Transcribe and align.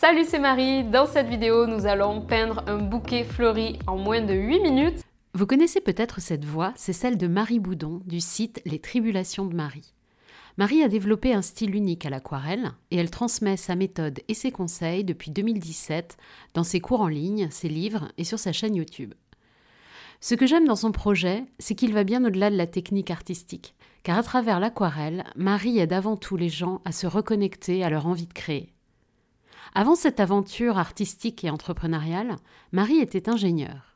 Salut, 0.00 0.24
c'est 0.26 0.38
Marie. 0.38 0.82
Dans 0.82 1.04
cette 1.04 1.28
vidéo, 1.28 1.66
nous 1.66 1.84
allons 1.84 2.22
peindre 2.22 2.64
un 2.66 2.78
bouquet 2.78 3.22
fleuri 3.22 3.78
en 3.86 3.98
moins 3.98 4.22
de 4.22 4.32
8 4.32 4.60
minutes. 4.60 5.02
Vous 5.34 5.44
connaissez 5.44 5.82
peut-être 5.82 6.22
cette 6.22 6.46
voix, 6.46 6.72
c'est 6.74 6.94
celle 6.94 7.18
de 7.18 7.26
Marie 7.26 7.58
Boudon 7.58 8.00
du 8.06 8.18
site 8.18 8.62
Les 8.64 8.78
Tribulations 8.78 9.44
de 9.44 9.54
Marie. 9.54 9.92
Marie 10.56 10.82
a 10.82 10.88
développé 10.88 11.34
un 11.34 11.42
style 11.42 11.74
unique 11.74 12.06
à 12.06 12.08
l'aquarelle 12.08 12.72
et 12.90 12.96
elle 12.96 13.10
transmet 13.10 13.58
sa 13.58 13.76
méthode 13.76 14.20
et 14.26 14.32
ses 14.32 14.50
conseils 14.50 15.04
depuis 15.04 15.32
2017 15.32 16.16
dans 16.54 16.64
ses 16.64 16.80
cours 16.80 17.02
en 17.02 17.08
ligne, 17.08 17.48
ses 17.50 17.68
livres 17.68 18.10
et 18.16 18.24
sur 18.24 18.38
sa 18.38 18.54
chaîne 18.54 18.76
YouTube. 18.76 19.12
Ce 20.22 20.34
que 20.34 20.46
j'aime 20.46 20.66
dans 20.66 20.76
son 20.76 20.92
projet, 20.92 21.44
c'est 21.58 21.74
qu'il 21.74 21.92
va 21.92 22.04
bien 22.04 22.24
au-delà 22.24 22.48
de 22.48 22.56
la 22.56 22.66
technique 22.66 23.10
artistique, 23.10 23.74
car 24.02 24.16
à 24.16 24.22
travers 24.22 24.60
l'aquarelle, 24.60 25.24
Marie 25.36 25.78
aide 25.78 25.92
avant 25.92 26.16
tout 26.16 26.38
les 26.38 26.48
gens 26.48 26.80
à 26.86 26.92
se 26.92 27.06
reconnecter 27.06 27.84
à 27.84 27.90
leur 27.90 28.06
envie 28.06 28.26
de 28.26 28.32
créer. 28.32 28.72
Avant 29.74 29.94
cette 29.94 30.18
aventure 30.18 30.78
artistique 30.78 31.44
et 31.44 31.50
entrepreneuriale, 31.50 32.36
Marie 32.72 32.98
était 32.98 33.28
ingénieure. 33.28 33.94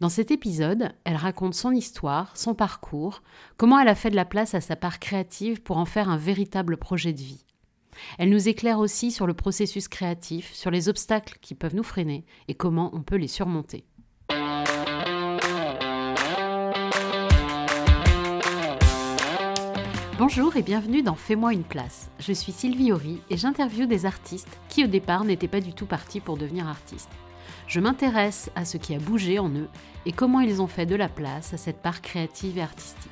Dans 0.00 0.08
cet 0.08 0.32
épisode, 0.32 0.90
elle 1.04 1.14
raconte 1.14 1.54
son 1.54 1.70
histoire, 1.70 2.36
son 2.36 2.54
parcours, 2.54 3.22
comment 3.56 3.78
elle 3.78 3.86
a 3.86 3.94
fait 3.94 4.10
de 4.10 4.16
la 4.16 4.24
place 4.24 4.54
à 4.54 4.60
sa 4.60 4.74
part 4.74 4.98
créative 4.98 5.62
pour 5.62 5.76
en 5.76 5.84
faire 5.84 6.08
un 6.08 6.16
véritable 6.16 6.76
projet 6.76 7.12
de 7.12 7.20
vie. 7.20 7.44
Elle 8.18 8.30
nous 8.30 8.48
éclaire 8.48 8.80
aussi 8.80 9.12
sur 9.12 9.28
le 9.28 9.34
processus 9.34 9.86
créatif, 9.86 10.52
sur 10.54 10.72
les 10.72 10.88
obstacles 10.88 11.38
qui 11.40 11.54
peuvent 11.54 11.76
nous 11.76 11.84
freiner 11.84 12.24
et 12.48 12.54
comment 12.54 12.90
on 12.94 13.02
peut 13.02 13.16
les 13.16 13.28
surmonter. 13.28 13.84
Bonjour 20.24 20.54
et 20.54 20.62
bienvenue 20.62 21.02
dans 21.02 21.16
Fais-moi 21.16 21.52
une 21.52 21.64
place. 21.64 22.08
Je 22.20 22.32
suis 22.32 22.52
Sylvie 22.52 22.92
Horry 22.92 23.20
et 23.28 23.36
j'interviewe 23.36 23.88
des 23.88 24.06
artistes 24.06 24.60
qui 24.68 24.84
au 24.84 24.86
départ 24.86 25.24
n'étaient 25.24 25.48
pas 25.48 25.60
du 25.60 25.72
tout 25.72 25.84
partis 25.84 26.20
pour 26.20 26.36
devenir 26.36 26.68
artistes. 26.68 27.10
Je 27.66 27.80
m'intéresse 27.80 28.48
à 28.54 28.64
ce 28.64 28.76
qui 28.76 28.94
a 28.94 29.00
bougé 29.00 29.40
en 29.40 29.48
eux 29.48 29.68
et 30.06 30.12
comment 30.12 30.38
ils 30.38 30.62
ont 30.62 30.68
fait 30.68 30.86
de 30.86 30.94
la 30.94 31.08
place 31.08 31.54
à 31.54 31.56
cette 31.56 31.82
part 31.82 32.02
créative 32.02 32.56
et 32.56 32.62
artistique. 32.62 33.10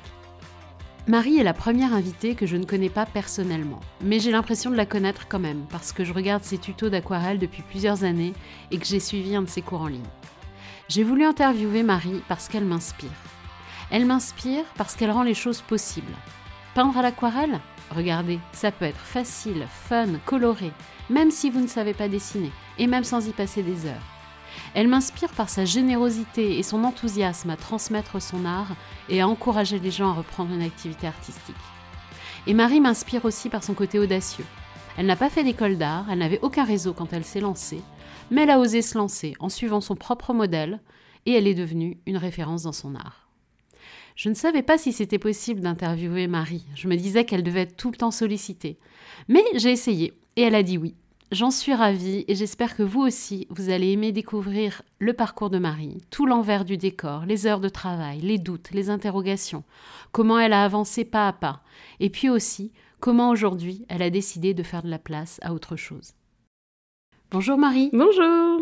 Marie 1.05 1.37
est 1.37 1.43
la 1.43 1.53
première 1.53 1.93
invitée 1.93 2.33
que 2.33 2.45
je 2.45 2.55
ne 2.55 2.63
connais 2.63 2.89
pas 2.89 3.05
personnellement, 3.05 3.81
mais 3.99 4.21
j'ai 4.21 4.31
l'impression 4.31 4.71
de 4.71 4.77
la 4.77 4.85
connaître 4.85 5.27
quand 5.27 5.37
même 5.37 5.65
parce 5.69 5.91
que 5.91 6.05
je 6.05 6.13
regarde 6.13 6.45
ses 6.45 6.59
tutos 6.59 6.87
d'aquarelle 6.87 7.39
depuis 7.39 7.63
plusieurs 7.63 8.05
années 8.05 8.31
et 8.71 8.77
que 8.77 8.85
j'ai 8.85 9.01
suivi 9.01 9.35
un 9.35 9.41
de 9.41 9.49
ses 9.49 9.61
cours 9.61 9.81
en 9.81 9.87
ligne. 9.87 9.99
J'ai 10.87 11.03
voulu 11.03 11.25
interviewer 11.25 11.83
Marie 11.83 12.23
parce 12.29 12.47
qu'elle 12.47 12.63
m'inspire. 12.63 13.09
Elle 13.89 14.05
m'inspire 14.05 14.63
parce 14.77 14.95
qu'elle 14.95 15.11
rend 15.11 15.23
les 15.23 15.33
choses 15.33 15.59
possibles, 15.59 16.13
Peindre 16.73 16.97
à 16.97 17.01
l'aquarelle 17.01 17.59
Regardez, 17.93 18.39
ça 18.53 18.71
peut 18.71 18.85
être 18.85 18.99
facile, 18.99 19.65
fun, 19.69 20.07
coloré, 20.25 20.71
même 21.09 21.29
si 21.29 21.49
vous 21.49 21.59
ne 21.59 21.67
savez 21.67 21.93
pas 21.93 22.07
dessiner, 22.07 22.51
et 22.77 22.87
même 22.87 23.03
sans 23.03 23.27
y 23.27 23.31
passer 23.31 23.63
des 23.63 23.85
heures. 23.85 24.07
Elle 24.73 24.87
m'inspire 24.87 25.31
par 25.31 25.49
sa 25.49 25.65
générosité 25.65 26.57
et 26.57 26.63
son 26.63 26.85
enthousiasme 26.85 27.49
à 27.49 27.57
transmettre 27.57 28.21
son 28.21 28.45
art 28.45 28.75
et 29.09 29.19
à 29.19 29.27
encourager 29.27 29.79
les 29.79 29.91
gens 29.91 30.11
à 30.11 30.13
reprendre 30.13 30.53
une 30.53 30.61
activité 30.61 31.07
artistique. 31.07 31.55
Et 32.47 32.53
Marie 32.53 32.79
m'inspire 32.79 33.25
aussi 33.25 33.49
par 33.49 33.63
son 33.63 33.73
côté 33.73 33.99
audacieux. 33.99 34.45
Elle 34.97 35.05
n'a 35.05 35.15
pas 35.17 35.29
fait 35.29 35.43
d'école 35.43 35.77
d'art, 35.77 36.05
elle 36.09 36.19
n'avait 36.19 36.41
aucun 36.41 36.63
réseau 36.63 36.93
quand 36.93 37.11
elle 37.11 37.25
s'est 37.25 37.41
lancée, 37.41 37.81
mais 38.29 38.43
elle 38.43 38.49
a 38.49 38.59
osé 38.59 38.81
se 38.81 38.97
lancer 38.97 39.35
en 39.39 39.49
suivant 39.49 39.81
son 39.81 39.95
propre 39.95 40.33
modèle 40.33 40.79
et 41.25 41.33
elle 41.33 41.47
est 41.47 41.53
devenue 41.53 41.97
une 42.05 42.17
référence 42.17 42.63
dans 42.63 42.71
son 42.71 42.95
art. 42.95 43.20
Je 44.15 44.29
ne 44.29 44.33
savais 44.33 44.61
pas 44.61 44.77
si 44.77 44.93
c'était 44.93 45.19
possible 45.19 45.61
d'interviewer 45.61 46.27
Marie. 46.27 46.65
Je 46.75 46.87
me 46.87 46.95
disais 46.95 47.25
qu'elle 47.25 47.43
devait 47.43 47.61
être 47.61 47.77
tout 47.77 47.91
le 47.91 47.97
temps 47.97 48.11
sollicitée. 48.11 48.77
Mais 49.27 49.43
j'ai 49.55 49.71
essayé 49.71 50.13
et 50.35 50.43
elle 50.43 50.55
a 50.55 50.63
dit 50.63 50.77
oui. 50.77 50.95
J'en 51.31 51.49
suis 51.49 51.73
ravie 51.73 52.25
et 52.27 52.35
j'espère 52.35 52.75
que 52.75 52.83
vous 52.83 52.99
aussi, 52.99 53.47
vous 53.49 53.69
allez 53.69 53.91
aimer 53.91 54.11
découvrir 54.11 54.81
le 54.99 55.13
parcours 55.13 55.49
de 55.49 55.59
Marie, 55.59 56.01
tout 56.09 56.25
l'envers 56.25 56.65
du 56.65 56.75
décor, 56.75 57.25
les 57.25 57.47
heures 57.47 57.61
de 57.61 57.69
travail, 57.69 58.19
les 58.19 58.37
doutes, 58.37 58.71
les 58.71 58.89
interrogations, 58.89 59.63
comment 60.11 60.37
elle 60.37 60.51
a 60.51 60.65
avancé 60.65 61.05
pas 61.05 61.29
à 61.29 61.33
pas, 61.33 61.61
et 62.01 62.09
puis 62.09 62.29
aussi 62.29 62.73
comment 62.99 63.29
aujourd'hui 63.29 63.85
elle 63.87 64.01
a 64.01 64.09
décidé 64.09 64.53
de 64.53 64.61
faire 64.61 64.83
de 64.83 64.89
la 64.89 64.99
place 64.99 65.39
à 65.41 65.53
autre 65.53 65.77
chose. 65.77 66.15
Bonjour 67.31 67.57
Marie. 67.57 67.89
Bonjour. 67.93 68.60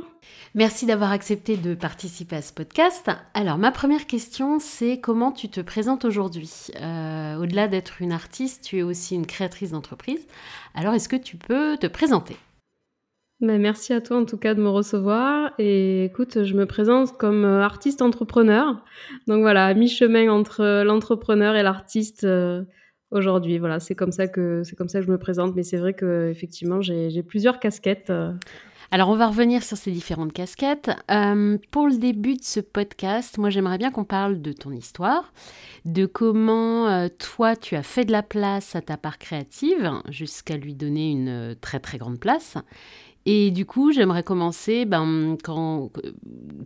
Merci 0.55 0.85
d'avoir 0.85 1.11
accepté 1.11 1.57
de 1.57 1.75
participer 1.75 2.37
à 2.37 2.41
ce 2.41 2.53
podcast. 2.53 3.09
Alors 3.33 3.57
ma 3.57 3.71
première 3.71 4.07
question, 4.07 4.59
c'est 4.59 4.99
comment 4.99 5.31
tu 5.31 5.49
te 5.49 5.61
présentes 5.61 6.05
aujourd'hui? 6.05 6.67
Euh, 6.81 7.37
Au-delà 7.37 7.67
d'être 7.67 8.01
une 8.01 8.11
artiste, 8.11 8.63
tu 8.63 8.79
es 8.79 8.81
aussi 8.81 9.15
une 9.15 9.25
créatrice 9.25 9.71
d'entreprise. 9.71 10.25
Alors 10.75 10.93
est-ce 10.93 11.09
que 11.09 11.15
tu 11.15 11.37
peux 11.37 11.77
te 11.77 11.87
présenter? 11.87 12.35
Ben, 13.41 13.61
merci 13.61 13.93
à 13.93 14.01
toi 14.01 14.17
en 14.17 14.25
tout 14.25 14.37
cas 14.37 14.53
de 14.53 14.61
me 14.61 14.69
recevoir. 14.69 15.51
Et 15.59 16.05
écoute, 16.05 16.43
je 16.43 16.53
me 16.55 16.65
présente 16.65 17.17
comme 17.17 17.45
euh, 17.45 17.63
artiste 17.63 18.01
entrepreneur. 18.01 18.83
Donc 19.27 19.41
voilà, 19.41 19.73
mi-chemin 19.73 20.29
entre 20.29 20.83
l'entrepreneur 20.83 21.55
et 21.55 21.63
l'artiste. 21.63 22.25
Euh, 22.25 22.63
aujourd'hui. 23.11 23.57
Voilà, 23.57 23.79
c'est 23.79 23.95
comme 23.95 24.11
ça 24.11 24.27
que 24.27 24.63
comme 24.77 24.89
ça 24.89 25.01
je 25.01 25.09
me 25.09 25.17
présente. 25.17 25.55
Mais 25.55 25.63
c'est 25.63 25.77
vrai 25.77 25.93
que 25.93 26.29
effectivement, 26.29 26.81
j'ai 26.81 27.23
plusieurs 27.23 27.59
casquettes. 27.59 28.09
Euh. 28.09 28.33
Alors, 28.91 29.09
on 29.09 29.15
va 29.15 29.27
revenir 29.27 29.61
sur 29.63 29.77
ces 29.77 29.91
différentes 29.91 30.33
casquettes. 30.33 30.89
Euh, 31.11 31.59
pour 31.69 31.87
le 31.87 31.97
début 31.97 32.35
de 32.35 32.43
ce 32.43 32.59
podcast, 32.59 33.37
moi, 33.37 33.51
j'aimerais 33.51 33.77
bien 33.77 33.91
qu'on 33.91 34.03
parle 34.03 34.41
de 34.41 34.51
ton 34.51 34.71
histoire, 34.71 35.31
de 35.85 36.07
comment 36.07 36.87
euh, 36.87 37.07
toi, 37.07 37.55
tu 37.55 37.75
as 37.75 37.83
fait 37.83 38.03
de 38.05 38.11
la 38.11 38.23
place 38.23 38.75
à 38.75 38.81
ta 38.81 38.97
part 38.97 39.19
créative 39.19 39.91
jusqu'à 40.09 40.57
lui 40.57 40.73
donner 40.73 41.11
une 41.11 41.55
très 41.61 41.79
très 41.79 41.99
grande 41.99 42.19
place. 42.19 42.57
Et 43.27 43.51
du 43.51 43.67
coup, 43.67 43.91
j'aimerais 43.91 44.23
commencer 44.23 44.85
ben, 44.85 45.37
quand, 45.43 45.91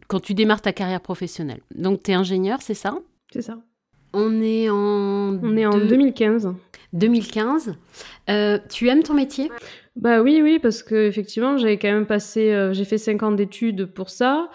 quand 0.08 0.22
tu 0.22 0.34
démarres 0.34 0.62
ta 0.62 0.72
carrière 0.72 1.02
professionnelle. 1.02 1.62
Donc, 1.76 2.04
tu 2.04 2.12
es 2.12 2.14
ingénieur, 2.14 2.62
c'est 2.62 2.74
ça? 2.74 3.00
C'est 3.34 3.42
ça. 3.42 3.58
On 4.14 4.42
est 4.42 4.70
en... 4.70 5.40
On 5.42 5.58
est 5.58 5.66
en 5.66 5.78
2015. 5.78 6.54
2015. 6.94 7.76
Euh, 8.30 8.60
tu 8.70 8.88
aimes 8.88 9.04
ton 9.04 9.16
métier? 9.16 9.52
Bah 9.96 10.22
oui, 10.22 10.40
oui, 10.42 10.60
parce 10.60 10.82
que 10.82 11.08
effectivement, 11.08 11.58
j'ai 11.58 11.78
quand 11.78 11.92
même 11.92 12.06
passé, 12.06 12.52
euh, 12.52 12.74
j'ai 12.74 12.86
fait 12.86 12.98
5 12.98 13.22
ans 13.24 13.32
d'études 13.32 13.86
pour 13.86 14.10
ça. 14.10 14.50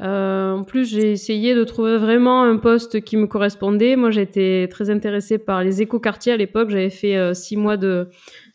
Euh, 0.00 0.52
en 0.52 0.64
plus, 0.64 0.90
j'ai 0.90 1.12
essayé 1.12 1.54
de 1.54 1.64
trouver 1.64 1.96
vraiment 1.96 2.42
un 2.42 2.56
poste 2.56 3.02
qui 3.02 3.16
me 3.16 3.26
correspondait. 3.26 3.96
Moi, 3.96 4.10
j'étais 4.10 4.68
très 4.70 4.90
intéressée 4.90 5.38
par 5.38 5.62
les 5.62 5.80
écoquartiers 5.80 6.32
à 6.32 6.36
l'époque. 6.36 6.70
J'avais 6.70 6.90
fait 6.90 7.34
6 7.34 7.56
mois 7.56 7.76
de 7.76 8.08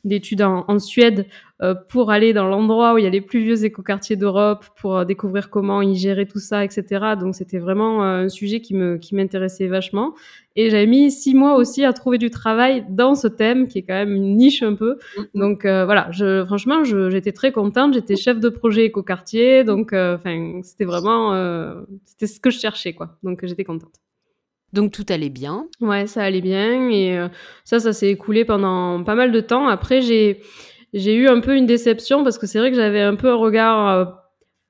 d'études 0.07 0.41
en, 0.41 0.79
Suède 0.79 1.27
euh, 1.61 1.73
pour 1.73 2.11
aller 2.11 2.33
dans 2.33 2.47
l'endroit 2.47 2.93
où 2.93 2.97
il 2.97 3.03
y 3.03 3.07
a 3.07 3.09
les 3.09 3.21
plus 3.21 3.41
vieux 3.43 3.65
écoquartiers 3.65 4.15
d'Europe, 4.15 4.65
pour 4.79 4.97
euh, 4.97 5.05
découvrir 5.05 5.49
comment 5.49 5.81
ils 5.81 5.95
géraient 5.95 6.25
tout 6.25 6.39
ça, 6.39 6.63
etc. 6.63 7.15
Donc 7.19 7.35
c'était 7.35 7.57
vraiment 7.57 8.03
euh, 8.03 8.25
un 8.25 8.29
sujet 8.29 8.59
qui 8.61 8.73
me 8.73 8.97
qui 8.97 9.15
m'intéressait 9.15 9.67
vachement. 9.67 10.13
Et 10.55 10.69
j'avais 10.69 10.87
mis 10.87 11.11
six 11.11 11.35
mois 11.35 11.55
aussi 11.55 11.83
à 11.83 11.93
trouver 11.93 12.17
du 12.17 12.29
travail 12.29 12.85
dans 12.89 13.15
ce 13.15 13.27
thème 13.27 13.67
qui 13.67 13.79
est 13.79 13.83
quand 13.83 13.93
même 13.93 14.13
une 14.13 14.35
niche 14.35 14.63
un 14.63 14.75
peu. 14.75 14.97
Mm-hmm. 15.17 15.39
Donc 15.39 15.61
voilà, 15.63 16.09
je, 16.11 16.43
franchement, 16.45 16.83
j'étais 16.83 17.31
très 17.31 17.51
contente. 17.51 17.93
J'étais 17.93 18.15
chef 18.15 18.39
de 18.39 18.49
projet 18.49 18.85
écoquartier, 18.85 19.63
donc 19.63 19.93
enfin 19.93 20.61
c'était 20.63 20.85
vraiment 20.85 21.33
c'était 22.05 22.27
ce 22.27 22.39
que 22.39 22.49
je 22.49 22.59
cherchais 22.59 22.93
quoi. 22.93 23.17
Donc 23.23 23.45
j'étais 23.45 23.63
contente. 23.63 23.93
Donc 24.73 24.91
tout 24.91 25.05
allait 25.09 25.29
bien. 25.29 25.67
Ouais, 25.79 26.07
ça 26.07 26.23
allait 26.23 26.41
bien 26.41 26.89
et 26.89 27.17
euh, 27.17 27.29
ça, 27.63 27.79
ça 27.79 27.93
s'est 27.93 28.09
écoulé 28.09 28.45
pendant 28.45 29.03
pas 29.03 29.15
mal 29.15 29.31
de 29.31 29.39
temps. 29.39 29.67
Après, 29.67 30.01
j'ai 30.01 30.41
eu 30.93 31.27
un 31.27 31.39
peu 31.39 31.55
une 31.55 31.65
déception 31.65 32.23
parce 32.23 32.37
que 32.37 32.47
c'est 32.47 32.59
vrai 32.59 32.69
que 32.69 32.75
j'avais 32.75 33.01
un 33.01 33.15
peu 33.15 33.29
un 33.29 33.35
regard 33.35 33.89
euh, 33.89 34.05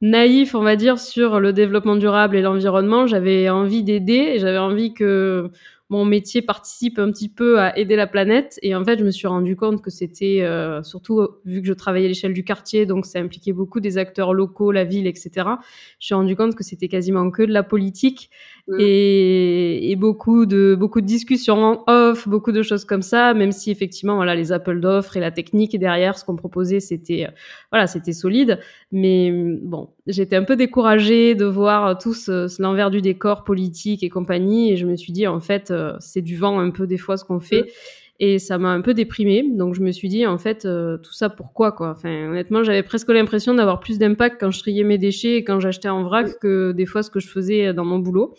naïf, 0.02 0.54
on 0.54 0.62
va 0.62 0.76
dire, 0.76 1.00
sur 1.00 1.40
le 1.40 1.52
développement 1.52 1.96
durable 1.96 2.36
et 2.36 2.42
l'environnement. 2.42 3.08
J'avais 3.08 3.50
envie 3.50 3.84
d'aider 3.84 4.34
et 4.36 4.40
j'avais 4.40 4.60
envie 4.60 4.94
que 4.94 5.52
mon 5.90 6.04
métier 6.04 6.42
participe 6.42 7.00
un 7.00 7.12
petit 7.12 7.30
peu 7.30 7.60
à 7.60 7.78
aider 7.78 7.96
la 7.96 8.08
planète. 8.08 8.60
Et 8.62 8.76
en 8.76 8.84
fait, 8.84 9.00
je 9.00 9.06
me 9.06 9.12
suis 9.12 9.28
rendu 9.28 9.56
compte 9.56 9.82
que 9.82 9.90
c'était, 9.90 10.42
euh, 10.42 10.84
surtout 10.84 11.26
vu 11.46 11.62
que 11.62 11.68
je 11.68 11.74
travaillais 11.74 12.06
à 12.06 12.10
l'échelle 12.10 12.34
du 12.34 12.44
quartier, 12.44 12.86
donc 12.86 13.06
ça 13.06 13.20
impliquait 13.20 13.54
beaucoup 13.54 13.80
des 13.80 13.98
acteurs 13.98 14.34
locaux, 14.34 14.74
la 14.74 14.84
ville, 14.84 15.08
etc. 15.08 15.30
Je 15.36 15.40
me 15.40 15.54
suis 16.00 16.16
rendu 16.16 16.36
compte 16.36 16.56
que 16.56 16.64
c'était 16.64 16.90
quasiment 16.90 17.32
que 17.32 17.44
de 17.44 17.54
la 17.54 17.64
politique 17.64 18.30
mmh. 18.68 18.76
et, 18.80 19.92
et, 19.92 19.96
beaucoup 19.96 20.46
de 20.46 20.76
beaucoup 20.78 21.00
de 21.00 21.06
discussions 21.06 21.64
en 21.64 21.84
off, 21.88 22.28
beaucoup 22.28 22.52
de 22.52 22.64
choses 22.64 22.84
comme 22.84 23.02
ça. 23.02 23.34
Même 23.34 23.54
si 23.54 23.72
effectivement, 23.72 24.16
voilà, 24.18 24.36
les 24.36 24.52
appels 24.52 24.82
d'offres 24.82 25.16
et 25.16 25.22
la 25.22 25.32
technique 25.32 25.80
derrière, 25.80 26.18
ce 26.18 26.26
qu'on 26.26 26.36
proposait, 26.36 26.82
c'était 26.82 27.28
voilà, 27.72 27.88
c'était 27.88 28.14
solide. 28.14 28.60
Mais 28.92 29.32
bon, 29.32 29.90
j'étais 30.06 30.36
un 30.36 30.44
peu 30.44 30.58
découragée 30.58 31.34
de 31.34 31.46
voir 31.46 31.98
tout 31.98 32.14
ce, 32.14 32.62
l'envers 32.62 32.92
du 32.92 33.02
décor 33.02 33.46
politique 33.46 34.04
et 34.04 34.10
compagnie. 34.10 34.74
Et 34.74 34.76
je 34.78 34.86
me 34.86 34.98
suis 34.98 35.14
dit 35.14 35.28
en 35.28 35.40
fait 35.40 35.72
euh, 35.72 35.77
c'est 36.00 36.22
du 36.22 36.38
vent 36.38 36.60
un 36.60 36.72
peu 36.72 36.88
des 36.88 36.98
fois 36.98 37.18
ce 37.18 37.26
qu'on 37.26 37.40
fait. 37.40 37.72
Et 38.20 38.40
ça 38.40 38.58
m'a 38.58 38.70
un 38.70 38.82
peu 38.82 38.94
déprimée. 38.94 39.46
Donc 39.48 39.76
je 39.76 39.82
me 39.82 39.92
suis 39.92 40.10
dit, 40.10 40.26
en 40.26 40.38
fait, 40.38 40.66
euh, 40.66 40.98
tout 40.98 41.14
ça 41.14 41.30
pourquoi 41.30 41.72
quoi? 41.72 41.92
Enfin, 41.92 42.30
honnêtement, 42.30 42.64
j'avais 42.64 42.84
presque 42.84 43.10
l'impression 43.10 43.54
d'avoir 43.54 43.80
plus 43.80 44.00
d'impact 44.00 44.38
quand 44.40 44.52
je 44.52 44.60
triais 44.60 44.84
mes 44.84 44.98
déchets 44.98 45.36
et 45.36 45.44
quand 45.44 45.60
j'achetais 45.60 45.90
en 45.90 46.04
vrac 46.04 46.40
que 46.40 46.72
des 46.72 46.86
fois 46.86 47.04
ce 47.04 47.12
que 47.12 47.20
je 47.20 47.28
faisais 47.28 47.74
dans 47.74 47.86
mon 47.86 48.00
boulot. 48.00 48.34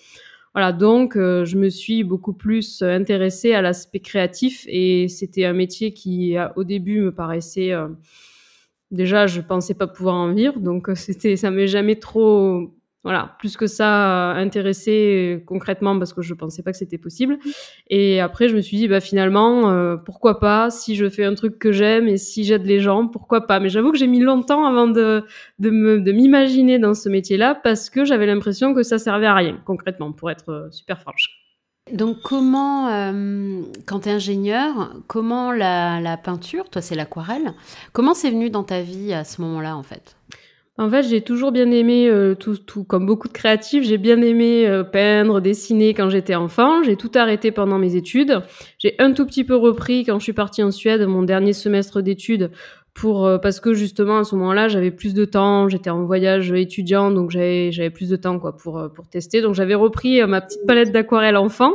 Voilà, 0.55 0.73
donc 0.73 1.17
euh, 1.17 1.45
je 1.45 1.57
me 1.57 1.69
suis 1.69 2.03
beaucoup 2.03 2.33
plus 2.33 2.83
intéressée 2.83 3.53
à 3.53 3.63
l'aspect 3.63 4.01
créatif 4.01 4.65
et 4.67 5.07
c'était 5.07 5.45
un 5.45 5.53
métier 5.53 5.93
qui, 5.93 6.37
au 6.57 6.65
début, 6.65 7.01
me 7.01 7.13
paraissait 7.13 7.73
déjà, 8.91 9.27
je 9.27 9.41
pensais 9.41 9.75
pas 9.75 9.87
pouvoir 9.87 10.17
en 10.17 10.33
vivre, 10.33 10.59
donc 10.59 10.89
c'était, 10.95 11.37
ça 11.37 11.51
m'est 11.51 11.69
jamais 11.69 11.97
trop 11.97 12.75
voilà, 13.05 13.37
plus 13.39 13.57
que 13.57 13.67
ça 13.67 14.33
intéressé 14.33 15.43
concrètement 15.47 15.99
parce 15.99 16.13
que 16.13 16.21
je 16.21 16.35
pensais 16.35 16.63
pas 16.63 16.73
que 16.73 16.79
c'était 16.79 16.99
possible. 16.99 17.39
Et 17.89 18.21
après, 18.21 18.49
je 18.49 18.57
me 18.57 18.61
suis 18.61 18.77
dit, 18.77 18.89
bah 18.89 19.01
finalement, 19.01 19.71
euh, 19.71 19.97
pourquoi 19.97 20.41
pas 20.41 20.71
Si 20.71 20.97
je 20.97 21.09
fais 21.09 21.25
un 21.25 21.35
truc 21.35 21.59
que 21.59 21.71
j'aime 21.73 22.09
et 22.09 22.17
si 22.17 22.45
j'aide 22.45 22.67
les 22.67 22.81
gens, 22.81 23.07
pourquoi 23.07 23.47
pas 23.47 23.61
Mais 23.61 23.69
j'avoue 23.69 23.93
que 23.93 23.99
j'ai 23.99 24.09
mis 24.09 24.21
longtemps 24.21 24.67
avant 24.67 24.89
de 24.89 25.25
de 25.59 26.13
m'imaginer 26.13 26.79
dans 26.79 26.95
ce 26.95 27.09
métier-là 27.09 27.55
parce 27.55 27.89
que 27.91 28.05
j'avais 28.05 28.27
l'impression 28.27 28.75
que 28.75 28.83
ça 28.83 28.99
servait 28.99 29.27
à 29.27 29.35
rien 29.35 29.59
concrètement, 29.65 30.13
pour 30.13 30.31
être 30.31 30.51
euh, 30.51 30.71
super 30.71 31.01
franche. 31.01 31.29
Donc 31.93 32.19
comment, 32.23 32.89
euh, 32.89 33.63
quand 33.87 34.01
tu 34.01 34.09
es 34.09 34.13
ingénieur, 34.13 34.95
comment 35.07 35.53
la, 35.53 36.01
la 36.01 36.17
peinture, 36.19 36.69
toi 36.69 36.83
c'est 36.83 36.95
l'aquarelle, 36.95 37.55
comment 37.93 38.13
c'est 38.15 38.31
venu 38.31 38.51
dans 38.51 38.65
ta 38.65 38.83
vie 38.83 39.15
à 39.15 39.25
ce 39.25 39.41
moment-là 39.41 39.77
en 39.77 39.83
fait? 39.83 40.17
En 40.79 40.89
fait, 40.89 41.03
j'ai 41.03 41.23
toujours 41.23 41.51
bien 41.51 41.71
aimé, 41.73 42.09
euh, 42.09 42.37
tout, 42.37 42.57
tout, 42.57 42.85
comme 42.85 43.05
beaucoup 43.05 43.27
de 43.27 43.33
créatifs, 43.33 43.83
j'ai 43.83 43.99
bien 43.99 44.23
aimé 44.23 44.65
euh, 44.65 44.85
peindre, 44.85 45.41
dessiner 45.41 45.93
quand 45.93 46.09
j'étais 46.09 46.37
enfant. 46.37 46.85
J'ai 46.85 46.95
tout 46.95 47.11
arrêté 47.17 47.51
pendant 47.51 47.79
mes 47.79 47.97
études. 47.97 48.43
J'ai 48.79 48.95
un 49.01 49.13
tout 49.13 49.27
petit 49.27 49.43
peu 49.43 49.57
repris 49.57 50.05
quand 50.05 50.21
je 50.21 50.23
suis 50.23 50.33
partie 50.33 50.63
en 50.63 50.71
Suède, 50.71 51.05
mon 51.05 51.25
dernier 51.25 51.53
semestre 51.53 52.01
d'études, 52.01 52.53
pour 52.95 53.27
euh, 53.27 53.39
parce 53.39 53.59
que 53.59 53.75
justement 53.75 54.19
à 54.19 54.25
ce 54.25 54.37
moment-là, 54.37 54.69
j'avais 54.69 54.93
plus 54.93 55.15
de 55.15 55.25
temps. 55.25 55.69
J'étais 55.69 55.91
en 55.91 56.05
voyage 56.05 56.53
étudiant, 56.53 57.11
donc 57.11 57.33
j'avais 57.33 57.91
plus 57.91 58.09
de 58.09 58.17
temps 58.17 58.39
quoi 58.39 58.57
pour 58.57 58.89
pour 58.95 59.09
tester. 59.09 59.41
Donc 59.41 59.55
j'avais 59.55 59.75
repris 59.75 60.25
ma 60.27 60.41
petite 60.41 60.65
palette 60.65 60.93
d'aquarelle 60.93 61.37
enfant. 61.37 61.73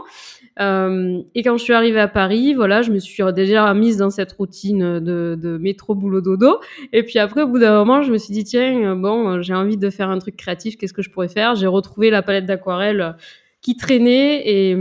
Euh, 0.60 1.22
et 1.36 1.44
quand 1.44 1.58
je 1.58 1.64
suis 1.64 1.74
arrivée 1.74 2.00
à 2.00 2.08
Paris, 2.08 2.54
voilà, 2.54 2.82
je 2.82 2.92
me 2.92 3.00
suis 3.00 3.24
déjà 3.34 3.74
mise 3.74 3.98
dans 3.98 4.10
cette 4.10 4.32
routine 4.34 5.00
de, 5.00 5.38
de 5.40 5.58
métro 5.58 5.96
boulot 5.96 6.22
dodo. 6.22 6.60
Et 6.92 7.04
puis 7.04 7.20
après, 7.20 7.42
au 7.44 7.48
bout 7.48 7.60
d'un 7.60 7.74
moment, 7.74 8.02
je 8.02 8.12
me 8.12 8.18
suis 8.18 8.34
dit 8.34 8.44
tiens, 8.44 8.96
bon, 8.96 9.42
j'ai 9.42 9.54
envie 9.54 9.78
de 9.78 9.90
faire 9.90 10.10
un 10.10 10.20
truc 10.20 10.36
créatif. 10.36 10.78
Qu'est-ce 10.78 10.94
que 10.94 11.02
je 11.02 11.10
pourrais 11.10 11.30
faire? 11.30 11.56
J'ai 11.56 11.68
retrouvé 11.68 12.10
la 12.10 12.22
palette 12.22 12.46
d'aquarelle 12.46 13.16
qui 13.62 13.76
traînait 13.78 14.44
et 14.46 14.78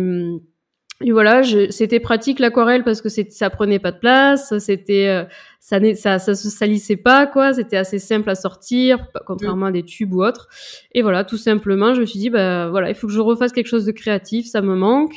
et 1.05 1.11
voilà, 1.11 1.43
c'était 1.71 2.01
pratique 2.01 2.39
l'aquarelle 2.39 2.85
parce 2.85 3.01
que 3.03 3.09
ça 3.09 3.51
prenait 3.51 3.79
pas 3.79 3.93
de 3.93 3.99
place, 3.99 4.57
c'était 4.59 5.09
euh, 5.09 5.25
ça, 5.59 5.79
ça 5.95 6.19
ça 6.19 6.35
se 6.35 6.49
salissait 6.49 6.97
pas 6.97 7.27
quoi, 7.27 7.53
c'était 7.53 7.77
assez 7.77 7.99
simple 7.99 8.31
à 8.31 8.35
sortir 8.35 9.07
contrairement 9.27 9.67
à 9.67 9.73
des 9.73 9.83
tubes 9.83 10.13
ou 10.13 10.23
autres. 10.23 10.49
Et 10.93 11.03
voilà, 11.03 11.25
tout 11.25 11.37
simplement, 11.37 11.95
je 11.95 12.01
me 12.01 12.07
suis 12.07 12.21
dit 12.21 12.31
bah 12.31 12.69
voilà, 12.69 12.89
il 12.89 12.95
faut 12.95 13.09
que 13.09 13.13
je 13.13 13.21
refasse 13.21 13.53
quelque 13.53 13.67
chose 13.67 13.85
de 13.85 13.93
créatif, 13.93 14.47
ça 14.47 14.61
me 14.61 14.77
manque 14.77 15.15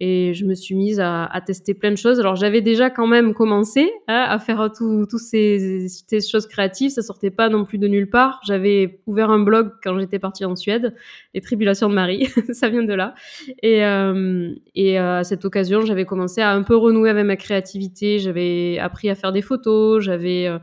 et 0.00 0.32
je 0.32 0.46
me 0.46 0.54
suis 0.54 0.74
mise 0.74 0.98
à, 0.98 1.26
à, 1.26 1.40
tester 1.42 1.74
plein 1.74 1.90
de 1.90 1.96
choses. 1.96 2.18
Alors 2.18 2.34
j'avais 2.34 2.62
déjà 2.62 2.88
quand 2.88 3.06
même 3.06 3.34
commencé 3.34 3.92
hein, 4.08 4.26
à 4.28 4.38
faire 4.38 4.70
toutes 4.76 5.18
ces, 5.18 5.88
ces, 5.88 6.20
choses 6.20 6.46
créatives, 6.46 6.90
ça 6.90 7.02
sortait 7.02 7.30
pas 7.30 7.50
non 7.50 7.66
plus 7.66 7.76
de 7.78 7.86
nulle 7.86 8.08
part. 8.08 8.40
J'avais 8.46 9.00
ouvert 9.06 9.30
un 9.30 9.40
blog 9.40 9.72
quand 9.82 9.98
j'étais 9.98 10.18
partie 10.18 10.44
en 10.46 10.56
Suède, 10.56 10.94
les 11.34 11.40
tribulations 11.40 11.88
de 11.88 11.94
Marie, 11.94 12.28
ça 12.52 12.70
vient 12.70 12.82
de 12.82 12.94
là. 12.94 13.14
Et, 13.62 13.84
euh, 13.84 14.54
et 14.74 14.98
euh, 14.98 15.18
à 15.18 15.24
cette 15.24 15.44
occasion, 15.44 15.82
j'avais 15.82 16.06
commencé 16.06 16.40
à 16.40 16.52
un 16.52 16.62
peu 16.62 16.76
renouer 16.76 17.10
avec 17.10 17.26
ma 17.26 17.36
créativité. 17.36 18.18
J'avais 18.18 18.78
appris 18.78 19.10
à 19.10 19.14
faire 19.14 19.32
des 19.32 19.42
photos, 19.42 20.02
j'avais 20.02 20.46
euh, 20.46 20.58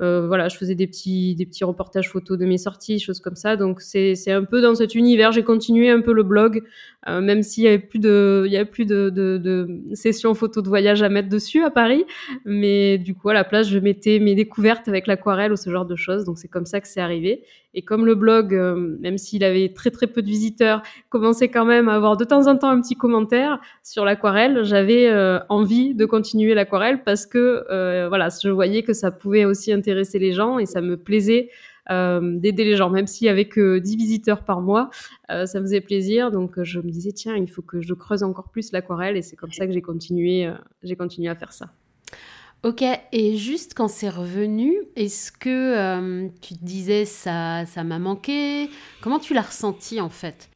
voilà, 0.00 0.48
je 0.48 0.56
faisais 0.56 0.74
des 0.74 0.86
petits, 0.86 1.34
des 1.34 1.44
petits 1.44 1.64
reportages 1.64 2.08
photos 2.08 2.38
de 2.38 2.46
mes 2.46 2.58
sorties, 2.58 2.98
choses 3.00 3.20
comme 3.20 3.34
ça. 3.34 3.56
Donc 3.56 3.80
c'est, 3.80 4.14
c'est 4.14 4.30
un 4.30 4.44
peu 4.44 4.60
dans 4.60 4.74
cet 4.74 4.94
univers. 4.94 5.32
J'ai 5.32 5.42
continué 5.42 5.90
un 5.90 6.00
peu 6.00 6.12
le 6.12 6.22
blog, 6.22 6.62
euh, 7.08 7.20
même 7.20 7.42
s'il 7.42 7.64
y 7.64 7.68
avait 7.68 7.78
plus 7.78 7.98
de, 7.98 8.44
il 8.46 8.52
y 8.52 8.56
a 8.56 8.64
plus 8.64 8.84
de, 8.84 9.10
de, 9.10 9.38
de, 9.38 9.80
sessions 9.94 10.34
photos 10.34 10.62
de 10.62 10.68
voyage 10.68 11.02
à 11.02 11.08
mettre 11.08 11.28
dessus 11.28 11.64
à 11.64 11.70
Paris. 11.70 12.04
Mais 12.44 12.98
du 12.98 13.14
coup, 13.14 13.28
à 13.28 13.34
la 13.34 13.44
place, 13.44 13.68
je 13.68 13.78
mettais 13.78 14.18
mes 14.18 14.34
découvertes 14.34 14.88
avec 14.88 15.06
l'aquarelle 15.06 15.52
ou 15.52 15.56
ce 15.56 15.70
genre 15.70 15.86
de 15.86 15.96
choses. 15.96 16.24
Donc 16.24 16.38
c'est 16.38 16.48
comme 16.48 16.66
ça 16.66 16.80
que 16.80 16.88
c'est 16.88 17.00
arrivé. 17.00 17.42
Et 17.74 17.82
comme 17.82 18.06
le 18.06 18.14
blog, 18.14 18.54
euh, 18.54 18.96
même 19.00 19.18
s'il 19.18 19.44
avait 19.44 19.72
très 19.74 19.90
très 19.90 20.06
peu 20.06 20.22
de 20.22 20.26
visiteurs, 20.26 20.82
commençait 21.10 21.48
quand 21.48 21.66
même 21.66 21.88
à 21.88 21.94
avoir 21.94 22.16
de 22.16 22.24
temps 22.24 22.46
en 22.46 22.56
temps 22.56 22.70
un 22.70 22.80
petit 22.80 22.96
commentaire 22.96 23.60
sur 23.82 24.04
l'aquarelle, 24.04 24.64
j'avais 24.64 25.08
euh, 25.08 25.38
envie 25.48 25.94
de 25.94 26.06
continuer 26.06 26.54
l'aquarelle 26.54 27.02
parce 27.04 27.26
que 27.26 27.64
euh, 27.70 28.08
voilà, 28.08 28.28
je 28.42 28.48
voyais 28.48 28.82
que 28.82 28.94
ça 28.94 29.10
pouvait 29.10 29.44
aussi 29.44 29.72
intéresser 29.72 30.18
les 30.18 30.32
gens 30.32 30.58
et 30.58 30.66
ça 30.66 30.80
me 30.80 30.96
plaisait 30.96 31.50
d'aider 31.90 32.64
les 32.64 32.76
gens, 32.76 32.90
même 32.90 33.06
s'il 33.06 33.28
y 33.28 33.30
avait 33.30 33.48
que 33.48 33.78
10 33.78 33.96
visiteurs 33.96 34.44
par 34.44 34.60
mois, 34.60 34.90
ça 35.30 35.58
me 35.58 35.64
faisait 35.64 35.80
plaisir. 35.80 36.30
Donc 36.30 36.62
je 36.62 36.80
me 36.80 36.90
disais 36.90 37.12
tiens, 37.12 37.34
il 37.34 37.48
faut 37.48 37.62
que 37.62 37.80
je 37.80 37.94
creuse 37.94 38.22
encore 38.22 38.50
plus 38.50 38.72
l'aquarelle 38.72 39.16
et 39.16 39.22
c'est 39.22 39.36
comme 39.36 39.52
ça 39.52 39.66
que 39.66 39.72
j'ai 39.72 39.80
continué, 39.80 40.52
j'ai 40.82 40.96
continué 40.96 41.30
à 41.30 41.34
faire 41.34 41.54
ça. 41.54 41.70
Ok, 42.64 42.82
et 43.12 43.36
juste 43.36 43.74
quand 43.74 43.86
c'est 43.86 44.08
revenu, 44.08 44.74
est-ce 44.96 45.30
que 45.30 45.48
euh, 45.48 46.28
tu 46.42 46.54
te 46.54 46.64
disais 46.64 47.04
ça 47.04 47.64
ça 47.66 47.84
m'a 47.84 48.00
manqué? 48.00 48.68
Comment 49.00 49.20
tu 49.20 49.32
l'as 49.32 49.42
ressenti 49.42 50.00
en 50.00 50.08
fait? 50.08 50.50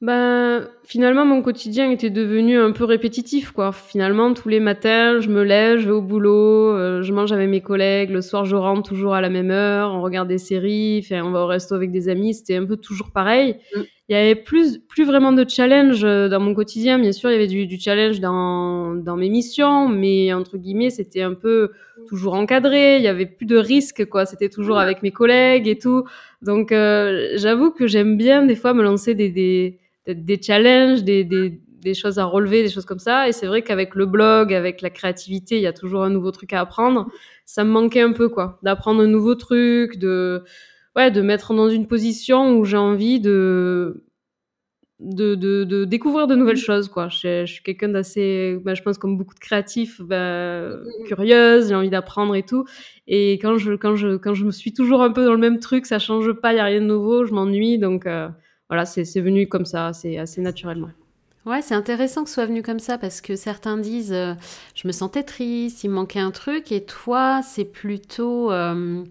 Ben, 0.00 0.66
finalement, 0.84 1.26
mon 1.26 1.42
quotidien 1.42 1.90
était 1.90 2.08
devenu 2.08 2.58
un 2.58 2.72
peu 2.72 2.84
répétitif, 2.84 3.50
quoi. 3.50 3.70
Finalement, 3.70 4.32
tous 4.32 4.48
les 4.48 4.58
matins, 4.58 5.20
je 5.20 5.28
me 5.28 5.42
lève, 5.42 5.78
je 5.78 5.86
vais 5.86 5.92
au 5.92 6.00
boulot, 6.00 6.74
euh, 6.74 7.02
je 7.02 7.12
mange 7.12 7.32
avec 7.32 7.50
mes 7.50 7.60
collègues, 7.60 8.08
le 8.08 8.22
soir, 8.22 8.46
je 8.46 8.56
rentre 8.56 8.88
toujours 8.88 9.12
à 9.12 9.20
la 9.20 9.28
même 9.28 9.50
heure, 9.50 9.92
on 9.92 10.00
regarde 10.00 10.26
des 10.26 10.38
séries, 10.38 11.06
on 11.12 11.30
va 11.30 11.42
au 11.42 11.46
resto 11.46 11.74
avec 11.74 11.92
des 11.92 12.08
amis, 12.08 12.32
c'était 12.32 12.56
un 12.56 12.64
peu 12.64 12.78
toujours 12.78 13.12
pareil. 13.12 13.56
Mm. 13.76 13.80
Il 14.10 14.14
y 14.14 14.16
avait 14.16 14.34
plus, 14.34 14.78
plus 14.78 15.04
vraiment 15.04 15.30
de 15.30 15.48
challenge 15.48 16.02
euh, 16.02 16.28
dans 16.28 16.40
mon 16.40 16.52
quotidien. 16.52 16.98
Bien 16.98 17.12
sûr, 17.12 17.30
il 17.30 17.34
y 17.34 17.36
avait 17.36 17.46
du, 17.46 17.68
du 17.68 17.78
challenge 17.78 18.18
dans, 18.18 18.96
dans 18.96 19.16
mes 19.16 19.28
missions, 19.28 19.88
mais 19.88 20.32
entre 20.32 20.58
guillemets, 20.58 20.90
c'était 20.90 21.22
un 21.22 21.34
peu 21.34 21.70
toujours 22.08 22.34
encadré. 22.34 22.96
Il 22.96 23.04
y 23.04 23.06
avait 23.06 23.26
plus 23.26 23.46
de 23.46 23.56
risques, 23.56 24.04
quoi. 24.06 24.26
C'était 24.26 24.48
toujours 24.48 24.78
avec 24.80 25.04
mes 25.04 25.12
collègues 25.12 25.68
et 25.68 25.78
tout. 25.78 26.02
Donc, 26.42 26.72
euh, 26.72 27.28
j'avoue 27.36 27.70
que 27.70 27.86
j'aime 27.86 28.16
bien 28.16 28.44
des 28.44 28.56
fois 28.56 28.74
me 28.74 28.82
lancer 28.82 29.14
des, 29.14 29.28
des 29.28 29.78
des 30.08 30.42
challenges, 30.42 31.04
des, 31.04 31.22
des, 31.22 31.60
des, 31.68 31.94
choses 31.94 32.18
à 32.18 32.24
relever, 32.24 32.64
des 32.64 32.68
choses 32.68 32.86
comme 32.86 32.98
ça. 32.98 33.28
Et 33.28 33.32
c'est 33.32 33.46
vrai 33.46 33.62
qu'avec 33.62 33.94
le 33.94 34.06
blog, 34.06 34.52
avec 34.52 34.80
la 34.80 34.90
créativité, 34.90 35.54
il 35.54 35.62
y 35.62 35.68
a 35.68 35.72
toujours 35.72 36.02
un 36.02 36.10
nouveau 36.10 36.32
truc 36.32 36.52
à 36.52 36.60
apprendre. 36.60 37.06
Ça 37.44 37.62
me 37.62 37.70
manquait 37.70 38.00
un 38.00 38.12
peu, 38.12 38.28
quoi, 38.28 38.58
d'apprendre 38.64 39.02
un 39.02 39.06
nouveau 39.06 39.36
truc, 39.36 39.98
de, 39.98 40.42
ouais, 40.96 41.10
de 41.10 41.20
mettre 41.20 41.54
dans 41.54 41.68
une 41.68 41.86
position 41.86 42.56
où 42.58 42.64
j'ai 42.64 42.76
envie 42.76 43.20
de, 43.20 44.04
de, 45.00 45.34
de, 45.34 45.64
de, 45.64 45.84
découvrir 45.84 46.26
de 46.26 46.34
nouvelles 46.34 46.56
choses, 46.56 46.88
quoi. 46.88 47.08
Je, 47.08 47.44
je 47.46 47.52
suis 47.52 47.62
quelqu'un 47.62 47.88
d'assez, 47.88 48.58
bah, 48.64 48.74
je 48.74 48.82
pense 48.82 48.98
comme 48.98 49.16
beaucoup 49.16 49.34
de 49.34 49.40
créatifs, 49.40 50.00
bah, 50.00 50.70
curieuse, 51.06 51.68
j'ai 51.68 51.74
envie 51.74 51.90
d'apprendre 51.90 52.34
et 52.34 52.42
tout. 52.42 52.64
Et 53.06 53.34
quand 53.34 53.56
je, 53.56 53.72
quand 53.74 53.96
je, 53.96 54.16
quand 54.16 54.34
je 54.34 54.44
me 54.44 54.50
suis 54.50 54.72
toujours 54.72 55.02
un 55.02 55.10
peu 55.10 55.24
dans 55.24 55.32
le 55.32 55.38
même 55.38 55.58
truc, 55.58 55.86
ça 55.86 55.98
change 55.98 56.32
pas, 56.32 56.52
il 56.52 56.56
y 56.56 56.60
a 56.60 56.64
rien 56.64 56.80
de 56.80 56.86
nouveau, 56.86 57.24
je 57.24 57.32
m'ennuie, 57.32 57.78
donc. 57.78 58.06
Euh, 58.06 58.28
voilà, 58.70 58.84
c'est 58.86 59.20
venu 59.20 59.48
comme 59.48 59.66
ça, 59.66 59.92
c'est 59.92 60.16
assez 60.16 60.40
naturellement. 60.40 60.90
Ouais, 61.44 61.60
c'est 61.60 61.74
intéressant 61.74 62.22
que 62.22 62.28
ce 62.28 62.34
soit 62.34 62.46
venu 62.46 62.62
comme 62.62 62.78
ça 62.78 62.98
parce 62.98 63.20
que 63.20 63.34
certains 63.34 63.76
disent 63.78 64.12
euh, 64.12 64.34
je 64.76 64.86
me 64.86 64.92
sentais 64.92 65.24
triste, 65.24 65.82
il 65.82 65.90
me 65.90 65.94
manquait 65.96 66.20
un 66.20 66.30
truc, 66.30 66.70
et 66.70 66.84
toi, 66.84 67.40
c'est 67.42 67.64
plutôt. 67.64 68.52
Euh, 68.52 69.02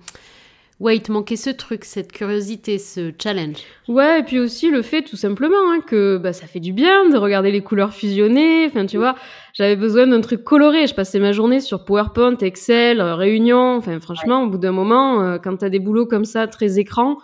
ouais, 0.80 0.98
il 0.98 1.02
te 1.02 1.12
manquait 1.12 1.36
ce 1.36 1.50
truc, 1.50 1.84
cette 1.84 2.12
curiosité, 2.12 2.78
ce 2.78 3.12
challenge. 3.22 3.58
Ouais, 3.88 4.20
et 4.20 4.24
puis 4.24 4.40
aussi 4.40 4.70
le 4.70 4.82
fait 4.82 5.02
tout 5.02 5.16
simplement 5.18 5.72
hein, 5.72 5.82
que 5.86 6.18
bah, 6.18 6.34
ça 6.34 6.48
fait 6.48 6.60
du 6.60 6.74
bien 6.74 7.10
de 7.10 7.18
regarder 7.18 7.52
les 7.52 7.62
couleurs 7.62 7.94
fusionner. 7.94 8.66
Enfin, 8.66 8.86
tu 8.86 8.98
vois, 8.98 9.16
j'avais 9.54 9.76
besoin 9.76 10.08
d'un 10.08 10.22
truc 10.22 10.44
coloré. 10.44 10.88
Je 10.88 10.94
passais 10.94 11.20
ma 11.20 11.32
journée 11.32 11.60
sur 11.60 11.86
PowerPoint, 11.86 12.38
Excel, 12.38 13.02
euh, 13.02 13.16
Réunion. 13.16 13.76
Enfin, 13.76 14.00
franchement, 14.00 14.44
au 14.44 14.48
bout 14.48 14.58
d'un 14.58 14.72
moment, 14.72 15.38
quand 15.40 15.58
tu 15.58 15.66
as 15.66 15.70
des 15.70 15.80
boulots 15.80 16.06
comme 16.06 16.26
ça, 16.26 16.48
très 16.48 16.80
écran, 16.80 17.18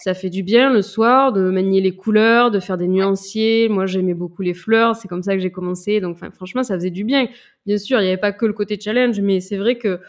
ça 0.00 0.12
fait 0.12 0.30
du 0.30 0.42
bien 0.42 0.70
le 0.72 0.82
soir 0.82 1.32
de 1.32 1.50
manier 1.50 1.80
les 1.80 1.94
couleurs, 1.94 2.50
de 2.50 2.60
faire 2.60 2.76
des 2.76 2.88
nuanciers. 2.88 3.68
Moi, 3.68 3.86
j'aimais 3.86 4.14
beaucoup 4.14 4.42
les 4.42 4.54
fleurs. 4.54 4.96
C'est 4.96 5.08
comme 5.08 5.22
ça 5.22 5.34
que 5.34 5.40
j'ai 5.40 5.52
commencé. 5.52 6.00
Donc, 6.00 6.18
franchement, 6.34 6.62
ça 6.62 6.74
faisait 6.74 6.90
du 6.90 7.04
bien. 7.04 7.28
Bien 7.64 7.78
sûr, 7.78 8.00
il 8.00 8.02
n'y 8.02 8.08
avait 8.08 8.16
pas 8.16 8.32
que 8.32 8.44
le 8.44 8.52
côté 8.52 8.78
challenge, 8.78 9.20
mais 9.20 9.40
c'est 9.40 9.56
vrai 9.56 9.78
que 9.78 10.00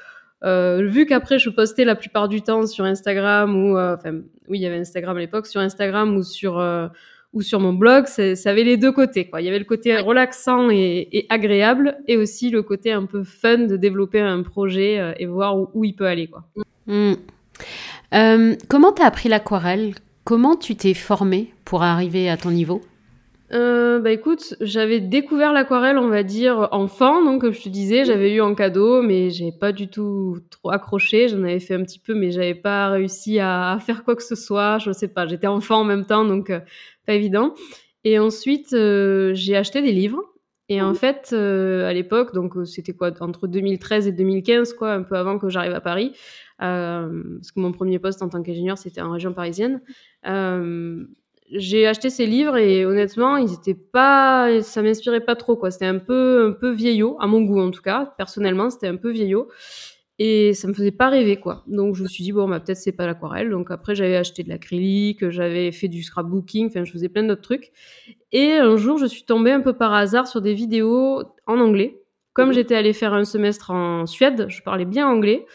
euh, 0.43 0.87
vu 0.87 1.05
qu'après 1.05 1.39
je 1.39 1.49
postais 1.49 1.85
la 1.85 1.95
plupart 1.95 2.29
du 2.29 2.41
temps 2.41 2.65
sur 2.65 2.85
Instagram 2.85 3.55
ou 3.55 3.77
euh, 3.77 3.95
enfin 3.95 4.19
oui 4.47 4.59
il 4.59 4.61
y 4.61 4.65
avait 4.65 4.77
Instagram 4.77 5.17
à 5.17 5.19
l'époque 5.19 5.47
sur 5.47 5.59
Instagram 5.61 6.15
ou 6.15 6.23
sur 6.23 6.59
euh, 6.59 6.87
ou 7.33 7.41
sur 7.41 7.59
mon 7.59 7.73
blog 7.73 8.07
ça 8.07 8.49
avait 8.49 8.63
les 8.63 8.77
deux 8.77 8.91
côtés 8.91 9.29
quoi. 9.29 9.41
Il 9.41 9.45
y 9.45 9.49
avait 9.49 9.59
le 9.59 9.65
côté 9.65 9.97
relaxant 9.99 10.69
et, 10.69 11.07
et, 11.11 11.25
agréable 11.29 11.97
et 12.07 12.17
aussi 12.17 12.49
le 12.49 12.63
côté 12.63 12.91
un 12.91 13.05
peu 13.05 13.23
fun 13.23 13.59
de 13.59 13.75
développer 13.75 14.21
un 14.21 14.41
projet 14.41 15.13
et 15.17 15.25
voir 15.25 15.57
où, 15.57 15.69
où, 15.73 15.83
il 15.83 15.93
peut 15.93 16.07
aller 16.07 16.27
quoi. 16.27 16.45
Mmh. 16.87 17.13
Euh, 18.13 18.55
comment 18.67 18.91
t'as 18.91 19.05
appris 19.05 19.29
l'aquarelle? 19.29 19.93
Comment 20.23 20.55
tu 20.55 20.75
t'es 20.75 20.93
formé 20.93 21.53
pour 21.65 21.83
arriver 21.83 22.29
à 22.29 22.37
ton 22.37 22.51
niveau? 22.51 22.81
Euh, 23.51 23.99
bah 23.99 24.11
écoute, 24.11 24.55
j'avais 24.61 24.99
découvert 24.99 25.53
l'aquarelle, 25.53 25.97
on 25.97 26.07
va 26.07 26.21
dire 26.21 26.67
enfant, 26.71 27.23
donc 27.23 27.41
comme 27.41 27.51
je 27.51 27.63
te 27.63 27.69
disais, 27.69 28.05
j'avais 28.05 28.33
eu 28.33 28.41
en 28.41 28.53
cadeau, 28.53 29.01
mais 29.01 29.31
j'ai 29.31 29.51
pas 29.51 29.71
du 29.71 29.89
tout 29.89 30.37
trop 30.51 30.69
accroché. 30.69 31.27
J'en 31.27 31.43
avais 31.43 31.59
fait 31.59 31.73
un 31.73 31.83
petit 31.83 31.99
peu, 31.99 32.13
mais 32.13 32.29
j'avais 32.29 32.53
pas 32.53 32.89
réussi 32.89 33.39
à, 33.39 33.79
faire 33.81 34.03
quoi 34.03 34.15
que 34.15 34.23
ce 34.23 34.35
soit. 34.35 34.77
Je 34.77 34.91
sais 34.91 35.07
pas, 35.07 35.25
j'étais 35.25 35.47
enfant 35.47 35.81
en 35.81 35.83
même 35.83 36.05
temps, 36.05 36.25
donc 36.25 36.51
euh, 36.51 36.59
pas 37.07 37.13
évident. 37.13 37.55
Et 38.03 38.19
ensuite, 38.19 38.73
euh, 38.73 39.33
j'ai 39.33 39.55
acheté 39.57 39.81
des 39.81 39.91
livres 39.91 40.21
Et 40.69 40.81
en 40.81 40.93
fait, 40.93 41.33
à 41.33 41.91
l'époque, 41.93 42.33
donc 42.35 42.53
c'était 42.65 42.93
quoi 42.93 43.11
entre 43.19 43.47
2013 43.47 44.07
et 44.07 44.11
2015, 44.11 44.73
quoi, 44.73 44.93
un 44.93 45.03
peu 45.03 45.15
avant 45.15 45.39
que 45.39 45.49
j'arrive 45.49 45.73
à 45.73 45.81
Paris, 45.81 46.11
parce 46.59 47.51
que 47.51 47.59
mon 47.59 47.71
premier 47.71 47.97
poste 47.97 48.21
en 48.21 48.29
tant 48.29 48.43
qu'ingénieur, 48.43 48.77
c'était 48.77 49.01
en 49.01 49.11
région 49.11 49.33
parisienne. 49.33 49.81
J'ai 51.51 51.87
acheté 51.87 52.09
ces 52.09 52.25
livres 52.25 52.57
et 52.57 52.85
honnêtement, 52.85 53.37
ils 53.37 53.53
étaient 53.53 53.73
pas, 53.73 54.61
ça 54.61 54.81
m'inspirait 54.81 55.25
pas 55.25 55.35
trop, 55.35 55.55
quoi. 55.55 55.71
C'était 55.71 55.85
un 55.85 55.99
peu, 55.99 56.47
un 56.49 56.51
peu 56.51 56.71
vieillot, 56.71 57.17
à 57.19 57.27
mon 57.27 57.41
goût 57.41 57.59
en 57.59 57.71
tout 57.71 57.81
cas. 57.81 58.13
Personnellement, 58.17 58.69
c'était 58.69 58.87
un 58.87 58.97
peu 58.97 59.11
vieillot 59.11 59.49
et 60.19 60.53
ça 60.53 60.67
me 60.67 60.73
faisait 60.73 60.91
pas 60.91 61.09
rêver 61.09 61.37
quoi. 61.37 61.63
Donc 61.67 61.95
je 61.95 62.03
me 62.03 62.07
suis 62.07 62.25
dit 62.25 62.33
bon 62.33 62.47
bah 62.47 62.59
peut-être 62.59 62.77
c'est 62.77 62.91
pas 62.91 63.07
l'aquarelle. 63.07 63.49
Donc 63.49 63.71
après 63.71 63.95
j'avais 63.95 64.17
acheté 64.17 64.43
de 64.43 64.49
l'acrylique, 64.49 65.29
j'avais 65.29 65.71
fait 65.71 65.87
du 65.87 66.03
scrapbooking, 66.03 66.67
enfin 66.67 66.83
je 66.83 66.91
faisais 66.91 67.07
plein 67.07 67.23
d'autres 67.23 67.41
trucs. 67.41 67.71
Et 68.33 68.51
un 68.51 68.75
jour 68.75 68.97
je 68.97 69.05
suis 69.05 69.23
tombée 69.23 69.51
un 69.51 69.61
peu 69.61 69.73
par 69.73 69.93
hasard 69.93 70.27
sur 70.27 70.41
des 70.41 70.53
vidéos 70.53 71.23
en 71.47 71.59
anglais. 71.59 72.01
Comme 72.33 72.49
mhm. 72.49 72.55
j'étais 72.55 72.75
allée 72.75 72.93
faire 72.93 73.13
un 73.13 73.23
semestre 73.23 73.71
en 73.71 74.05
Suède, 74.05 74.45
je 74.49 74.61
parlais 74.61 74.85
bien 74.85 75.07
anglais. 75.07 75.45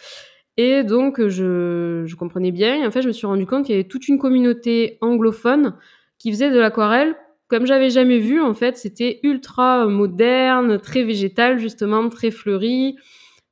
Et 0.57 0.85
donc 0.85 1.27
je, 1.27 2.05
je 2.07 2.17
comprenais 2.17 2.53
bien. 2.53 2.83
Et 2.83 2.87
en 2.87 2.91
fait 2.91 3.03
je 3.03 3.09
me 3.09 3.13
suis 3.13 3.27
rendu 3.27 3.47
compte 3.47 3.67
qu'il 3.67 3.75
y 3.75 3.79
avait 3.79 3.89
toute 3.89 4.09
une 4.09 4.19
communauté 4.19 4.99
anglophone 5.01 5.75
qui 6.19 6.31
faisait 6.31 6.51
de 6.51 6.59
l'aquarelle 6.59 7.17
comme 7.49 7.67
j'avais 7.67 7.91
jamais 7.91 8.19
vu 8.19 8.41
en 8.41 8.55
fait. 8.55 8.77
C'était 8.77 9.21
ultra 9.23 9.87
moderne, 9.87 10.79
très 10.81 11.03
végétal 11.05 11.59
justement, 11.59 12.09
très 12.09 12.31
fleuri 12.31 12.97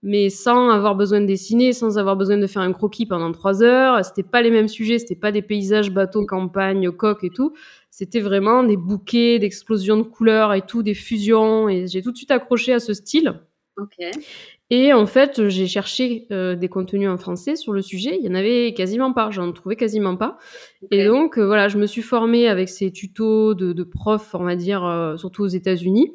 mais 0.02 0.30
sans 0.30 0.68
avoir 0.70 0.96
besoin 0.96 1.20
de 1.20 1.26
dessiner, 1.26 1.72
sans 1.72 1.96
avoir 1.96 2.16
besoin 2.16 2.36
de 2.36 2.46
faire 2.48 2.62
un 2.62 2.72
croquis 2.72 3.06
pendant 3.06 3.30
trois 3.30 3.62
heures. 3.62 4.04
C'était 4.04 4.24
pas 4.24 4.42
les 4.42 4.50
mêmes 4.50 4.68
sujets, 4.68 4.98
c'était 4.98 5.14
pas 5.14 5.30
des 5.30 5.42
paysages, 5.42 5.92
bateaux, 5.92 6.26
campagne, 6.26 6.90
coques 6.90 7.22
et 7.24 7.30
tout. 7.30 7.52
C'était 7.90 8.20
vraiment 8.20 8.64
des 8.64 8.76
bouquets, 8.76 9.38
d'explosions 9.38 9.96
de 9.98 10.02
couleurs 10.02 10.54
et 10.54 10.62
tout, 10.62 10.82
des 10.82 10.94
fusions. 10.94 11.68
Et 11.68 11.86
j'ai 11.86 12.02
tout 12.02 12.10
de 12.10 12.16
suite 12.16 12.32
accroché 12.32 12.72
à 12.72 12.80
ce 12.80 12.94
style. 12.94 13.40
Ok. 13.76 13.96
Et 14.74 14.94
en 14.94 15.04
fait, 15.04 15.48
j'ai 15.48 15.66
cherché 15.66 16.26
euh, 16.32 16.56
des 16.56 16.70
contenus 16.70 17.10
en 17.10 17.18
français 17.18 17.56
sur 17.56 17.74
le 17.74 17.82
sujet. 17.82 18.16
Il 18.18 18.24
y 18.24 18.28
en 18.30 18.34
avait 18.34 18.72
quasiment 18.72 19.12
pas. 19.12 19.30
J'en 19.30 19.52
trouvais 19.52 19.76
quasiment 19.76 20.16
pas. 20.16 20.38
Et 20.90 21.04
donc, 21.04 21.36
euh, 21.36 21.44
voilà, 21.44 21.68
je 21.68 21.76
me 21.76 21.84
suis 21.84 22.00
formée 22.00 22.48
avec 22.48 22.70
ces 22.70 22.90
tutos 22.90 23.52
de, 23.52 23.74
de 23.74 23.82
profs, 23.82 24.34
on 24.34 24.44
va 24.44 24.56
dire, 24.56 24.82
euh, 24.82 25.18
surtout 25.18 25.42
aux 25.42 25.46
États-Unis. 25.46 26.14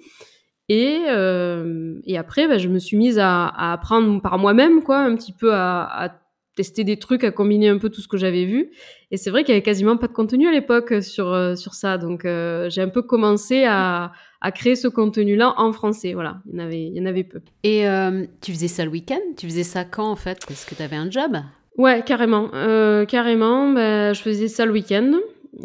Et, 0.69 1.01
euh, 1.07 1.99
et 2.05 2.17
après, 2.17 2.47
bah, 2.47 2.57
je 2.57 2.67
me 2.67 2.79
suis 2.79 2.97
mise 2.97 3.19
à, 3.19 3.45
à 3.45 3.73
apprendre 3.73 4.19
par 4.23 4.39
moi-même, 4.39 4.81
quoi, 4.81 5.01
un 5.01 5.15
petit 5.15 5.33
peu 5.33 5.53
à, 5.53 5.83
à, 5.83 6.09
tester 6.57 6.83
des 6.83 6.97
trucs, 6.97 7.23
à 7.23 7.31
combiner 7.31 7.69
un 7.69 7.77
peu 7.77 7.89
tout 7.89 8.01
ce 8.01 8.07
que 8.09 8.17
j'avais 8.17 8.45
vu. 8.45 8.71
Et 9.11 9.17
c'est 9.17 9.29
vrai 9.29 9.43
qu'il 9.43 9.53
y 9.53 9.55
avait 9.55 9.63
quasiment 9.63 9.95
pas 9.95 10.07
de 10.07 10.13
contenu 10.13 10.47
à 10.47 10.51
l'époque 10.51 11.01
sur 11.01 11.31
euh, 11.31 11.55
sur 11.55 11.75
ça, 11.75 11.97
donc 11.97 12.25
euh, 12.25 12.69
j'ai 12.69 12.81
un 12.81 12.89
peu 12.89 13.03
commencé 13.03 13.63
à, 13.63 14.11
à 14.41 14.51
créer 14.51 14.75
ce 14.75 14.87
contenu-là 14.87 15.53
en 15.57 15.71
français. 15.73 16.13
Voilà, 16.13 16.41
il 16.45 16.53
y 16.53 16.61
en 16.61 16.65
avait, 16.65 16.83
il 16.87 16.95
y 16.95 17.01
en 17.01 17.05
avait 17.05 17.23
peu. 17.23 17.41
Et 17.63 17.87
euh, 17.87 18.25
tu 18.41 18.51
faisais 18.51 18.67
ça 18.67 18.85
le 18.85 18.91
week-end? 18.91 19.19
Tu 19.37 19.47
faisais 19.47 19.63
ça 19.63 19.85
quand 19.85 20.09
en 20.09 20.15
fait? 20.15 20.39
Est-ce 20.49 20.65
que 20.65 20.75
tu 20.75 20.81
avais 20.81 20.95
un 20.95 21.09
job? 21.09 21.37
Ouais, 21.77 22.03
carrément, 22.05 22.49
euh, 22.53 23.05
carrément. 23.05 23.71
Bah, 23.71 24.13
je 24.13 24.21
faisais 24.21 24.47
ça 24.47 24.65
le 24.65 24.71
week-end 24.71 25.13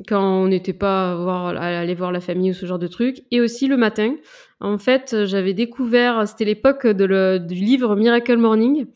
quand 0.08 0.22
on 0.22 0.48
n'était 0.48 0.72
pas 0.72 1.16
voir, 1.16 1.48
aller 1.48 1.94
voir 1.94 2.12
la 2.12 2.20
famille 2.20 2.50
ou 2.50 2.54
ce 2.54 2.64
genre 2.66 2.78
de 2.78 2.86
trucs, 2.86 3.24
et 3.30 3.40
aussi 3.40 3.66
le 3.68 3.76
matin. 3.76 4.14
En 4.60 4.78
fait, 4.78 5.24
j'avais 5.24 5.52
découvert, 5.54 6.26
c'était 6.26 6.44
l'époque 6.46 6.86
du 6.86 7.54
livre 7.54 7.94
Miracle 7.96 8.36
Morning, 8.38 8.86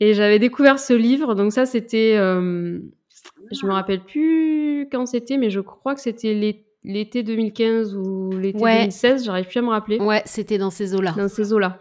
et 0.00 0.14
j'avais 0.14 0.38
découvert 0.38 0.80
ce 0.80 0.94
livre. 0.94 1.34
Donc 1.34 1.52
ça, 1.52 1.64
c'était, 1.64 2.16
euh, 2.16 2.80
je 3.52 3.66
me 3.66 3.72
rappelle 3.72 4.00
plus 4.00 4.88
quand 4.90 5.06
c'était, 5.06 5.36
mais 5.36 5.50
je 5.50 5.60
crois 5.60 5.94
que 5.94 6.00
c'était 6.00 6.34
l'été 6.34 6.66
2015 6.84 7.94
ou 7.94 8.30
l'été 8.38 8.58
2016. 8.58 9.24
J'arrive 9.24 9.46
plus 9.46 9.58
à 9.58 9.62
me 9.62 9.68
rappeler. 9.68 9.98
Ouais, 9.98 10.22
c'était 10.24 10.58
dans 10.58 10.70
ces 10.70 10.94
eaux-là. 10.94 11.14
Dans 11.16 11.28
ces 11.28 11.52
eaux-là. 11.52 11.78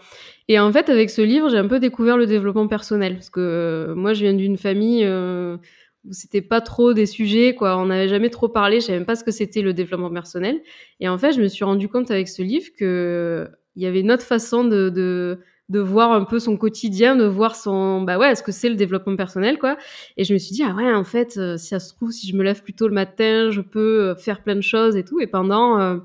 Et 0.47 0.59
en 0.59 0.71
fait, 0.71 0.89
avec 0.89 1.09
ce 1.09 1.21
livre, 1.21 1.49
j'ai 1.49 1.57
un 1.57 1.67
peu 1.67 1.79
découvert 1.79 2.17
le 2.17 2.27
développement 2.27 2.67
personnel, 2.67 3.15
parce 3.15 3.29
que 3.29 3.39
euh, 3.39 3.95
moi, 3.95 4.13
je 4.13 4.23
viens 4.23 4.33
d'une 4.33 4.57
famille. 4.57 5.03
Euh, 5.05 5.57
où 6.03 6.13
c'était 6.13 6.41
pas 6.41 6.61
trop 6.61 6.93
des 6.93 7.05
sujets, 7.05 7.53
quoi. 7.53 7.77
On 7.77 7.85
n'avait 7.85 8.07
jamais 8.07 8.31
trop 8.31 8.49
parlé, 8.49 8.79
je 8.79 8.87
savais 8.87 8.97
même 8.97 9.05
pas 9.05 9.15
ce 9.15 9.23
que 9.23 9.29
c'était 9.29 9.61
le 9.61 9.71
développement 9.71 10.09
personnel. 10.09 10.59
Et 10.99 11.07
en 11.07 11.17
fait, 11.19 11.31
je 11.33 11.39
me 11.39 11.47
suis 11.47 11.63
rendu 11.63 11.87
compte 11.89 12.09
avec 12.09 12.27
ce 12.27 12.41
livre 12.41 12.69
que 12.75 13.47
il 13.75 13.83
y 13.83 13.85
avait 13.85 14.01
une 14.01 14.11
autre 14.11 14.25
façon 14.25 14.63
de, 14.63 14.89
de, 14.89 15.39
de 15.71 15.79
voir 15.79 16.11
un 16.11 16.25
peu 16.25 16.37
son 16.37 16.57
quotidien, 16.57 17.15
de 17.15 17.25
voir 17.25 17.55
son, 17.55 18.01
bah 18.01 18.17
ouais, 18.17 18.35
ce 18.35 18.43
que 18.43 18.51
c'est 18.51 18.67
le 18.67 18.75
développement 18.75 19.15
personnel, 19.15 19.57
quoi. 19.57 19.77
Et 20.17 20.25
je 20.25 20.33
me 20.33 20.37
suis 20.37 20.53
dit, 20.53 20.63
ah 20.63 20.75
ouais, 20.75 20.93
en 20.93 21.05
fait, 21.05 21.37
euh, 21.37 21.55
si 21.55 21.67
ça 21.67 21.79
se 21.79 21.93
trouve, 21.95 22.11
si 22.11 22.27
je 22.27 22.35
me 22.35 22.43
lève 22.43 22.61
plus 22.61 22.73
tôt 22.73 22.89
le 22.89 22.93
matin, 22.93 23.49
je 23.51 23.61
peux 23.61 24.09
euh, 24.09 24.15
faire 24.15 24.43
plein 24.43 24.55
de 24.55 24.61
choses 24.61 24.97
et 24.97 25.05
tout. 25.05 25.21
Et 25.21 25.27
pendant, 25.27 25.79
euh, 25.79 25.97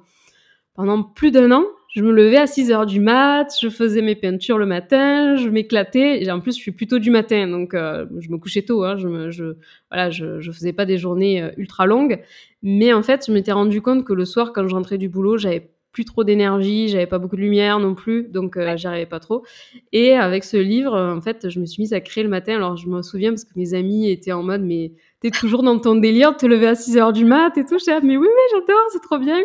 pendant 0.75 1.02
plus 1.02 1.32
d'un 1.32 1.50
an, 1.50 1.64
je 1.92 2.04
me 2.04 2.12
levais 2.12 2.37
à 2.37 2.46
6 2.46 2.70
heures 2.70 2.87
du 2.87 3.00
mat, 3.00 3.49
je 3.61 3.68
faisais 3.68 4.02
mes 4.02 4.14
peintures 4.14 4.58
le 4.58 4.66
matin, 4.66 5.35
je 5.35 5.49
m'éclatais. 5.49 6.23
Et 6.23 6.30
en 6.30 6.38
plus, 6.38 6.52
je 6.52 6.61
suis 6.61 6.73
plutôt 6.73 7.00
du 7.00 7.11
matin, 7.11 7.49
donc 7.49 7.73
je 7.73 8.28
me 8.30 8.37
couchais 8.37 8.62
tôt. 8.62 8.85
Hein, 8.85 8.99
je, 8.99 9.08
me, 9.08 9.30
je, 9.30 9.56
voilà, 9.90 10.11
je, 10.11 10.40
je 10.40 10.52
faisais 10.52 10.75
pas 10.75 10.85
des 10.85 10.99
journées 10.99 11.50
ultra 11.56 11.87
longues. 11.87 12.23
Mais 12.62 12.92
en 12.92 13.02
fait, 13.02 13.25
je 13.26 13.32
m'étais 13.32 13.52
rendu 13.52 13.80
compte 13.80 14.04
que 14.04 14.12
le 14.12 14.26
soir, 14.26 14.52
quand 14.52 14.68
je 14.68 14.75
rentrais 14.75 14.99
du 14.99 15.08
boulot, 15.08 15.38
j'avais 15.38 15.70
plus 15.96 16.04
trop 16.04 16.24
d'énergie, 16.24 16.88
j'avais 16.88 17.06
pas 17.06 17.18
beaucoup 17.18 17.36
de 17.36 17.40
lumière 17.40 17.78
non 17.78 17.94
plus, 17.94 18.28
donc 18.28 18.58
euh, 18.58 18.76
j'arrivais 18.76 19.06
pas 19.06 19.18
trop. 19.18 19.46
Et 19.94 20.12
avec 20.12 20.44
ce 20.44 20.58
livre, 20.58 20.94
en 20.94 21.22
fait, 21.22 21.48
je 21.48 21.58
me 21.58 21.64
suis 21.64 21.80
mise 21.80 21.94
à 21.94 22.02
créer 22.02 22.22
le 22.22 22.28
matin. 22.28 22.54
Alors 22.54 22.76
je 22.76 22.86
me 22.86 23.00
souviens 23.00 23.30
parce 23.30 23.44
que 23.44 23.52
mes 23.56 23.72
amis 23.72 24.10
étaient 24.10 24.32
en 24.32 24.42
mode, 24.42 24.60
mais 24.60 24.92
t'es 25.20 25.30
toujours 25.30 25.62
dans 25.62 25.78
ton 25.78 25.94
délire 25.94 26.32
de 26.32 26.36
te 26.36 26.44
lever 26.44 26.66
à 26.66 26.74
6 26.74 26.98
heures 26.98 27.14
du 27.14 27.24
mat 27.24 27.56
et 27.56 27.64
tout. 27.64 27.78
Je 27.78 27.90
mais 28.04 28.18
oui, 28.18 28.26
oui, 28.26 28.42
j'adore, 28.52 28.84
c'est 28.92 29.00
trop 29.00 29.16
bien. 29.16 29.38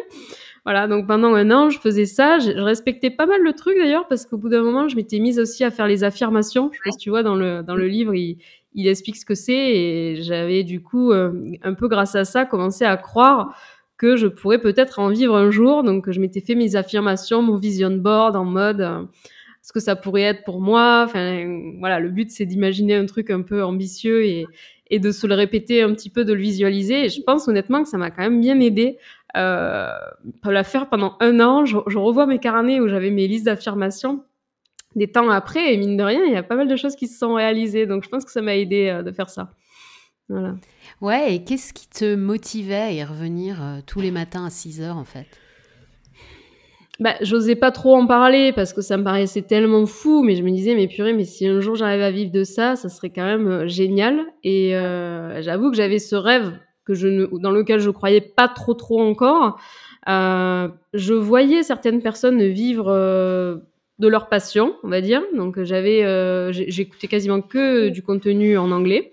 Voilà, 0.65 0.89
donc 0.89 1.08
pendant 1.08 1.34
un 1.36 1.50
an, 1.51 1.70
je 1.70 1.79
faisais 1.79 2.05
ça. 2.05 2.39
Je, 2.39 2.51
respectais 2.51 3.12
pas 3.12 3.25
mal 3.25 3.41
le 3.41 3.53
truc 3.53 3.77
d'ailleurs 3.77 4.10
parce 4.10 4.25
qu'au 4.25 4.38
bout 4.38 4.50
d'un 4.50 4.62
moment, 4.62 4.89
je 4.89 4.98
m'étais 4.98 5.20
mise 5.20 5.39
aussi 5.39 5.63
à 5.63 5.72
faire 5.72 5.88
les 5.88 6.03
affirmations. 6.03 6.70
Je 6.84 6.91
tu 7.00 7.12
vois, 7.12 7.24
dans 7.24 7.36
le, 7.36 7.63
dans 7.63 7.75
le 7.75 7.88
livre, 7.88 8.13
il, 8.13 8.39
il 8.74 8.89
explique 8.89 9.15
ce 9.15 9.25
que 9.25 9.36
c'est 9.36 9.53
et 9.53 10.22
j'avais 10.22 10.63
du 10.65 10.84
coup, 10.84 11.13
euh, 11.13 11.31
un 11.63 11.75
peu 11.75 11.88
grâce 11.88 12.15
à 12.15 12.25
ça, 12.25 12.43
commencé 12.43 12.84
à 12.84 12.98
croire 12.98 13.55
que 14.01 14.15
je 14.15 14.25
pourrais 14.25 14.58
peut-être 14.58 14.98
en 14.98 15.10
vivre 15.10 15.36
un 15.36 15.51
jour. 15.51 15.84
Donc, 15.84 16.10
je 16.10 16.20
m'étais 16.20 16.41
fait 16.41 16.55
mes 16.55 16.75
affirmations, 16.75 17.43
mon 17.43 17.58
vision 17.58 17.91
board 17.91 18.36
en 18.36 18.46
mode 18.46 18.81
euh, 18.81 19.03
ce 19.62 19.72
que 19.72 19.79
ça 19.79 19.96
pourrait 19.96 20.24
être 20.24 20.43
pour 20.43 20.60
moi. 20.60 21.03
Enfin, 21.05 21.75
voilà, 21.77 22.00
le 22.00 22.10
but, 22.10 22.31
c'est 22.31 22.48
d'imaginer 22.48 22.96
un 22.96 23.05
truc 23.05 23.29
un 23.29 23.43
peu 23.43 23.63
ambitieux 23.63 24.25
et, 24.25 24.48
de 24.91 25.12
se 25.12 25.27
le 25.27 25.36
répéter 25.36 25.84
un 25.84 25.93
petit 25.93 26.10
peu, 26.10 26.25
de 26.25 26.34
le 26.34 26.41
visualiser. 26.41 27.05
Et 27.05 27.10
je 27.10 27.22
pense 27.22 27.48
honnêtement 27.48 27.84
que 27.84 27.89
ça 27.89 28.00
m'a 28.00 28.10
quand 28.10 28.24
même 28.24 28.41
bien 28.41 28.60
aidé 28.60 28.98
euh, 29.38 29.88
la 30.46 30.63
faire 30.63 30.89
pendant 30.89 31.15
un 31.20 31.39
an. 31.39 31.63
Je, 31.65 31.77
revois 31.77 32.25
mes 32.25 32.39
carnets 32.39 32.79
où 32.79 32.88
j'avais 32.88 33.12
mes 33.12 33.27
listes 33.27 33.46
d'affirmations 33.46 34.24
des 34.96 35.10
temps 35.10 35.29
après, 35.29 35.74
et 35.74 35.77
mine 35.77 35.96
de 35.96 36.03
rien, 36.03 36.25
il 36.25 36.34
y 36.34 36.36
a 36.36 36.43
pas 36.43 36.55
mal 36.55 36.67
de 36.67 36.75
choses 36.75 36.96
qui 36.96 37.08
se 37.08 37.17
sont 37.17 37.36
réalisées. 37.36 37.86
Donc, 37.86 38.03
je 38.03 38.10
pense 38.10 38.25
que 38.25 38.31
ça 38.31 38.41
m'a 38.41 38.58
aidé 38.58 38.89
euh, 38.89 39.03
de 39.03 39.12
faire 39.12 39.29
ça. 39.29 39.51
Voilà. 40.32 40.56
Ouais, 41.02 41.36
et 41.36 41.44
qu'est-ce 41.44 41.74
qui 41.74 41.88
te 41.88 42.16
motivait 42.16 42.76
à 42.76 42.92
y 42.92 43.04
revenir 43.04 43.62
euh, 43.62 43.80
tous 43.86 44.02
les 44.02 44.12
matins 44.12 44.46
à 44.46 44.50
6 44.50 44.82
heures, 44.82 44.98
en 44.98 45.04
fait? 45.04 45.28
Bah, 47.00 47.16
j'osais 47.22 47.56
pas 47.56 47.72
trop 47.72 47.96
en 47.96 48.06
parler 48.08 48.54
parce 48.54 48.74
que 48.74 48.82
ça 48.82 48.98
me 48.98 49.04
paraissait 49.04 49.42
tellement 49.42 49.86
fou, 49.86 50.24
mais 50.24 50.36
je 50.36 50.44
me 50.44 50.52
disais, 50.52 50.76
mais 50.76 50.88
purée, 50.88 51.14
mais 51.14 51.26
si 51.26 51.48
un 51.48 51.60
jour 51.60 51.76
j'arrive 51.76 52.02
à 52.02 52.12
vivre 52.12 52.32
de 52.32 52.44
ça, 52.44 52.76
ça 52.76 52.90
serait 52.90 53.10
quand 53.10 53.26
même 53.26 53.68
génial. 53.68 54.22
Et 54.44 54.72
j'avoue 55.40 55.72
que 55.72 55.78
j'avais 55.78 55.98
ce 55.98 56.16
rêve 56.16 56.54
que 56.86 56.94
je 56.94 57.08
ne, 57.08 57.26
dans 57.40 57.52
lequel 57.52 57.80
je 57.80 57.90
croyais 57.90 58.22
pas 58.22 58.48
trop 58.48 58.74
trop 58.74 59.02
encore. 59.02 59.60
Euh, 60.08 60.68
je 60.94 61.14
voyais 61.14 61.64
certaines 61.64 62.02
personnes 62.02 62.44
vivre 62.44 62.88
euh, 62.88 63.58
de 64.00 64.08
leur 64.08 64.30
passion, 64.30 64.76
on 64.84 64.90
va 64.90 65.02
dire. 65.02 65.22
Donc 65.36 65.62
j'avais, 65.64 66.04
euh, 66.04 66.52
j'écoutais 66.52 67.08
quasiment 67.08 67.42
que 67.42 67.90
du 67.90 68.02
contenu 68.02 68.58
en 68.58 68.72
anglais. 68.72 69.12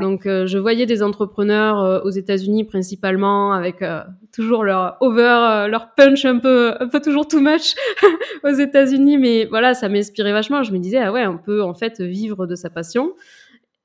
Donc 0.00 0.26
euh, 0.26 0.46
je 0.46 0.58
voyais 0.58 0.86
des 0.86 1.02
entrepreneurs 1.02 1.80
euh, 1.80 2.00
aux 2.00 2.10
États-Unis 2.10 2.64
principalement 2.64 3.52
avec 3.52 3.84
toujours 4.32 4.64
leur 4.64 4.96
over, 5.00 5.66
leur 5.68 5.94
punch 5.94 6.24
un 6.24 6.38
peu, 6.38 6.74
un 6.80 6.88
peu 6.88 7.00
toujours 7.00 7.28
too 7.28 7.40
much 7.40 7.74
aux 8.44 8.52
États-Unis, 8.54 9.18
mais 9.18 9.44
voilà, 9.46 9.74
ça 9.74 9.88
m'inspirait 9.88 10.32
vachement. 10.32 10.62
Je 10.62 10.72
me 10.72 10.78
disais 10.78 10.98
ah 10.98 11.12
ouais, 11.12 11.26
on 11.26 11.38
peut 11.38 11.62
en 11.62 11.74
fait 11.74 12.00
vivre 12.00 12.46
de 12.46 12.56
sa 12.56 12.70
passion 12.70 13.14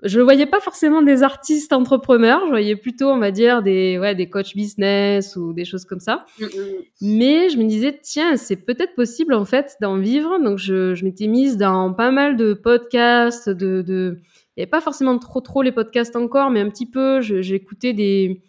je 0.03 0.21
voyais 0.21 0.45
pas 0.45 0.61
forcément 0.61 1.01
des 1.01 1.23
artistes 1.23 1.73
entrepreneurs, 1.73 2.41
je 2.45 2.49
voyais 2.49 2.75
plutôt, 2.75 3.07
on 3.09 3.19
va 3.19 3.31
dire, 3.31 3.61
des, 3.61 3.97
ouais, 3.99 4.15
des 4.15 4.29
coachs 4.29 4.55
business 4.55 5.35
ou 5.35 5.51
des 5.51 5.65
choses 5.65 5.83
comme 5.83 5.99
ça. 5.99 6.25
Mm, 6.39 6.43
mm, 6.43 6.47
mm. 6.47 7.17
Mais 7.17 7.49
je 7.49 7.57
me 7.57 7.65
disais, 7.65 7.99
tiens, 8.01 8.37
c'est 8.37 8.55
peut-être 8.55 8.95
possible, 8.95 9.33
en 9.33 9.43
fait, 9.43 9.75
d'en 9.81 9.97
vivre. 9.97 10.39
Donc, 10.39 10.57
je, 10.57 10.95
je 10.95 11.03
m'étais 11.03 11.27
mise 11.27 11.57
dans 11.57 11.93
pas 11.93 12.11
mal 12.11 12.37
de 12.37 12.53
podcasts, 12.53 13.49
de, 13.49 13.81
de, 13.81 14.19
n'y 14.59 14.63
avait 14.63 14.69
pas 14.69 14.81
forcément 14.81 15.17
trop, 15.17 15.41
trop 15.41 15.61
les 15.61 15.71
podcasts 15.71 16.15
encore, 16.15 16.49
mais 16.49 16.59
un 16.59 16.69
petit 16.69 16.85
peu, 16.85 17.21
j'écoutais 17.21 17.93
des, 17.93 18.41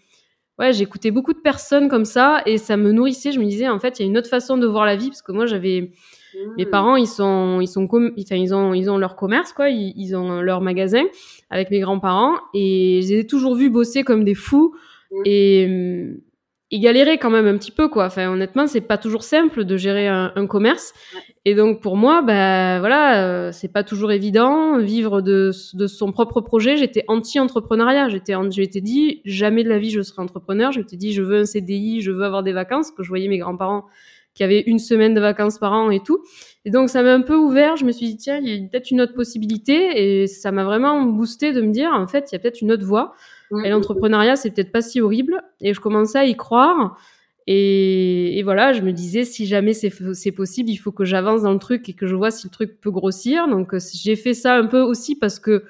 ouais, 0.61 0.73
j'écoutais 0.73 1.11
beaucoup 1.11 1.33
de 1.33 1.39
personnes 1.39 1.89
comme 1.89 2.05
ça 2.05 2.43
et 2.47 2.59
ça 2.59 2.77
me 2.77 2.93
nourrissait. 2.93 3.33
Je 3.33 3.41
me 3.41 3.45
disais, 3.45 3.69
en 3.69 3.79
fait, 3.79 3.99
il 3.99 4.03
y 4.03 4.05
a 4.05 4.09
une 4.09 4.19
autre 4.19 4.29
façon 4.29 4.59
de 4.59 4.67
voir 4.67 4.85
la 4.85 4.95
vie 4.95 5.09
parce 5.09 5.23
que 5.23 5.33
moi, 5.33 5.47
j'avais, 5.47 5.93
mes 6.57 6.67
mmh. 6.67 6.71
parents, 6.71 6.97
ils 6.97 7.07
sont, 7.07 7.61
ils 7.61 7.67
sont, 7.67 7.89
enfin, 7.91 8.37
ils 8.37 8.55
ont, 8.55 8.75
ils 8.75 8.91
ont 8.91 8.99
leur 8.99 9.17
commerce, 9.17 9.53
quoi. 9.53 9.71
Ils, 9.71 10.15
ont 10.15 10.43
leur 10.43 10.61
magasin 10.61 11.05
avec 11.49 11.71
mes 11.71 11.81
grands-parents 11.81 12.37
et 12.55 13.01
je 13.03 13.09
les 13.09 13.21
ai 13.21 13.27
toujours 13.27 13.55
vus 13.55 13.71
bosser 13.71 14.05
comme 14.05 14.23
des 14.23 14.35
fous. 14.35 14.75
Mmh. 15.11 15.23
Et, 15.25 16.21
il 16.71 16.81
galérait 16.81 17.19
quand 17.19 17.31
même 17.31 17.47
un 17.47 17.59
petit 17.59 17.73
peu 17.73 17.89
quoi. 17.89 18.07
Enfin 18.07 18.31
honnêtement, 18.31 18.67
c'est 18.67 18.81
pas 18.81 18.99
toujours 18.99 19.25
simple 19.25 19.65
de 19.65 19.77
gérer 19.77 20.07
un, 20.07 20.33
un 20.37 20.47
commerce. 20.47 20.93
Et 21.45 21.55
donc 21.55 21.81
pour 21.81 21.97
moi, 21.97 22.23
bah 22.23 22.79
voilà, 22.79 23.25
euh, 23.25 23.51
c'est 23.53 23.73
pas 23.73 23.83
toujours 23.83 24.13
évident 24.13 24.79
vivre 24.79 25.21
de, 25.21 25.51
de 25.75 25.87
son 25.87 26.13
propre 26.13 26.41
projet. 26.41 26.77
J'étais 26.77 27.05
anti-entrepreneuriat. 27.09 28.09
J'étais, 28.09 28.35
j'étais 28.51 28.81
dit 28.81 29.21
jamais 29.25 29.65
de 29.65 29.69
la 29.69 29.79
vie 29.79 29.91
je 29.91 30.03
serai 30.03 30.23
entrepreneur. 30.23 30.71
J'étais 30.71 30.97
dit 30.97 31.13
je 31.13 31.23
veux 31.23 31.41
un 31.41 31.45
CDI, 31.45 32.03
je 32.03 32.13
veux 32.13 32.25
avoir 32.25 32.43
des 32.43 32.53
vacances. 32.53 32.93
Que 32.93 33.03
je 33.03 33.09
voyais 33.09 33.29
mes 33.29 33.39
grands-parents 33.39 33.87
qui 34.35 34.45
avaient 34.45 34.61
une 34.61 34.79
semaine 34.79 35.13
de 35.13 35.21
vacances 35.21 35.59
par 35.59 35.73
an 35.73 35.91
et 35.91 36.01
tout. 36.01 36.23
Et 36.65 36.71
donc 36.71 36.89
ça 36.89 37.03
m'a 37.03 37.13
un 37.13 37.23
peu 37.23 37.35
ouvert. 37.35 37.77
Je 37.77 37.85
me 37.85 37.91
suis 37.91 38.07
dit 38.07 38.17
tiens, 38.17 38.39
il 38.41 38.49
y 38.49 38.65
a 38.65 38.69
peut-être 38.69 38.93
une 38.93 39.01
autre 39.01 39.15
possibilité. 39.15 40.23
Et 40.23 40.27
ça 40.29 40.53
m'a 40.53 40.63
vraiment 40.63 41.03
boosté 41.03 41.53
de 41.53 41.63
me 41.63 41.73
dire 41.73 41.91
en 41.93 42.07
fait 42.07 42.31
il 42.31 42.35
y 42.35 42.37
a 42.37 42.39
peut-être 42.39 42.61
une 42.61 42.71
autre 42.71 42.85
voie. 42.85 43.15
Et 43.65 43.71
l'entrepreneuriat, 43.71 44.37
c'est 44.37 44.51
peut-être 44.51 44.73
pas 44.73 44.83
si 44.83 45.01
horrible. 45.01 45.43
Et 45.61 45.75
je 45.75 45.81
commençais 45.81 46.19
à 46.19 46.25
y 46.25 46.37
croire. 46.37 46.97
Et, 47.47 48.39
et 48.39 48.43
voilà, 48.43 48.73
je 48.73 48.83
me 48.83 48.93
disais, 48.93 49.25
si 49.25 49.47
jamais 49.47 49.73
c'est 49.73 50.33
possible, 50.33 50.71
il 50.71 50.77
faut 50.77 50.93
que 50.93 51.05
j'avance 51.05 51.43
dans 51.43 51.53
le 51.53 51.59
truc 51.59 51.89
et 51.89 51.95
que 51.95 52.07
je 52.07 52.15
vois 52.15 52.31
si 52.31 52.47
le 52.47 52.51
truc 52.51 52.81
peut 52.81 52.91
grossir. 52.91 53.49
Donc, 53.49 53.75
euh, 53.75 53.79
j'ai 53.93 54.15
fait 54.15 54.35
ça 54.35 54.57
un 54.57 54.67
peu 54.67 54.81
aussi 54.81 55.17
parce 55.17 55.41
que 55.41 55.65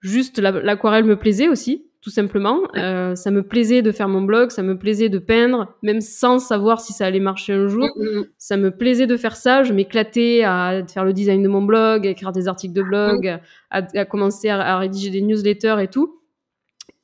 juste 0.00 0.38
l'aquarelle 0.38 1.04
me 1.04 1.16
plaisait 1.16 1.48
aussi, 1.48 1.84
tout 2.00 2.10
simplement. 2.10 2.60
Euh, 2.76 3.16
ça 3.16 3.32
me 3.32 3.42
plaisait 3.42 3.82
de 3.82 3.90
faire 3.90 4.08
mon 4.08 4.22
blog, 4.22 4.50
ça 4.50 4.62
me 4.62 4.78
plaisait 4.78 5.08
de 5.08 5.18
peindre, 5.18 5.74
même 5.82 6.00
sans 6.00 6.38
savoir 6.38 6.80
si 6.80 6.92
ça 6.92 7.06
allait 7.06 7.18
marcher 7.18 7.54
un 7.54 7.66
jour. 7.66 7.88
Mm, 7.96 8.20
mm. 8.20 8.26
Ça 8.38 8.56
me 8.56 8.70
plaisait 8.70 9.08
de 9.08 9.16
faire 9.16 9.34
ça. 9.36 9.64
Je 9.64 9.72
m'éclatais 9.72 10.44
à 10.44 10.82
faire 10.86 11.04
le 11.04 11.12
design 11.12 11.42
de 11.42 11.48
mon 11.48 11.62
blog, 11.62 12.06
à 12.06 12.10
écrire 12.10 12.30
des 12.30 12.46
articles 12.46 12.74
de 12.74 12.82
blog, 12.82 13.40
à, 13.70 13.82
à 13.98 14.04
commencer 14.04 14.48
à, 14.48 14.60
à 14.60 14.78
rédiger 14.78 15.10
des 15.10 15.22
newsletters 15.22 15.76
et 15.80 15.88
tout. 15.88 16.20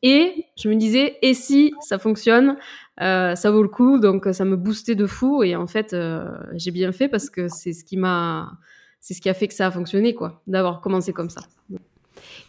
Et 0.02 0.46
je 0.56 0.68
me 0.68 0.74
disais, 0.74 1.18
et 1.22 1.34
si 1.34 1.72
ça 1.80 1.98
fonctionne, 1.98 2.56
euh, 3.00 3.34
ça 3.34 3.50
vaut 3.50 3.62
le 3.62 3.68
coup. 3.68 3.98
Donc 3.98 4.26
ça 4.32 4.44
me 4.44 4.56
boostait 4.56 4.94
de 4.94 5.06
fou. 5.06 5.42
Et 5.42 5.56
en 5.56 5.66
fait, 5.66 5.92
euh, 5.92 6.28
j'ai 6.54 6.70
bien 6.70 6.92
fait 6.92 7.08
parce 7.08 7.30
que 7.30 7.48
c'est 7.48 7.72
ce 7.72 7.84
qui 7.84 7.96
m'a, 7.96 8.52
c'est 9.00 9.14
ce 9.14 9.20
qui 9.20 9.28
a 9.28 9.34
fait 9.34 9.48
que 9.48 9.54
ça 9.54 9.66
a 9.66 9.70
fonctionné, 9.70 10.14
quoi, 10.14 10.42
d'avoir 10.46 10.80
commencé 10.80 11.12
comme 11.12 11.30
ça. 11.30 11.42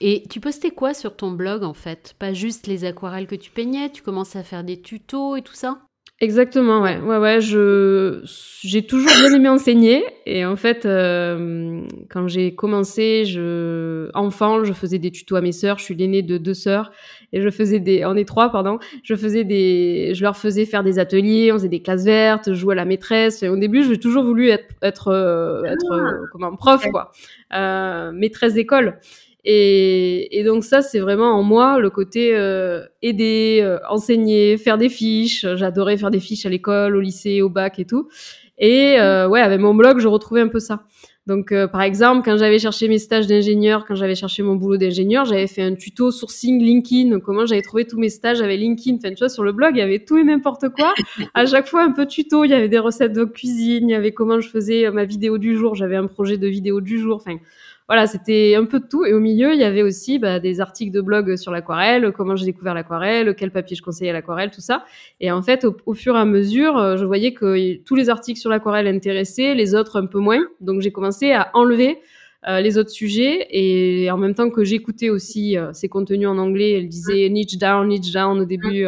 Et 0.02 0.24
tu 0.30 0.40
postais 0.40 0.72
quoi 0.72 0.94
sur 0.94 1.16
ton 1.16 1.32
blog 1.32 1.64
en 1.64 1.74
fait? 1.74 2.16
Pas 2.20 2.34
juste 2.34 2.68
les 2.68 2.86
aquarelles 2.86 3.28
que 3.28 3.36
tu 3.36 3.52
peignais, 3.52 3.90
tu 3.90 4.02
commençais 4.04 4.40
à 4.40 4.44
faire 4.44 4.64
des 4.64 4.82
tutos 4.82 5.36
et 5.36 5.42
tout 5.42 5.54
ça? 5.54 5.82
Exactement, 6.24 6.82
ouais, 6.82 7.02
ouais, 7.02 7.18
ouais. 7.18 7.42
Je 7.42 8.22
j'ai 8.62 8.82
toujours 8.82 9.12
bien 9.20 9.34
aimé 9.34 9.50
enseigner 9.50 10.06
et 10.26 10.46
en 10.46 10.56
fait, 10.56 10.86
euh, 10.86 11.82
quand 12.10 12.30
j'ai 12.30 12.56
commencé, 12.56 13.26
je 13.26 14.10
enfant, 14.14 14.64
je 14.64 14.72
faisais 14.72 15.00
des 15.00 15.12
tutos 15.12 15.36
à 15.36 15.42
mes 15.42 15.52
sœurs. 15.52 15.80
Je 15.80 15.84
suis 15.84 15.96
l'aînée 15.96 16.22
de 16.22 16.38
deux 16.38 16.54
sœurs 16.54 16.94
et 17.34 17.42
je 17.42 17.50
faisais 17.50 17.82
des, 17.82 18.06
on 18.06 18.16
est 18.16 18.24
trois, 18.24 18.54
pardon. 18.54 18.80
Je 19.04 19.16
faisais 19.16 19.44
des, 19.44 20.14
je 20.16 20.24
leur 20.24 20.38
faisais 20.38 20.64
faire 20.64 20.82
des 20.82 20.98
ateliers, 20.98 21.52
on 21.52 21.56
faisait 21.56 21.68
des 21.68 21.82
classes 21.82 22.06
vertes, 22.06 22.54
jouer 22.54 22.72
à 22.72 22.76
la 22.76 22.86
maîtresse. 22.86 23.44
Et 23.44 23.50
au 23.50 23.58
début, 23.58 23.84
j'ai 23.84 24.00
toujours 24.00 24.24
voulu 24.24 24.48
être 24.48 24.74
être 24.82 25.10
euh, 25.10 25.66
être 25.66 25.92
ah. 25.92 25.96
euh, 25.96 26.26
comme 26.32 26.46
un 26.46 26.56
prof, 26.56 26.88
quoi, 26.90 27.12
euh, 27.54 28.14
maîtresse 28.14 28.54
d'école. 28.54 28.98
Et, 29.46 30.40
et, 30.40 30.44
donc 30.44 30.64
ça, 30.64 30.82
c'est 30.82 31.00
vraiment 31.00 31.34
en 31.34 31.44
moi 31.44 31.78
le 31.78 31.90
côté 31.90 32.34
euh, 32.34 32.86
aider, 33.02 33.60
euh, 33.62 33.78
enseigner, 33.90 34.58
faire 34.58 34.78
des 34.78 34.90
fiches. 34.90 35.46
J'adorais 35.56 35.98
faire 35.98 36.12
des 36.12 36.22
fiches 36.22 36.46
à 36.46 36.50
l'école, 36.50 36.96
au 36.96 37.02
lycée, 37.02 37.42
au 37.42 37.50
bac 37.50 37.78
et 37.78 37.86
tout. 37.86 38.08
Et 38.58 39.00
euh, 39.00 39.28
ouais, 39.28 39.42
avec 39.42 39.60
mon 39.60 39.74
blog, 39.74 40.00
je 40.00 40.08
retrouvais 40.08 40.42
un 40.42 40.48
peu 40.48 40.60
ça. 40.60 40.84
Donc, 41.26 41.54
par 41.72 41.82
exemple, 41.82 42.22
quand 42.26 42.36
j'avais 42.36 42.60
cherché 42.60 42.90
mes 42.90 42.98
stages 42.98 43.28
d'ingénieur, 43.28 43.86
quand 43.86 43.96
j'avais 43.96 44.14
cherché 44.14 44.44
mon 44.44 44.56
boulot 44.56 44.76
d'ingénieur, 44.76 45.24
j'avais 45.24 45.48
fait 45.48 45.62
un 45.62 45.74
tuto 45.74 46.12
sourcing 46.12 46.62
LinkedIn, 46.62 47.22
comment 47.22 47.46
j'avais 47.46 47.62
trouvé 47.62 47.86
tous 47.86 47.98
mes 47.98 48.10
stages 48.10 48.42
avec 48.42 48.60
LinkedIn. 48.60 48.98
Enfin, 48.98 49.12
tu 49.12 49.20
vois, 49.20 49.30
sur 49.30 49.42
le 49.42 49.54
blog, 49.54 49.72
il 49.76 49.80
y 49.80 49.82
avait 49.82 50.04
tout 50.04 50.18
et 50.18 50.24
n'importe 50.26 50.68
quoi. 50.76 50.94
à 51.34 51.46
chaque 51.46 51.68
fois, 51.68 51.84
un 51.84 51.92
peu 51.92 52.08
tuto. 52.08 52.44
Il 52.44 52.52
y 52.52 52.54
avait 52.54 52.68
des 52.68 52.78
recettes 52.78 53.14
de 53.14 53.24
cuisine, 53.24 53.88
il 53.88 53.94
y 53.94 53.96
avait 53.96 54.12
comment 54.12 54.42
je 54.42 54.50
faisais 54.50 54.92
ma 54.92 55.06
vidéo 55.06 55.38
du 55.38 55.56
jour. 55.56 55.76
J'avais 55.76 55.96
un 55.96 56.08
projet 56.08 56.38
de 56.38 56.48
vidéo 56.48 56.82
du 56.82 57.00
jour. 57.00 57.16
Enfin, 57.16 57.38
voilà, 57.88 58.08
c'était 58.08 58.56
un 58.56 58.66
peu 58.66 58.80
de 58.80 58.86
tout. 58.86 59.06
Et 59.06 59.14
au 59.14 59.20
milieu, 59.20 59.54
il 59.54 59.60
y 59.60 59.64
avait 59.64 59.82
aussi 59.82 60.18
bah, 60.18 60.40
des 60.40 60.62
articles 60.62 60.94
de 60.94 61.02
blog 61.02 61.36
sur 61.36 61.52
l'aquarelle, 61.52 62.12
comment 62.14 62.36
j'ai 62.36 62.46
découvert 62.46 62.74
l'aquarelle, 62.74 63.36
quel 63.36 63.52
papier 63.52 63.76
je 63.76 63.82
conseillais 63.82 64.12
à 64.12 64.14
l'aquarelle, 64.14 64.52
tout 64.52 64.62
ça. 64.62 64.86
Et 65.20 65.32
en 65.32 65.42
fait, 65.42 65.66
au, 65.86 65.94
fur 65.94 66.16
et 66.16 66.20
à 66.20 66.26
mesure, 66.26 66.78
euh, 66.78 66.98
je 66.98 67.06
voyais 67.06 67.34
que 67.34 67.76
tous 67.84 67.96
les 67.96 68.10
articles 68.10 68.40
sur 68.40 68.50
l'aquarelle 68.50 68.88
intéressaient, 68.88 69.54
les 69.54 69.76
autres 69.76 70.02
un 70.02 70.06
peu 70.06 70.20
moins. 70.20 70.44
Donc 70.62 70.82
j'ai 70.82 70.92
commencé 70.92 71.32
à 71.34 71.52
enlever 71.54 72.00
euh, 72.48 72.62
les 72.62 72.78
autres 72.78 72.90
sujets 72.90 73.48
et 73.52 74.10
en 74.12 74.18
même 74.18 74.34
temps 74.34 74.50
que 74.50 74.64
j'écoutais 74.64 75.10
aussi 75.10 75.58
euh, 75.58 75.72
ces 75.74 75.90
contenus 75.90 76.28
en 76.28 76.38
anglais, 76.38 76.74
elle 76.74 76.88
disait 76.88 77.28
niche 77.30 77.58
down, 77.58 77.88
niche 77.88 78.12
down 78.12 78.40
au 78.40 78.46
début. 78.46 78.86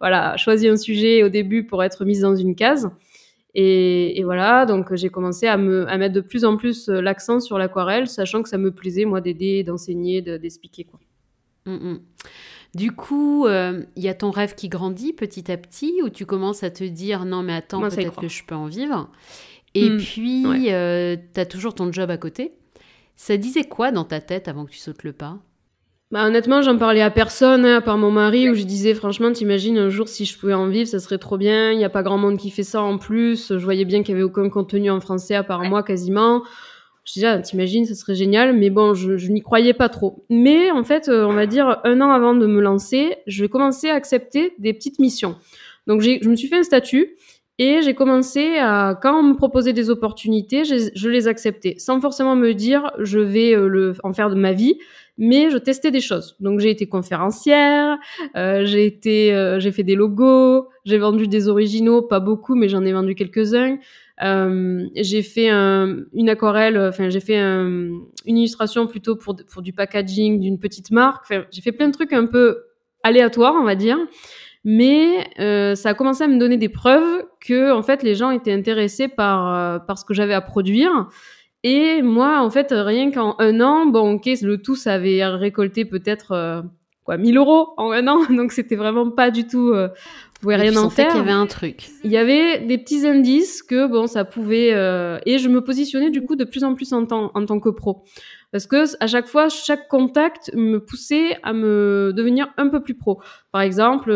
voilà, 0.00 0.36
choisis 0.36 0.68
un 0.68 0.76
sujet 0.76 1.22
au 1.22 1.28
début 1.28 1.64
pour 1.64 1.82
être 1.84 2.04
mise 2.04 2.20
dans 2.20 2.34
une 2.34 2.56
case. 2.56 2.90
Et, 3.54 4.18
et, 4.18 4.24
voilà, 4.24 4.64
donc 4.64 4.94
j'ai 4.94 5.10
commencé 5.10 5.46
à, 5.46 5.58
me, 5.58 5.86
à 5.88 5.98
mettre 5.98 6.14
de 6.14 6.22
plus 6.22 6.44
en 6.44 6.56
plus 6.56 6.88
euh, 6.88 7.02
l'accent 7.02 7.38
sur 7.38 7.58
l'aquarelle, 7.58 8.06
sachant 8.06 8.42
que 8.42 8.48
ça 8.48 8.56
me 8.56 8.70
plaisait, 8.70 9.04
moi, 9.04 9.20
d'aider, 9.20 9.62
d'enseigner, 9.62 10.22
d'expliquer. 10.22 10.84
quoi. 10.84 10.98
Mm, 11.66 11.90
mm. 11.92 12.00
Du 12.74 12.92
coup, 12.92 13.46
euh, 13.46 13.84
il 13.96 14.02
y 14.02 14.08
a 14.08 14.14
ton 14.14 14.30
rêve 14.30 14.54
qui 14.54 14.70
grandit 14.70 15.12
petit 15.12 15.52
à 15.52 15.58
petit, 15.58 16.00
où 16.02 16.08
tu 16.08 16.24
commences 16.24 16.62
à 16.62 16.70
te 16.70 16.84
dire 16.84 17.26
non, 17.26 17.42
mais 17.42 17.52
attends, 17.52 17.82
peut-être 17.82 18.18
que 18.18 18.28
je 18.28 18.44
peux 18.44 18.54
en 18.54 18.66
vivre. 18.66 19.10
Et 19.74 19.90
mm, 19.90 19.98
puis, 19.98 20.72
euh, 20.72 21.16
tu 21.34 21.40
as 21.40 21.46
toujours 21.46 21.74
ton 21.74 21.92
job 21.92 22.10
à 22.10 22.16
côté. 22.16 22.52
Ça 23.16 23.36
disait 23.36 23.64
quoi 23.64 23.92
dans 23.92 24.04
ta 24.04 24.20
tête 24.20 24.48
avant 24.48 24.64
que 24.64 24.70
tu 24.70 24.78
sautes 24.78 25.02
le 25.02 25.12
pas? 25.12 25.38
Bah, 26.12 26.26
honnêtement, 26.26 26.60
j'en 26.60 26.76
parlais 26.76 27.00
à 27.00 27.10
personne, 27.10 27.64
hein, 27.64 27.78
à 27.78 27.80
part 27.80 27.96
mon 27.96 28.10
mari, 28.10 28.50
où 28.50 28.54
je 28.54 28.64
disais, 28.64 28.92
franchement, 28.92 29.32
t'imagines 29.32 29.78
un 29.78 29.88
jour 29.88 30.08
si 30.08 30.26
je 30.26 30.38
pouvais 30.38 30.52
en 30.52 30.68
vivre, 30.68 30.86
ça 30.86 30.98
serait 30.98 31.16
trop 31.16 31.38
bien. 31.38 31.72
Il 31.72 31.78
n'y 31.78 31.86
a 31.86 31.88
pas 31.90 32.02
grand 32.02 32.18
monde 32.18 32.36
qui 32.36 32.50
fait 32.50 32.64
ça 32.64 32.82
en 32.82 32.98
plus. 32.98 33.56
Je 33.56 33.64
voyais 33.64 33.86
bien 33.86 34.02
qu'il 34.02 34.14
n'y 34.14 34.20
avait 34.20 34.30
aucun 34.30 34.50
contenu 34.50 34.90
en 34.90 35.00
français 35.00 35.34
à 35.34 35.42
part 35.42 35.62
moi 35.62 35.82
quasiment. 35.82 36.42
Je 37.04 37.14
disais, 37.14 37.26
ah, 37.26 37.38
t'imagines, 37.38 37.86
ça 37.86 37.94
serait 37.94 38.14
génial, 38.14 38.54
mais 38.54 38.68
bon, 38.68 38.92
je, 38.92 39.16
je 39.16 39.32
n'y 39.32 39.40
croyais 39.40 39.72
pas 39.72 39.88
trop. 39.88 40.26
Mais 40.28 40.70
en 40.70 40.84
fait, 40.84 41.08
euh, 41.08 41.24
on 41.24 41.32
va 41.32 41.46
dire 41.46 41.80
un 41.82 42.00
an 42.02 42.10
avant 42.10 42.34
de 42.34 42.46
me 42.46 42.60
lancer, 42.60 43.16
je 43.26 43.42
vais 43.42 43.48
commencer 43.48 43.88
à 43.88 43.94
accepter 43.94 44.52
des 44.58 44.74
petites 44.74 44.98
missions. 44.98 45.36
Donc, 45.86 46.02
je 46.02 46.28
me 46.28 46.36
suis 46.36 46.46
fait 46.46 46.58
un 46.58 46.62
statut 46.62 47.16
et 47.58 47.80
j'ai 47.82 47.94
commencé 47.94 48.58
à, 48.58 48.98
quand 49.00 49.18
on 49.18 49.22
me 49.22 49.34
proposait 49.34 49.72
des 49.72 49.88
opportunités, 49.88 50.64
je 50.64 51.08
les 51.08 51.26
acceptais, 51.26 51.74
sans 51.78 52.00
forcément 52.00 52.36
me 52.36 52.52
dire, 52.52 52.92
je 52.98 53.18
vais 53.18 53.54
euh, 53.54 53.66
le, 53.66 53.94
en 54.04 54.12
faire 54.12 54.30
de 54.30 54.34
ma 54.34 54.52
vie 54.52 54.78
mais 55.18 55.50
je 55.50 55.58
testais 55.58 55.90
des 55.90 56.00
choses. 56.00 56.36
Donc 56.40 56.60
j'ai 56.60 56.70
été 56.70 56.86
conférencière, 56.86 57.98
euh, 58.36 58.64
j'ai 58.64 58.86
été, 58.86 59.32
euh, 59.34 59.60
j'ai 59.60 59.72
fait 59.72 59.82
des 59.82 59.94
logos, 59.94 60.68
j'ai 60.84 60.98
vendu 60.98 61.28
des 61.28 61.48
originaux, 61.48 62.02
pas 62.02 62.20
beaucoup, 62.20 62.54
mais 62.54 62.68
j'en 62.68 62.84
ai 62.84 62.92
vendu 62.92 63.14
quelques-uns. 63.14 63.78
Euh, 64.22 64.84
j'ai 64.94 65.22
fait 65.22 65.48
un, 65.48 65.96
une 66.12 66.28
aquarelle, 66.28 66.78
enfin 66.78 67.08
j'ai 67.08 67.20
fait 67.20 67.38
un, 67.38 67.90
une 68.26 68.38
illustration 68.38 68.86
plutôt 68.86 69.16
pour 69.16 69.36
pour 69.50 69.62
du 69.62 69.72
packaging 69.72 70.40
d'une 70.40 70.58
petite 70.58 70.90
marque. 70.90 71.32
J'ai 71.50 71.62
fait 71.62 71.72
plein 71.72 71.88
de 71.88 71.92
trucs 71.92 72.12
un 72.12 72.26
peu 72.26 72.64
aléatoires, 73.02 73.54
on 73.58 73.64
va 73.64 73.74
dire. 73.74 73.98
Mais 74.64 75.26
euh, 75.40 75.74
ça 75.74 75.90
a 75.90 75.94
commencé 75.94 76.22
à 76.22 76.28
me 76.28 76.38
donner 76.38 76.56
des 76.56 76.68
preuves 76.68 77.24
que 77.40 77.72
en 77.72 77.82
fait 77.82 78.04
les 78.04 78.14
gens 78.14 78.30
étaient 78.30 78.52
intéressés 78.52 79.08
par 79.08 79.54
euh, 79.54 79.78
par 79.80 79.98
ce 79.98 80.04
que 80.04 80.14
j'avais 80.14 80.34
à 80.34 80.40
produire 80.40 81.08
et 81.64 82.02
moi, 82.02 82.40
en 82.40 82.50
fait, 82.50 82.68
rien 82.72 83.10
qu'en 83.10 83.36
un 83.38 83.60
an, 83.60 83.86
bon, 83.86 84.14
ok, 84.14 84.28
le 84.42 84.56
tout, 84.58 84.74
ça 84.74 84.94
avait 84.94 85.24
récolté 85.24 85.84
peut-être 85.84 86.32
euh, 86.32 86.62
quoi, 87.04 87.16
1000 87.16 87.36
euros 87.36 87.68
en 87.76 87.92
un 87.92 88.08
an, 88.08 88.24
donc 88.30 88.52
c'était 88.52 88.76
vraiment 88.76 89.10
pas 89.10 89.30
du 89.30 89.46
tout. 89.46 89.70
Euh, 89.70 89.88
vous 89.88 90.46
pouvez 90.46 90.56
rien 90.56 90.76
en 90.76 90.90
faire. 90.90 91.06
qu'il 91.06 91.18
y 91.18 91.20
avait 91.20 91.30
un 91.30 91.46
truc. 91.46 91.90
Il 92.02 92.10
y 92.10 92.16
avait 92.16 92.58
des 92.58 92.76
petits 92.76 93.06
indices 93.06 93.62
que 93.62 93.86
bon, 93.86 94.08
ça 94.08 94.24
pouvait. 94.24 94.72
Euh, 94.72 95.20
et 95.24 95.38
je 95.38 95.48
me 95.48 95.60
positionnais 95.62 96.10
du 96.10 96.24
coup 96.24 96.34
de 96.34 96.42
plus 96.42 96.64
en 96.64 96.74
plus 96.74 96.92
en 96.92 97.06
tant 97.06 97.30
en 97.34 97.46
tant 97.46 97.60
que 97.60 97.68
pro, 97.68 98.02
parce 98.50 98.66
que 98.66 98.84
à 99.00 99.06
chaque 99.06 99.28
fois, 99.28 99.48
chaque 99.48 99.86
contact 99.86 100.50
me 100.54 100.78
poussait 100.78 101.36
à 101.44 101.52
me 101.52 102.12
devenir 102.12 102.48
un 102.56 102.66
peu 102.66 102.80
plus 102.80 102.94
pro. 102.94 103.20
Par 103.52 103.60
exemple, 103.60 104.10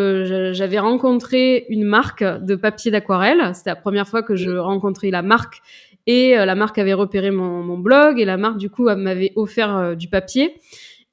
j'avais 0.52 0.80
rencontré 0.80 1.64
une 1.68 1.84
marque 1.84 2.24
de 2.24 2.56
papier 2.56 2.90
d'aquarelle. 2.90 3.54
C'était 3.54 3.70
la 3.70 3.76
première 3.76 4.08
fois 4.08 4.24
que 4.24 4.34
je 4.34 4.50
rencontrais 4.50 5.10
la 5.10 5.22
marque 5.22 5.62
et 6.06 6.38
euh, 6.38 6.44
la 6.44 6.54
marque 6.54 6.78
avait 6.78 6.94
repéré 6.94 7.30
mon, 7.30 7.62
mon, 7.62 7.78
blog 7.78 8.20
et 8.20 8.24
la 8.24 8.36
marque 8.36 8.58
du 8.58 8.70
coup 8.70 8.84
m'avait 8.84 9.32
offert 9.36 9.76
euh, 9.76 9.94
du 9.94 10.08
papier. 10.08 10.54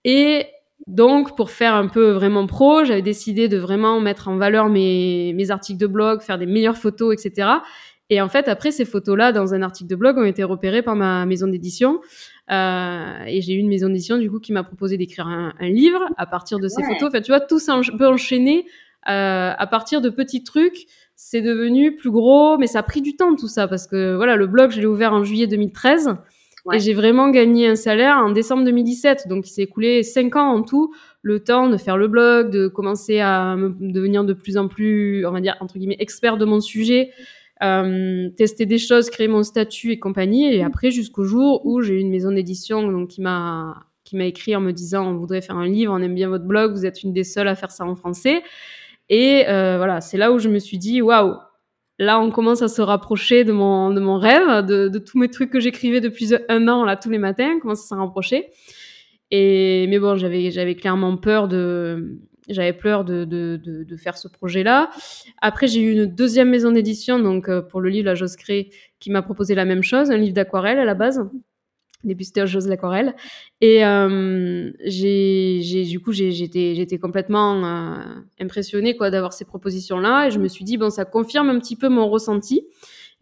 Et 0.03 0.45
donc 0.87 1.35
pour 1.35 1.49
faire 1.49 1.75
un 1.75 1.87
peu 1.87 2.11
vraiment 2.11 2.45
pro, 2.45 2.83
j'avais 2.83 3.01
décidé 3.01 3.47
de 3.47 3.57
vraiment 3.57 3.99
mettre 3.99 4.27
en 4.27 4.37
valeur 4.37 4.69
mes, 4.69 5.33
mes 5.33 5.51
articles 5.51 5.79
de 5.79 5.87
blog, 5.87 6.21
faire 6.21 6.37
des 6.37 6.45
meilleures 6.45 6.77
photos, 6.77 7.13
etc. 7.13 7.47
Et 8.09 8.21
en 8.21 8.27
fait, 8.29 8.47
après, 8.47 8.71
ces 8.71 8.85
photos-là, 8.85 9.31
dans 9.31 9.53
un 9.53 9.61
article 9.61 9.89
de 9.89 9.95
blog, 9.95 10.17
ont 10.17 10.25
été 10.25 10.43
repérées 10.43 10.81
par 10.83 10.95
ma 10.95 11.25
maison 11.25 11.47
d'édition. 11.47 12.01
Euh, 12.51 13.23
et 13.25 13.41
j'ai 13.41 13.53
eu 13.53 13.57
une 13.57 13.69
maison 13.69 13.87
d'édition, 13.87 14.17
du 14.17 14.29
coup, 14.29 14.39
qui 14.39 14.51
m'a 14.51 14.63
proposé 14.63 14.97
d'écrire 14.97 15.25
un, 15.25 15.53
un, 15.57 15.69
livre 15.69 16.01
à 16.17 16.25
partir 16.27 16.59
de 16.59 16.67
ces 16.67 16.83
photos. 16.83 17.07
Enfin, 17.07 17.21
tu 17.21 17.31
vois, 17.31 17.39
tout 17.39 17.59
ça 17.59 17.79
peut 17.97 18.07
enchaîner 18.07 18.65
euh, 19.09 19.51
à 19.57 19.67
partir 19.67 19.99
de 19.99 20.09
petits 20.09 20.43
trucs 20.43 20.85
c'est 21.15 21.41
devenu 21.41 21.95
plus 21.95 22.11
gros, 22.11 22.57
mais 22.57 22.67
ça 22.67 22.79
a 22.79 22.83
pris 22.83 23.01
du 23.01 23.15
temps 23.15 23.35
tout 23.35 23.47
ça 23.47 23.67
parce 23.67 23.87
que 23.87 24.15
voilà, 24.15 24.35
le 24.35 24.47
blog, 24.47 24.71
je 24.71 24.79
l'ai 24.79 24.85
ouvert 24.85 25.13
en 25.13 25.23
juillet 25.23 25.47
2013 25.47 26.15
et 26.71 26.79
j'ai 26.79 26.93
vraiment 26.93 27.29
gagné 27.29 27.67
un 27.67 27.75
salaire 27.75 28.17
en 28.17 28.31
décembre 28.31 28.63
2017. 28.63 29.27
Donc 29.27 29.47
il 29.47 29.51
s'est 29.51 29.63
écoulé 29.63 30.03
cinq 30.03 30.35
ans 30.35 30.53
en 30.53 30.63
tout 30.63 30.93
le 31.21 31.41
temps 31.41 31.69
de 31.69 31.77
faire 31.77 31.97
le 31.97 32.07
blog, 32.07 32.49
de 32.51 32.67
commencer 32.67 33.19
à 33.19 33.55
devenir 33.79 34.23
de 34.23 34.33
plus 34.33 34.57
en 34.57 34.67
plus, 34.67 35.25
on 35.25 35.31
va 35.31 35.41
dire, 35.41 35.55
entre 35.59 35.77
guillemets, 35.77 35.97
expert 35.99 36.37
de 36.37 36.45
mon 36.45 36.61
sujet, 36.61 37.11
euh, 37.63 38.29
tester 38.37 38.65
des 38.65 38.77
choses, 38.77 39.09
créer 39.09 39.27
mon 39.27 39.43
statut 39.43 39.91
et 39.91 39.99
compagnie. 39.99 40.53
Et 40.53 40.63
après, 40.63 40.91
jusqu'au 40.91 41.23
jour 41.23 41.65
où 41.65 41.81
j'ai 41.81 41.95
eu 41.95 41.99
une 41.99 42.09
maison 42.09 42.31
d'édition 42.31 42.89
donc, 42.91 43.09
qui 43.09 43.21
m'a 43.21 43.85
qui 44.03 44.17
m'a 44.17 44.25
écrit 44.25 44.53
en 44.53 44.59
me 44.59 44.71
disant 44.71 45.07
on 45.07 45.15
voudrait 45.15 45.41
faire 45.41 45.55
un 45.55 45.65
livre, 45.65 45.93
on 45.93 46.01
aime 46.01 46.13
bien 46.13 46.27
votre 46.27 46.43
blog, 46.43 46.73
vous 46.73 46.85
êtes 46.85 47.03
une 47.03 47.13
des 47.13 47.23
seules 47.23 47.47
à 47.47 47.55
faire 47.55 47.71
ça 47.71 47.85
en 47.85 47.95
français. 47.95 48.43
Et 49.15 49.47
euh, 49.47 49.77
voilà, 49.77 50.01
c'est 50.01 50.17
là 50.17 50.31
où 50.31 50.39
je 50.39 50.49
me 50.49 50.57
suis 50.57 50.79
dit 50.79 50.99
waouh, 50.99 51.35
là 51.99 52.19
on 52.19 52.31
commence 52.31 52.63
à 52.63 52.67
se 52.67 52.81
rapprocher 52.81 53.43
de 53.43 53.51
mon 53.51 53.91
de 53.91 53.99
mon 53.99 54.17
rêve, 54.17 54.65
de, 54.65 54.87
de 54.87 54.97
tous 54.97 55.19
mes 55.19 55.29
trucs 55.29 55.51
que 55.51 55.59
j'écrivais 55.59 56.01
depuis 56.01 56.33
un 56.49 56.67
an 56.67 56.83
là 56.83 56.95
tous 56.95 57.11
les 57.11 57.19
matins, 57.19 57.51
on 57.57 57.59
commence 57.59 57.83
à 57.83 57.87
s'en 57.89 57.99
rapprocher. 57.99 58.49
Et 59.29 59.85
mais 59.87 59.99
bon, 59.99 60.15
j'avais 60.15 60.73
clairement 60.73 61.15
peur 61.15 61.47
de 61.47 62.17
j'avais 62.49 62.73
peur 62.73 63.05
de, 63.05 63.23
de, 63.23 63.61
de, 63.63 63.97
faire 63.97 64.17
ce 64.17 64.27
projet-là. 64.27 64.89
Après, 65.41 65.67
j'ai 65.67 65.79
eu 65.79 65.93
une 65.93 66.07
deuxième 66.07 66.49
maison 66.49 66.71
d'édition, 66.71 67.19
donc 67.19 67.47
euh, 67.47 67.61
pour 67.61 67.81
le 67.81 67.89
livre 67.89 68.07
La 68.07 68.15
Jose 68.15 68.35
Crée, 68.35 68.69
qui 68.99 69.11
m'a 69.11 69.21
proposé 69.21 69.55
la 69.55 69.63
même 69.63 69.81
chose, 69.81 70.11
un 70.11 70.17
livre 70.17 70.33
d'aquarelle 70.33 70.77
à 70.77 70.83
la 70.83 70.93
base. 70.93 71.21
Début 72.03 72.23
c'était 72.23 72.45
Jose 72.45 72.67
l'aquarelle. 72.67 73.15
Et 73.61 73.85
euh, 73.85 74.71
j'ai, 74.85 75.85
du 75.89 75.99
coup, 75.99 76.11
j'étais, 76.11 76.75
j'étais 76.75 76.97
complètement 76.97 77.63
euh, 77.63 77.97
impressionnée 78.39 78.95
quoi 78.95 79.09
d'avoir 79.09 79.33
ces 79.33 79.45
propositions-là, 79.45 80.27
et 80.27 80.31
je 80.31 80.39
me 80.39 80.47
suis 80.47 80.65
dit 80.65 80.77
bon, 80.77 80.89
ça 80.89 81.05
confirme 81.05 81.49
un 81.49 81.59
petit 81.59 81.75
peu 81.75 81.89
mon 81.89 82.09
ressenti. 82.09 82.67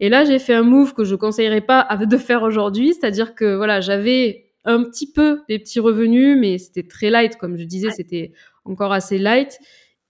Et 0.00 0.08
là, 0.08 0.24
j'ai 0.24 0.38
fait 0.38 0.54
un 0.54 0.62
move 0.62 0.94
que 0.94 1.04
je 1.04 1.14
conseillerais 1.14 1.60
pas 1.60 1.86
de 1.96 2.16
faire 2.16 2.42
aujourd'hui, 2.42 2.94
c'est-à-dire 2.94 3.34
que 3.34 3.54
voilà, 3.54 3.80
j'avais 3.80 4.46
un 4.64 4.82
petit 4.84 5.10
peu 5.10 5.40
des 5.48 5.58
petits 5.58 5.80
revenus, 5.80 6.36
mais 6.38 6.58
c'était 6.58 6.82
très 6.82 7.10
light, 7.10 7.36
comme 7.36 7.56
je 7.56 7.64
disais, 7.64 7.90
c'était 7.90 8.32
encore 8.64 8.92
assez 8.92 9.18
light. 9.18 9.58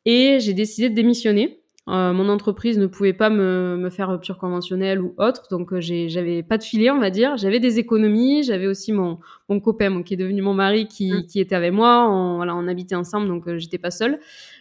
Et 0.05 0.39
j'ai 0.41 0.55
décidé 0.55 0.89
de 0.89 0.95
démissionner. 0.95 1.62
Euh, 1.89 2.13
mon 2.13 2.29
entreprise 2.29 2.79
ne 2.79 2.87
pouvait 2.87 3.13
pas 3.13 3.29
me, 3.29 3.77
me 3.77 3.91
faire 3.91 4.09
rupture 4.09 4.39
conventionnelle 4.39 5.01
ou 5.01 5.15
autre, 5.19 5.49
donc 5.51 5.73
euh, 5.73 5.81
j'avais 5.81 6.45
pas 6.45 6.57
de 6.57 6.63
filet, 6.63 6.91
on 6.91 7.01
va 7.01 7.11
dire. 7.11 7.37
J'avais 7.37 7.59
des 7.59 7.81
économies, 7.81 8.45
j'avais 8.45 8.69
aussi 8.69 8.93
mon, 8.93 9.19
mon 9.49 9.59
copain, 9.59 10.05
qui 10.05 10.15
est 10.15 10.17
devenu 10.17 10.43
mon 10.43 10.55
mari, 10.55 10.87
qui, 10.87 11.13
mmh. 11.13 11.27
qui 11.27 11.41
était 11.41 11.57
avec 11.57 11.73
moi. 11.73 12.09
On, 12.09 12.37
voilà, 12.37 12.55
on 12.55 12.69
habitait 12.69 12.95
ensemble, 12.95 13.27
donc 13.27 13.49
euh, 13.49 13.59
j'étais 13.59 13.79
pas 13.79 13.91
seule. 13.91 14.21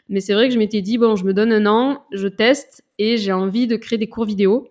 Mais 0.09 0.19
c'est 0.19 0.33
vrai 0.33 0.47
que 0.47 0.53
je 0.53 0.59
m'étais 0.59 0.81
dit 0.81 0.97
bon, 0.97 1.15
je 1.15 1.23
me 1.23 1.33
donne 1.33 1.53
un 1.53 1.67
an, 1.67 2.03
je 2.11 2.27
teste 2.27 2.83
et 2.97 3.17
j'ai 3.17 3.31
envie 3.31 3.67
de 3.67 3.75
créer 3.75 3.99
des 3.99 4.09
cours 4.09 4.25
vidéo. 4.25 4.67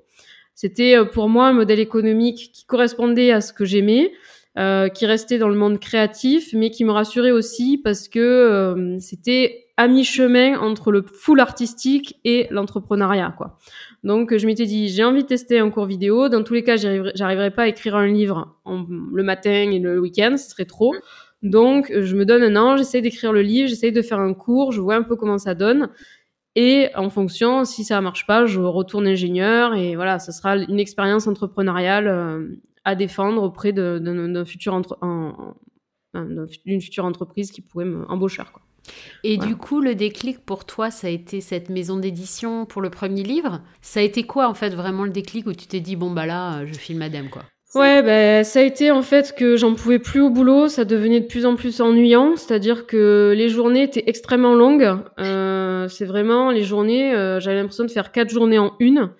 C'était 0.57 0.97
pour 1.13 1.29
moi 1.29 1.47
un 1.47 1.53
modèle 1.53 1.79
économique 1.79 2.51
qui 2.53 2.67
correspondait 2.67 3.31
à 3.31 3.41
ce 3.41 3.53
que 3.53 3.65
j'aimais. 3.65 4.13
Euh, 4.59 4.89
qui 4.89 5.07
restait 5.07 5.39
dans 5.39 5.49
le 5.49 5.55
monde 5.55 5.79
créatif, 5.79 6.53
mais 6.55 6.71
qui 6.71 6.85
me 6.85 6.91
rassurait 6.91 7.31
aussi 7.31 7.79
parce 7.79 8.09
que 8.09 8.97
c'était 8.99 9.70
à 9.81 9.89
mi-chemin 9.89 10.59
entre 10.59 10.93
le 10.93 11.03
full 11.11 11.41
artistique 11.41 12.21
et 12.27 12.47
l'entrepreneuriat, 12.51 13.35
quoi. 13.39 13.57
Donc, 14.05 14.37
je 14.37 14.47
m'étais 14.47 14.67
dit, 14.67 14.91
j'ai 14.91 15.05
envie 15.05 15.23
de 15.23 15.29
tester 15.29 15.59
un 15.59 15.71
cours 15.71 15.87
vidéo. 15.87 16.29
Dans 16.29 16.43
tous 16.43 16.53
les 16.53 16.63
cas, 16.63 16.77
j'arriverai 16.77 17.51
pas 17.51 17.63
à 17.63 17.69
écrire 17.69 17.97
un 17.97 18.07
livre 18.07 18.61
le 18.67 19.23
matin 19.23 19.71
et 19.73 19.79
le 19.79 19.99
week-end, 19.99 20.35
ce 20.37 20.51
serait 20.51 20.67
trop. 20.67 20.95
Donc, 21.43 21.91
je 21.99 22.15
me 22.15 22.27
donne 22.27 22.43
un 22.43 22.57
an, 22.57 22.77
j'essaie 22.77 23.01
d'écrire 23.01 23.33
le 23.33 23.41
livre, 23.41 23.71
j'essaie 23.71 23.91
de 23.91 24.03
faire 24.03 24.21
un 24.21 24.35
cours, 24.35 24.73
je 24.73 24.83
vois 24.83 24.97
un 24.97 25.03
peu 25.03 25.17
comment 25.17 25.39
ça 25.39 25.55
donne. 25.55 25.89
Et 26.57 26.91
en 26.95 27.09
fonction, 27.09 27.65
si 27.65 27.83
ça 27.83 28.03
marche 28.03 28.27
pas, 28.27 28.45
je 28.45 28.61
retourne 28.61 29.07
ingénieur 29.07 29.75
et 29.75 29.95
voilà, 29.97 30.19
ce 30.19 30.31
sera 30.31 30.59
une 30.59 30.79
expérience 30.79 31.27
entrepreneuriale 31.27 32.07
euh, 32.07 32.49
à 32.85 32.95
défendre 32.97 33.43
auprès 33.43 33.73
d'une 33.73 34.45
future 34.45 34.75
entreprise 37.07 37.51
qui 37.51 37.63
pourrait 37.63 37.87
m'embaucher. 37.87 38.43
Et 39.25 39.37
du 39.37 39.57
coup, 39.57 39.81
le 39.81 39.95
déclic 39.95 40.45
pour 40.45 40.65
toi, 40.65 40.91
ça 40.91 41.07
a 41.07 41.11
été 41.11 41.41
cette 41.41 41.69
maison 41.69 41.99
d'édition 41.99 42.65
pour 42.67 42.83
le 42.83 42.91
premier 42.91 43.23
livre. 43.23 43.61
Ça 43.83 44.01
a 44.01 44.03
été 44.03 44.23
quoi 44.25 44.49
en 44.49 44.55
fait 44.55 44.71
vraiment 44.71 45.05
le 45.05 45.11
déclic 45.11 45.47
où 45.47 45.53
tu 45.53 45.67
t'es 45.67 45.81
dit 45.81 45.97
bon 45.97 46.11
bah 46.11 46.27
là, 46.27 46.65
je 46.65 46.73
filme 46.75 47.01
madame 47.01 47.29
quoi? 47.29 47.43
Ouais, 47.77 48.03
ben 48.03 48.43
ça 48.43 48.59
a 48.59 48.63
été 48.65 48.91
en 48.91 49.03
fait 49.03 49.33
que 49.37 49.57
j'en 49.57 49.75
pouvais 49.75 50.01
plus 50.01 50.21
au 50.21 50.29
boulot, 50.29 50.67
ça 50.67 50.85
devenait 50.85 51.21
de 51.21 51.27
plus 51.27 51.47
en 51.47 51.55
plus 51.55 51.81
ennuyant, 51.81 52.35
c'est-à-dire 52.35 52.85
que 52.85 53.33
les 53.37 53.49
journées 53.49 53.85
étaient 53.85 54.03
extrêmement 54.09 54.57
longues. 54.57 54.97
Euh, 55.21 55.87
c'est 55.87 56.05
vraiment 56.05 56.51
les 56.51 56.65
journées, 56.65 57.15
euh, 57.15 57.39
j'avais 57.39 57.57
l'impression 57.57 57.85
de 57.85 57.91
faire 57.91 58.11
quatre 58.11 58.31
journées 58.31 58.59
en 58.59 58.75
une. 58.81 59.11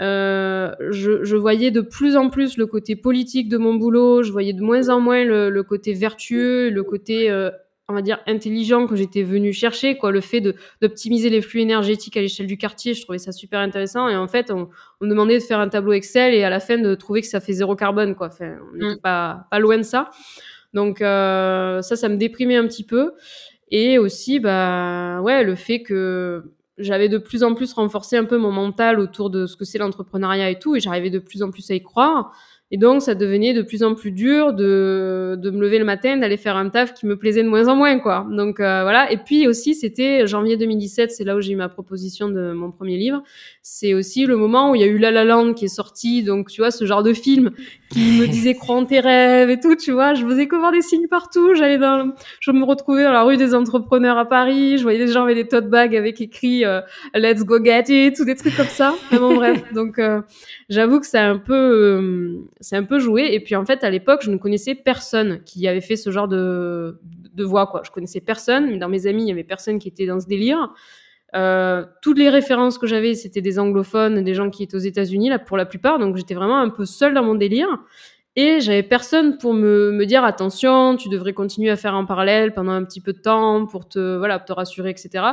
Euh, 0.00 0.72
je, 0.90 1.24
je, 1.24 1.36
voyais 1.36 1.70
de 1.70 1.80
plus 1.80 2.16
en 2.16 2.30
plus 2.30 2.56
le 2.56 2.66
côté 2.66 2.96
politique 2.96 3.48
de 3.48 3.58
mon 3.58 3.74
boulot, 3.74 4.22
je 4.22 4.30
voyais 4.32 4.52
de 4.52 4.62
moins 4.62 4.88
en 4.88 5.00
moins 5.00 5.24
le, 5.24 5.50
le 5.50 5.62
côté 5.62 5.94
vertueux, 5.94 6.70
le 6.70 6.82
côté, 6.82 7.30
euh, 7.30 7.50
on 7.88 7.94
va 7.94 8.02
dire, 8.02 8.18
intelligent 8.26 8.86
que 8.86 8.96
j'étais 8.96 9.22
venu 9.22 9.52
chercher, 9.52 9.96
quoi, 9.96 10.10
le 10.10 10.20
fait 10.20 10.40
d'optimiser 10.80 11.28
les 11.28 11.42
flux 11.42 11.60
énergétiques 11.60 12.16
à 12.16 12.20
l'échelle 12.20 12.46
du 12.46 12.56
quartier, 12.56 12.94
je 12.94 13.02
trouvais 13.02 13.18
ça 13.18 13.30
super 13.30 13.60
intéressant. 13.60 14.08
Et 14.08 14.16
en 14.16 14.26
fait, 14.26 14.50
on, 14.50 14.68
on, 15.00 15.04
me 15.04 15.10
demandait 15.10 15.38
de 15.38 15.42
faire 15.42 15.58
un 15.58 15.68
tableau 15.68 15.92
Excel 15.92 16.32
et 16.34 16.44
à 16.44 16.50
la 16.50 16.60
fin 16.60 16.78
de 16.78 16.94
trouver 16.94 17.20
que 17.20 17.26
ça 17.26 17.40
fait 17.40 17.52
zéro 17.52 17.76
carbone, 17.76 18.14
quoi. 18.14 18.28
Enfin, 18.28 18.56
on 18.72 18.74
n'était 18.74 18.94
mm. 18.94 19.00
pas, 19.02 19.46
pas 19.50 19.58
loin 19.58 19.76
de 19.76 19.82
ça. 19.82 20.10
Donc 20.74 21.00
euh, 21.00 21.80
ça, 21.80 21.96
ça 21.96 22.08
me 22.08 22.16
déprimait 22.16 22.56
un 22.56 22.66
petit 22.66 22.84
peu. 22.84 23.12
Et 23.70 23.98
aussi, 23.98 24.40
bah 24.40 25.20
ouais, 25.22 25.42
le 25.44 25.54
fait 25.54 25.82
que 25.82 26.44
j'avais 26.76 27.08
de 27.08 27.18
plus 27.18 27.42
en 27.44 27.54
plus 27.54 27.72
renforcé 27.72 28.16
un 28.16 28.24
peu 28.24 28.36
mon 28.36 28.50
mental 28.50 28.98
autour 28.98 29.30
de 29.30 29.46
ce 29.46 29.56
que 29.56 29.64
c'est 29.64 29.78
l'entrepreneuriat 29.78 30.50
et 30.50 30.58
tout, 30.58 30.74
et 30.76 30.80
j'arrivais 30.80 31.10
de 31.10 31.20
plus 31.20 31.42
en 31.42 31.50
plus 31.50 31.70
à 31.70 31.74
y 31.74 31.82
croire. 31.82 32.32
Et 32.74 32.76
donc, 32.76 33.02
ça 33.02 33.14
devenait 33.14 33.52
de 33.52 33.62
plus 33.62 33.84
en 33.84 33.94
plus 33.94 34.10
dur 34.10 34.52
de, 34.52 35.38
de 35.40 35.50
me 35.52 35.60
lever 35.60 35.78
le 35.78 35.84
matin, 35.84 36.16
d'aller 36.16 36.36
faire 36.36 36.56
un 36.56 36.70
taf 36.70 36.92
qui 36.92 37.06
me 37.06 37.16
plaisait 37.16 37.44
de 37.44 37.48
moins 37.48 37.68
en 37.68 37.76
moins, 37.76 38.00
quoi. 38.00 38.26
Donc, 38.28 38.58
euh, 38.58 38.82
voilà. 38.82 39.12
Et 39.12 39.16
puis 39.16 39.46
aussi, 39.46 39.76
c'était 39.76 40.26
janvier 40.26 40.56
2017, 40.56 41.12
c'est 41.12 41.22
là 41.22 41.36
où 41.36 41.40
j'ai 41.40 41.52
eu 41.52 41.56
ma 41.56 41.68
proposition 41.68 42.28
de 42.28 42.50
mon 42.50 42.72
premier 42.72 42.96
livre. 42.96 43.22
C'est 43.62 43.94
aussi 43.94 44.26
le 44.26 44.36
moment 44.36 44.72
où 44.72 44.74
il 44.74 44.80
y 44.80 44.84
a 44.84 44.88
eu 44.88 44.98
La 44.98 45.12
La 45.12 45.22
Land 45.22 45.54
qui 45.54 45.66
est 45.66 45.68
sorti. 45.68 46.24
Donc, 46.24 46.50
tu 46.50 46.62
vois, 46.62 46.72
ce 46.72 46.84
genre 46.84 47.04
de 47.04 47.12
film 47.12 47.52
qui 47.90 48.00
me 48.20 48.26
disait 48.26 48.54
crois 48.54 48.74
en 48.74 48.84
tes 48.84 48.98
rêves 48.98 49.50
et 49.50 49.60
tout, 49.60 49.76
tu 49.76 49.92
vois. 49.92 50.14
Je 50.14 50.26
faisais 50.26 50.48
comment 50.48 50.72
des 50.72 50.82
signes 50.82 51.06
partout. 51.06 51.54
J'allais 51.54 51.78
dans, 51.78 52.12
je 52.40 52.50
me 52.50 52.64
retrouvais 52.64 53.04
dans 53.04 53.12
la 53.12 53.22
rue 53.22 53.36
des 53.36 53.54
entrepreneurs 53.54 54.18
à 54.18 54.28
Paris. 54.28 54.78
Je 54.78 54.82
voyais 54.82 54.98
des 54.98 55.12
gens 55.12 55.22
avec 55.22 55.36
des 55.36 55.46
tote 55.46 55.70
bags 55.70 55.94
avec 55.94 56.20
écrit 56.20 56.64
euh, 56.64 56.80
Let's 57.14 57.44
go 57.44 57.62
get 57.62 57.84
it, 57.86 58.18
ou 58.18 58.24
des 58.24 58.34
trucs 58.34 58.56
comme 58.56 58.66
ça. 58.66 58.96
Vraiment 59.12 59.32
bref. 59.32 59.62
Donc, 59.74 60.00
euh, 60.00 60.22
j'avoue 60.68 60.98
que 60.98 61.06
c'est 61.06 61.18
un 61.18 61.38
peu, 61.38 62.42
c'est 62.64 62.76
un 62.76 62.84
peu 62.84 62.98
joué. 62.98 63.28
Et 63.32 63.40
puis 63.40 63.56
en 63.56 63.64
fait, 63.64 63.84
à 63.84 63.90
l'époque, 63.90 64.22
je 64.22 64.30
ne 64.30 64.36
connaissais 64.36 64.74
personne 64.74 65.42
qui 65.44 65.68
avait 65.68 65.80
fait 65.80 65.96
ce 65.96 66.10
genre 66.10 66.28
de, 66.28 66.98
de 67.34 67.44
voix, 67.44 67.66
quoi. 67.66 67.82
Je 67.84 67.90
connaissais 67.90 68.20
personne, 68.20 68.70
mais 68.70 68.78
dans 68.78 68.88
mes 68.88 69.06
amis, 69.06 69.24
il 69.24 69.28
y 69.28 69.32
avait 69.32 69.44
personne 69.44 69.78
qui 69.78 69.88
était 69.88 70.06
dans 70.06 70.18
ce 70.18 70.26
délire. 70.26 70.72
Euh, 71.36 71.84
toutes 72.00 72.18
les 72.18 72.30
références 72.30 72.78
que 72.78 72.86
j'avais, 72.86 73.14
c'était 73.14 73.40
des 73.40 73.58
anglophones, 73.58 74.22
des 74.22 74.34
gens 74.34 74.50
qui 74.50 74.62
étaient 74.62 74.76
aux 74.76 74.78
États-Unis, 74.78 75.28
là, 75.28 75.38
pour 75.38 75.56
la 75.56 75.66
plupart. 75.66 75.98
Donc 75.98 76.16
j'étais 76.16 76.34
vraiment 76.34 76.58
un 76.58 76.70
peu 76.70 76.86
seule 76.86 77.12
dans 77.12 77.24
mon 77.24 77.34
délire. 77.34 77.68
Et 78.36 78.60
j'avais 78.60 78.82
personne 78.82 79.38
pour 79.38 79.54
me, 79.54 79.92
me 79.92 80.06
dire 80.06 80.24
attention, 80.24 80.96
tu 80.96 81.08
devrais 81.08 81.34
continuer 81.34 81.70
à 81.70 81.76
faire 81.76 81.94
en 81.94 82.04
parallèle 82.04 82.52
pendant 82.52 82.72
un 82.72 82.82
petit 82.82 83.00
peu 83.00 83.12
de 83.12 83.20
temps 83.20 83.66
pour 83.66 83.88
te, 83.88 84.16
voilà, 84.16 84.38
pour 84.38 84.46
te 84.46 84.52
rassurer, 84.52 84.90
etc. 84.90 85.24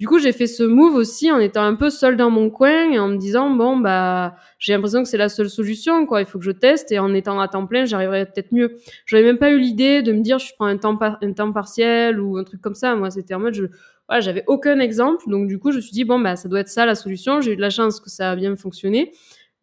Du 0.00 0.08
coup, 0.08 0.18
j'ai 0.18 0.32
fait 0.32 0.48
ce 0.48 0.64
move 0.64 0.96
aussi 0.96 1.30
en 1.30 1.38
étant 1.38 1.62
un 1.62 1.76
peu 1.76 1.88
seule 1.88 2.16
dans 2.16 2.28
mon 2.28 2.50
coin 2.50 2.90
et 2.90 2.98
en 2.98 3.06
me 3.08 3.16
disant 3.16 3.50
bon 3.50 3.76
bah 3.76 4.34
j'ai 4.58 4.72
l'impression 4.72 5.04
que 5.04 5.08
c'est 5.08 5.16
la 5.16 5.28
seule 5.28 5.48
solution 5.48 6.04
quoi. 6.04 6.20
Il 6.20 6.26
faut 6.26 6.38
que 6.40 6.44
je 6.44 6.50
teste 6.50 6.90
et 6.90 6.98
en 6.98 7.14
étant 7.14 7.38
à 7.40 7.46
temps 7.46 7.66
plein, 7.66 7.84
j'arriverai 7.84 8.26
peut-être 8.26 8.50
mieux. 8.50 8.76
J'avais 9.06 9.22
même 9.22 9.38
pas 9.38 9.50
eu 9.50 9.58
l'idée 9.60 10.02
de 10.02 10.12
me 10.12 10.20
dire 10.20 10.40
je 10.40 10.52
prends 10.58 10.66
un 10.66 10.76
temps 10.78 10.98
un 11.00 11.32
temps 11.32 11.52
partiel 11.52 12.20
ou 12.20 12.36
un 12.38 12.42
truc 12.44 12.60
comme 12.60 12.74
ça. 12.74 12.96
Moi, 12.96 13.10
c'était 13.10 13.34
en 13.34 13.40
mode 13.40 13.54
je 13.54 13.64
voilà, 14.08 14.20
j'avais 14.20 14.42
aucun 14.48 14.80
exemple. 14.80 15.24
Donc 15.28 15.46
du 15.46 15.58
coup, 15.60 15.70
je 15.70 15.76
me 15.76 15.80
suis 15.80 15.92
dit 15.92 16.04
bon 16.04 16.18
bah 16.18 16.34
ça 16.34 16.48
doit 16.48 16.60
être 16.60 16.68
ça 16.68 16.86
la 16.86 16.96
solution. 16.96 17.40
J'ai 17.40 17.52
eu 17.52 17.56
de 17.56 17.60
la 17.60 17.70
chance 17.70 18.00
que 18.00 18.10
ça 18.10 18.32
a 18.32 18.36
bien 18.36 18.56
fonctionné 18.56 19.12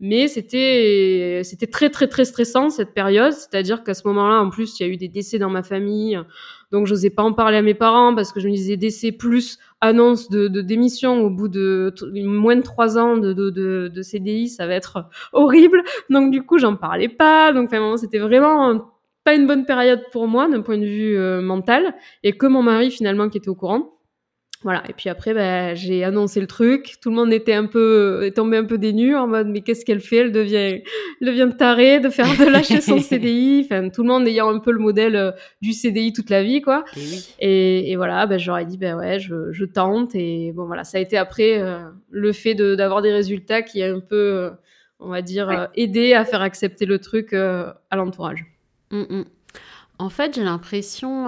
mais 0.04 0.28
c'était 0.28 1.42
c'était 1.44 1.68
très 1.68 1.92
très 1.92 2.08
très 2.08 2.26
stressant 2.26 2.72
cette 2.72 2.92
période 2.96 3.34
c'est-à-dire 3.34 3.84
qu'à 3.84 3.94
ce 3.94 4.08
moment-là 4.08 4.42
en 4.42 4.50
plus 4.50 4.80
il 4.80 4.84
y 4.84 4.90
a 4.90 4.92
eu 4.92 4.98
des 4.98 5.08
décès 5.10 5.38
dans 5.38 5.52
ma 5.52 5.62
famille 5.62 6.20
donc 6.72 6.88
j'osais 6.88 7.10
pas 7.10 7.24
en 7.24 7.34
parler 7.34 7.58
à 7.58 7.62
mes 7.62 7.74
parents 7.74 8.16
parce 8.16 8.32
que 8.32 8.40
je 8.40 8.48
me 8.48 8.54
disais 8.54 8.78
décès 8.78 9.12
plus 9.12 9.60
annonce 9.82 10.30
de, 10.30 10.48
démission 10.62 11.22
au 11.22 11.30
bout 11.30 11.50
de 11.50 11.94
moins 12.24 12.56
de 12.56 12.62
trois 12.62 12.98
ans 12.98 13.18
de, 13.18 14.02
CDI 14.02 14.48
ça 14.48 14.68
va 14.68 14.76
être 14.76 15.06
horrible. 15.34 15.84
Donc 16.10 16.32
du 16.32 16.44
coup 16.44 16.58
j'en 16.58 16.76
parlais 16.76 17.10
pas. 17.10 17.52
Donc 17.54 17.74
enfin, 17.74 17.98
c'était 17.98 18.20
vraiment 18.20 18.90
pas 19.24 19.36
une 19.36 19.48
bonne 19.48 19.66
période 19.66 20.02
pour 20.12 20.28
moi 20.28 20.48
d'un 20.48 20.62
point 20.62 20.78
de 20.78 20.86
vue 20.86 21.18
euh, 21.18 21.42
mental. 21.42 21.94
Et 22.24 22.34
que 22.34 22.48
mon 22.48 22.64
mari 22.64 22.90
finalement 22.90 23.30
qui 23.30 23.38
était 23.38 23.50
au 23.50 23.56
courant 23.56 24.01
voilà. 24.64 24.84
Et 24.88 24.94
puis 24.94 25.10
après, 25.10 25.34
bah, 25.34 25.74
j'ai 25.74 26.04
annoncé 26.04 26.40
le 26.40 26.46
truc. 26.46 26.98
Tout 27.02 27.10
le 27.10 27.16
monde 27.16 27.34
était 27.34 27.54
un 27.54 27.66
peu, 27.66 28.22
est 28.24 28.32
tombé 28.32 28.58
un 28.58 28.64
peu 28.64 28.78
dénu 28.78 29.16
en 29.16 29.26
mode, 29.26 29.48
mais 29.48 29.62
qu'est-ce 29.62 29.84
qu'elle 29.84 30.02
fait? 30.02 30.18
Elle 30.18 30.32
devient, 30.32 30.56
elle 30.56 30.84
devient 31.20 31.50
tarée 31.58 32.00
de 32.00 32.10
faire 32.10 32.28
de 32.38 32.46
lâcher 32.46 32.80
son 32.80 33.00
CDI. 33.00 33.64
Enfin, 33.66 33.90
tout 33.90 34.04
le 34.04 34.10
monde 34.10 34.28
ayant 34.28 34.50
un 34.50 34.60
peu 34.60 34.72
le 34.72 34.78
modèle 34.78 35.16
euh, 35.16 35.32
du 35.62 35.74
CDI 35.74 36.14
toute 36.14 36.30
la 36.30 36.44
vie, 36.44 36.62
quoi. 36.62 36.86
Et, 37.40 37.92
et, 37.92 37.96
voilà, 37.96 38.28
bah, 38.28 38.38
j'aurais 38.38 38.66
dit, 38.66 38.78
ben 38.78 38.96
ouais, 38.98 39.20
je, 39.20 39.52
je, 39.52 39.66
tente. 39.66 40.14
Et 40.14 40.52
bon, 40.52 40.66
voilà, 40.66 40.84
ça 40.84 41.00
a 41.00 41.02
été 41.02 41.18
après 41.18 41.60
euh, 41.60 41.80
le 42.12 42.32
fait 42.32 42.54
d'avoir 42.54 43.02
des 43.02 43.12
résultats 43.12 43.64
qui 43.64 43.82
a 43.82 43.92
un 43.92 44.00
peu, 44.00 44.16
euh, 44.16 44.50
on 45.00 45.10
va 45.10 45.24
dire, 45.24 45.70
aidé 45.74 46.14
à 46.14 46.24
faire 46.24 46.42
accepter 46.42 46.86
le 46.86 47.00
truc 47.00 47.34
à 47.34 47.96
l'entourage. 47.96 48.46
Mmh, 48.92 49.02
mmh. 49.10 49.26
En 49.98 50.10
fait, 50.10 50.36
j'ai 50.36 50.44
l'impression 50.44 51.28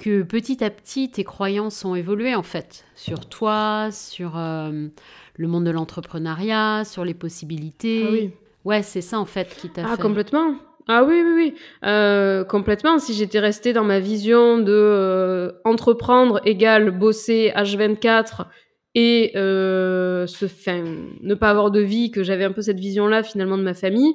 que 0.00 0.22
petit 0.22 0.64
à 0.64 0.70
petit, 0.70 1.10
tes 1.10 1.24
croyances 1.24 1.84
ont 1.84 1.94
évolué 1.94 2.34
en 2.34 2.42
fait, 2.42 2.84
sur 2.94 3.28
toi, 3.28 3.88
sur 3.92 4.38
euh, 4.38 4.88
le 5.36 5.48
monde 5.48 5.64
de 5.64 5.70
l'entrepreneuriat, 5.70 6.84
sur 6.84 7.04
les 7.04 7.14
possibilités. 7.14 8.04
Ah 8.06 8.10
oui. 8.10 8.30
Ouais, 8.64 8.82
c'est 8.82 9.02
ça 9.02 9.18
en 9.20 9.26
fait 9.26 9.54
qui 9.56 9.68
t'a 9.68 9.82
Ah, 9.86 9.96
fait. 9.96 10.02
complètement. 10.02 10.54
Ah 10.88 11.04
oui, 11.04 11.22
oui, 11.24 11.32
oui. 11.36 11.54
Euh, 11.84 12.44
complètement. 12.44 12.98
Si 12.98 13.12
j'étais 13.14 13.38
restée 13.38 13.72
dans 13.72 13.84
ma 13.84 14.00
vision 14.00 14.58
de 14.58 14.72
euh, 14.72 15.52
entreprendre 15.64 16.40
égale 16.44 16.90
bosser 16.90 17.52
H24 17.54 18.46
et 18.94 19.32
euh, 19.36 20.26
se, 20.26 20.46
fin, 20.48 20.82
ne 21.20 21.34
pas 21.34 21.50
avoir 21.50 21.70
de 21.70 21.80
vie, 21.80 22.10
que 22.10 22.22
j'avais 22.24 22.44
un 22.44 22.52
peu 22.52 22.62
cette 22.62 22.80
vision-là 22.80 23.22
finalement 23.22 23.56
de 23.58 23.62
ma 23.62 23.74
famille, 23.74 24.14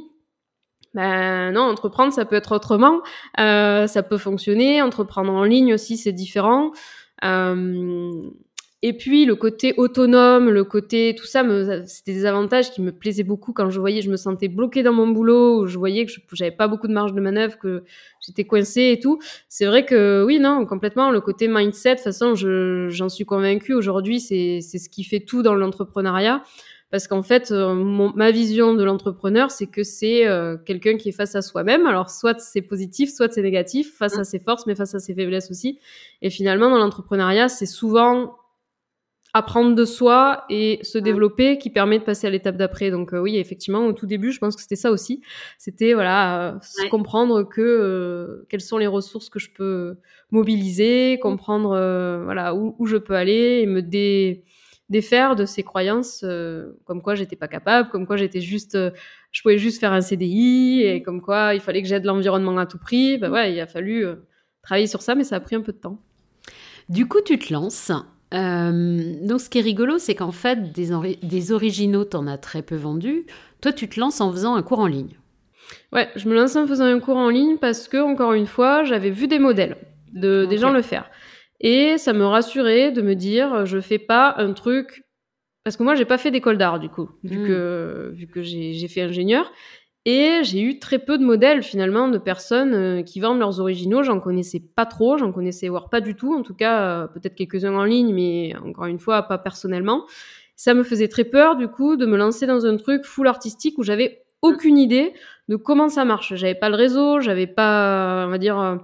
ben 0.96 1.52
non, 1.52 1.62
entreprendre, 1.62 2.12
ça 2.14 2.26
peut 2.26 2.36
être 2.36 2.56
autrement. 2.56 3.02
Euh, 3.40 3.86
ça 3.88 4.02
peut 4.02 4.18
fonctionner. 4.18 4.82
Entreprendre 4.82 5.32
en 5.34 5.44
ligne 5.44 5.74
aussi, 5.74 5.98
c'est 5.98 6.14
différent. 6.14 6.72
Euh, 7.24 8.22
et 8.82 8.94
puis 8.94 9.26
le 9.26 9.36
côté 9.36 9.74
autonome, 9.78 10.50
le 10.50 10.64
côté 10.64 11.16
tout 11.18 11.26
ça, 11.26 11.44
c'était 11.88 12.14
des 12.14 12.26
avantages 12.26 12.72
qui 12.72 12.82
me 12.84 12.92
plaisaient 12.92 13.24
beaucoup 13.24 13.52
quand 13.52 13.72
je 13.72 13.80
voyais, 13.80 14.02
je 14.04 14.12
me 14.12 14.16
sentais 14.18 14.48
bloquée 14.48 14.84
dans 14.84 14.94
mon 14.94 15.08
boulot, 15.08 15.66
je 15.66 15.78
voyais 15.80 16.06
que 16.06 16.12
j'avais 16.34 16.52
pas 16.52 16.68
beaucoup 16.68 16.88
de 16.88 16.94
marge 16.94 17.14
de 17.14 17.20
manœuvre, 17.22 17.58
que 17.58 17.84
j'étais 18.26 18.44
coincée 18.44 18.92
et 18.96 19.00
tout. 19.00 19.18
C'est 19.50 19.66
vrai 19.66 19.86
que 19.86 20.24
oui, 20.26 20.40
non, 20.40 20.66
complètement. 20.68 21.10
Le 21.10 21.20
côté 21.22 21.48
mindset, 21.48 21.92
de 21.92 21.96
toute 21.96 22.04
façon, 22.04 22.36
je- 22.36 22.90
j'en 22.90 23.10
suis 23.10 23.26
convaincue 23.26 23.74
aujourd'hui, 23.74 24.20
c'est 24.20 24.62
ce 24.62 24.90
qui 24.90 25.04
fait 25.04 25.22
tout 25.22 25.42
dans 25.42 25.56
l'entrepreneuriat. 25.56 26.44
Parce 26.96 27.10
qu'en 27.10 27.24
fait, 27.24 27.52
euh, 27.52 27.74
mon- 27.74 28.14
ma 28.16 28.32
vision 28.32 28.74
de 28.74 28.82
l'entrepreneur, 28.82 29.52
c'est 29.52 29.68
que 29.68 29.84
c'est 29.84 30.26
euh, 30.26 30.56
quelqu'un 30.56 30.96
qui 30.96 31.10
est 31.10 31.12
face 31.12 31.36
à 31.36 31.42
soi-même. 31.42 31.86
Alors, 31.88 32.10
soit 32.10 32.40
c'est 32.40 32.62
positif, 32.62 33.14
soit 33.14 33.30
c'est 33.34 33.42
négatif, 33.42 33.98
face 33.98 34.14
à 34.22 34.24
ses 34.24 34.40
forces, 34.40 34.66
mais 34.66 34.76
face 34.76 34.96
à 34.96 35.00
ses 35.00 35.14
faiblesses 35.14 35.52
aussi. 35.52 35.78
Et 36.22 36.30
finalement, 36.30 36.70
dans 36.70 36.78
l'entrepreneuriat, 36.78 37.50
c'est 37.50 37.66
souvent 37.66 38.38
apprendre 39.34 39.76
de 39.76 39.84
soi 39.84 40.46
et 40.50 40.80
se 40.84 40.98
développer 40.98 41.58
qui 41.58 41.70
permet 41.70 42.00
de 42.00 42.06
passer 42.06 42.28
à 42.28 42.30
l'étape 42.30 42.56
d'après. 42.56 42.92
Donc 42.92 43.14
euh, 43.14 43.20
oui, 43.20 43.36
effectivement, 43.36 43.86
au 43.86 43.92
tout 43.92 44.06
début, 44.06 44.32
je 44.32 44.40
pense 44.40 44.56
que 44.56 44.62
c'était 44.62 44.78
ça 44.78 44.92
aussi. 44.92 45.20
C'était 45.58 45.94
voilà, 45.94 46.52
euh, 46.54 46.60
Ouais. 46.82 46.88
comprendre 46.90 47.44
que 47.44 47.60
euh, 47.62 48.46
quelles 48.48 48.62
sont 48.62 48.78
les 48.78 48.88
ressources 48.88 49.28
que 49.30 49.40
je 49.40 49.50
peux 49.54 49.98
mobiliser, 50.32 51.20
comprendre 51.22 51.72
euh, 51.74 52.22
voilà 52.24 52.56
où, 52.56 52.74
où 52.80 52.86
je 52.86 52.96
peux 52.96 53.16
aller 53.16 53.60
et 53.62 53.66
me 53.66 53.82
dé- 53.82 54.46
défaire 54.90 55.36
de 55.36 55.46
ces 55.46 55.64
croyances 55.64 56.22
euh, 56.24 56.74
comme 56.86 57.02
quoi 57.02 57.16
j'étais 57.16 57.36
pas 57.36 57.48
capable, 57.48 57.90
comme 57.90 58.06
quoi 58.06 58.18
j'étais 58.18 58.42
juste 58.42 58.76
euh, 58.76 58.92
je 59.32 59.42
pouvais 59.42 59.58
juste 59.58 59.80
faire 59.80 59.92
un 59.94 60.02
CDI 60.02 60.84
et 60.84 61.02
comme 61.02 61.22
quoi 61.22 61.54
il 61.56 61.60
fallait 61.60 61.82
que 61.82 61.88
j'aide 61.88 62.06
l'environnement 62.06 62.58
à 62.58 62.66
tout 62.66 62.78
prix. 62.78 63.18
Bah 63.18 63.30
ouais, 63.30 63.54
il 63.54 63.60
a 63.60 63.68
fallu 63.68 64.06
euh, 64.06 64.16
travailler 64.62 64.88
sur 64.88 65.02
ça 65.02 65.16
mais 65.16 65.24
ça 65.24 65.38
a 65.38 65.40
pris 65.40 65.56
un 65.56 65.62
peu 65.62 65.72
de 65.74 65.78
temps. 65.78 66.00
Du 66.88 67.08
coup, 67.08 67.22
tu 67.26 67.40
te 67.40 67.52
lances. 67.52 67.92
Donc, 68.32 69.40
ce 69.42 69.50
qui 69.50 69.60
est 69.60 69.62
rigolo, 69.62 69.98
c'est 69.98 70.14
qu'en 70.14 70.32
fait, 70.32 70.72
des, 70.72 70.92
ori- 70.92 71.18
des 71.24 71.52
originaux, 71.52 72.04
t'en 72.04 72.28
as 72.28 72.38
très 72.38 72.62
peu 72.62 72.76
vendus. 72.76 73.26
Toi, 73.62 73.72
tu 73.74 73.88
te 73.88 74.00
lances 74.00 74.20
en 74.22 74.32
faisant 74.32 74.56
un 74.56 74.62
cours 74.62 74.80
en 74.80 74.88
ligne. 74.88 75.16
Ouais, 75.94 76.10
je 76.16 76.28
me 76.30 76.36
lançais 76.36 76.60
en 76.60 76.68
faisant 76.68 76.86
un 76.86 77.00
cours 77.00 77.18
en 77.18 77.30
ligne 77.30 77.58
parce 77.58 77.88
que, 77.88 77.98
encore 77.98 78.34
une 78.34 78.46
fois, 78.46 78.84
j'avais 78.84 79.10
vu 79.10 79.28
des 79.28 79.40
modèles, 79.40 79.78
de, 80.14 80.46
des 80.46 80.58
Ok. 80.58 80.62
gens 80.62 80.72
le 80.74 80.82
faire. 80.82 81.10
Et 81.60 81.98
ça 81.98 82.14
me 82.14 82.26
rassurait 82.26 82.92
de 82.92 83.02
me 83.02 83.16
dire, 83.16 83.66
je 83.66 83.80
fais 83.80 84.00
pas 84.00 84.36
un 84.38 84.54
truc. 84.54 85.04
Parce 85.64 85.78
que 85.78 85.84
moi, 85.84 85.96
j'ai 85.96 86.06
pas 86.06 86.18
fait 86.20 86.30
d'école 86.32 86.58
d'art, 86.58 86.80
du 86.80 86.90
coup, 86.90 87.10
vu 87.24 87.40
Mm. 87.40 87.48
que, 87.48 88.12
vu 88.14 88.28
que 88.28 88.42
j'ai 88.44 88.88
fait 88.88 89.02
ingénieur. 89.02 89.52
Et 90.08 90.42
j'ai 90.44 90.62
eu 90.62 90.78
très 90.78 91.00
peu 91.00 91.18
de 91.18 91.24
modèles, 91.24 91.64
finalement, 91.64 92.08
de 92.08 92.20
personnes 92.20 92.76
euh, 92.76 93.02
qui 93.02 93.20
vendent 93.20 93.40
leurs 93.40 93.60
originaux. 93.60 94.04
J'en 94.04 94.20
connaissais 94.20 94.62
pas 94.76 94.86
trop, 94.86 95.18
j'en 95.18 95.32
connaissais 95.32 95.68
voire 95.68 95.90
pas 95.90 96.00
du 96.02 96.14
tout. 96.16 96.36
En 96.36 96.44
tout 96.44 96.54
cas, 96.54 96.82
euh, 97.06 97.08
peut-être 97.08 97.34
quelques-uns 97.34 97.74
en 97.74 97.84
ligne, 97.86 98.14
mais 98.14 98.54
encore 98.64 98.86
une 98.86 99.00
fois, 99.00 99.24
pas 99.24 99.40
personnellement. 99.40 100.06
Ça 100.56 100.76
me 100.76 100.84
faisait 100.84 101.08
très 101.08 101.24
peur, 101.24 101.56
du 101.56 101.68
coup, 101.68 101.96
de 101.98 102.06
me 102.06 102.18
lancer 102.18 102.46
dans 102.46 102.68
un 102.68 102.78
truc 102.78 103.04
full 103.04 103.28
artistique 103.28 103.80
où 103.80 103.84
j'avais 103.84 104.22
aucune 104.44 104.78
idée 104.78 105.14
de 105.50 105.56
comment 105.56 105.90
ça 105.90 106.06
marche. 106.06 106.36
J'avais 106.36 106.54
pas 106.56 106.70
le 106.70 106.76
réseau, 106.76 107.20
j'avais 107.20 107.48
pas, 107.48 108.26
on 108.28 108.30
va 108.30 108.38
dire, 108.38 108.60
euh, 108.60 108.76
euh, 108.76 108.78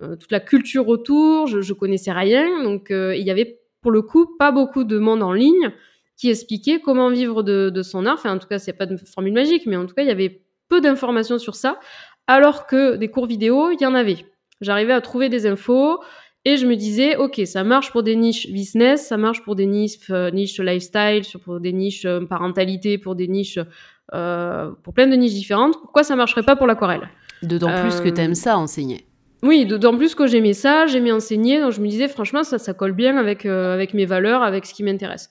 toute 0.00 0.30
la 0.30 0.40
culture 0.40 0.88
autour, 0.88 1.46
je, 1.46 1.60
je 1.60 1.72
connaissais 1.72 2.12
rien. 2.12 2.62
Donc, 2.62 2.90
euh, 2.90 3.14
il 3.16 3.26
y 3.26 3.30
avait, 3.30 3.60
pour 3.80 3.90
le 3.90 4.02
coup, 4.02 4.36
pas 4.38 4.52
beaucoup 4.52 4.84
de 4.84 4.98
monde 4.98 5.22
en 5.22 5.32
ligne 5.32 5.72
qui 6.16 6.30
expliquait 6.30 6.80
comment 6.80 7.10
vivre 7.10 7.42
de, 7.42 7.70
de 7.70 7.82
son 7.82 8.06
art. 8.06 8.14
Enfin, 8.14 8.34
en 8.34 8.38
tout 8.38 8.48
cas, 8.48 8.58
c'est 8.58 8.72
pas 8.72 8.86
de 8.86 8.96
formule 8.96 9.32
magique, 9.34 9.64
mais 9.66 9.76
en 9.76 9.86
tout 9.86 9.94
cas, 9.94 10.02
il 10.02 10.08
y 10.08 10.10
avait 10.10 10.42
peu 10.68 10.80
d'informations 10.80 11.38
sur 11.38 11.54
ça, 11.54 11.78
alors 12.26 12.66
que 12.66 12.96
des 12.96 13.08
cours 13.08 13.26
vidéo, 13.26 13.70
il 13.70 13.80
y 13.80 13.86
en 13.86 13.94
avait. 13.94 14.26
J'arrivais 14.60 14.94
à 14.94 15.00
trouver 15.00 15.28
des 15.28 15.46
infos 15.46 16.00
et 16.44 16.56
je 16.56 16.66
me 16.66 16.74
disais, 16.74 17.16
ok, 17.16 17.42
ça 17.44 17.62
marche 17.64 17.92
pour 17.92 18.02
des 18.02 18.16
niches 18.16 18.50
business, 18.50 19.06
ça 19.06 19.16
marche 19.16 19.42
pour 19.44 19.54
des 19.54 19.66
niches, 19.66 19.98
euh, 20.10 20.30
niches 20.30 20.58
lifestyle, 20.58 21.22
pour 21.44 21.60
des 21.60 21.72
niches 21.72 22.04
euh, 22.04 22.24
parentalité, 22.24 22.98
pour 22.98 23.14
des 23.14 23.28
niches, 23.28 23.58
euh, 24.14 24.70
pour 24.82 24.94
plein 24.94 25.06
de 25.06 25.14
niches 25.16 25.34
différentes. 25.34 25.78
Pourquoi 25.80 26.02
ça 26.02 26.16
marcherait 26.16 26.42
pas 26.44 26.56
pour 26.56 26.66
l'aquarelle? 26.66 27.08
D'autant 27.42 27.70
plus 27.82 28.00
que 28.00 28.08
Euh, 28.08 28.12
t'aimes 28.12 28.34
ça, 28.34 28.56
enseigner. 28.58 29.06
Oui, 29.46 29.66
d'autant 29.66 29.96
plus 29.96 30.14
que 30.14 30.26
j'aimais 30.26 30.52
ça, 30.52 30.86
j'aimais 30.86 31.12
enseigner, 31.12 31.60
donc 31.60 31.72
je 31.72 31.80
me 31.80 31.88
disais 31.88 32.08
franchement 32.08 32.42
ça, 32.42 32.58
ça 32.58 32.74
colle 32.74 32.92
bien 32.92 33.16
avec, 33.16 33.46
euh, 33.46 33.72
avec 33.72 33.94
mes 33.94 34.06
valeurs, 34.06 34.42
avec 34.42 34.66
ce 34.66 34.74
qui 34.74 34.82
m'intéresse. 34.82 35.30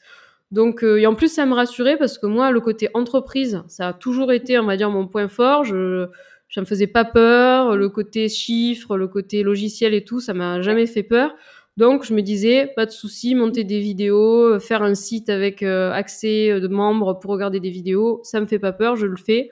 Donc, 0.51 0.83
euh, 0.83 0.97
et 0.97 1.05
en 1.07 1.15
plus 1.15 1.27
ça 1.33 1.45
me 1.45 1.53
rassurait 1.53 1.97
parce 1.97 2.17
que 2.17 2.25
moi 2.27 2.51
le 2.51 2.61
côté 2.61 2.89
entreprise, 2.93 3.63
ça 3.67 3.89
a 3.89 3.93
toujours 3.93 4.31
été, 4.31 4.57
on 4.59 4.65
va 4.65 4.77
dire, 4.77 4.89
mon 4.89 5.07
point 5.07 5.27
fort. 5.27 5.63
Je, 5.63 6.07
ça 6.49 6.61
me 6.61 6.65
faisait 6.65 6.87
pas 6.87 7.03
peur, 7.05 7.75
le 7.75 7.89
côté 7.89 8.29
chiffres, 8.29 8.97
le 8.97 9.07
côté 9.07 9.43
logiciel 9.43 9.93
et 9.93 10.03
tout, 10.03 10.19
ça 10.19 10.33
m'a 10.33 10.61
jamais 10.61 10.85
fait 10.85 11.03
peur. 11.03 11.35
Donc 11.77 12.05
je 12.05 12.13
me 12.13 12.21
disais 12.21 12.71
pas 12.75 12.85
de 12.85 12.91
souci, 12.91 13.35
monter 13.35 13.65
des 13.65 13.79
vidéos, 13.79 14.59
faire 14.59 14.81
un 14.81 14.95
site 14.95 15.29
avec 15.29 15.61
euh, 15.61 15.91
accès 15.91 16.49
euh, 16.49 16.59
de 16.61 16.69
membres 16.69 17.19
pour 17.19 17.31
regarder 17.31 17.59
des 17.59 17.69
vidéos, 17.69 18.21
ça 18.23 18.39
me 18.39 18.45
fait 18.45 18.59
pas 18.59 18.71
peur, 18.71 18.95
je 18.95 19.07
le 19.07 19.17
fais. 19.17 19.49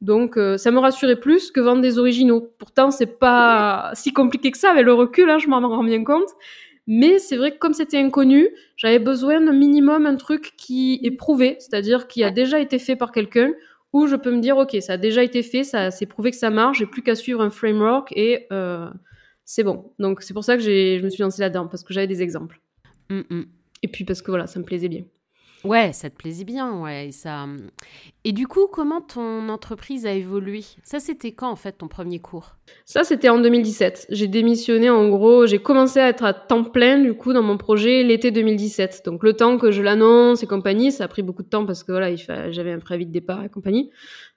Donc 0.00 0.36
euh, 0.36 0.56
ça 0.56 0.70
me 0.70 0.78
rassurait 0.78 1.18
plus 1.18 1.50
que 1.50 1.60
vendre 1.60 1.82
des 1.82 1.98
originaux. 1.98 2.52
Pourtant 2.58 2.90
c'est 2.90 3.18
pas 3.18 3.90
si 3.94 4.12
compliqué 4.12 4.50
que 4.50 4.58
ça 4.58 4.70
avec 4.70 4.84
le 4.84 4.92
recul, 4.92 5.28
hein, 5.28 5.38
je 5.38 5.48
m'en 5.48 5.60
rends 5.60 5.84
bien 5.84 6.04
compte. 6.04 6.28
Mais 6.86 7.18
c'est 7.18 7.36
vrai 7.36 7.52
que 7.52 7.58
comme 7.58 7.74
c'était 7.74 7.98
inconnu, 7.98 8.48
j'avais 8.76 8.98
besoin 8.98 9.40
d'un 9.40 9.52
minimum 9.52 10.06
un 10.06 10.16
truc 10.16 10.54
qui 10.56 11.00
est 11.02 11.10
prouvé, 11.10 11.56
c'est-à-dire 11.58 12.06
qui 12.06 12.24
a 12.24 12.30
déjà 12.30 12.60
été 12.60 12.78
fait 12.78 12.96
par 12.96 13.12
quelqu'un, 13.12 13.52
où 13.92 14.06
je 14.06 14.16
peux 14.16 14.30
me 14.30 14.40
dire 14.40 14.56
ok 14.56 14.76
ça 14.80 14.94
a 14.94 14.96
déjà 14.96 15.22
été 15.22 15.42
fait, 15.42 15.64
ça 15.64 15.90
c'est 15.90 16.06
prouvé 16.06 16.30
que 16.30 16.36
ça 16.36 16.50
marche, 16.50 16.78
j'ai 16.78 16.86
plus 16.86 17.02
qu'à 17.02 17.14
suivre 17.14 17.42
un 17.42 17.50
framework 17.50 18.12
et 18.16 18.46
euh, 18.52 18.88
c'est 19.44 19.64
bon. 19.64 19.92
Donc 19.98 20.22
c'est 20.22 20.32
pour 20.32 20.44
ça 20.44 20.56
que 20.56 20.62
je 20.62 21.02
me 21.02 21.10
suis 21.10 21.22
lancée 21.22 21.42
là-dedans 21.42 21.66
parce 21.66 21.82
que 21.82 21.92
j'avais 21.92 22.06
des 22.06 22.22
exemples. 22.22 22.60
Mm, 23.10 23.20
mm. 23.28 23.44
Et 23.82 23.88
puis 23.88 24.04
parce 24.04 24.22
que 24.22 24.30
voilà 24.30 24.46
ça 24.46 24.60
me 24.60 24.64
plaisait 24.64 24.88
bien. 24.88 25.02
Ouais, 25.64 25.92
ça 25.92 26.08
te 26.08 26.16
plaisait 26.16 26.44
bien, 26.44 26.80
ouais. 26.80 27.08
et 27.08 27.12
Ça... 27.12 27.46
Et 28.24 28.32
du 28.32 28.46
coup, 28.46 28.68
comment 28.70 29.00
ton 29.00 29.48
entreprise 29.48 30.06
a 30.06 30.12
évolué? 30.12 30.64
Ça, 30.82 31.00
c'était 31.00 31.32
quand, 31.32 31.50
en 31.50 31.56
fait, 31.56 31.72
ton 31.72 31.88
premier 31.88 32.20
cours? 32.20 32.56
Ça, 32.84 33.02
c'était 33.02 33.28
en 33.28 33.38
2017. 33.38 34.06
J'ai 34.10 34.28
démissionné, 34.28 34.90
en 34.90 35.08
gros, 35.08 35.46
j'ai 35.46 35.58
commencé 35.58 35.98
à 35.98 36.08
être 36.08 36.24
à 36.24 36.34
temps 36.34 36.64
plein, 36.64 36.98
du 36.98 37.14
coup, 37.14 37.32
dans 37.32 37.42
mon 37.42 37.56
projet 37.56 38.02
l'été 38.02 38.30
2017. 38.30 39.02
Donc, 39.06 39.22
le 39.22 39.32
temps 39.32 39.58
que 39.58 39.70
je 39.70 39.82
l'annonce 39.82 40.42
et 40.42 40.46
compagnie, 40.46 40.92
ça 40.92 41.04
a 41.04 41.08
pris 41.08 41.22
beaucoup 41.22 41.42
de 41.42 41.48
temps 41.48 41.66
parce 41.66 41.82
que, 41.84 41.92
voilà, 41.92 42.14
j'avais 42.14 42.72
un 42.72 42.80
préavis 42.80 43.06
de 43.06 43.12
départ 43.12 43.44
et 43.44 43.48
compagnie. 43.48 43.90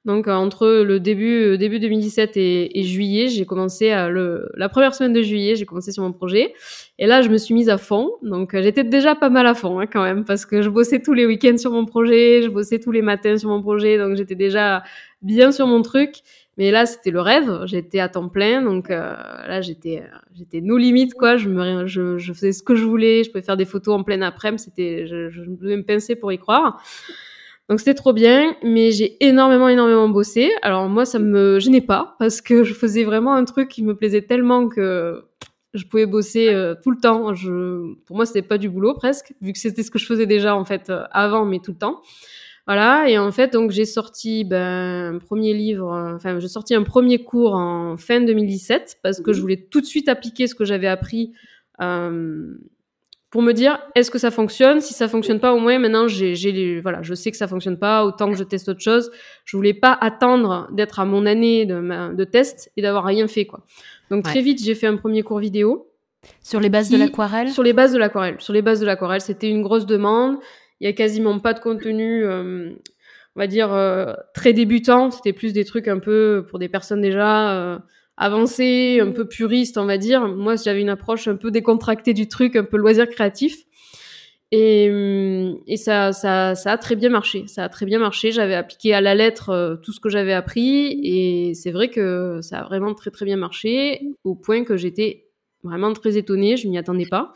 Donc, 0.04 0.28
euh, 0.28 0.34
entre 0.34 0.68
le 0.68 1.00
début, 1.00 1.44
euh, 1.44 1.58
début 1.58 1.80
2017 1.80 2.36
et, 2.36 2.80
et 2.80 2.84
juillet, 2.84 3.28
j'ai 3.28 3.46
commencé 3.46 3.92
à 3.92 4.10
le, 4.10 4.50
la 4.56 4.68
première 4.68 4.96
semaine 4.96 5.14
de 5.14 5.22
juillet, 5.22 5.56
j'ai 5.56 5.66
commencé 5.66 5.92
sur 5.92 6.02
mon 6.02 6.12
projet. 6.12 6.54
Et 6.98 7.06
là, 7.06 7.22
je 7.22 7.30
me 7.30 7.38
suis 7.38 7.54
mise 7.54 7.70
à 7.70 7.78
fond. 7.78 8.10
Donc, 8.24 8.56
euh, 8.56 8.64
j'étais 8.64 8.84
déjà 8.84 9.14
pas 9.14 9.30
mal 9.30 9.46
à 9.46 9.54
fond, 9.54 9.80
hein, 9.80 9.86
quand 9.86 10.02
même, 10.04 10.26
parce 10.26 10.48
que 10.48 10.64
je 10.64 10.70
bossais 10.70 11.02
tous 11.02 11.14
les 11.14 11.28
week-ends 11.28 11.58
sur 11.58 11.72
mon 11.72 11.86
projet, 11.86 12.42
je 12.42 12.50
bossais 12.50 12.80
tous 12.80 12.92
les 12.92 13.04
matins 13.04 13.38
sur 13.38 13.50
mon 13.50 13.62
projet, 13.62 14.00
donc 14.00 14.16
j'étais 14.16 14.36
déjà 14.36 14.82
bien 15.22 15.52
sur 15.52 15.68
mon 15.68 15.84
truc. 15.84 16.16
Mais 16.58 16.72
là, 16.72 16.86
c'était 16.86 17.12
le 17.12 17.22
rêve. 17.22 17.62
J'étais 17.66 18.00
à 18.00 18.10
temps 18.10 18.28
plein, 18.28 18.62
donc 18.64 18.90
euh, 18.90 19.16
là, 19.48 19.62
j'étais, 19.62 20.04
j'étais 20.34 20.62
nos 20.62 20.78
limites, 20.78 21.14
quoi. 21.14 21.38
Je 21.38 21.48
me, 21.48 21.86
je, 21.86 22.18
je 22.18 22.34
faisais 22.34 22.52
ce 22.52 22.64
que 22.64 22.76
je 22.76 22.84
voulais. 22.84 23.24
Je 23.24 23.30
pouvais 23.30 23.44
faire 23.44 23.58
des 23.58 23.66
photos 23.66 23.96
en 24.00 24.04
plein 24.04 24.22
après-midi. 24.24 24.64
C'était, 24.64 25.06
je, 25.06 25.30
je 25.30 25.42
me 25.44 25.84
pincer 25.84 26.16
pour 26.16 26.32
y 26.32 26.40
croire. 26.40 26.82
Donc 27.72 27.80
c'était 27.80 27.94
trop 27.94 28.12
bien, 28.12 28.54
mais 28.64 28.92
j'ai 28.92 29.16
énormément, 29.26 29.70
énormément 29.70 30.10
bossé. 30.10 30.52
Alors 30.62 30.90
moi, 30.90 31.06
ça 31.06 31.20
me 31.20 31.58
gênait 31.58 31.80
pas 31.80 32.18
parce 32.20 32.42
que 32.42 32.66
je 32.66 32.74
faisais 32.74 33.06
vraiment 33.06 33.34
un 33.34 33.46
truc 33.46 33.70
qui 33.70 33.82
me 33.82 33.96
plaisait 33.96 34.24
tellement 34.24 34.68
que 34.68 35.24
je 35.74 35.86
pouvais 35.86 36.06
bosser 36.06 36.50
euh, 36.50 36.76
tout 36.84 36.92
le 36.92 36.98
temps. 36.98 37.34
Je, 37.34 37.94
pour 38.04 38.18
moi, 38.18 38.26
c'était 38.26 38.42
pas 38.42 38.58
du 38.58 38.70
boulot 38.70 38.94
presque, 38.94 39.34
vu 39.40 39.54
que 39.54 39.58
c'était 39.58 39.84
ce 39.84 39.90
que 39.90 40.00
je 40.00 40.06
faisais 40.06 40.26
déjà 40.26 40.54
en 40.54 40.66
fait 40.66 40.90
euh, 40.90 41.06
avant, 41.12 41.46
mais 41.46 41.60
tout 41.60 41.72
le 41.72 41.78
temps. 41.78 42.02
Voilà, 42.68 43.08
et 43.08 43.18
en 43.18 43.32
fait, 43.32 43.54
donc 43.54 43.72
j'ai 43.72 43.86
sorti 43.86 44.44
ben, 44.44 45.16
un 45.16 45.18
premier 45.20 45.54
livre, 45.54 45.94
euh, 45.94 46.16
enfin, 46.16 46.40
j'ai 46.40 46.50
sorti 46.50 46.76
un 46.76 46.84
premier 46.84 47.24
cours 47.24 47.54
en 47.54 47.96
fin 47.96 48.20
2017 48.20 48.98
parce 49.02 49.22
que 49.22 49.32
je 49.32 49.40
voulais 49.40 49.68
tout 49.72 49.80
de 49.80 49.86
suite 49.86 50.10
appliquer 50.10 50.48
ce 50.48 50.56
que 50.56 50.66
j'avais 50.66 50.88
appris 50.88 51.32
pour 53.32 53.42
me 53.42 53.54
dire 53.54 53.80
est-ce 53.96 54.12
que 54.12 54.20
ça 54.20 54.30
fonctionne? 54.30 54.82
Si 54.82 54.94
ça 54.94 55.08
fonctionne 55.08 55.40
pas, 55.40 55.54
au 55.54 55.60
moins 55.60 55.80
maintenant, 55.80 56.08
j'ai, 56.08 56.36
j'ai 56.36 56.52
les- 56.52 56.82
voilà, 56.82 57.02
je 57.02 57.14
sais 57.16 57.32
que 57.32 57.38
ça 57.38 57.48
fonctionne 57.48 57.80
pas, 57.80 58.06
autant 58.06 58.30
que 58.30 58.38
je 58.38 58.44
teste 58.44 58.70
autre 58.70 58.82
chose. 58.82 59.10
Je 59.46 59.56
voulais 59.58 59.74
pas 59.74 59.98
attendre 60.00 60.68
d'être 60.74 61.00
à 61.00 61.06
mon 61.06 61.26
année 61.26 61.66
de, 61.66 61.76
ma- 61.76 62.10
de 62.10 62.24
test 62.26 62.72
et 62.78 62.82
d'avoir 62.82 63.06
rien 63.06 63.28
fait, 63.28 63.46
quoi. 63.46 63.62
Donc 64.10 64.26
Ouais. 64.26 64.32
très 64.32 64.42
vite, 64.42 64.62
j'ai 64.64 64.76
fait 64.76 64.88
un 64.88 64.98
premier 64.98 65.24
cours 65.24 65.40
vidéo 65.40 65.88
Sur 66.44 66.60
les 66.60 66.70
bases 66.70 66.90
de 66.90 66.98
l'aquarelle? 66.98 67.50
Sur 67.50 67.64
les 67.64 67.74
bases 67.74 67.94
de 67.94 67.98
l'aquarelle. 67.98 68.36
Sur 68.40 68.54
les 68.54 68.62
bases 68.62 68.82
de 68.82 68.86
l'aquarelle, 68.86 69.22
c'était 69.22 69.50
une 69.50 69.62
grosse 69.64 69.86
demande. 69.86 70.38
Il 70.82 70.86
y 70.86 70.88
a 70.88 70.94
quasiment 70.94 71.40
pas 71.40 71.54
de 71.54 71.60
contenu, 71.62 72.26
euh, 72.26 72.70
on 73.36 73.40
va 73.40 73.48
dire, 73.48 73.72
euh, 73.72 74.14
très 74.34 74.52
débutant. 74.52 75.10
C'était 75.10 75.32
plus 75.32 75.54
des 75.54 75.64
trucs 75.64 75.88
un 75.88 76.00
peu 76.00 76.46
pour 76.50 76.60
des 76.60 76.68
personnes 76.68 77.02
déjà 77.02 77.54
euh, 77.56 77.80
avancées, 78.22 79.00
un 79.02 79.12
peu 79.12 79.28
puristes, 79.28 79.80
on 79.80 79.86
va 79.86 79.98
dire. 79.98 80.28
Moi, 80.28 80.56
j'avais 80.56 80.80
une 80.80 80.90
approche 80.90 81.28
un 81.28 81.36
peu 81.36 81.50
décontractée 81.50 82.14
du 82.14 82.28
truc, 82.28 82.56
un 82.56 82.64
peu 82.64 82.78
loisir 82.78 83.10
créatif. 83.10 83.66
Et, 84.52 84.86
et 85.66 85.78
ça, 85.78 86.14
ça, 86.14 86.54
ça, 86.54 86.74
a 86.74 86.78
très 86.78 86.96
bien 86.96 87.10
marché. 87.10 87.46
Ça 87.48 87.64
a 87.64 87.70
très 87.70 87.88
bien 87.88 87.98
marché. 87.98 88.32
J'avais 88.32 88.54
appliqué 88.54 88.94
à 88.94 89.02
la 89.02 89.16
lettre 89.16 89.80
tout 89.82 89.92
ce 89.92 90.00
que 90.00 90.10
j'avais 90.10 90.34
appris. 90.34 91.00
Et 91.04 91.54
c'est 91.56 91.72
vrai 91.72 91.90
que 91.90 92.40
ça 92.42 92.60
a 92.60 92.64
vraiment 92.64 92.94
très, 92.94 93.10
très 93.10 93.26
bien 93.26 93.38
marché, 93.38 94.02
au 94.24 94.36
point 94.36 94.64
que 94.66 94.78
j'étais 94.78 95.26
vraiment 95.64 95.92
très 95.94 96.16
étonnée. 96.16 96.58
Je 96.58 96.68
m'y 96.68 96.78
attendais 96.78 97.08
pas. 97.08 97.34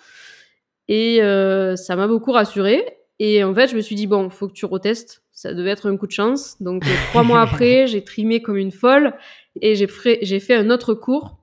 Et 0.88 1.24
euh, 1.24 1.76
ça 1.76 1.96
m'a 1.96 2.08
beaucoup 2.08 2.32
rassurée. 2.32 2.86
Et 3.18 3.44
en 3.44 3.56
fait, 3.56 3.70
je 3.70 3.76
me 3.76 3.82
suis 3.82 3.96
dit, 3.96 4.06
bon, 4.06 4.30
faut 4.30 4.48
que 4.48 4.54
tu 4.54 4.66
retestes. 4.66 5.24
Ça 5.32 5.54
devait 5.54 5.72
être 5.72 5.90
un 5.90 5.98
coup 5.98 6.06
de 6.06 6.12
chance. 6.12 6.62
Donc, 6.62 6.84
trois 7.10 7.24
mois 7.24 7.42
après, 7.50 7.88
j'ai 7.88 8.04
trimé 8.04 8.44
comme 8.44 8.58
une 8.58 8.72
folle 8.72 9.14
et 9.62 9.76
j'ai 9.76 9.88
j'ai 10.22 10.40
fait 10.40 10.56
un 10.56 10.70
autre 10.70 10.94
cours 10.94 11.38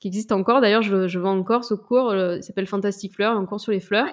qui 0.00 0.08
existe 0.08 0.32
encore. 0.32 0.60
D'ailleurs, 0.60 0.82
je, 0.82 1.06
je 1.06 1.18
vends 1.18 1.38
encore 1.38 1.64
ce 1.64 1.74
cours. 1.74 2.10
Euh, 2.10 2.36
il 2.36 2.42
s'appelle 2.42 2.66
Fantastic 2.66 3.14
Fleurs, 3.14 3.36
un 3.36 3.44
cours 3.46 3.60
sur 3.60 3.72
les 3.72 3.80
fleurs. 3.80 4.08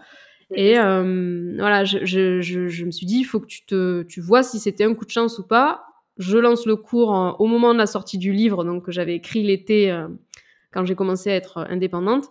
Et 0.55 0.79
euh, 0.79 1.53
voilà, 1.57 1.83
je, 1.83 2.05
je, 2.05 2.41
je, 2.41 2.85
me 2.85 2.91
suis 2.91 3.05
dit, 3.05 3.19
il 3.19 3.23
faut 3.23 3.39
que 3.39 3.45
tu 3.47 3.65
te, 3.65 4.03
tu 4.03 4.19
vois 4.19 4.41
si 4.41 4.59
c'était 4.59 4.83
un 4.83 4.93
coup 4.95 5.05
de 5.05 5.11
chance 5.11 5.37
ou 5.39 5.47
pas. 5.47 5.83
Je 6.17 6.37
lance 6.37 6.65
le 6.65 6.75
cours 6.75 7.35
au 7.39 7.45
moment 7.45 7.73
de 7.73 7.77
la 7.77 7.85
sortie 7.85 8.17
du 8.17 8.33
livre, 8.33 8.63
donc 8.65 8.85
que 8.85 8.91
j'avais 8.91 9.15
écrit 9.15 9.43
l'été 9.43 9.91
euh, 9.91 10.07
quand 10.71 10.85
j'ai 10.85 10.95
commencé 10.95 11.31
à 11.31 11.35
être 11.35 11.59
indépendante. 11.69 12.29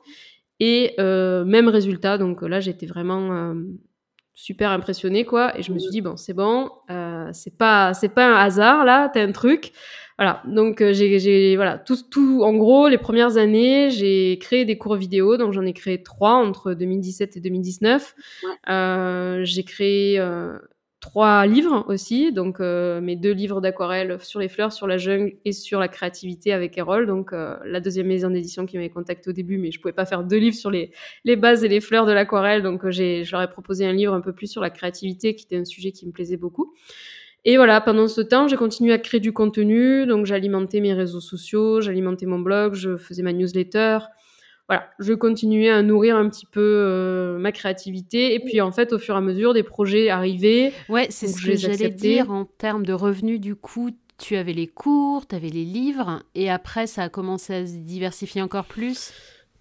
Et 0.61 0.95
euh, 0.99 1.45
même 1.45 1.69
résultat, 1.69 2.19
donc 2.19 2.43
là 2.43 2.59
j'étais 2.59 2.87
vraiment 2.87 3.33
euh, 3.33 3.55
super 4.39 4.71
impressionnée 4.71 5.25
quoi. 5.25 5.59
Et 5.59 5.65
je 5.65 5.73
me 5.73 5.81
suis 5.81 5.91
dit 5.91 6.01
bon 6.01 6.17
c'est 6.17 6.33
bon, 6.33 6.71
euh, 6.91 7.29
c'est 7.33 7.57
pas 7.59 7.93
c'est 7.93 8.09
pas 8.09 8.25
un 8.25 8.37
hasard 8.37 8.85
là, 8.85 9.11
t'as 9.13 9.23
un 9.23 9.33
truc. 9.33 9.73
Voilà, 10.17 10.43
donc 10.47 10.81
euh, 10.81 10.93
j'ai 10.93 11.57
voilà 11.57 11.77
tout 11.77 11.97
tout 12.09 12.43
en 12.45 12.53
gros 12.55 12.89
les 12.89 12.99
premières 12.99 13.37
années 13.37 13.91
j'ai 13.91 14.39
créé 14.41 14.65
des 14.65 14.79
cours 14.79 14.95
vidéo, 14.95 15.37
donc 15.37 15.53
j'en 15.53 15.65
ai 15.65 15.73
créé 15.73 16.03
trois 16.05 16.35
entre 16.35 16.73
2017 16.73 17.37
et 17.37 17.41
2019. 17.41 18.15
Ouais. 18.45 19.45
j'ai 19.45 19.65
créé 19.65 20.21
trois 21.01 21.47
livres 21.47 21.85
aussi, 21.89 22.33
donc 22.33 22.61
euh, 22.61 23.01
mes 23.01 23.15
deux 23.15 23.33
livres 23.33 23.61
d'aquarelle 23.61 24.19
sur 24.21 24.41
les 24.41 24.49
fleurs, 24.49 24.73
sur 24.73 24.87
la 24.87 24.99
jungle 24.99 25.35
et 25.45 25.53
sur 25.53 25.79
la 25.79 25.89
créativité 25.89 26.53
avec 26.53 26.77
Erol, 26.77 27.07
donc 27.07 27.33
euh, 27.33 27.57
la 27.65 27.81
deuxième 27.81 28.09
maison 28.09 28.31
d'édition 28.31 28.67
qui 28.67 28.77
m'avait 28.77 28.89
contacté 28.91 29.31
au 29.31 29.33
début, 29.33 29.59
mais 29.59 29.71
je 29.71 29.81
pouvais 29.81 29.93
pas 29.93 30.07
faire 30.07 30.25
deux 30.25 30.39
livres 30.39 30.57
sur 30.57 30.71
les, 30.71 30.91
les 31.25 31.37
bases 31.37 31.63
et 31.63 31.69
les 31.69 31.81
fleurs 31.81 32.05
de 32.05 32.13
l'aquarelle, 32.13 32.63
donc 32.63 32.85
euh, 32.85 32.91
j'ai, 32.91 33.23
je 33.23 33.33
leur 33.33 33.43
ai 33.43 33.49
proposé 33.49 33.87
un 33.87 33.93
livre 33.93 34.13
un 34.13 34.21
peu 34.21 34.33
plus 34.33 34.49
sur 34.49 34.61
la 34.61 34.71
créativité, 34.71 35.37
qui 35.37 35.45
était 35.45 35.57
un 35.57 35.65
sujet 35.65 35.93
qui 35.93 36.07
me 36.07 36.13
plaisait 36.13 36.37
beaucoup. 36.37 36.75
Et 37.45 37.57
voilà, 37.57 37.81
pendant 37.81 38.09
ce 38.09 38.21
temps, 38.21 38.49
j'ai 38.49 38.57
continué 38.57 38.93
à 38.93 38.99
créer 38.99 39.21
du 39.21 39.33
contenu, 39.33 40.05
donc 40.07 40.27
j'alimentais 40.27 40.81
mes 40.81 40.93
réseaux 40.93 41.21
sociaux, 41.21 41.81
j'alimentais 41.81 42.27
mon 42.27 42.41
blog, 42.41 42.75
je 42.75 42.97
faisais 42.97 43.23
ma 43.23 43.33
newsletter, 43.33 43.99
voilà, 44.69 44.91
je 44.99 45.15
continuais 45.15 45.71
à 45.71 45.83
nourrir 45.83 46.17
un 46.17 46.29
petit 46.29 46.45
peu 46.45 46.61
euh, 46.61 47.39
ma 47.39 47.53
créativité. 47.53 48.35
Et 48.35 48.41
puis, 48.41 48.61
en 48.61 48.71
fait, 48.71 48.93
au 48.93 48.99
fur 48.99 49.15
et 49.15 49.19
à 49.19 49.21
mesure, 49.23 49.55
des 49.55 49.63
projets 49.63 50.11
arrivaient. 50.11 50.73
Ouais, 50.91 51.07
c'est 51.09 51.27
ce 51.27 51.43
que 51.43 51.57
j'allais 51.57 51.89
dire 51.89 52.31
en 52.31 52.45
termes 52.45 52.85
de 52.85 52.93
revenus. 52.93 53.41
Du 53.41 53.57
coup, 53.57 53.91
tu 54.19 54.37
avais 54.37 54.53
les 54.53 54.67
cours, 54.67 55.27
tu 55.27 55.35
avais 55.35 55.49
les 55.49 55.65
livres. 55.65 56.23
Et 56.35 56.51
après, 56.51 56.87
ça 56.87 57.05
a 57.05 57.09
commencé 57.09 57.55
à 57.55 57.67
se 57.67 57.77
diversifier 57.77 58.43
encore 58.43 58.67
plus? 58.67 59.13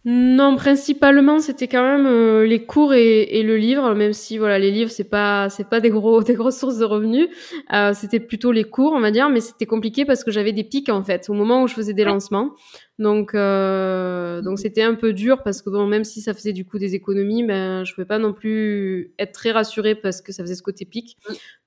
Non, 0.09 0.55
principalement 0.55 1.39
c'était 1.41 1.67
quand 1.67 1.83
même 1.83 2.05
euh, 2.05 2.45
les 2.45 2.63
cours 2.63 2.93
et, 2.93 3.23
et, 3.23 3.43
le 3.43 3.57
livre, 3.57 3.93
même 3.93 4.13
si 4.13 4.37
voilà 4.37 4.57
les 4.57 4.71
livres 4.71 4.89
c'est 4.89 5.09
pas 5.09 5.49
c'est 5.49 5.67
pas 5.67 5.81
des 5.81 5.89
gros 5.89 6.23
des 6.23 6.33
grosses 6.33 6.57
sources 6.57 6.77
de 6.77 6.85
revenus. 6.85 7.27
Euh, 7.73 7.91
c'était 7.93 8.21
plutôt 8.21 8.53
les 8.53 8.63
cours 8.63 8.93
on 8.93 9.01
va 9.01 9.11
dire, 9.11 9.27
mais 9.29 9.41
c'était 9.41 9.65
compliqué 9.65 10.05
parce 10.05 10.23
que 10.23 10.31
j'avais 10.31 10.53
des 10.53 10.63
pics 10.63 10.87
en 10.87 11.03
fait 11.03 11.29
au 11.29 11.33
moment 11.33 11.61
où 11.61 11.67
je 11.67 11.73
faisais 11.73 11.93
des 11.93 12.05
lancements. 12.05 12.55
Donc 12.99 13.35
euh, 13.35 14.41
donc 14.41 14.59
c'était 14.59 14.81
un 14.81 14.95
peu 14.95 15.11
dur 15.11 15.43
parce 15.43 15.61
que 15.61 15.69
bon 15.69 15.85
même 15.87 16.05
si 16.05 16.21
ça 16.21 16.33
faisait 16.33 16.53
du 16.53 16.63
coup 16.63 16.79
des 16.79 16.95
économies, 16.95 17.43
ben 17.43 17.83
je 17.83 17.93
pouvais 17.93 18.07
pas 18.07 18.17
non 18.17 18.31
plus 18.31 19.11
être 19.19 19.33
très 19.33 19.51
rassurée 19.51 19.95
parce 19.95 20.21
que 20.21 20.31
ça 20.31 20.41
faisait 20.41 20.55
ce 20.55 20.63
côté 20.63 20.85
pic. 20.85 21.17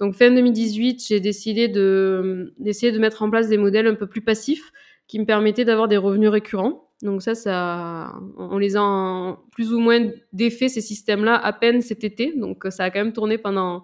Donc 0.00 0.14
fin 0.14 0.30
2018 0.30 1.04
j'ai 1.06 1.20
décidé 1.20 1.68
de 1.68 2.54
d'essayer 2.58 2.90
de 2.90 3.00
mettre 3.00 3.20
en 3.20 3.28
place 3.28 3.48
des 3.48 3.58
modèles 3.58 3.86
un 3.86 3.96
peu 3.96 4.06
plus 4.06 4.22
passifs 4.22 4.72
qui 5.08 5.18
me 5.18 5.26
permettaient 5.26 5.66
d'avoir 5.66 5.88
des 5.88 5.98
revenus 5.98 6.30
récurrents. 6.30 6.89
Donc 7.02 7.22
ça, 7.22 7.34
ça, 7.34 8.12
on 8.36 8.58
les 8.58 8.76
a 8.76 9.38
plus 9.52 9.72
ou 9.72 9.78
moins 9.78 10.10
défaits 10.32 10.68
ces 10.68 10.80
systèmes-là 10.80 11.34
à 11.34 11.52
peine 11.52 11.80
cet 11.80 12.04
été. 12.04 12.34
Donc 12.36 12.66
ça 12.70 12.84
a 12.84 12.90
quand 12.90 12.98
même 12.98 13.12
tourné 13.12 13.38
pendant 13.38 13.82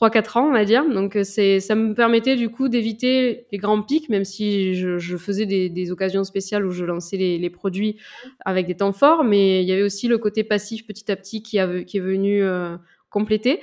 3-4 0.00 0.38
ans, 0.38 0.48
on 0.48 0.52
va 0.52 0.64
dire. 0.64 0.88
Donc 0.88 1.16
c'est, 1.22 1.60
ça 1.60 1.74
me 1.74 1.94
permettait 1.94 2.36
du 2.36 2.50
coup 2.50 2.68
d'éviter 2.68 3.46
les 3.52 3.58
grands 3.58 3.80
pics, 3.82 4.08
même 4.08 4.24
si 4.24 4.74
je, 4.74 5.16
faisais 5.16 5.46
des, 5.46 5.92
occasions 5.92 6.24
spéciales 6.24 6.66
où 6.66 6.70
je 6.70 6.84
lançais 6.84 7.16
les, 7.16 7.50
produits 7.50 7.98
avec 8.44 8.66
des 8.66 8.76
temps 8.76 8.92
forts. 8.92 9.24
Mais 9.24 9.62
il 9.62 9.68
y 9.68 9.72
avait 9.72 9.82
aussi 9.82 10.08
le 10.08 10.18
côté 10.18 10.44
passif 10.44 10.86
petit 10.86 11.10
à 11.10 11.16
petit 11.16 11.42
qui 11.42 11.56
est 11.58 12.00
venu 12.00 12.42
euh, 12.42 12.76
compléter. 13.08 13.60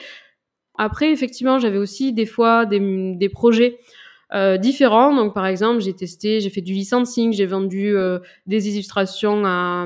Après, 0.78 1.12
effectivement, 1.12 1.60
j'avais 1.60 1.78
aussi 1.78 2.14
des 2.14 2.26
fois 2.26 2.66
des, 2.66 3.16
des 3.16 3.30
projets 3.30 3.80
euh, 4.34 4.58
différents. 4.58 5.16
Donc, 5.16 5.34
par 5.34 5.46
exemple, 5.46 5.82
j'ai 5.82 5.94
testé, 5.94 6.40
j'ai 6.40 6.50
fait 6.50 6.62
du 6.62 6.74
licensing, 6.74 7.34
j'ai 7.34 7.46
vendu 7.46 7.96
euh, 7.96 8.20
des 8.48 8.70
illustrations 8.70 9.44
à, 9.46 9.86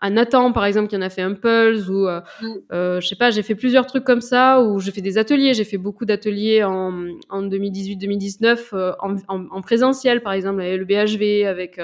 à 0.00 0.10
Nathan, 0.10 0.52
par 0.52 0.64
exemple, 0.64 0.88
qui 0.88 0.96
en 0.96 1.02
a 1.02 1.10
fait 1.10 1.22
un 1.22 1.34
Pulse, 1.34 1.88
ou 1.88 2.06
euh, 2.06 2.20
mm. 2.40 2.46
euh, 2.72 3.00
je 3.00 3.08
sais 3.08 3.16
pas, 3.16 3.30
j'ai 3.30 3.42
fait 3.42 3.56
plusieurs 3.56 3.86
trucs 3.86 4.04
comme 4.04 4.20
ça, 4.20 4.62
ou 4.62 4.78
j'ai 4.78 4.92
fait 4.92 5.00
des 5.00 5.18
ateliers. 5.18 5.54
J'ai 5.54 5.64
fait 5.64 5.76
beaucoup 5.76 6.04
d'ateliers 6.04 6.62
en, 6.62 7.08
en 7.28 7.42
2018-2019 7.42 8.58
euh, 8.72 8.92
en, 9.00 9.16
en, 9.26 9.46
en, 9.50 9.60
présentiel, 9.60 10.22
par 10.22 10.32
exemple, 10.32 10.60
avec 10.60 10.78
le 10.78 10.84
BHV, 10.84 11.46
avec 11.46 11.80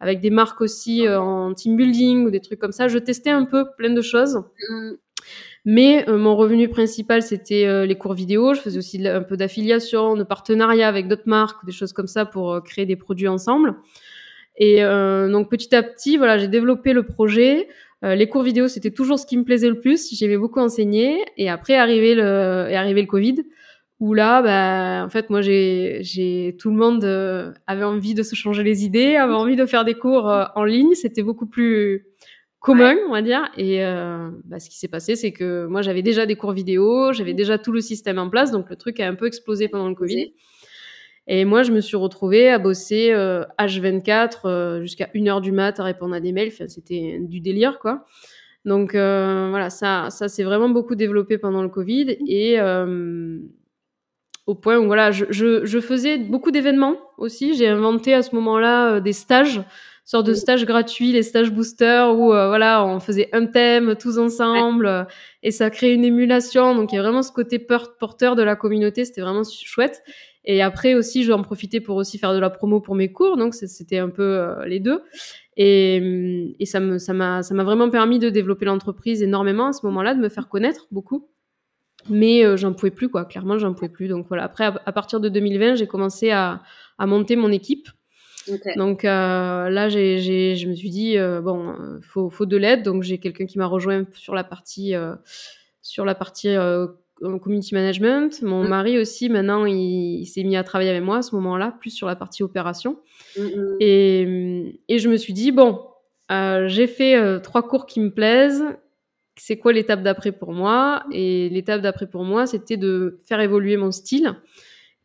avec 0.00 0.20
des 0.20 0.28
marques 0.28 0.60
aussi 0.60 1.08
en 1.08 1.54
team 1.54 1.76
building 1.76 2.26
ou 2.26 2.30
des 2.30 2.40
trucs 2.40 2.58
comme 2.58 2.72
ça. 2.72 2.88
Je 2.88 2.98
testais 2.98 3.30
un 3.30 3.44
peu 3.44 3.64
plein 3.78 3.90
de 3.90 4.02
choses. 4.02 4.42
Mais 5.64 6.08
euh, 6.08 6.18
mon 6.18 6.36
revenu 6.36 6.68
principal, 6.68 7.22
c'était 7.22 7.66
euh, 7.66 7.86
les 7.86 7.96
cours 7.96 8.12
vidéo. 8.12 8.52
Je 8.52 8.60
faisais 8.60 8.78
aussi 8.78 9.06
un 9.06 9.22
peu 9.22 9.36
d'affiliation, 9.36 10.14
de 10.14 10.22
partenariat 10.22 10.88
avec 10.88 11.08
d'autres 11.08 11.26
marques, 11.26 11.64
des 11.64 11.72
choses 11.72 11.94
comme 11.94 12.06
ça 12.06 12.26
pour 12.26 12.52
euh, 12.52 12.60
créer 12.60 12.84
des 12.84 12.96
produits 12.96 13.28
ensemble. 13.28 13.76
Et 14.56 14.82
donc 14.82 15.50
petit 15.50 15.74
à 15.74 15.82
petit, 15.82 16.16
voilà, 16.16 16.38
j'ai 16.38 16.46
développé 16.46 16.92
le 16.92 17.02
projet. 17.02 17.66
les 18.02 18.28
cours 18.28 18.44
vidéo, 18.44 18.68
c'était 18.68 18.92
toujours 18.92 19.18
ce 19.18 19.26
qui 19.26 19.36
me 19.36 19.42
plaisait 19.42 19.68
le 19.68 19.80
plus. 19.80 20.14
J'aimais 20.14 20.36
beaucoup 20.36 20.60
enseigner. 20.60 21.24
Et 21.36 21.50
après, 21.50 21.74
arrivé 21.74 22.14
le, 22.14 22.68
est 22.70 22.76
arrivé 22.76 23.00
le 23.00 23.08
Covid, 23.08 23.42
où 23.98 24.14
là, 24.14 24.42
bah, 24.42 25.04
en 25.04 25.08
fait, 25.08 25.28
moi, 25.28 25.40
j'ai, 25.40 25.98
j'ai 26.02 26.56
tout 26.56 26.70
le 26.70 26.76
monde 26.76 27.04
avait 27.66 27.82
envie 27.82 28.14
de 28.14 28.22
se 28.22 28.36
changer 28.36 28.62
les 28.62 28.84
idées, 28.84 29.16
avait 29.16 29.34
envie 29.34 29.56
de 29.56 29.66
faire 29.66 29.84
des 29.84 29.94
cours 29.94 30.32
en 30.54 30.62
ligne. 30.62 30.94
C'était 30.94 31.24
beaucoup 31.24 31.46
plus 31.46 32.06
commun, 32.64 32.96
on 33.06 33.12
va 33.12 33.20
dire. 33.20 33.50
Et 33.58 33.84
euh, 33.84 34.30
bah, 34.46 34.58
ce 34.58 34.70
qui 34.70 34.78
s'est 34.78 34.88
passé, 34.88 35.16
c'est 35.16 35.32
que 35.32 35.66
moi, 35.66 35.82
j'avais 35.82 36.02
déjà 36.02 36.24
des 36.24 36.34
cours 36.34 36.52
vidéo, 36.52 37.12
j'avais 37.12 37.34
déjà 37.34 37.58
tout 37.58 37.72
le 37.72 37.82
système 37.82 38.18
en 38.18 38.30
place, 38.30 38.50
donc 38.50 38.70
le 38.70 38.76
truc 38.76 38.98
a 39.00 39.06
un 39.06 39.14
peu 39.14 39.26
explosé 39.26 39.68
pendant 39.68 39.88
le 39.88 39.94
Covid. 39.94 40.32
Et 41.26 41.44
moi, 41.44 41.62
je 41.62 41.72
me 41.72 41.80
suis 41.80 41.96
retrouvée 41.96 42.48
à 42.48 42.58
bosser 42.58 43.12
euh, 43.12 43.44
H24 43.58 44.30
euh, 44.46 44.82
jusqu'à 44.82 45.10
1h 45.14 45.42
du 45.42 45.52
mat 45.52 45.78
à 45.78 45.84
répondre 45.84 46.14
à 46.14 46.20
des 46.20 46.32
mails. 46.32 46.48
Enfin, 46.48 46.68
c'était 46.68 47.18
du 47.20 47.40
délire, 47.40 47.78
quoi. 47.78 48.06
Donc 48.64 48.94
euh, 48.94 49.48
voilà, 49.50 49.68
ça, 49.68 50.08
ça 50.08 50.28
s'est 50.28 50.42
vraiment 50.42 50.70
beaucoup 50.70 50.94
développé 50.94 51.36
pendant 51.36 51.62
le 51.62 51.68
Covid 51.68 52.16
et 52.26 52.58
euh, 52.58 53.38
au 54.46 54.54
point 54.54 54.78
où 54.78 54.86
voilà, 54.86 55.10
je, 55.10 55.26
je, 55.28 55.66
je 55.66 55.80
faisais 55.80 56.16
beaucoup 56.16 56.50
d'événements 56.50 56.96
aussi. 57.18 57.54
J'ai 57.54 57.68
inventé 57.68 58.14
à 58.14 58.22
ce 58.22 58.34
moment-là 58.34 59.00
des 59.00 59.12
stages 59.12 59.60
sorte 60.04 60.26
de 60.26 60.34
stage 60.34 60.66
gratuit, 60.66 61.12
les 61.12 61.22
stages 61.22 61.50
boosters 61.50 62.16
où 62.16 62.32
euh, 62.32 62.48
voilà, 62.48 62.84
on 62.84 63.00
faisait 63.00 63.30
un 63.32 63.46
thème 63.46 63.96
tous 63.96 64.18
ensemble 64.18 64.86
euh, 64.86 65.04
et 65.42 65.50
ça 65.50 65.70
crée 65.70 65.94
une 65.94 66.04
émulation. 66.04 66.74
Donc 66.74 66.92
il 66.92 66.96
y 66.96 66.98
a 66.98 67.02
vraiment 67.02 67.22
ce 67.22 67.32
côté 67.32 67.58
porteur 67.58 68.36
de 68.36 68.42
la 68.42 68.54
communauté, 68.54 69.04
c'était 69.04 69.22
vraiment 69.22 69.42
chouette. 69.44 70.02
Et 70.44 70.60
après 70.60 70.94
aussi, 70.94 71.22
je 71.22 71.28
vais 71.28 71.34
en 71.34 71.42
profiter 71.42 71.80
pour 71.80 71.96
aussi 71.96 72.18
faire 72.18 72.34
de 72.34 72.38
la 72.38 72.50
promo 72.50 72.80
pour 72.80 72.94
mes 72.94 73.10
cours, 73.10 73.38
donc 73.38 73.54
c'était 73.54 73.96
un 73.96 74.10
peu 74.10 74.22
euh, 74.22 74.66
les 74.66 74.78
deux. 74.78 75.00
Et, 75.56 76.54
et 76.58 76.66
ça 76.66 76.80
me 76.80 76.98
ça 76.98 77.14
m'a 77.14 77.42
ça 77.42 77.54
m'a 77.54 77.64
vraiment 77.64 77.88
permis 77.88 78.18
de 78.18 78.28
développer 78.28 78.66
l'entreprise 78.66 79.22
énormément 79.22 79.68
à 79.68 79.72
ce 79.72 79.86
moment-là, 79.86 80.14
de 80.14 80.20
me 80.20 80.28
faire 80.28 80.48
connaître 80.48 80.86
beaucoup. 80.90 81.30
Mais 82.10 82.58
j'en 82.58 82.74
pouvais 82.74 82.90
plus 82.90 83.08
quoi, 83.08 83.24
clairement 83.24 83.56
j'en 83.56 83.72
pouvais 83.72 83.88
plus. 83.88 84.08
Donc 84.08 84.26
voilà, 84.28 84.44
après 84.44 84.64
à, 84.64 84.92
partir 84.92 85.20
de 85.20 85.30
2020, 85.30 85.76
j'ai 85.76 85.86
commencé 85.86 86.30
à, 86.30 86.60
à 86.98 87.06
monter 87.06 87.36
mon 87.36 87.50
équipe. 87.50 87.88
Donc 88.76 89.04
euh, 89.04 89.68
là, 89.68 89.88
j'ai, 89.88 90.18
j'ai, 90.18 90.56
je 90.56 90.68
me 90.68 90.74
suis 90.74 90.90
dit 90.90 91.18
euh, 91.18 91.40
bon, 91.40 91.70
euh, 91.70 92.00
faut, 92.02 92.30
faut 92.30 92.46
de 92.46 92.56
l'aide. 92.56 92.82
Donc 92.82 93.02
j'ai 93.02 93.18
quelqu'un 93.18 93.46
qui 93.46 93.58
m'a 93.58 93.66
rejoint 93.66 94.04
sur 94.12 94.34
la 94.34 94.44
partie 94.44 94.94
euh, 94.94 95.14
sur 95.82 96.04
la 96.04 96.14
partie 96.14 96.54
community 97.42 97.74
management. 97.74 98.42
Mon 98.42 98.64
mm. 98.64 98.68
mari 98.68 98.98
aussi, 98.98 99.28
maintenant, 99.28 99.64
il, 99.64 100.20
il, 100.20 100.26
s'est 100.26 100.44
mis 100.44 100.56
à 100.56 100.64
travailler 100.64 100.90
avec 100.90 101.02
moi 101.02 101.18
à 101.18 101.22
ce 101.22 101.34
moment-là, 101.36 101.76
plus 101.78 101.90
sur 101.90 102.06
la 102.06 102.16
partie 102.16 102.42
opération. 102.42 102.98
Mm, 103.36 103.42
mm. 103.42 103.76
Et, 103.80 104.80
et 104.88 104.98
je 104.98 105.08
me 105.08 105.16
suis 105.16 105.32
dit 105.32 105.52
bon, 105.52 105.80
j'ai 106.30 106.86
fait 106.86 107.40
trois 107.42 107.66
cours 107.66 107.86
qui 107.86 108.00
me 108.00 108.10
plaisent. 108.10 108.64
C'est 109.36 109.58
quoi 109.58 109.72
l'étape 109.72 110.02
d'après 110.02 110.30
pour 110.30 110.52
moi? 110.52 111.02
Et 111.10 111.48
l'étape 111.48 111.80
d'après 111.80 112.06
pour 112.06 112.22
moi, 112.22 112.46
c'était 112.46 112.76
de 112.76 113.18
faire 113.24 113.40
évoluer 113.40 113.76
mon 113.76 113.90
style 113.90 114.36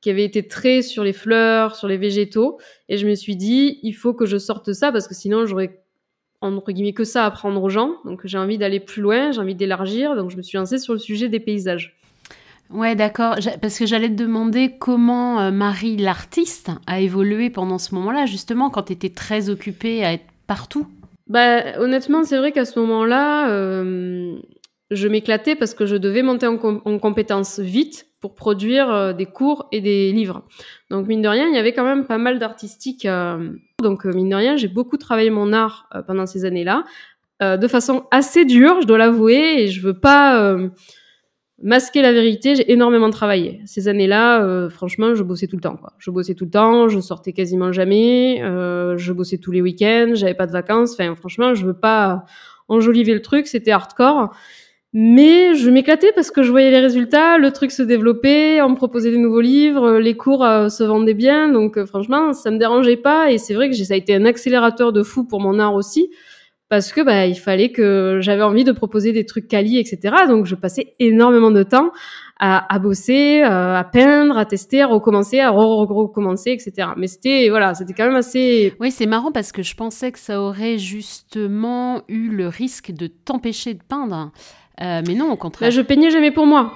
qui 0.01 0.09
avait 0.09 0.23
été 0.23 0.47
très 0.47 0.81
sur 0.81 1.03
les 1.03 1.13
fleurs, 1.13 1.75
sur 1.75 1.87
les 1.87 1.97
végétaux. 1.97 2.59
Et 2.87 2.97
je 2.97 3.07
me 3.07 3.15
suis 3.15 3.35
dit, 3.35 3.79
il 3.83 3.93
faut 3.93 4.13
que 4.13 4.25
je 4.25 4.37
sorte 4.37 4.73
ça 4.73 4.91
parce 4.91 5.07
que 5.07 5.13
sinon 5.13 5.45
j'aurais 5.45 5.81
entre 6.41 6.71
guillemets 6.71 6.93
que 6.93 7.03
ça 7.03 7.23
à 7.23 7.27
apprendre 7.27 7.61
aux 7.61 7.69
gens. 7.69 7.95
Donc 8.05 8.21
j'ai 8.25 8.37
envie 8.37 8.57
d'aller 8.57 8.79
plus 8.79 9.01
loin, 9.01 9.31
j'ai 9.31 9.41
envie 9.41 9.55
d'élargir. 9.55 10.15
Donc 10.15 10.31
je 10.31 10.37
me 10.37 10.41
suis 10.41 10.57
lancée 10.57 10.77
sur 10.77 10.93
le 10.93 10.99
sujet 10.99 11.27
des 11.27 11.39
paysages. 11.39 11.97
Ouais, 12.69 12.95
d'accord. 12.95 13.35
Parce 13.61 13.79
que 13.79 13.85
j'allais 13.85 14.09
te 14.09 14.13
demander 14.13 14.75
comment 14.77 15.41
euh, 15.41 15.51
Marie, 15.51 15.97
l'artiste, 15.97 16.71
a 16.85 16.99
évolué 16.99 17.49
pendant 17.49 17.79
ce 17.79 17.95
moment-là, 17.95 18.27
justement, 18.27 18.69
quand 18.69 18.83
tu 18.83 18.93
étais 18.93 19.09
très 19.09 19.49
occupée 19.49 20.05
à 20.05 20.13
être 20.13 20.25
partout. 20.45 20.85
Bah, 21.27 21.79
honnêtement, 21.79 22.23
c'est 22.23 22.37
vrai 22.37 22.51
qu'à 22.51 22.65
ce 22.65 22.79
moment-là, 22.79 23.49
euh, 23.49 24.37
je 24.91 25.07
m'éclatais 25.07 25.55
parce 25.55 25.73
que 25.73 25.87
je 25.87 25.95
devais 25.95 26.21
monter 26.21 26.45
en, 26.45 26.57
en 26.61 26.99
compétences 26.99 27.59
vite 27.59 28.08
pour 28.19 28.35
produire 28.35 28.91
euh, 28.91 29.13
des 29.13 29.25
cours 29.25 29.67
et 29.71 29.81
des 29.81 30.11
livres. 30.11 30.43
Donc 30.89 31.07
mine 31.07 31.21
de 31.21 31.27
rien, 31.27 31.47
il 31.47 31.55
y 31.55 31.57
avait 31.57 31.73
quand 31.73 31.83
même 31.83 32.05
pas 32.05 32.17
mal 32.17 32.39
d'artistique. 32.39 33.05
Euh, 33.05 33.53
donc 33.81 34.05
euh, 34.05 34.13
mine 34.13 34.29
de 34.29 34.35
rien, 34.35 34.57
j'ai 34.57 34.67
beaucoup 34.67 34.97
travaillé 34.97 35.29
mon 35.29 35.53
art 35.53 35.89
pendant 36.07 36.25
ces 36.25 36.45
années-là, 36.45 36.83
de 37.41 37.67
façon 37.69 38.03
assez 38.11 38.43
dure, 38.43 38.81
je 38.81 38.85
dois 38.85 38.97
l'avouer, 38.97 39.61
et 39.61 39.67
je 39.69 39.81
veux 39.81 39.97
pas 39.97 40.57
masquer 41.63 42.01
la 42.01 42.11
vérité. 42.11 42.55
J'ai 42.55 42.69
énormément 42.69 43.09
travaillé 43.11 43.61
ces 43.65 43.87
années-là. 43.87 44.67
franchement, 44.69 45.15
je 45.15 45.23
bossais 45.23 45.47
tout 45.47 45.55
le 45.55 45.61
temps. 45.61 45.79
Je 45.99 46.11
bossais 46.11 46.35
tout 46.35 46.43
le 46.43 46.51
temps, 46.51 46.89
je 46.89 46.99
sortais 46.99 47.31
quasiment 47.31 47.71
jamais, 47.71 48.39
je 48.41 49.13
bossais 49.13 49.37
tous 49.37 49.51
les 49.51 49.61
week-ends, 49.61 50.11
j'avais 50.15 50.33
pas 50.33 50.47
de 50.47 50.51
vacances. 50.51 50.91
Enfin, 50.99 51.15
franchement, 51.15 51.53
je 51.53 51.65
veux 51.65 51.79
pas 51.79 52.25
enjoliver 52.67 53.13
le 53.13 53.21
truc. 53.21 53.47
C'était 53.47 53.71
hardcore. 53.71 54.33
Mais 54.91 55.53
je 55.53 55.69
m'éclatais 55.69 56.11
parce 56.15 56.31
que 56.31 56.41
je 56.41 56.49
voyais 56.49 56.71
les 56.71 56.79
résultats, 56.79 57.37
le 57.37 57.51
truc 57.51 57.69
se 57.69 57.83
développait, 57.83 58.59
on 58.61 58.69
me 58.69 58.75
proposait 58.75 59.11
des 59.11 59.19
nouveaux 59.19 59.41
livres, 59.41 59.99
les 59.99 60.17
cours 60.17 60.43
euh, 60.43 60.69
se 60.69 60.83
vendaient 60.83 61.13
bien, 61.13 61.51
donc 61.51 61.77
euh, 61.77 61.85
franchement, 61.85 62.33
ça 62.33 62.49
me 62.49 62.57
dérangeait 62.57 62.97
pas. 62.97 63.31
Et 63.31 63.37
c'est 63.37 63.53
vrai 63.53 63.69
que 63.69 63.75
ça 63.75 63.93
a 63.93 63.97
été 63.97 64.15
un 64.15 64.25
accélérateur 64.25 64.91
de 64.91 65.03
fou 65.03 65.25
pour 65.25 65.41
mon 65.41 65.59
art 65.59 65.75
aussi, 65.75 66.09
parce 66.69 66.91
que 66.91 67.01
bah, 67.01 67.27
il 67.27 67.35
fallait 67.35 67.71
que 67.71 68.17
j'avais 68.21 68.41
envie 68.41 68.63
de 68.63 68.71
proposer 68.71 69.11
des 69.11 69.25
trucs 69.25 69.47
quali, 69.47 69.77
etc. 69.77 70.15
Donc 70.27 70.47
je 70.47 70.55
passais 70.55 70.95
énormément 70.97 71.51
de 71.51 71.61
temps 71.61 71.91
à, 72.39 72.79
bosser, 72.79 73.43
euh, 73.43 73.75
à 73.75 73.83
peindre, 73.83 74.37
à 74.37 74.45
tester, 74.45 74.81
à 74.81 74.87
recommencer, 74.87 75.39
à 75.39 75.49
recommencer, 75.49 76.51
etc. 76.51 76.89
Mais 76.95 77.07
c'était 77.07 77.49
voilà, 77.49 77.73
c'était 77.73 77.93
quand 77.93 78.05
même 78.05 78.15
assez. 78.15 78.73
Oui, 78.79 78.91
c'est 78.91 79.07
marrant 79.07 79.31
parce 79.31 79.51
que 79.51 79.61
je 79.61 79.75
pensais 79.75 80.11
que 80.11 80.19
ça 80.19 80.41
aurait 80.41 80.77
justement 80.77 82.01
eu 82.07 82.29
le 82.29 82.47
risque 82.47 82.91
de 82.91 83.07
t'empêcher 83.07 83.73
de 83.73 83.83
peindre. 83.87 84.31
Euh, 84.81 85.01
mais 85.07 85.13
non, 85.13 85.31
au 85.31 85.35
contraire. 85.35 85.69
Bah, 85.69 85.75
je 85.75 85.81
peignais 85.81 86.09
jamais 86.09 86.31
pour 86.31 86.45
moi. 86.45 86.73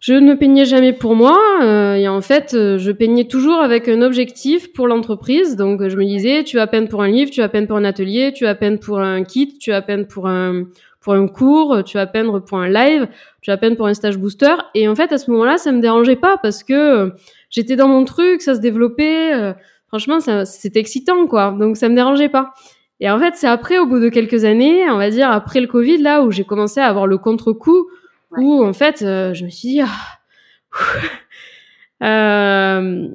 Je 0.00 0.12
ne 0.12 0.34
peignais 0.34 0.64
jamais 0.64 0.92
pour 0.92 1.14
moi. 1.14 1.38
Euh, 1.62 1.94
et 1.94 2.08
en 2.08 2.20
fait, 2.20 2.54
euh, 2.54 2.78
je 2.78 2.92
peignais 2.92 3.24
toujours 3.24 3.60
avec 3.60 3.88
un 3.88 4.02
objectif 4.02 4.72
pour 4.72 4.86
l'entreprise. 4.86 5.56
Donc, 5.56 5.86
je 5.88 5.96
me 5.96 6.04
disais, 6.04 6.44
tu 6.44 6.58
as 6.60 6.66
peine 6.66 6.88
pour 6.88 7.02
un 7.02 7.08
livre, 7.08 7.30
tu 7.30 7.42
as 7.42 7.48
peine 7.48 7.66
pour 7.66 7.76
un 7.76 7.84
atelier, 7.84 8.32
tu 8.34 8.46
as 8.46 8.54
peine 8.54 8.78
pour 8.78 9.00
un 9.00 9.24
kit, 9.24 9.58
tu 9.58 9.72
as 9.72 9.82
peine 9.82 10.06
pour 10.06 10.28
un 10.28 10.64
pour 11.00 11.12
un 11.12 11.28
cours, 11.28 11.84
tu 11.84 11.98
as 11.98 12.06
peine 12.06 12.40
pour 12.40 12.58
un 12.58 12.68
live, 12.70 13.06
tu 13.42 13.50
as 13.50 13.58
peine 13.58 13.76
pour 13.76 13.86
un 13.86 13.92
stage 13.92 14.16
booster. 14.16 14.54
Et 14.74 14.88
en 14.88 14.94
fait, 14.94 15.12
à 15.12 15.18
ce 15.18 15.30
moment-là, 15.32 15.58
ça 15.58 15.70
me 15.70 15.80
dérangeait 15.80 16.16
pas 16.16 16.38
parce 16.42 16.64
que 16.64 17.12
j'étais 17.50 17.76
dans 17.76 17.88
mon 17.88 18.06
truc, 18.06 18.40
ça 18.40 18.54
se 18.54 18.60
développait. 18.60 19.54
franchement, 19.88 20.18
c'était 20.46 20.80
excitant, 20.80 21.26
quoi. 21.26 21.54
Donc, 21.58 21.76
ça 21.76 21.90
me 21.90 21.94
dérangeait 21.94 22.30
pas. 22.30 22.54
Et 23.00 23.10
en 23.10 23.18
fait, 23.18 23.34
c'est 23.36 23.48
après, 23.48 23.78
au 23.78 23.86
bout 23.86 23.98
de 23.98 24.08
quelques 24.08 24.44
années, 24.44 24.88
on 24.90 24.98
va 24.98 25.10
dire 25.10 25.30
après 25.30 25.60
le 25.60 25.66
Covid, 25.66 25.98
là, 25.98 26.22
où 26.22 26.30
j'ai 26.30 26.44
commencé 26.44 26.80
à 26.80 26.86
avoir 26.86 27.06
le 27.06 27.18
contre-coup, 27.18 27.88
où 28.38 28.64
en 28.64 28.72
fait, 28.72 29.02
euh, 29.02 29.34
je 29.34 29.44
me 29.44 29.50
suis 29.50 29.68
dit, 29.68 29.80
ah, 29.80 29.88
euh, 32.78 33.08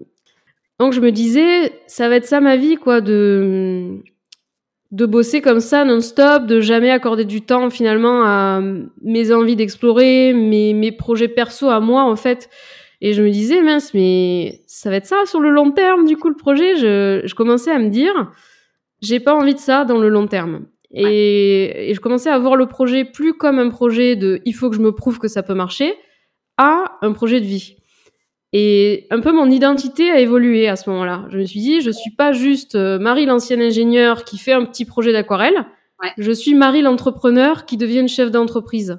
donc 0.79 0.93
je 0.93 1.01
me 1.01 1.11
disais, 1.11 1.81
ça 1.87 2.09
va 2.09 2.15
être 2.15 2.25
ça 2.25 2.41
ma 2.41 2.57
vie, 2.57 2.75
quoi, 2.75 3.01
de 3.01 4.01
de 4.91 5.05
bosser 5.05 5.41
comme 5.41 5.59
ça 5.59 5.85
non-stop, 5.85 6.47
de 6.47 6.61
jamais 6.61 6.89
accorder 6.89 7.23
du 7.23 7.41
temps 7.41 7.69
finalement 7.69 8.23
à 8.23 8.59
mes 9.03 9.31
envies 9.31 9.55
d'explorer, 9.55 10.33
mes, 10.33 10.73
mes 10.73 10.91
projets 10.91 11.27
perso 11.27 11.69
à 11.69 11.79
moi 11.79 12.03
en 12.03 12.15
fait. 12.15 12.49
Et 13.01 13.13
je 13.13 13.21
me 13.21 13.29
disais, 13.29 13.61
mince, 13.61 13.93
mais 13.93 14.61
ça 14.67 14.89
va 14.89 14.97
être 14.97 15.05
ça 15.05 15.25
sur 15.25 15.39
le 15.39 15.51
long 15.51 15.71
terme, 15.71 16.05
du 16.05 16.17
coup, 16.17 16.27
le 16.27 16.35
projet. 16.35 16.75
Je, 16.75 17.21
je 17.23 17.33
commençais 17.33 17.71
à 17.71 17.79
me 17.79 17.89
dire, 17.89 18.31
j'ai 19.01 19.19
pas 19.19 19.33
envie 19.33 19.53
de 19.53 19.59
ça 19.59 19.85
dans 19.85 19.97
le 19.97 20.09
long 20.09 20.27
terme. 20.27 20.65
Et, 20.91 21.91
je 21.93 21.99
commençais 21.99 22.29
à 22.29 22.39
voir 22.39 22.55
le 22.55 22.65
projet 22.65 23.05
plus 23.05 23.33
comme 23.33 23.59
un 23.59 23.69
projet 23.69 24.15
de 24.15 24.41
il 24.45 24.53
faut 24.53 24.69
que 24.69 24.75
je 24.75 24.81
me 24.81 24.91
prouve 24.91 25.19
que 25.19 25.27
ça 25.27 25.43
peut 25.43 25.53
marcher 25.53 25.93
à 26.57 26.97
un 27.01 27.13
projet 27.13 27.39
de 27.39 27.45
vie. 27.45 27.75
Et 28.51 29.05
un 29.11 29.19
peu 29.19 29.31
mon 29.31 29.49
identité 29.49 30.09
a 30.09 30.19
évolué 30.19 30.67
à 30.67 30.75
ce 30.75 30.89
moment-là. 30.89 31.27
Je 31.29 31.37
me 31.37 31.45
suis 31.45 31.59
dit, 31.59 31.81
je 31.81 31.91
suis 31.91 32.11
pas 32.11 32.31
juste 32.31 32.73
euh, 32.73 32.97
Marie 32.97 33.27
l'ancienne 33.27 33.61
ingénieure 33.61 34.23
qui 34.23 34.39
fait 34.39 34.53
un 34.53 34.65
petit 34.65 34.85
projet 34.85 35.13
d'aquarelle. 35.13 35.65
Je 36.17 36.31
suis 36.31 36.55
Marie 36.55 36.81
l'entrepreneur 36.81 37.65
qui 37.65 37.77
devient 37.77 37.99
une 37.99 38.07
chef 38.07 38.31
d'entreprise. 38.31 38.97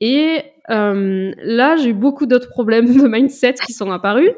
Et 0.00 0.42
euh, 0.70 1.32
là, 1.42 1.76
j'ai 1.76 1.90
eu 1.90 1.94
beaucoup 1.94 2.26
d'autres 2.26 2.48
problèmes 2.48 2.92
de 3.00 3.06
mindset 3.06 3.54
qui 3.64 3.72
sont 3.72 3.92
apparus. 3.92 4.30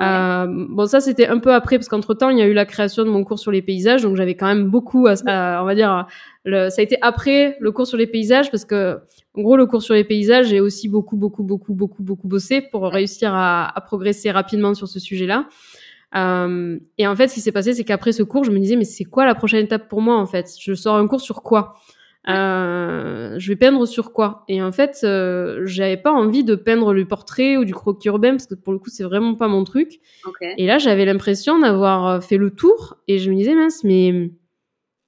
Euh, 0.00 0.46
bon, 0.48 0.86
ça 0.86 1.00
c'était 1.00 1.26
un 1.26 1.38
peu 1.38 1.52
après 1.52 1.76
parce 1.78 1.88
qu'entre 1.88 2.14
temps 2.14 2.30
il 2.30 2.38
y 2.38 2.42
a 2.42 2.46
eu 2.46 2.54
la 2.54 2.64
création 2.64 3.04
de 3.04 3.10
mon 3.10 3.22
cours 3.22 3.38
sur 3.38 3.50
les 3.50 3.60
paysages, 3.60 4.02
donc 4.02 4.16
j'avais 4.16 4.34
quand 4.34 4.46
même 4.46 4.70
beaucoup, 4.70 5.06
à, 5.06 5.60
on 5.62 5.66
va 5.66 5.74
dire, 5.74 6.06
le, 6.44 6.70
ça 6.70 6.80
a 6.80 6.82
été 6.82 6.96
après 7.02 7.56
le 7.60 7.70
cours 7.70 7.86
sur 7.86 7.98
les 7.98 8.06
paysages 8.06 8.50
parce 8.50 8.64
que 8.64 8.98
en 9.36 9.42
gros 9.42 9.56
le 9.56 9.66
cours 9.66 9.82
sur 9.82 9.94
les 9.94 10.04
paysages 10.04 10.46
j'ai 10.48 10.60
aussi 10.60 10.88
beaucoup 10.88 11.16
beaucoup 11.16 11.42
beaucoup 11.42 11.74
beaucoup 11.74 12.02
beaucoup 12.02 12.28
bossé 12.28 12.62
pour 12.62 12.84
réussir 12.84 13.34
à, 13.34 13.76
à 13.76 13.80
progresser 13.82 14.30
rapidement 14.30 14.72
sur 14.74 14.88
ce 14.88 14.98
sujet-là. 14.98 15.46
Euh, 16.16 16.78
et 16.98 17.06
en 17.06 17.14
fait, 17.14 17.28
ce 17.28 17.34
qui 17.34 17.40
s'est 17.40 17.52
passé, 17.52 17.72
c'est 17.72 17.84
qu'après 17.84 18.12
ce 18.12 18.24
cours, 18.24 18.42
je 18.42 18.50
me 18.50 18.58
disais, 18.58 18.74
mais 18.74 18.84
c'est 18.84 19.04
quoi 19.04 19.24
la 19.26 19.34
prochaine 19.36 19.64
étape 19.64 19.88
pour 19.88 20.00
moi 20.00 20.16
en 20.16 20.26
fait? 20.26 20.48
Je 20.60 20.74
sors 20.74 20.96
un 20.96 21.06
cours 21.06 21.20
sur 21.20 21.42
quoi? 21.42 21.74
Euh, 22.28 23.38
je 23.38 23.48
vais 23.48 23.56
peindre 23.56 23.86
sur 23.86 24.12
quoi? 24.12 24.44
Et 24.48 24.62
en 24.62 24.72
fait, 24.72 25.00
euh, 25.04 25.62
j'avais 25.64 25.96
pas 25.96 26.12
envie 26.12 26.44
de 26.44 26.54
peindre 26.54 26.92
le 26.92 27.06
portrait 27.06 27.56
ou 27.56 27.64
du 27.64 27.72
croquis 27.72 28.08
urbain 28.08 28.32
parce 28.32 28.46
que 28.46 28.54
pour 28.54 28.72
le 28.72 28.78
coup, 28.78 28.90
c'est 28.90 29.04
vraiment 29.04 29.34
pas 29.34 29.48
mon 29.48 29.64
truc. 29.64 30.00
Et 30.58 30.66
là, 30.66 30.78
j'avais 30.78 31.04
l'impression 31.04 31.58
d'avoir 31.58 32.06
euh, 32.06 32.20
fait 32.20 32.36
le 32.36 32.50
tour 32.50 32.98
et 33.08 33.18
je 33.18 33.30
me 33.30 33.36
disais 33.36 33.54
mince, 33.54 33.84
mais 33.84 34.30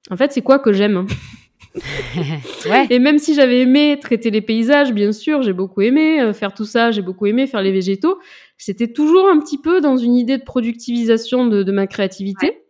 en 0.09 0.17
fait, 0.17 0.31
c'est 0.31 0.41
quoi 0.41 0.59
que 0.59 0.73
j'aime 0.73 1.05
ouais. 2.69 2.85
Et 2.91 2.99
même 2.99 3.17
si 3.17 3.33
j'avais 3.33 3.61
aimé 3.61 3.97
traiter 3.99 4.29
les 4.29 4.41
paysages, 4.41 4.93
bien 4.93 5.11
sûr, 5.11 5.41
j'ai 5.41 5.53
beaucoup 5.53 5.81
aimé 5.81 6.21
euh, 6.21 6.33
faire 6.33 6.53
tout 6.53 6.65
ça, 6.65 6.91
j'ai 6.91 7.01
beaucoup 7.01 7.25
aimé 7.25 7.47
faire 7.47 7.61
les 7.61 7.71
végétaux. 7.71 8.19
C'était 8.57 8.91
toujours 8.91 9.27
un 9.27 9.39
petit 9.39 9.57
peu 9.57 9.81
dans 9.81 9.97
une 9.97 10.15
idée 10.15 10.37
de 10.37 10.43
productivisation 10.43 11.47
de, 11.47 11.63
de 11.63 11.71
ma 11.71 11.87
créativité. 11.87 12.63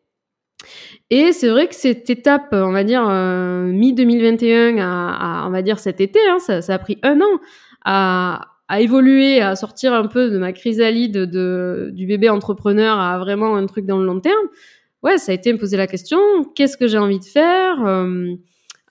Et 1.15 1.31
c'est 1.31 1.49
vrai 1.49 1.67
que 1.67 1.75
cette 1.75 2.09
étape, 2.09 2.47
on 2.53 2.71
va 2.71 2.83
dire, 2.83 3.07
euh, 3.07 3.67
mi-2021 3.67 4.79
à, 4.81 5.43
on 5.45 5.51
va 5.51 5.61
dire, 5.61 5.77
cet 5.77 6.01
été, 6.01 6.17
hein, 6.27 6.39
ça, 6.39 6.73
a 6.73 6.79
pris 6.79 6.97
un 7.03 7.21
an 7.21 7.39
à, 7.85 8.41
évoluer, 8.79 9.39
à 9.39 9.55
sortir 9.55 9.93
un 9.93 10.07
peu 10.07 10.31
de 10.31 10.39
ma 10.39 10.53
chrysalide 10.53 11.15
de, 11.15 11.91
du 11.93 12.07
bébé 12.07 12.29
entrepreneur 12.29 12.97
à 12.97 13.19
vraiment 13.19 13.55
un 13.55 13.67
truc 13.67 13.85
dans 13.85 13.99
le 13.99 14.07
long 14.07 14.21
terme. 14.21 14.47
Ouais, 15.03 15.19
ça 15.19 15.33
a 15.33 15.35
été 15.35 15.53
me 15.53 15.59
poser 15.59 15.77
la 15.77 15.85
question, 15.85 16.17
qu'est-ce 16.55 16.77
que 16.77 16.87
j'ai 16.87 16.97
envie 16.97 17.19
de 17.19 17.25
faire 17.25 17.85
euh, 17.85 18.33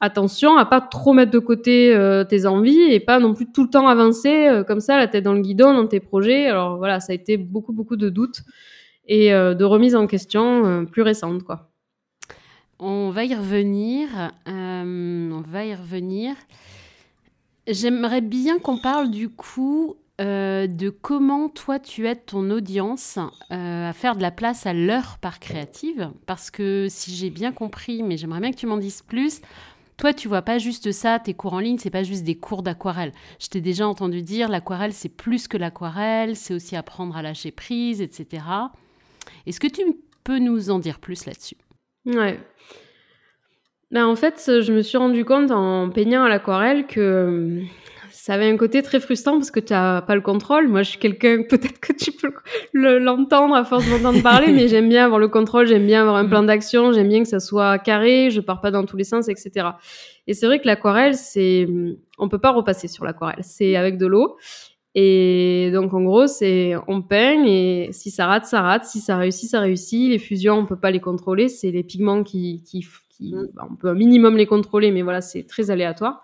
Attention 0.01 0.57
à 0.57 0.65
pas 0.65 0.81
trop 0.81 1.15
mettre 1.15 1.33
de 1.33 1.41
côté 1.41 1.93
euh, 1.93 2.23
tes 2.23 2.47
envies 2.47 2.93
et 2.93 3.01
pas 3.01 3.19
non 3.19 3.35
plus 3.35 3.51
tout 3.51 3.65
le 3.65 3.71
temps 3.71 3.89
avancer 3.89 4.63
comme 4.69 4.79
ça, 4.79 4.97
la 4.97 5.09
tête 5.09 5.25
dans 5.25 5.35
le 5.35 5.41
guidon, 5.41 5.75
dans 5.75 5.89
tes 5.89 5.99
projets. 5.99 6.47
Alors 6.47 6.77
voilà, 6.77 7.01
ça 7.01 7.11
a 7.11 7.17
été 7.17 7.37
beaucoup, 7.37 7.73
beaucoup 7.73 7.97
de 7.97 8.09
doutes 8.09 8.43
et 9.09 9.31
de 9.31 9.65
remises 9.65 9.97
en 9.97 10.07
question 10.07 10.87
plus 10.87 11.03
récentes, 11.03 11.43
quoi. 11.43 11.72
On 12.85 13.11
va 13.11 13.25
y 13.25 13.33
revenir. 13.33 14.09
Euh, 14.49 15.31
on 15.31 15.41
va 15.43 15.65
y 15.65 15.73
revenir. 15.73 16.35
J'aimerais 17.69 18.21
bien 18.21 18.59
qu'on 18.59 18.77
parle 18.77 19.13
du 19.13 19.29
coup 19.29 19.95
euh, 20.21 20.67
de 20.67 20.91
comment 20.91 21.49
toi 21.49 21.79
tu 21.79 22.09
aides 22.09 22.27
ton 22.27 22.51
audience 22.51 23.21
euh, 23.53 23.89
à 23.89 23.93
faire 23.93 24.17
de 24.17 24.23
la 24.23 24.33
place 24.33 24.67
à 24.67 24.73
l'heure 24.73 25.19
par 25.21 25.39
créative. 25.39 26.11
Parce 26.27 26.51
que 26.51 26.89
si 26.91 27.15
j'ai 27.15 27.31
bien 27.31 27.53
compris, 27.53 28.03
mais 28.03 28.17
j'aimerais 28.17 28.41
bien 28.41 28.51
que 28.51 28.57
tu 28.57 28.67
m'en 28.67 28.79
dises 28.79 29.03
plus, 29.03 29.43
toi, 29.97 30.13
tu 30.13 30.27
vois 30.27 30.43
pas 30.43 30.59
juste 30.59 30.91
ça, 30.91 31.21
tes 31.21 31.35
cours 31.35 31.53
en 31.53 31.61
ligne, 31.61 31.79
c'est 31.79 31.89
pas 31.89 32.03
juste 32.03 32.25
des 32.25 32.35
cours 32.35 32.65
d'aquarelle. 32.65 33.13
Je 33.39 33.47
t'ai 33.47 33.61
déjà 33.61 33.87
entendu 33.87 34.23
dire, 34.23 34.49
l'aquarelle, 34.49 34.93
c'est 34.93 35.09
plus 35.09 35.47
que 35.47 35.57
l'aquarelle, 35.57 36.35
c'est 36.35 36.53
aussi 36.53 36.75
apprendre 36.75 37.17
à 37.17 37.23
lâcher 37.23 37.53
prise, 37.53 38.01
etc. 38.01 38.45
Est-ce 39.47 39.61
que 39.61 39.69
tu 39.69 39.83
peux 40.25 40.41
nous 40.41 40.71
en 40.71 40.81
dire 40.81 40.99
plus 40.99 41.27
là-dessus? 41.27 41.62
Ouais. 42.07 42.41
Ben, 43.91 44.07
en 44.07 44.17
fait, 44.17 44.43
je 44.47 44.73
me 44.73 44.81
suis 44.81 44.97
rendu 44.97 45.25
compte 45.25 45.51
en 45.51 45.91
peignant 45.91 46.25
à 46.25 46.29
l'aquarelle 46.29 46.87
que 46.87 47.61
ça 48.11 48.35
avait 48.35 48.49
un 48.49 48.57
côté 48.57 48.83
très 48.83 49.01
frustrant 49.01 49.33
parce 49.33 49.51
que 49.51 49.59
tu 49.59 49.73
n'as 49.73 50.01
pas 50.01 50.15
le 50.15 50.21
contrôle. 50.21 50.69
Moi, 50.69 50.83
je 50.83 50.91
suis 50.91 50.99
quelqu'un, 50.99 51.43
peut-être 51.49 51.81
que 51.81 51.93
tu 51.93 52.13
peux 52.13 52.33
l'entendre 52.73 53.55
à 53.55 53.65
force 53.65 53.89
d'entendre 53.91 54.23
parler, 54.23 54.53
mais 54.53 54.69
j'aime 54.69 54.89
bien 54.89 55.05
avoir 55.05 55.19
le 55.19 55.29
contrôle, 55.29 55.67
j'aime 55.67 55.87
bien 55.87 56.03
avoir 56.03 56.17
un 56.17 56.27
plan 56.27 56.43
d'action, 56.45 56.93
j'aime 56.93 57.09
bien 57.09 57.23
que 57.23 57.29
ça 57.29 57.41
soit 57.41 57.79
carré, 57.81 58.31
je 58.31 58.41
pars 58.41 58.61
pas 58.61 58.71
dans 58.71 58.85
tous 58.85 58.97
les 58.97 59.05
sens, 59.05 59.29
etc. 59.29 59.71
Et 60.27 60.35
c'est 60.35 60.47
vrai 60.47 60.61
que 60.61 60.67
l'aquarelle, 60.67 61.17
c'est, 61.17 61.67
on 62.17 62.29
peut 62.29 62.39
pas 62.39 62.53
repasser 62.53 62.87
sur 62.87 63.05
l'aquarelle. 63.05 63.41
C'est 63.43 63.75
avec 63.75 63.99
de 63.99 64.07
l'eau. 64.07 64.37
Et 64.95 65.71
donc, 65.73 65.95
en 65.95 66.03
gros, 66.03 66.27
c'est, 66.27 66.75
on 66.87 67.01
peigne 67.01 67.47
et 67.47 67.89
si 67.93 68.11
ça 68.11 68.27
rate, 68.27 68.45
ça 68.45 68.61
rate. 68.61 68.85
Si 68.85 69.01
ça 69.01 69.17
réussit, 69.17 69.49
ça 69.49 69.61
réussit. 69.61 70.11
Les 70.11 70.19
fusions, 70.19 70.55
on 70.55 70.67
peut 70.67 70.77
pas 70.77 70.91
les 70.91 71.01
contrôler. 71.01 71.49
C'est 71.49 71.71
les 71.71 71.83
pigments 71.83 72.23
qui, 72.23 72.63
qui, 72.65 72.85
qui 73.09 73.35
mm. 73.35 73.49
on 73.71 73.77
peut 73.77 73.89
un 73.89 73.95
minimum 73.95 74.37
les 74.37 74.47
contrôler, 74.47 74.91
mais 74.91 75.03
voilà, 75.03 75.21
c'est 75.21 75.45
très 75.45 75.71
aléatoire. 75.71 76.23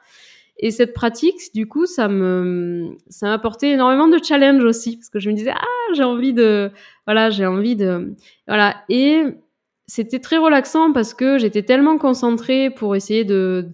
Et 0.61 0.71
cette 0.71 0.93
pratique, 0.93 1.37
du 1.55 1.69
coup, 1.69 1.87
ça 1.87 2.09
me, 2.09 2.97
ça 3.09 3.29
m'a 3.29 3.35
apporté 3.35 3.71
énormément 3.71 4.09
de 4.09 4.19
challenge 4.23 4.65
aussi, 4.65 4.97
parce 4.97 5.09
que 5.09 5.21
je 5.21 5.31
me 5.31 5.35
disais, 5.37 5.53
ah, 5.55 5.93
j'ai 5.95 6.03
envie 6.03 6.33
de, 6.33 6.73
voilà, 7.07 7.31
j'ai 7.31 7.47
envie 7.47 7.77
de, 7.77 8.17
voilà. 8.49 8.83
Et 8.89 9.23
c'était 9.87 10.19
très 10.19 10.37
relaxant 10.37 10.93
parce 10.93 11.15
que 11.15 11.39
j'étais 11.39 11.63
tellement 11.63 11.97
concentrée 11.97 12.71
pour 12.71 12.97
essayer 12.97 13.25
de, 13.25 13.69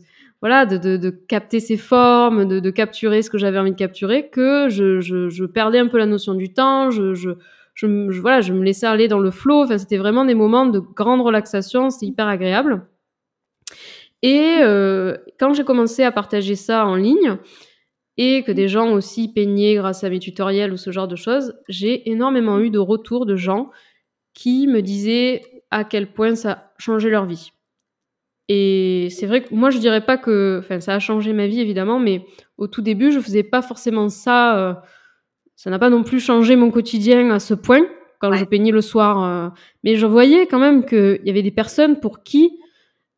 voilà, 0.44 0.66
de, 0.66 1.08
capter 1.08 1.58
ces 1.58 1.78
formes, 1.78 2.44
de, 2.44 2.70
capturer 2.70 3.22
ce 3.22 3.30
que 3.30 3.38
j'avais 3.38 3.58
envie 3.58 3.70
de 3.70 3.76
capturer, 3.76 4.28
que 4.28 4.68
je, 4.68 5.46
perdais 5.46 5.78
un 5.78 5.86
peu 5.86 5.96
la 5.96 6.04
notion 6.04 6.34
du 6.34 6.52
temps, 6.52 6.90
je, 6.90 7.38
voilà, 8.20 8.42
je 8.42 8.52
me 8.52 8.62
laissais 8.62 8.84
aller 8.84 9.08
dans 9.08 9.20
le 9.20 9.30
flow. 9.30 9.62
Enfin, 9.62 9.78
c'était 9.78 9.96
vraiment 9.96 10.26
des 10.26 10.34
moments 10.34 10.66
de 10.66 10.80
grande 10.80 11.22
relaxation, 11.22 11.88
c'était 11.88 12.04
hyper 12.04 12.28
agréable. 12.28 12.86
Et 14.20 14.58
euh, 14.60 15.16
quand 15.40 15.54
j'ai 15.54 15.64
commencé 15.64 16.02
à 16.02 16.12
partager 16.12 16.56
ça 16.56 16.84
en 16.84 16.96
ligne, 16.96 17.38
et 18.18 18.42
que 18.42 18.52
des 18.52 18.68
gens 18.68 18.92
aussi 18.92 19.32
peignaient 19.32 19.76
grâce 19.76 20.04
à 20.04 20.10
mes 20.10 20.18
tutoriels 20.18 20.74
ou 20.74 20.76
ce 20.76 20.90
genre 20.90 21.08
de 21.08 21.16
choses, 21.16 21.54
j'ai 21.70 22.10
énormément 22.10 22.60
eu 22.60 22.68
de 22.68 22.78
retours 22.78 23.24
de 23.24 23.34
gens 23.34 23.70
qui 24.34 24.66
me 24.66 24.82
disaient 24.82 25.40
à 25.70 25.84
quel 25.84 26.12
point 26.12 26.34
ça 26.34 26.74
changeait 26.76 27.08
leur 27.08 27.24
vie. 27.24 27.53
Et 28.48 29.08
c'est 29.10 29.26
vrai 29.26 29.42
que 29.42 29.54
moi, 29.54 29.70
je 29.70 29.78
dirais 29.78 30.04
pas 30.04 30.18
que, 30.18 30.60
enfin, 30.62 30.80
ça 30.80 30.94
a 30.94 30.98
changé 30.98 31.32
ma 31.32 31.46
vie 31.46 31.60
évidemment, 31.60 31.98
mais 31.98 32.26
au 32.58 32.66
tout 32.66 32.82
début, 32.82 33.10
je 33.10 33.20
faisais 33.20 33.42
pas 33.42 33.62
forcément 33.62 34.08
ça. 34.08 34.58
Euh, 34.58 34.74
ça 35.56 35.70
n'a 35.70 35.78
pas 35.78 35.90
non 35.90 36.02
plus 36.02 36.20
changé 36.20 36.56
mon 36.56 36.70
quotidien 36.70 37.30
à 37.30 37.38
ce 37.38 37.54
point 37.54 37.86
quand 38.20 38.32
je 38.32 38.44
peignais 38.44 38.72
le 38.72 38.80
soir. 38.80 39.22
Euh, 39.22 39.48
mais 39.82 39.96
je 39.96 40.06
voyais 40.06 40.46
quand 40.46 40.58
même 40.58 40.84
qu'il 40.84 41.20
y 41.24 41.30
avait 41.30 41.42
des 41.42 41.50
personnes 41.50 42.00
pour 42.00 42.22
qui 42.22 42.58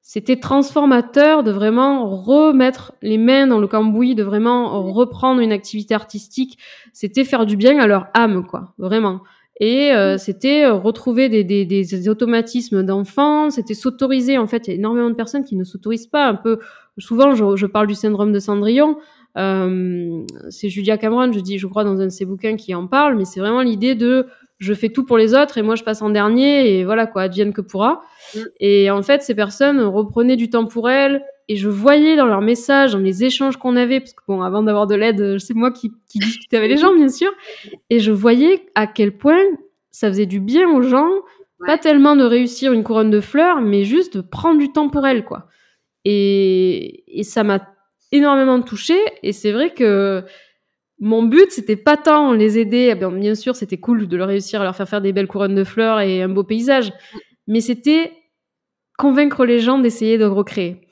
c'était 0.09 0.37
transformateur 0.37 1.43
de 1.43 1.51
vraiment 1.51 2.09
remettre 2.09 2.93
les 3.03 3.19
mains 3.19 3.49
dans 3.49 3.59
le 3.59 3.67
cambouis, 3.67 4.15
de 4.15 4.23
vraiment 4.23 4.81
reprendre 4.85 5.41
une 5.41 5.51
activité 5.51 5.95
artistique. 5.95 6.61
C'était 6.93 7.25
faire 7.25 7.45
du 7.45 7.57
bien 7.57 7.81
à 7.81 7.89
leur 7.89 8.07
âme, 8.15 8.47
quoi, 8.47 8.73
vraiment. 8.79 9.23
Et 9.59 9.93
euh, 9.93 10.19
c'était 10.19 10.65
euh, 10.65 10.75
retrouver 10.75 11.29
des, 11.29 11.43
des, 11.43 11.65
des 11.65 12.09
automatismes 12.09 12.83
d'enfants, 12.83 13.51
c'était 13.51 13.75
s'autoriser. 13.75 14.37
En 14.37 14.47
fait, 14.47 14.67
il 14.67 14.71
y 14.71 14.73
a 14.75 14.77
énormément 14.77 15.09
de 15.09 15.15
personnes 15.15 15.45
qui 15.45 15.57
ne 15.57 15.65
s'autorisent 15.65 16.09
pas. 16.09 16.27
Un 16.27 16.35
peu, 16.35 16.59
souvent, 16.99 17.35
je, 17.35 17.57
je 17.57 17.67
parle 17.67 17.87
du 17.87 17.95
syndrome 17.95 18.33
de 18.33 18.39
Cendrillon. 18.39 18.99
Euh, 19.39 20.25
c'est 20.51 20.69
Julia 20.69 20.99
Cameron, 20.99 21.33
je 21.33 21.41
dis, 21.41 21.59
je 21.59 21.67
crois, 21.67 21.85
dans 21.85 22.01
un 22.01 22.07
de 22.07 22.11
ses 22.11 22.25
bouquins 22.25 22.57
qui 22.57 22.75
en 22.75 22.87
parle, 22.87 23.17
mais 23.17 23.25
c'est 23.25 23.41
vraiment 23.41 23.63
l'idée 23.63 23.95
de 23.95 24.27
je 24.59 24.73
fais 24.73 24.89
tout 24.89 25.05
pour 25.05 25.19
les 25.19 25.35
autres 25.35 25.59
et 25.59 25.63
moi 25.63 25.75
je 25.75 25.85
passe 25.85 26.01
en 26.01 26.09
dernier 26.09 26.71
et 26.71 26.85
voilà 26.87 27.07
quoi, 27.07 27.23
advienne 27.23 27.53
que 27.53 27.61
pourra. 27.61 28.01
Mm. 28.35 28.41
Et 28.61 28.91
en 28.91 29.03
fait, 29.03 29.23
ces 29.23 29.35
personnes 29.35 29.81
reprenaient 29.81 30.37
du 30.37 30.49
temps 30.49 30.67
pour 30.67 30.89
elles 30.89 31.23
et 31.49 31.57
je 31.57 31.69
voyais 31.69 32.17
dans 32.17 32.27
leurs 32.27 32.41
messages, 32.41 32.93
dans 32.93 32.99
les 32.99 33.25
échanges 33.25 33.57
qu'on 33.57 33.77
avait, 33.77 34.01
parce 34.01 34.13
que 34.13 34.23
bon, 34.27 34.43
avant 34.43 34.63
d'avoir 34.63 34.87
de 34.87 34.95
l'aide, 34.95 35.39
c'est 35.39 35.55
moi 35.55 35.71
qui, 35.71 35.93
qui 36.09 36.19
discutais 36.19 36.57
avec 36.57 36.71
les 36.71 36.77
gens, 36.77 36.95
bien 36.95 37.09
sûr, 37.09 37.33
et 37.91 38.01
je 38.01 38.13
voyais 38.13 38.67
à 38.75 38.87
quel 38.87 39.17
point 39.17 39.43
ça 39.91 40.09
faisait 40.09 40.27
du 40.27 40.41
bien 40.41 40.69
aux 40.69 40.83
gens, 40.83 41.09
pas 41.67 41.79
tellement 41.79 42.17
de 42.17 42.25
réussir 42.25 42.73
une 42.73 42.83
couronne 42.83 43.11
de 43.11 43.21
fleurs, 43.21 43.61
mais 43.61 43.85
juste 43.85 44.17
de 44.17 44.23
prendre 44.23 44.59
du 44.59 44.73
temps 44.73 44.89
pour 44.89 45.07
elles, 45.07 45.25
quoi. 45.25 45.49
Et, 46.05 47.19
et 47.19 47.23
ça 47.23 47.45
m'a 47.45 47.67
énormément 48.13 48.61
touchée, 48.61 49.01
et 49.23 49.33
c'est 49.33 49.53
vrai 49.53 49.73
que 49.73 50.25
mon 50.99 51.23
but, 51.23 51.51
c'était 51.51 51.77
pas 51.77 51.97
tant 51.97 52.33
les 52.33 52.59
aider. 52.59 52.95
Bien, 52.95 53.11
bien 53.11 53.35
sûr, 53.35 53.55
c'était 53.55 53.77
cool 53.77 54.09
de 54.09 54.17
leur 54.17 54.29
réussir 54.29 54.61
à 54.61 54.65
leur 54.65 54.75
faire 54.75 54.89
faire 54.89 55.03
des 55.03 55.13
belles 55.13 55.27
couronnes 55.27 55.55
de 55.55 55.65
fleurs 55.65 56.01
et 56.01 56.23
un 56.23 56.29
beau 56.29 56.43
paysage. 56.43 56.93
Mais 57.47 57.61
c'était 57.61 58.13
convaincre 58.97 59.45
les 59.45 59.59
gens 59.59 59.79
d'essayer 59.79 60.17
de 60.17 60.25
recréer. 60.25 60.86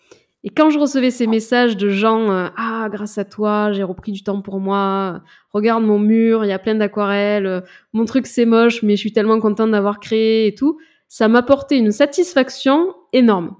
Et 0.46 0.50
quand 0.50 0.68
je 0.68 0.78
recevais 0.78 1.10
ces 1.10 1.26
messages 1.26 1.76
de 1.76 1.88
gens, 1.88 2.30
euh, 2.30 2.48
ah, 2.56 2.88
grâce 2.92 3.16
à 3.16 3.24
toi, 3.24 3.72
j'ai 3.72 3.82
repris 3.82 4.12
du 4.12 4.22
temps 4.22 4.42
pour 4.42 4.60
moi, 4.60 5.22
regarde 5.52 5.82
mon 5.82 5.98
mur, 5.98 6.44
il 6.44 6.48
y 6.48 6.52
a 6.52 6.58
plein 6.58 6.74
d'aquarelles, 6.74 7.64
mon 7.94 8.04
truc 8.04 8.26
c'est 8.26 8.44
moche, 8.44 8.82
mais 8.82 8.94
je 8.94 9.00
suis 9.00 9.12
tellement 9.12 9.40
contente 9.40 9.70
d'avoir 9.70 10.00
créé 10.00 10.46
et 10.46 10.54
tout, 10.54 10.78
ça 11.08 11.28
m'apportait 11.28 11.78
une 11.78 11.92
satisfaction 11.92 12.94
énorme. 13.14 13.56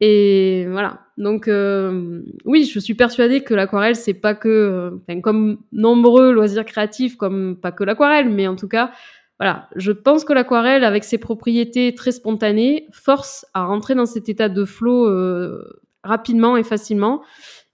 Et 0.00 0.66
voilà. 0.70 1.00
Donc 1.16 1.48
euh, 1.48 2.22
oui, 2.44 2.64
je 2.64 2.78
suis 2.78 2.94
persuadée 2.94 3.40
que 3.40 3.54
l'aquarelle 3.54 3.96
c'est 3.96 4.14
pas 4.14 4.34
que, 4.34 4.92
euh, 5.08 5.20
comme 5.22 5.58
nombreux 5.72 6.30
loisirs 6.32 6.66
créatifs, 6.66 7.16
comme 7.16 7.56
pas 7.56 7.72
que 7.72 7.82
l'aquarelle, 7.82 8.28
mais 8.28 8.46
en 8.46 8.54
tout 8.54 8.68
cas, 8.68 8.92
voilà, 9.40 9.68
je 9.76 9.92
pense 9.92 10.24
que 10.24 10.32
l'aquarelle, 10.32 10.84
avec 10.84 11.04
ses 11.04 11.18
propriétés 11.18 11.94
très 11.94 12.12
spontanées, 12.12 12.86
force 12.92 13.46
à 13.54 13.64
rentrer 13.64 13.94
dans 13.94 14.06
cet 14.06 14.28
état 14.28 14.48
de 14.48 14.64
flow 14.64 15.06
euh, 15.08 15.62
rapidement 16.06 16.56
et 16.56 16.62
facilement. 16.62 17.22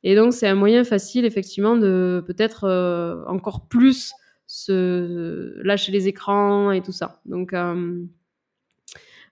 Et 0.03 0.17
donc 0.17 0.33
c'est 0.33 0.49
un 0.49 0.55
moyen 0.55 0.83
facile 0.85 1.25
effectivement 1.25 1.77
de 1.77 2.25
peut-être 2.27 3.25
encore 3.29 3.69
plus 3.69 4.13
se 4.47 5.61
lâcher 5.63 5.93
les 5.93 6.09
écrans 6.09 6.73
et 6.73 6.83
tout 6.83 6.93
ça. 6.93 7.21
Donc 7.25 7.53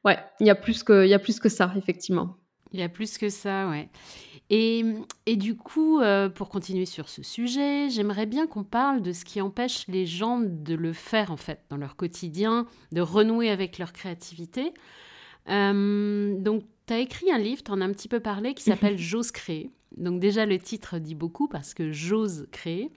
ouais, 0.05 0.19
il 0.39 0.47
y 0.47 0.51
a 0.51 0.55
plus 0.55 0.83
que 0.85 1.07
y 1.07 1.15
a 1.15 1.19
plus 1.19 1.41
que 1.41 1.49
ça 1.49 1.73
effectivement. 1.77 2.37
Il 2.73 2.79
y 2.79 2.83
a 2.83 2.89
plus 2.89 3.19
que 3.19 3.29
ça, 3.29 3.69
ouais. 3.69 3.89
Et, 4.49 4.85
et 5.27 5.37
du 5.37 5.57
coup, 5.57 6.01
euh, 6.01 6.29
pour 6.29 6.49
continuer 6.49 6.87
sur 6.87 7.09
ce 7.09 7.23
sujet, 7.23 7.89
j'aimerais 7.89 8.27
bien 8.27 8.49
qu'on 8.49 8.65
parle 8.65 9.01
de 9.01 9.13
ce 9.13 9.25
qui 9.25 9.41
empêche 9.41 9.87
les 9.87 10.07
gens 10.07 10.41
de 10.41 10.75
le 10.75 10.93
faire, 10.93 11.31
en 11.31 11.37
fait, 11.37 11.61
dans 11.71 11.77
leur 11.77 11.95
quotidien, 11.95 12.67
de 12.91 13.01
renouer 13.01 13.49
avec 13.49 13.79
leur 13.79 13.93
créativité. 13.93 14.73
Euh, 15.49 16.35
donc, 16.39 16.65
tu 16.91 16.95
as 16.97 16.99
écrit 16.99 17.31
un 17.31 17.39
livre, 17.39 17.63
tu 17.63 17.71
en 17.71 17.81
as 17.81 17.85
un 17.85 17.93
petit 17.93 18.09
peu 18.09 18.19
parlé, 18.19 18.53
qui 18.53 18.65
s'appelle 18.65 18.99
J'ose 18.99 19.31
créer. 19.31 19.71
Donc 19.97 20.19
déjà, 20.19 20.45
le 20.45 20.59
titre 20.59 20.99
dit 20.99 21.15
beaucoup 21.15 21.47
parce 21.47 21.73
que 21.73 21.93
j'ose 21.93 22.49
créer. 22.51 22.91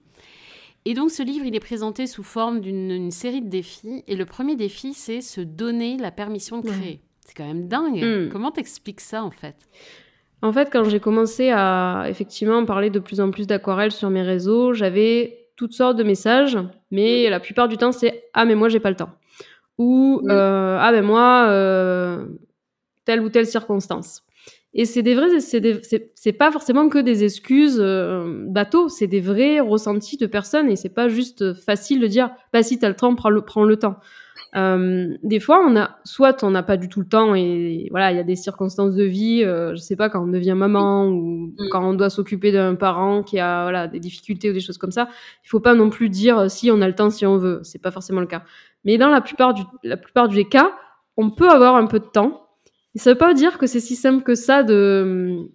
Et 0.85 0.95
donc, 0.95 1.11
ce 1.11 1.21
livre, 1.21 1.45
il 1.45 1.55
est 1.55 1.59
présenté 1.59 2.07
sous 2.07 2.23
forme 2.23 2.59
d'une 2.59 3.11
série 3.11 3.41
de 3.41 3.49
défis. 3.49 4.03
Et 4.07 4.15
le 4.15 4.25
premier 4.25 4.55
défi, 4.55 4.95
c'est 4.95 5.21
se 5.21 5.41
donner 5.41 5.97
la 5.97 6.09
permission 6.09 6.59
de 6.59 6.67
créer. 6.67 7.01
C'est 7.21 7.37
quand 7.37 7.45
même 7.45 7.67
dingue. 7.67 8.03
Hmm. 8.03 8.29
Comment 8.29 8.49
t'expliques 8.49 8.99
ça 8.99 9.23
en 9.23 9.31
fait? 9.31 9.55
En 10.41 10.51
fait, 10.51 10.69
quand 10.73 10.83
j'ai 10.85 10.99
commencé 10.99 11.51
à 11.51 12.05
effectivement 12.09 12.65
parler 12.65 12.89
de 12.89 12.99
plus 12.99 13.21
en 13.21 13.29
plus 13.29 13.47
d'aquarelle 13.47 13.91
sur 13.91 14.09
mes 14.09 14.23
réseaux, 14.23 14.73
j'avais 14.73 15.47
toutes 15.55 15.73
sortes 15.73 15.95
de 15.97 16.03
messages, 16.03 16.57
mais 16.91 17.29
la 17.29 17.39
plupart 17.39 17.69
du 17.69 17.77
temps 17.77 17.93
c'est 17.93 18.25
ah 18.33 18.43
mais 18.43 18.55
moi 18.55 18.67
j'ai 18.67 18.79
pas 18.79 18.89
le 18.89 18.95
temps 18.95 19.11
ou 19.77 20.21
euh, 20.27 20.77
ah 20.79 20.91
ben 20.91 21.03
moi 21.03 21.47
euh, 21.49 22.25
telle 23.05 23.21
ou 23.21 23.29
telle 23.29 23.45
circonstance. 23.45 24.23
Et 24.75 24.85
c'est 24.85 25.03
des 25.03 25.13
vrais, 25.13 25.39
c'est 25.39 26.33
pas 26.33 26.51
forcément 26.51 26.89
que 26.89 26.97
des 26.97 27.23
excuses 27.23 27.77
euh, 27.79 28.45
bateaux, 28.47 28.89
c'est 28.89 29.05
des 29.05 29.21
vrais 29.21 29.59
ressentis 29.59 30.17
de 30.17 30.25
personnes 30.25 30.69
et 30.69 30.75
c'est 30.75 30.89
pas 30.89 31.09
juste 31.09 31.53
facile 31.53 31.99
de 31.99 32.07
dire 32.07 32.31
bah 32.51 32.63
si 32.63 32.79
t'as 32.79 32.89
le 32.89 32.95
temps, 32.95 33.13
prends 33.13 33.29
le, 33.29 33.41
prends 33.41 33.65
le 33.65 33.77
temps. 33.77 33.97
Euh, 34.55 35.15
des 35.23 35.39
fois, 35.39 35.65
on 35.67 35.75
a, 35.75 35.97
soit 36.03 36.43
on 36.43 36.51
n'a 36.51 36.61
pas 36.61 36.77
du 36.77 36.87
tout 36.87 36.99
le 36.99 37.07
temps 37.07 37.33
et 37.33 37.87
voilà, 37.89 38.11
il 38.11 38.17
y 38.17 38.19
a 38.19 38.23
des 38.23 38.35
circonstances 38.35 38.93
de 38.93 39.03
vie, 39.03 39.43
euh, 39.43 39.71
je 39.71 39.77
sais 39.77 39.95
pas, 39.95 40.09
quand 40.09 40.23
on 40.23 40.27
devient 40.27 40.53
maman 40.55 41.07
ou 41.07 41.47
mm. 41.57 41.69
quand 41.71 41.89
on 41.89 41.93
doit 41.93 42.11
s'occuper 42.11 42.51
d'un 42.51 42.75
parent 42.75 43.23
qui 43.23 43.39
a 43.39 43.63
voilà 43.63 43.87
des 43.87 43.99
difficultés 43.99 44.51
ou 44.51 44.53
des 44.53 44.59
choses 44.59 44.77
comme 44.77 44.91
ça. 44.91 45.09
Il 45.43 45.49
faut 45.49 45.59
pas 45.59 45.73
non 45.73 45.89
plus 45.89 46.09
dire 46.09 46.37
euh, 46.37 46.47
si 46.49 46.69
on 46.69 46.81
a 46.81 46.87
le 46.87 46.93
temps, 46.93 47.09
si 47.09 47.25
on 47.25 47.37
veut. 47.37 47.61
C'est 47.63 47.81
pas 47.81 47.91
forcément 47.91 48.21
le 48.21 48.27
cas. 48.27 48.43
Mais 48.85 48.97
dans 48.97 49.09
la 49.09 49.21
plupart 49.21 49.53
du, 49.53 49.63
la 49.83 49.97
plupart 49.97 50.27
des 50.27 50.45
cas, 50.45 50.71
on 51.17 51.31
peut 51.31 51.49
avoir 51.49 51.75
un 51.75 51.87
peu 51.87 51.99
de 51.99 52.05
temps. 52.05 52.42
Et 52.95 52.99
ça 52.99 53.11
veut 53.11 53.17
pas 53.17 53.33
dire 53.33 53.57
que 53.57 53.67
c'est 53.67 53.79
si 53.79 53.95
simple 53.95 54.23
que 54.23 54.35
ça 54.35 54.63
de, 54.63 55.49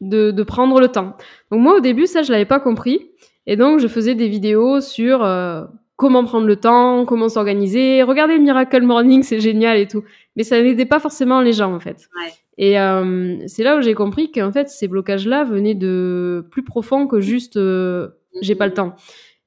de, 0.00 0.30
de 0.30 0.42
prendre 0.42 0.80
le 0.80 0.88
temps. 0.88 1.16
Donc 1.50 1.60
moi, 1.60 1.76
au 1.76 1.80
début, 1.80 2.06
ça, 2.06 2.22
je 2.22 2.32
l'avais 2.32 2.46
pas 2.46 2.60
compris. 2.60 3.10
Et 3.46 3.56
donc, 3.56 3.80
je 3.80 3.86
faisais 3.88 4.14
des 4.14 4.28
vidéos 4.28 4.80
sur 4.80 5.24
euh, 5.24 5.64
comment 5.96 6.24
prendre 6.24 6.46
le 6.46 6.56
temps, 6.56 7.04
comment 7.04 7.28
s'organiser. 7.28 8.02
Regardez 8.02 8.36
le 8.36 8.42
Miracle 8.42 8.82
Morning, 8.82 9.22
c'est 9.22 9.40
génial 9.40 9.78
et 9.78 9.86
tout. 9.86 10.02
Mais 10.36 10.44
ça 10.44 10.60
n'aidait 10.62 10.86
pas 10.86 11.00
forcément 11.00 11.40
les 11.40 11.52
gens, 11.52 11.74
en 11.74 11.80
fait. 11.80 12.08
Et 12.56 12.78
euh, 12.78 13.36
c'est 13.46 13.62
là 13.62 13.76
où 13.76 13.80
j'ai 13.80 13.94
compris 13.94 14.30
qu'en 14.30 14.52
fait, 14.52 14.68
ces 14.68 14.88
blocages-là 14.88 15.44
venaient 15.44 15.74
de 15.74 16.46
plus 16.50 16.62
profond 16.62 17.06
que 17.06 17.20
juste 17.20 17.56
euh, 17.56 18.08
j'ai 18.40 18.54
pas 18.54 18.66
le 18.66 18.74
temps. 18.74 18.94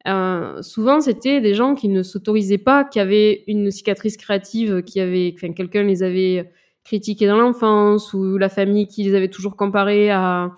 Euh, 0.08 0.62
souvent, 0.62 1.00
c'était 1.00 1.40
des 1.40 1.54
gens 1.54 1.76
qui 1.76 1.90
ne 1.90 2.04
s'autorisaient 2.04 2.58
pas, 2.58 2.84
qui 2.84 3.00
avaient 3.00 3.44
une 3.48 3.72
cicatrice 3.72 4.18
créative, 4.18 4.84
qui 4.84 5.00
avait, 5.00 5.34
enfin, 5.36 5.54
quelqu'un 5.54 5.84
les 5.84 6.04
avait 6.04 6.52
critiqués 6.84 7.28
dans 7.28 7.38
l'enfance 7.38 8.14
ou 8.14 8.38
la 8.38 8.50
famille 8.50 8.88
qui 8.88 9.04
les 9.04 9.16
avait 9.16 9.30
toujours 9.30 9.56
comparés 9.56 10.12
à 10.12 10.52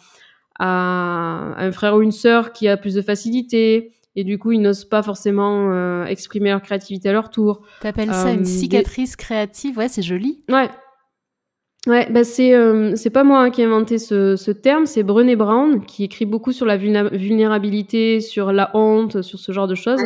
à 0.57 1.53
un 1.57 1.71
frère 1.73 1.95
ou 1.95 2.01
une 2.01 2.13
sœur 2.13 2.53
qui 2.53 2.69
a 2.69 2.77
plus 2.77 2.93
de 2.93 3.01
facilité, 3.01 3.91
et 4.15 4.23
du 4.23 4.39
coup 4.39 4.53
ils 4.53 4.61
n'osent 4.61 4.85
pas 4.85 5.03
forcément 5.03 5.69
euh, 5.73 6.05
exprimer 6.05 6.49
leur 6.51 6.61
créativité 6.61 7.09
à 7.09 7.11
leur 7.11 7.29
tour. 7.29 7.61
T'appelles 7.81 8.13
ça 8.13 8.31
une 8.31 8.45
cicatrice 8.45 9.17
créative? 9.17 9.77
Ouais, 9.77 9.89
c'est 9.89 10.01
joli. 10.01 10.43
Ouais. 10.49 10.69
Ouais, 11.87 12.09
bah 12.09 12.23
c'est 12.23 12.53
c'est 12.95 13.09
pas 13.11 13.23
moi 13.23 13.41
hein, 13.41 13.49
qui 13.51 13.61
ai 13.61 13.65
inventé 13.65 13.99
ce, 13.99 14.35
ce 14.37 14.49
terme, 14.49 14.85
c'est 14.85 15.03
Brené 15.03 15.35
Brown 15.35 15.85
qui 15.85 16.05
écrit 16.05 16.25
beaucoup 16.25 16.51
sur 16.51 16.65
la 16.65 16.77
vulnérabilité, 16.77 18.21
sur 18.21 18.51
la 18.51 18.71
honte, 18.73 19.21
sur 19.21 19.37
ce 19.37 19.51
genre 19.51 19.67
de 19.67 19.75
choses. 19.75 20.01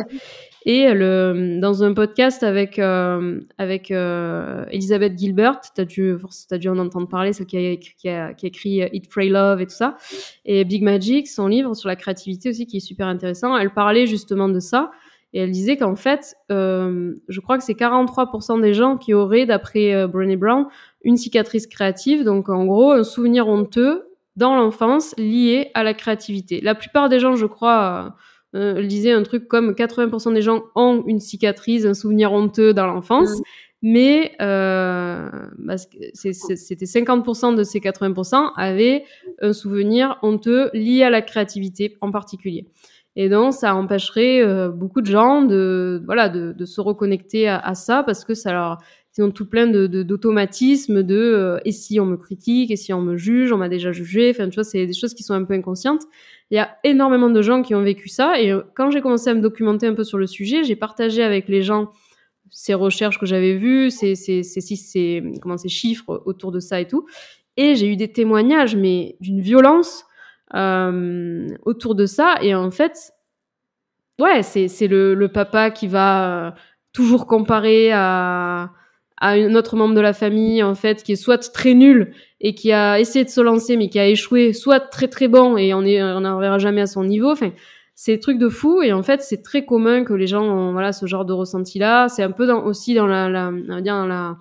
Et 0.66 0.92
le, 0.92 1.58
dans 1.60 1.82
un 1.82 1.94
podcast 1.94 2.42
avec, 2.42 2.78
euh, 2.78 3.40
avec 3.56 3.90
euh, 3.90 4.64
Elisabeth 4.70 5.18
Gilbert, 5.18 5.60
tu 5.74 5.80
as, 5.80 5.84
dû, 5.84 6.16
as 6.50 6.58
dû 6.58 6.68
en 6.68 6.78
entendre 6.78 7.08
parler, 7.08 7.32
celle 7.32 7.46
qui 7.46 7.56
a, 7.56 7.76
qui, 7.76 8.08
a, 8.08 8.34
qui 8.34 8.46
a 8.46 8.48
écrit 8.48 8.80
Eat, 8.92 9.08
Pray, 9.08 9.30
Love 9.30 9.62
et 9.62 9.66
tout 9.66 9.74
ça. 9.74 9.96
Et 10.44 10.64
Big 10.64 10.82
Magic, 10.82 11.28
son 11.28 11.46
livre 11.46 11.74
sur 11.74 11.88
la 11.88 11.96
créativité 11.96 12.50
aussi, 12.50 12.66
qui 12.66 12.76
est 12.76 12.80
super 12.80 13.06
intéressant. 13.06 13.56
Elle 13.56 13.72
parlait 13.72 14.06
justement 14.06 14.48
de 14.48 14.60
ça. 14.60 14.90
Et 15.32 15.40
elle 15.40 15.50
disait 15.50 15.76
qu'en 15.76 15.94
fait, 15.94 16.34
euh, 16.50 17.14
je 17.28 17.40
crois 17.40 17.56
que 17.56 17.64
c'est 17.64 17.74
43% 17.74 18.60
des 18.60 18.74
gens 18.74 18.96
qui 18.96 19.14
auraient, 19.14 19.46
d'après 19.46 19.94
euh, 19.94 20.08
Brené 20.08 20.36
Brown, 20.36 20.66
une 21.04 21.16
cicatrice 21.16 21.66
créative. 21.66 22.24
Donc 22.24 22.48
en 22.48 22.64
gros, 22.64 22.92
un 22.92 23.04
souvenir 23.04 23.48
honteux 23.48 24.08
dans 24.36 24.56
l'enfance 24.56 25.14
lié 25.18 25.70
à 25.74 25.84
la 25.84 25.94
créativité. 25.94 26.60
La 26.60 26.74
plupart 26.74 27.08
des 27.08 27.20
gens, 27.20 27.36
je 27.36 27.46
crois 27.46 28.16
euh, 28.56 28.82
disait 28.82 29.12
un 29.12 29.22
truc 29.22 29.46
comme 29.46 29.72
80% 29.72 30.34
des 30.34 30.42
gens 30.42 30.64
ont 30.74 31.04
une 31.06 31.20
cicatrice, 31.20 31.84
un 31.84 31.94
souvenir 31.94 32.32
honteux 32.32 32.74
dans 32.74 32.86
l'enfance, 32.86 33.30
mais 33.82 34.32
euh, 34.42 35.28
c'était 36.14 36.84
50% 36.84 37.54
de 37.54 37.62
ces 37.62 37.78
80% 37.78 38.52
avaient 38.56 39.04
un 39.40 39.52
souvenir 39.52 40.18
honteux 40.22 40.70
lié 40.74 41.04
à 41.04 41.10
la 41.10 41.22
créativité 41.22 41.96
en 42.00 42.10
particulier. 42.10 42.66
Et 43.16 43.28
donc, 43.28 43.54
ça 43.54 43.74
empêcherait 43.74 44.40
euh, 44.42 44.68
beaucoup 44.68 45.00
de 45.00 45.06
gens 45.06 45.42
de, 45.42 46.00
voilà, 46.04 46.28
de, 46.28 46.52
de 46.52 46.64
se 46.64 46.80
reconnecter 46.80 47.48
à, 47.48 47.58
à, 47.58 47.74
ça 47.74 48.02
parce 48.04 48.24
que 48.24 48.34
ça 48.34 48.52
leur, 48.52 48.78
ont 49.18 49.30
tout 49.30 49.48
plein 49.48 49.66
de, 49.66 49.86
d'automatismes 49.86 51.02
de, 51.02 51.16
euh, 51.16 51.58
et 51.64 51.72
si 51.72 51.98
on 51.98 52.06
me 52.06 52.16
critique, 52.16 52.70
et 52.70 52.76
si 52.76 52.92
on 52.92 53.02
me 53.02 53.16
juge, 53.16 53.52
on 53.52 53.56
m'a 53.58 53.68
déjà 53.68 53.90
jugé. 53.92 54.30
Enfin, 54.30 54.48
tu 54.48 54.54
vois, 54.54 54.64
c'est 54.64 54.86
des 54.86 54.92
choses 54.94 55.14
qui 55.14 55.22
sont 55.22 55.34
un 55.34 55.44
peu 55.44 55.54
inconscientes. 55.54 56.02
Il 56.50 56.56
y 56.56 56.58
a 56.58 56.76
énormément 56.84 57.28
de 57.30 57.42
gens 57.42 57.62
qui 57.62 57.74
ont 57.74 57.82
vécu 57.82 58.08
ça. 58.08 58.40
Et 58.40 58.52
euh, 58.52 58.62
quand 58.74 58.90
j'ai 58.90 59.00
commencé 59.00 59.28
à 59.30 59.34
me 59.34 59.40
documenter 59.40 59.86
un 59.86 59.94
peu 59.94 60.04
sur 60.04 60.18
le 60.18 60.26
sujet, 60.26 60.62
j'ai 60.64 60.76
partagé 60.76 61.22
avec 61.22 61.48
les 61.48 61.62
gens 61.62 61.90
ces 62.50 62.74
recherches 62.74 63.18
que 63.18 63.26
j'avais 63.26 63.54
vues, 63.54 63.90
ces, 63.90 64.14
ces, 64.14 64.42
ces, 64.42 64.60
ces, 64.60 65.22
comment, 65.40 65.56
ces 65.56 65.68
chiffres 65.68 66.22
autour 66.26 66.52
de 66.52 66.60
ça 66.60 66.80
et 66.80 66.86
tout. 66.86 67.06
Et 67.56 67.74
j'ai 67.76 67.86
eu 67.86 67.96
des 67.96 68.12
témoignages, 68.12 68.76
mais 68.76 69.16
d'une 69.20 69.40
violence 69.40 70.04
euh, 70.54 71.46
autour 71.64 71.94
de 71.94 72.06
ça. 72.06 72.36
Et 72.42 72.54
en 72.54 72.70
fait, 72.70 73.12
ouais, 74.20 74.42
c'est, 74.42 74.68
c'est 74.68 74.88
le, 74.88 75.14
le 75.14 75.28
papa 75.28 75.70
qui 75.70 75.86
va 75.86 76.48
euh, 76.48 76.50
toujours 76.92 77.26
comparer 77.26 77.92
à, 77.92 78.72
à 79.20 79.32
un 79.32 79.54
autre 79.54 79.76
membre 79.76 79.94
de 79.94 80.00
la 80.00 80.14
famille, 80.14 80.62
en 80.62 80.74
fait, 80.74 81.02
qui 81.02 81.12
est 81.12 81.16
soit 81.16 81.52
très 81.52 81.74
nul 81.74 82.12
et 82.40 82.54
qui 82.54 82.72
a 82.72 82.98
essayé 82.98 83.24
de 83.24 83.30
se 83.30 83.40
lancer 83.40 83.76
mais 83.76 83.88
qui 83.88 83.98
a 83.98 84.06
échoué, 84.06 84.52
soit 84.54 84.80
très 84.80 85.08
très 85.08 85.28
bon 85.28 85.56
et 85.56 85.74
on 85.74 85.84
est 85.84 86.02
on 86.02 86.58
jamais 86.58 86.80
à 86.80 86.86
son 86.86 87.04
niveau. 87.04 87.30
Enfin, 87.30 87.52
c'est 87.94 88.14
des 88.14 88.18
trucs 88.18 88.38
de 88.38 88.48
fou 88.48 88.80
et 88.80 88.94
en 88.94 89.02
fait 89.02 89.20
c'est 89.20 89.42
très 89.42 89.66
commun 89.66 90.04
que 90.04 90.14
les 90.14 90.26
gens 90.26 90.42
ont 90.42 90.72
voilà 90.72 90.94
ce 90.94 91.04
genre 91.04 91.26
de 91.26 91.34
ressenti 91.34 91.78
là. 91.78 92.08
C'est 92.08 92.22
un 92.22 92.30
peu 92.30 92.46
dans, 92.46 92.64
aussi 92.64 92.94
dans 92.94 93.06
la, 93.06 93.28
la 93.28 93.48
on 93.50 93.74
va 93.74 93.80
dire 93.82 93.94
dans 93.94 94.06
la 94.06 94.38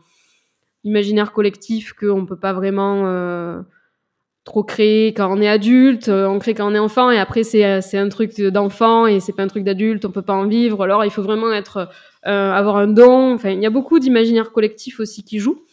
imaginaire 0.85 1.33
collectif 1.33 1.91
qu'on 1.91 2.25
peut 2.25 2.39
pas 2.39 2.53
vraiment 2.53 3.01
euh, 3.05 3.59
trop 4.45 4.63
créer 4.63 5.13
quand 5.13 5.29
on 5.29 5.41
est 5.41 5.49
adulte, 5.49 6.07
euh, 6.07 6.25
on 6.25 6.39
crée 6.39 6.53
quand 6.53 6.71
on 6.71 6.73
est 6.73 6.79
enfant 6.79 7.11
et 7.11 7.19
après 7.19 7.43
c'est 7.43 7.81
c'est 7.81 7.97
un 7.97 8.07
truc 8.07 8.39
d'enfant 8.39 9.07
et 9.07 9.19
c'est 9.19 9.33
pas 9.33 9.43
un 9.43 9.47
truc 9.47 9.65
d'adulte, 9.65 10.05
on 10.05 10.11
peut 10.11 10.21
pas 10.21 10.35
en 10.35 10.47
vivre. 10.47 10.81
Alors 10.81 11.03
il 11.03 11.11
faut 11.11 11.21
vraiment 11.21 11.51
être 11.51 11.77
euh, 11.77 11.85
avoir 12.23 12.77
un 12.77 12.87
don. 12.87 13.33
Enfin, 13.33 13.51
il 13.51 13.61
y 13.61 13.65
a 13.65 13.69
beaucoup 13.69 13.99
d'imaginaire 13.99 14.51
collectif 14.51 14.99
aussi 14.99 15.23
qui 15.23 15.39
joue. 15.39 15.63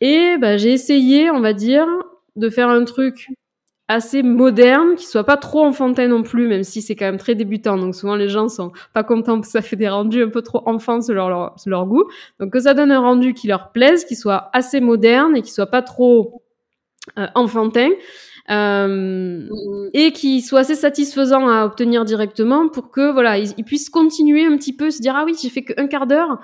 Et 0.00 0.36
bah, 0.38 0.56
j'ai 0.56 0.72
essayé, 0.72 1.30
on 1.30 1.40
va 1.40 1.52
dire, 1.52 1.86
de 2.36 2.48
faire 2.48 2.68
un 2.68 2.84
truc 2.84 3.28
assez 3.90 4.22
moderne, 4.22 4.94
qui 4.94 5.04
soit 5.04 5.24
pas 5.24 5.36
trop 5.36 5.64
enfantin 5.64 6.06
non 6.06 6.22
plus, 6.22 6.46
même 6.46 6.62
si 6.62 6.80
c'est 6.80 6.94
quand 6.94 7.06
même 7.06 7.18
très 7.18 7.34
débutant. 7.34 7.76
Donc 7.76 7.96
souvent 7.96 8.14
les 8.14 8.28
gens 8.28 8.48
sont 8.48 8.70
pas 8.94 9.02
contents 9.02 9.34
parce 9.34 9.48
que 9.48 9.52
ça 9.52 9.62
fait 9.62 9.74
des 9.74 9.88
rendus 9.88 10.22
un 10.22 10.28
peu 10.28 10.42
trop 10.42 10.62
enfants 10.66 11.00
selon 11.00 11.28
leur, 11.28 11.56
leur 11.66 11.86
goût. 11.86 12.04
Donc 12.38 12.52
que 12.52 12.60
ça 12.60 12.72
donne 12.72 12.92
un 12.92 13.00
rendu 13.00 13.34
qui 13.34 13.48
leur 13.48 13.72
plaise, 13.72 14.04
qui 14.04 14.14
soit 14.14 14.48
assez 14.52 14.80
moderne 14.80 15.36
et 15.36 15.42
qui 15.42 15.50
soit 15.50 15.66
pas 15.66 15.82
trop 15.82 16.40
euh, 17.18 17.26
enfantin. 17.34 17.90
Euh, 18.50 19.48
et 19.94 20.10
qui 20.10 20.42
soit 20.42 20.60
assez 20.60 20.74
satisfaisant 20.74 21.48
à 21.48 21.64
obtenir 21.64 22.04
directement 22.04 22.68
pour 22.68 22.90
que 22.90 23.12
voilà 23.12 23.38
ils, 23.38 23.64
puissent 23.64 23.90
continuer 23.90 24.44
un 24.44 24.56
petit 24.56 24.74
peu 24.74 24.90
se 24.90 25.00
dire 25.00 25.14
ah 25.14 25.22
oui 25.24 25.36
j'ai 25.40 25.50
fait 25.50 25.62
qu'un 25.62 25.86
quart 25.86 26.08
d'heure 26.08 26.40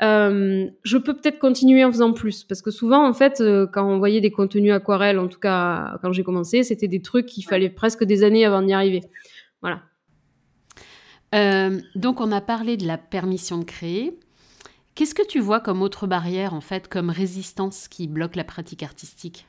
euh, 0.00 0.66
je 0.84 0.96
peux 0.96 1.12
peut-être 1.12 1.38
continuer 1.38 1.84
en 1.84 1.92
faisant 1.92 2.14
plus. 2.14 2.44
Parce 2.44 2.62
que 2.62 2.70
souvent 2.70 3.06
en 3.06 3.12
fait 3.12 3.42
euh, 3.42 3.66
quand 3.66 3.86
on 3.86 3.98
voyait 3.98 4.22
des 4.22 4.30
contenus 4.30 4.72
aquarelles 4.72 5.18
en 5.18 5.28
tout 5.28 5.38
cas 5.38 5.98
quand 6.00 6.12
j'ai 6.12 6.24
commencé 6.24 6.62
c'était 6.62 6.88
des 6.88 7.02
trucs 7.02 7.26
qu'il 7.26 7.44
fallait 7.44 7.68
presque 7.68 8.04
des 8.04 8.24
années 8.24 8.46
avant 8.46 8.62
d'y 8.62 8.72
arriver. 8.72 9.02
Voilà. 9.60 9.82
Donc 11.94 12.22
on 12.22 12.32
a 12.32 12.40
parlé 12.40 12.78
de 12.78 12.86
la 12.86 12.96
permission 12.96 13.58
de 13.58 13.64
créer. 13.64 14.18
Qu'est-ce 14.94 15.14
que 15.14 15.26
tu 15.26 15.40
vois 15.40 15.60
comme 15.60 15.82
autre 15.82 16.06
barrière 16.06 16.54
en 16.54 16.62
fait 16.62 16.88
comme 16.88 17.10
résistance 17.10 17.86
qui 17.86 18.08
bloque 18.08 18.36
la 18.36 18.44
pratique 18.44 18.82
artistique? 18.82 19.46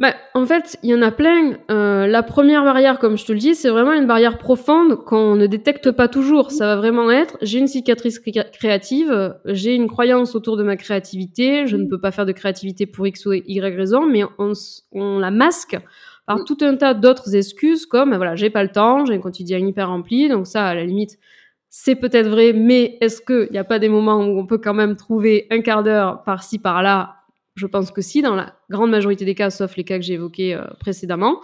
Bah, 0.00 0.14
en 0.34 0.44
fait, 0.44 0.76
il 0.82 0.90
y 0.90 0.94
en 0.94 1.02
a 1.02 1.12
plein. 1.12 1.56
Euh, 1.70 2.08
la 2.08 2.22
première 2.24 2.64
barrière, 2.64 2.98
comme 2.98 3.16
je 3.16 3.24
te 3.24 3.32
le 3.32 3.38
dis, 3.38 3.54
c'est 3.54 3.70
vraiment 3.70 3.92
une 3.92 4.06
barrière 4.06 4.38
profonde 4.38 5.04
qu'on 5.04 5.36
ne 5.36 5.46
détecte 5.46 5.92
pas 5.92 6.08
toujours. 6.08 6.50
Ça 6.50 6.66
va 6.66 6.76
vraiment 6.76 7.10
être, 7.12 7.38
j'ai 7.42 7.60
une 7.60 7.68
cicatrice 7.68 8.18
créative, 8.18 9.36
j'ai 9.46 9.74
une 9.74 9.86
croyance 9.86 10.34
autour 10.34 10.56
de 10.56 10.64
ma 10.64 10.76
créativité, 10.76 11.68
je 11.68 11.76
ne 11.76 11.86
peux 11.86 12.00
pas 12.00 12.10
faire 12.10 12.26
de 12.26 12.32
créativité 12.32 12.86
pour 12.86 13.06
X 13.06 13.26
ou 13.26 13.34
Y 13.34 13.76
raison, 13.76 14.04
mais 14.04 14.24
on, 14.38 14.52
on 14.92 15.18
la 15.20 15.30
masque 15.30 15.78
par 16.26 16.44
tout 16.44 16.58
un 16.62 16.74
tas 16.76 16.94
d'autres 16.94 17.36
excuses 17.36 17.86
comme, 17.86 18.10
bah, 18.10 18.16
voilà, 18.16 18.34
j'ai 18.34 18.50
pas 18.50 18.62
le 18.62 18.70
temps, 18.70 19.04
j'ai 19.04 19.14
un 19.14 19.20
quotidien 19.20 19.58
hyper 19.58 19.88
rempli, 19.88 20.28
donc 20.28 20.46
ça, 20.46 20.66
à 20.66 20.74
la 20.74 20.84
limite, 20.84 21.18
c'est 21.68 21.96
peut-être 21.96 22.28
vrai, 22.28 22.52
mais 22.52 22.98
est-ce 23.00 23.20
qu'il 23.20 23.48
n'y 23.52 23.58
a 23.58 23.64
pas 23.64 23.78
des 23.78 23.88
moments 23.88 24.18
où 24.24 24.38
on 24.38 24.46
peut 24.46 24.58
quand 24.58 24.74
même 24.74 24.96
trouver 24.96 25.46
un 25.50 25.60
quart 25.60 25.82
d'heure 25.82 26.22
par-ci, 26.24 26.58
par-là 26.58 27.16
je 27.54 27.66
pense 27.66 27.90
que 27.90 28.00
si, 28.00 28.22
dans 28.22 28.34
la 28.34 28.54
grande 28.70 28.90
majorité 28.90 29.24
des 29.24 29.34
cas, 29.34 29.50
sauf 29.50 29.76
les 29.76 29.84
cas 29.84 29.98
que 29.98 30.04
j'ai 30.04 30.14
évoqués 30.14 30.54
euh, 30.54 30.64
précédemment. 30.80 31.40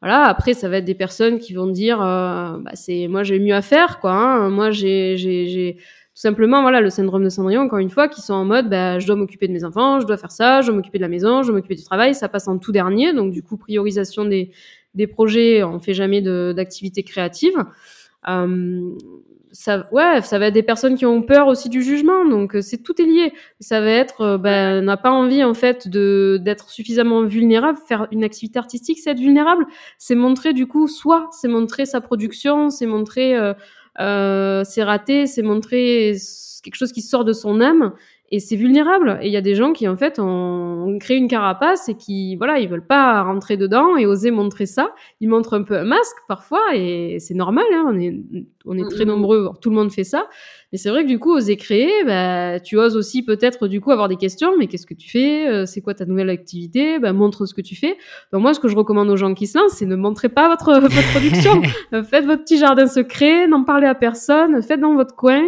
Voilà. 0.00 0.24
Après, 0.24 0.54
ça 0.54 0.68
va 0.68 0.78
être 0.78 0.84
des 0.84 0.94
personnes 0.94 1.38
qui 1.38 1.54
vont 1.54 1.68
dire, 1.68 2.02
euh, 2.02 2.58
bah, 2.58 2.72
c'est 2.74 3.06
moi 3.08 3.22
j'ai 3.22 3.38
mieux 3.38 3.54
à 3.54 3.62
faire, 3.62 4.00
quoi. 4.00 4.12
Hein. 4.12 4.50
Moi 4.50 4.70
j'ai 4.70 5.16
j'ai 5.16 5.76
tout 6.14 6.20
simplement 6.20 6.60
voilà 6.60 6.82
le 6.82 6.90
syndrome 6.90 7.24
de 7.24 7.30
Cendrillon 7.30 7.62
encore 7.62 7.78
une 7.78 7.88
fois 7.88 8.06
qui 8.06 8.20
sont 8.20 8.34
en 8.34 8.44
mode 8.44 8.68
bah, 8.68 8.98
je 8.98 9.06
dois 9.06 9.16
m'occuper 9.16 9.48
de 9.48 9.52
mes 9.54 9.64
enfants, 9.64 9.98
je 9.98 10.06
dois 10.06 10.18
faire 10.18 10.30
ça, 10.30 10.60
je 10.60 10.66
dois 10.66 10.76
m'occuper 10.76 10.98
de 10.98 11.02
la 11.02 11.08
maison, 11.08 11.42
je 11.42 11.48
dois 11.48 11.56
m'occuper 11.56 11.74
du 11.74 11.84
travail, 11.84 12.14
ça 12.14 12.28
passe 12.28 12.48
en 12.48 12.58
tout 12.58 12.70
dernier. 12.72 13.14
Donc 13.14 13.32
du 13.32 13.42
coup 13.42 13.56
priorisation 13.56 14.24
des 14.26 14.50
des 14.94 15.06
projets, 15.06 15.62
on 15.62 15.80
fait 15.80 15.94
jamais 15.94 16.20
d'activité 16.20 17.02
créative. 17.02 17.54
Euh, 18.28 18.90
ça, 19.52 19.86
ouais, 19.92 20.22
ça 20.22 20.38
va 20.38 20.46
être 20.46 20.54
des 20.54 20.62
personnes 20.62 20.96
qui 20.96 21.04
ont 21.06 21.22
peur 21.22 21.46
aussi 21.46 21.68
du 21.68 21.82
jugement, 21.82 22.24
donc 22.24 22.56
euh, 22.56 22.62
c'est 22.62 22.78
tout 22.78 23.00
est 23.00 23.04
lié. 23.04 23.32
Ça 23.60 23.80
va 23.80 23.90
être, 23.90 24.20
euh, 24.22 24.38
ben, 24.38 24.82
n'a 24.82 24.96
pas 24.96 25.10
envie 25.10 25.44
en 25.44 25.54
fait 25.54 25.88
de 25.88 26.38
d'être 26.42 26.70
suffisamment 26.70 27.22
vulnérable. 27.24 27.78
Faire 27.86 28.08
une 28.10 28.24
activité 28.24 28.58
artistique, 28.58 28.98
c'est 28.98 29.10
être 29.10 29.20
vulnérable, 29.20 29.66
c'est 29.98 30.14
montrer 30.14 30.54
du 30.54 30.66
coup 30.66 30.88
soi, 30.88 31.28
c'est 31.32 31.48
montrer 31.48 31.84
sa 31.84 32.00
production, 32.00 32.70
c'est 32.70 32.86
montrer 32.86 33.36
euh, 33.36 33.52
euh, 34.00 34.64
c'est 34.64 34.82
raté, 34.82 35.26
c'est 35.26 35.42
montrer 35.42 36.16
quelque 36.62 36.76
chose 36.76 36.92
qui 36.92 37.02
sort 37.02 37.24
de 37.24 37.32
son 37.32 37.60
âme 37.60 37.92
et 38.32 38.40
c'est 38.40 38.56
vulnérable. 38.56 39.18
Et 39.20 39.26
il 39.26 39.32
y 39.32 39.36
a 39.36 39.42
des 39.42 39.54
gens 39.54 39.74
qui 39.74 39.86
en 39.86 39.96
fait 39.96 40.18
ont, 40.18 40.96
créé 40.98 41.18
une 41.18 41.28
carapace 41.28 41.90
et 41.90 41.94
qui 41.94 42.34
voilà, 42.36 42.58
ils 42.58 42.68
veulent 42.68 42.86
pas 42.86 43.22
rentrer 43.22 43.58
dedans 43.58 43.96
et 43.96 44.06
oser 44.06 44.30
montrer 44.30 44.64
ça. 44.64 44.94
Ils 45.20 45.28
montrent 45.28 45.52
un 45.52 45.62
peu 45.62 45.76
un 45.76 45.84
masque 45.84 46.16
parfois 46.28 46.74
et 46.74 47.18
c'est 47.20 47.34
normal. 47.34 47.64
Hein, 47.74 47.84
on 47.88 48.00
est 48.00 48.14
on 48.64 48.78
est 48.78 48.88
très 48.88 49.04
nombreux, 49.04 49.50
tout 49.60 49.68
le 49.68 49.76
monde 49.76 49.92
fait 49.92 50.04
ça. 50.04 50.28
Mais 50.72 50.78
c'est 50.78 50.88
vrai 50.88 51.02
que 51.02 51.08
du 51.08 51.18
coup, 51.18 51.32
oser 51.32 51.56
créer, 51.56 51.90
bah, 52.04 52.58
tu 52.58 52.78
oses 52.78 52.96
aussi 52.96 53.22
peut-être 53.22 53.68
du 53.68 53.82
coup 53.82 53.90
avoir 53.90 54.08
des 54.08 54.16
questions. 54.16 54.56
Mais 54.58 54.66
qu'est-ce 54.66 54.86
que 54.86 54.94
tu 54.94 55.10
fais? 55.10 55.48
Euh, 55.48 55.66
C'est 55.66 55.82
quoi 55.82 55.92
ta 55.92 56.06
nouvelle 56.06 56.30
activité? 56.30 56.98
Bah, 56.98 57.12
Montre 57.12 57.44
ce 57.44 57.52
que 57.52 57.60
tu 57.60 57.76
fais. 57.76 57.98
Donc 58.32 58.40
moi, 58.40 58.54
ce 58.54 58.60
que 58.60 58.68
je 58.68 58.76
recommande 58.76 59.10
aux 59.10 59.16
gens 59.16 59.34
qui 59.34 59.46
se 59.46 59.58
lancent, 59.58 59.72
c'est 59.72 59.84
ne 59.84 59.96
montrez 59.96 60.30
pas 60.30 60.48
votre, 60.48 60.72
votre 60.80 61.10
production. 61.12 61.60
faites 62.04 62.24
votre 62.24 62.44
petit 62.44 62.56
jardin 62.56 62.86
secret, 62.86 63.46
n'en 63.46 63.64
parlez 63.64 63.86
à 63.86 63.94
personne, 63.94 64.62
faites 64.62 64.80
dans 64.80 64.94
votre 64.94 65.14
coin 65.14 65.42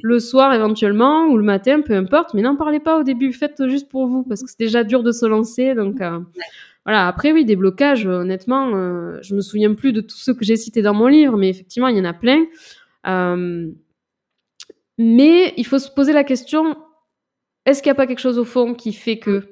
le 0.00 0.18
soir 0.18 0.52
éventuellement 0.54 1.26
ou 1.26 1.36
le 1.36 1.44
matin, 1.44 1.80
peu 1.80 1.94
importe, 1.94 2.34
mais 2.34 2.42
n'en 2.42 2.56
parlez 2.56 2.80
pas 2.80 2.98
au 2.98 3.02
début, 3.02 3.32
faites 3.32 3.66
juste 3.68 3.88
pour 3.88 4.06
vous 4.06 4.22
parce 4.22 4.42
que 4.42 4.48
c'est 4.48 4.58
déjà 4.58 4.84
dur 4.84 5.02
de 5.02 5.12
se 5.12 5.26
lancer. 5.26 5.74
Donc 5.74 6.00
euh, 6.00 6.20
voilà, 6.84 7.06
après 7.06 7.32
oui, 7.32 7.44
des 7.44 7.56
blocages, 7.56 8.06
honnêtement, 8.06 8.74
euh, 8.74 9.18
je 9.22 9.34
me 9.34 9.40
souviens 9.40 9.74
plus 9.74 9.92
de 9.92 10.00
tous 10.00 10.16
ceux 10.16 10.34
que 10.34 10.44
j'ai 10.44 10.56
cités 10.56 10.82
dans 10.82 10.94
mon 10.94 11.06
livre, 11.06 11.36
mais 11.36 11.48
effectivement, 11.48 11.88
il 11.88 11.96
y 11.96 12.00
en 12.00 12.04
a 12.04 12.14
plein. 12.14 12.44
Euh, 13.06 13.68
mais 14.98 15.54
il 15.56 15.66
faut 15.66 15.78
se 15.78 15.90
poser 15.90 16.12
la 16.12 16.24
question 16.24 16.76
est-ce 17.68 17.82
qu'il 17.82 17.90
n'y 17.90 17.92
a 17.92 17.96
pas 17.96 18.06
quelque 18.06 18.20
chose 18.20 18.38
au 18.38 18.46
fond 18.46 18.72
qui 18.72 18.94
fait 18.94 19.18
que 19.18 19.42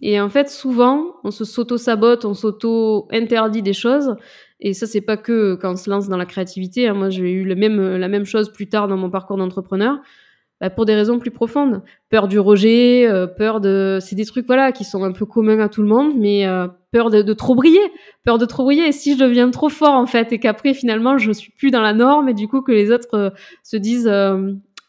Et 0.00 0.20
en 0.20 0.28
fait, 0.28 0.48
souvent, 0.48 1.16
on 1.24 1.32
se 1.32 1.44
s'auto-sabote, 1.44 2.24
on 2.24 2.32
s'auto-interdit 2.32 3.62
des 3.62 3.72
choses. 3.72 4.14
Et 4.64 4.72
ça, 4.72 4.86
c'est 4.86 5.00
pas 5.00 5.16
que 5.16 5.54
quand 5.54 5.72
on 5.72 5.76
se 5.76 5.88
lance 5.88 6.08
dans 6.08 6.16
la 6.16 6.26
créativité. 6.26 6.88
Hein. 6.88 6.94
Moi, 6.94 7.10
j'ai 7.10 7.30
eu 7.30 7.44
le 7.44 7.54
même, 7.54 7.96
la 7.96 8.08
même 8.08 8.24
chose 8.24 8.52
plus 8.52 8.66
tard 8.66 8.88
dans 8.88 8.96
mon 8.96 9.10
parcours 9.10 9.36
d'entrepreneur. 9.36 10.00
Bah, 10.60 10.70
pour 10.70 10.84
des 10.84 10.94
raisons 10.94 11.18
plus 11.18 11.30
profondes. 11.30 11.82
Peur 12.10 12.28
du 12.28 12.38
rejet, 12.38 13.06
euh, 13.06 13.26
peur 13.26 13.60
de... 13.60 13.98
C'est 14.00 14.14
des 14.14 14.24
trucs 14.24 14.46
voilà 14.46 14.72
qui 14.72 14.84
sont 14.84 15.02
un 15.02 15.12
peu 15.12 15.26
communs 15.26 15.58
à 15.58 15.68
tout 15.68 15.82
le 15.82 15.88
monde, 15.88 16.14
mais 16.16 16.46
euh, 16.46 16.68
peur 16.92 17.10
de, 17.10 17.32
trop 17.32 17.54
briller, 17.56 17.92
peur 18.24 18.38
de 18.38 18.46
trop 18.46 18.64
briller. 18.64 18.86
Et 18.86 18.92
si 18.92 19.14
je 19.14 19.18
deviens 19.18 19.50
trop 19.50 19.68
fort 19.68 19.94
en 19.94 20.06
fait, 20.06 20.32
et 20.32 20.38
qu'après 20.38 20.72
finalement 20.72 21.18
je 21.18 21.32
suis 21.32 21.50
plus 21.50 21.70
dans 21.72 21.82
la 21.82 21.92
norme, 21.92 22.28
et 22.28 22.34
du 22.34 22.46
coup 22.46 22.62
que 22.62 22.70
les 22.70 22.92
autres 22.92 23.14
euh, 23.14 23.30
se 23.64 23.76
disent 23.76 24.08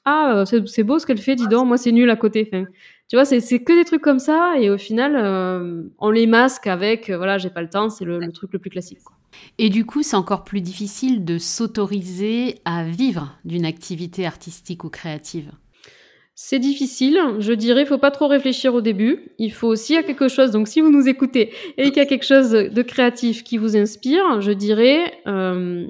ah 0.05 0.43
c'est 0.45 0.83
beau 0.83 0.99
ce 0.99 1.07
qu'elle 1.07 1.17
fait, 1.17 1.35
dis 1.35 1.47
donc, 1.47 1.67
moi 1.67 1.77
c'est 1.77 1.91
nul 1.91 2.09
à 2.11 2.15
côté. 2.15 2.51
Tu 3.07 3.15
vois, 3.15 3.25
c'est 3.25 3.39
que 3.39 3.77
des 3.77 3.85
trucs 3.85 4.01
comme 4.01 4.19
ça, 4.19 4.53
et 4.59 4.69
au 4.69 4.77
final 4.77 5.15
on 5.99 6.09
les 6.09 6.27
masque 6.27 6.67
avec 6.67 7.09
voilà 7.09 7.37
j'ai 7.37 7.49
pas 7.49 7.61
le 7.61 7.69
temps, 7.69 7.89
c'est 7.89 8.05
le, 8.05 8.19
le, 8.19 8.31
truc 8.31 8.51
le 8.53 8.59
plus 8.59 8.69
classique. 8.69 9.03
Quoi. 9.03 9.15
Et 9.57 9.69
du 9.69 9.85
coup, 9.85 10.03
c'est 10.03 10.15
encore 10.15 10.43
plus 10.43 10.61
difficile 10.61 11.25
de 11.25 11.37
s'autoriser 11.37 12.59
à 12.65 12.83
vivre 12.83 13.37
d'une 13.45 13.65
activité 13.65 14.25
artistique 14.25 14.83
ou 14.83 14.89
créative. 14.89 15.51
C'est 16.37 16.59
difficile, 16.59 17.17
je 17.39 17.53
dirais, 17.53 17.83
il 17.83 17.87
faut 17.87 17.97
pas 17.97 18.11
trop 18.11 18.27
réfléchir 18.27 18.73
au 18.73 18.81
début. 18.81 19.31
Il 19.37 19.53
faut 19.53 19.69
aussi 19.69 19.95
à 19.95 20.03
quelque 20.03 20.27
chose. 20.27 20.51
Donc, 20.51 20.67
si 20.67 20.81
vous 20.81 20.91
nous 20.91 21.07
écoutez 21.07 21.53
et 21.77 21.85
qu'il 21.91 21.97
y 21.97 22.01
a 22.01 22.05
quelque 22.05 22.25
chose 22.25 22.51
de 22.51 22.81
créatif 22.81 23.43
qui 23.45 23.57
vous 23.57 23.77
inspire, 23.77 24.41
je 24.41 24.51
dirais, 24.51 25.13
euh, 25.27 25.87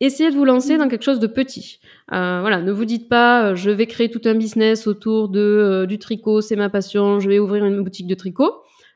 essayez 0.00 0.30
de 0.30 0.36
vous 0.36 0.44
lancer 0.44 0.76
dans 0.76 0.88
quelque 0.88 1.04
chose 1.04 1.20
de 1.20 1.26
petit. 1.26 1.80
Euh, 2.12 2.38
voilà, 2.40 2.60
ne 2.60 2.72
vous 2.72 2.84
dites 2.84 3.08
pas, 3.08 3.50
euh, 3.50 3.54
je 3.54 3.70
vais 3.70 3.86
créer 3.86 4.10
tout 4.10 4.20
un 4.24 4.34
business 4.34 4.86
autour 4.86 5.28
de 5.28 5.86
du 5.88 5.98
tricot, 5.98 6.40
c'est 6.40 6.56
ma 6.56 6.68
passion, 6.68 7.20
je 7.20 7.28
vais 7.28 7.38
ouvrir 7.38 7.64
une 7.64 7.82
boutique 7.82 8.06
de 8.06 8.14
tricot. 8.14 8.52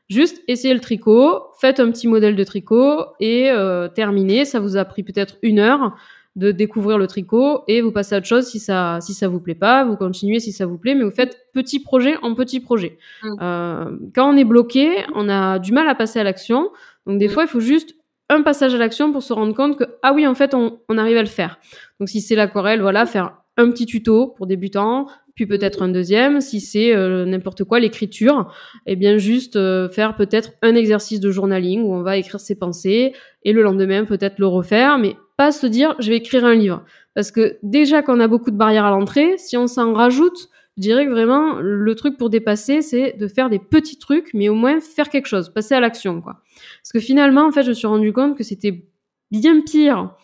Juste 0.09 0.41
essayez 0.47 0.73
le 0.73 0.79
tricot, 0.79 1.43
faites 1.61 1.79
un 1.79 1.91
petit 1.91 2.07
modèle 2.07 2.35
de 2.35 2.43
tricot 2.43 3.05
et 3.19 3.51
euh, 3.51 3.87
terminez. 3.87 4.43
Ça 4.43 4.59
vous 4.59 4.75
a 4.75 4.83
pris 4.83 5.03
peut-être 5.03 5.37
une 5.43 5.59
heure 5.59 5.95
de 6.35 6.51
découvrir 6.51 6.97
le 6.97 7.05
tricot 7.05 7.63
et 7.67 7.81
vous 7.81 7.91
passez 7.91 8.15
à 8.15 8.17
autre 8.17 8.27
chose 8.27 8.47
si 8.47 8.59
ça 8.59 8.99
si 9.01 9.13
ça 9.13 9.27
vous 9.27 9.39
plaît 9.39 9.55
pas, 9.55 9.83
vous 9.83 9.97
continuez 9.97 10.39
si 10.39 10.51
ça 10.51 10.65
vous 10.65 10.77
plaît, 10.79 10.95
mais 10.95 11.03
vous 11.03 11.11
faites 11.11 11.37
petit 11.53 11.79
projet 11.79 12.15
en 12.23 12.33
petit 12.33 12.59
projet. 12.59 12.97
Mmh. 13.21 13.35
Euh, 13.41 13.97
quand 14.15 14.33
on 14.33 14.35
est 14.35 14.45
bloqué, 14.45 14.89
on 15.13 15.29
a 15.29 15.59
du 15.59 15.73
mal 15.73 15.87
à 15.87 15.93
passer 15.93 16.19
à 16.19 16.23
l'action. 16.23 16.71
Donc 17.05 17.19
des 17.19 17.27
mmh. 17.27 17.31
fois, 17.31 17.43
il 17.43 17.49
faut 17.49 17.59
juste 17.59 17.93
un 18.29 18.41
passage 18.41 18.75
à 18.75 18.77
l'action 18.77 19.11
pour 19.11 19.23
se 19.23 19.33
rendre 19.33 19.53
compte 19.53 19.77
que 19.77 19.83
ah 20.03 20.13
oui 20.13 20.25
en 20.27 20.35
fait 20.35 20.53
on, 20.53 20.79
arrive 20.97 21.17
à 21.17 21.21
le 21.21 21.27
faire. 21.27 21.59
Donc 21.99 22.09
si 22.09 22.21
c'est 22.21 22.35
l'aquarelle, 22.35 22.81
voilà, 22.81 23.05
faire 23.05 23.37
un 23.57 23.69
petit 23.71 23.85
tuto 23.85 24.27
pour 24.27 24.47
débutants, 24.47 25.07
puis 25.35 25.45
peut-être 25.45 25.81
un 25.81 25.89
deuxième. 25.89 26.39
Si 26.39 26.61
c'est 26.61 26.95
euh, 26.95 27.25
n'importe 27.25 27.63
quoi, 27.63 27.79
l'écriture, 27.79 28.53
eh 28.85 28.95
bien 28.95 29.17
juste 29.17 29.55
euh, 29.55 29.89
faire 29.89 30.15
peut-être 30.15 30.51
un 30.61 30.75
exercice 30.75 31.19
de 31.19 31.31
journaling 31.31 31.81
où 31.81 31.93
on 31.93 32.01
va 32.01 32.17
écrire 32.17 32.39
ses 32.39 32.55
pensées 32.55 33.13
et 33.43 33.51
le 33.51 33.63
lendemain 33.63 34.05
peut-être 34.05 34.39
le 34.39 34.47
refaire, 34.47 34.97
mais 34.97 35.15
pas 35.37 35.51
se 35.51 35.67
dire 35.67 35.95
je 35.99 36.09
vais 36.09 36.17
écrire 36.17 36.45
un 36.45 36.55
livre. 36.55 36.83
Parce 37.15 37.31
que 37.31 37.57
déjà 37.63 38.01
qu'on 38.01 38.19
a 38.19 38.27
beaucoup 38.27 38.51
de 38.51 38.57
barrières 38.57 38.85
à 38.85 38.91
l'entrée, 38.91 39.37
si 39.37 39.57
on 39.57 39.67
s'en 39.67 39.93
rajoute, 39.93 40.49
je 40.79 40.83
dirais 40.83 41.05
que 41.05 41.11
vraiment 41.11 41.55
le 41.59 41.93
truc 41.93 42.17
pour 42.17 42.29
dépasser, 42.29 42.81
c'est 42.81 43.17
de 43.17 43.27
faire 43.27 43.49
des 43.49 43.59
petits 43.59 43.99
trucs, 43.99 44.33
mais 44.33 44.47
au 44.47 44.55
moins 44.55 44.79
faire 44.79 45.09
quelque 45.09 45.25
chose, 45.25 45.49
passer 45.49 45.75
à 45.75 45.81
l'action, 45.81 46.21
quoi. 46.21 46.41
Parce 46.81 46.93
que 46.93 47.01
finalement, 47.01 47.45
en 47.45 47.51
fait, 47.51 47.63
je 47.63 47.69
me 47.69 47.73
suis 47.73 47.85
rendu 47.85 48.13
compte 48.13 48.37
que 48.37 48.45
c'était 48.45 48.85
bien 49.29 49.59
pire 49.59 50.15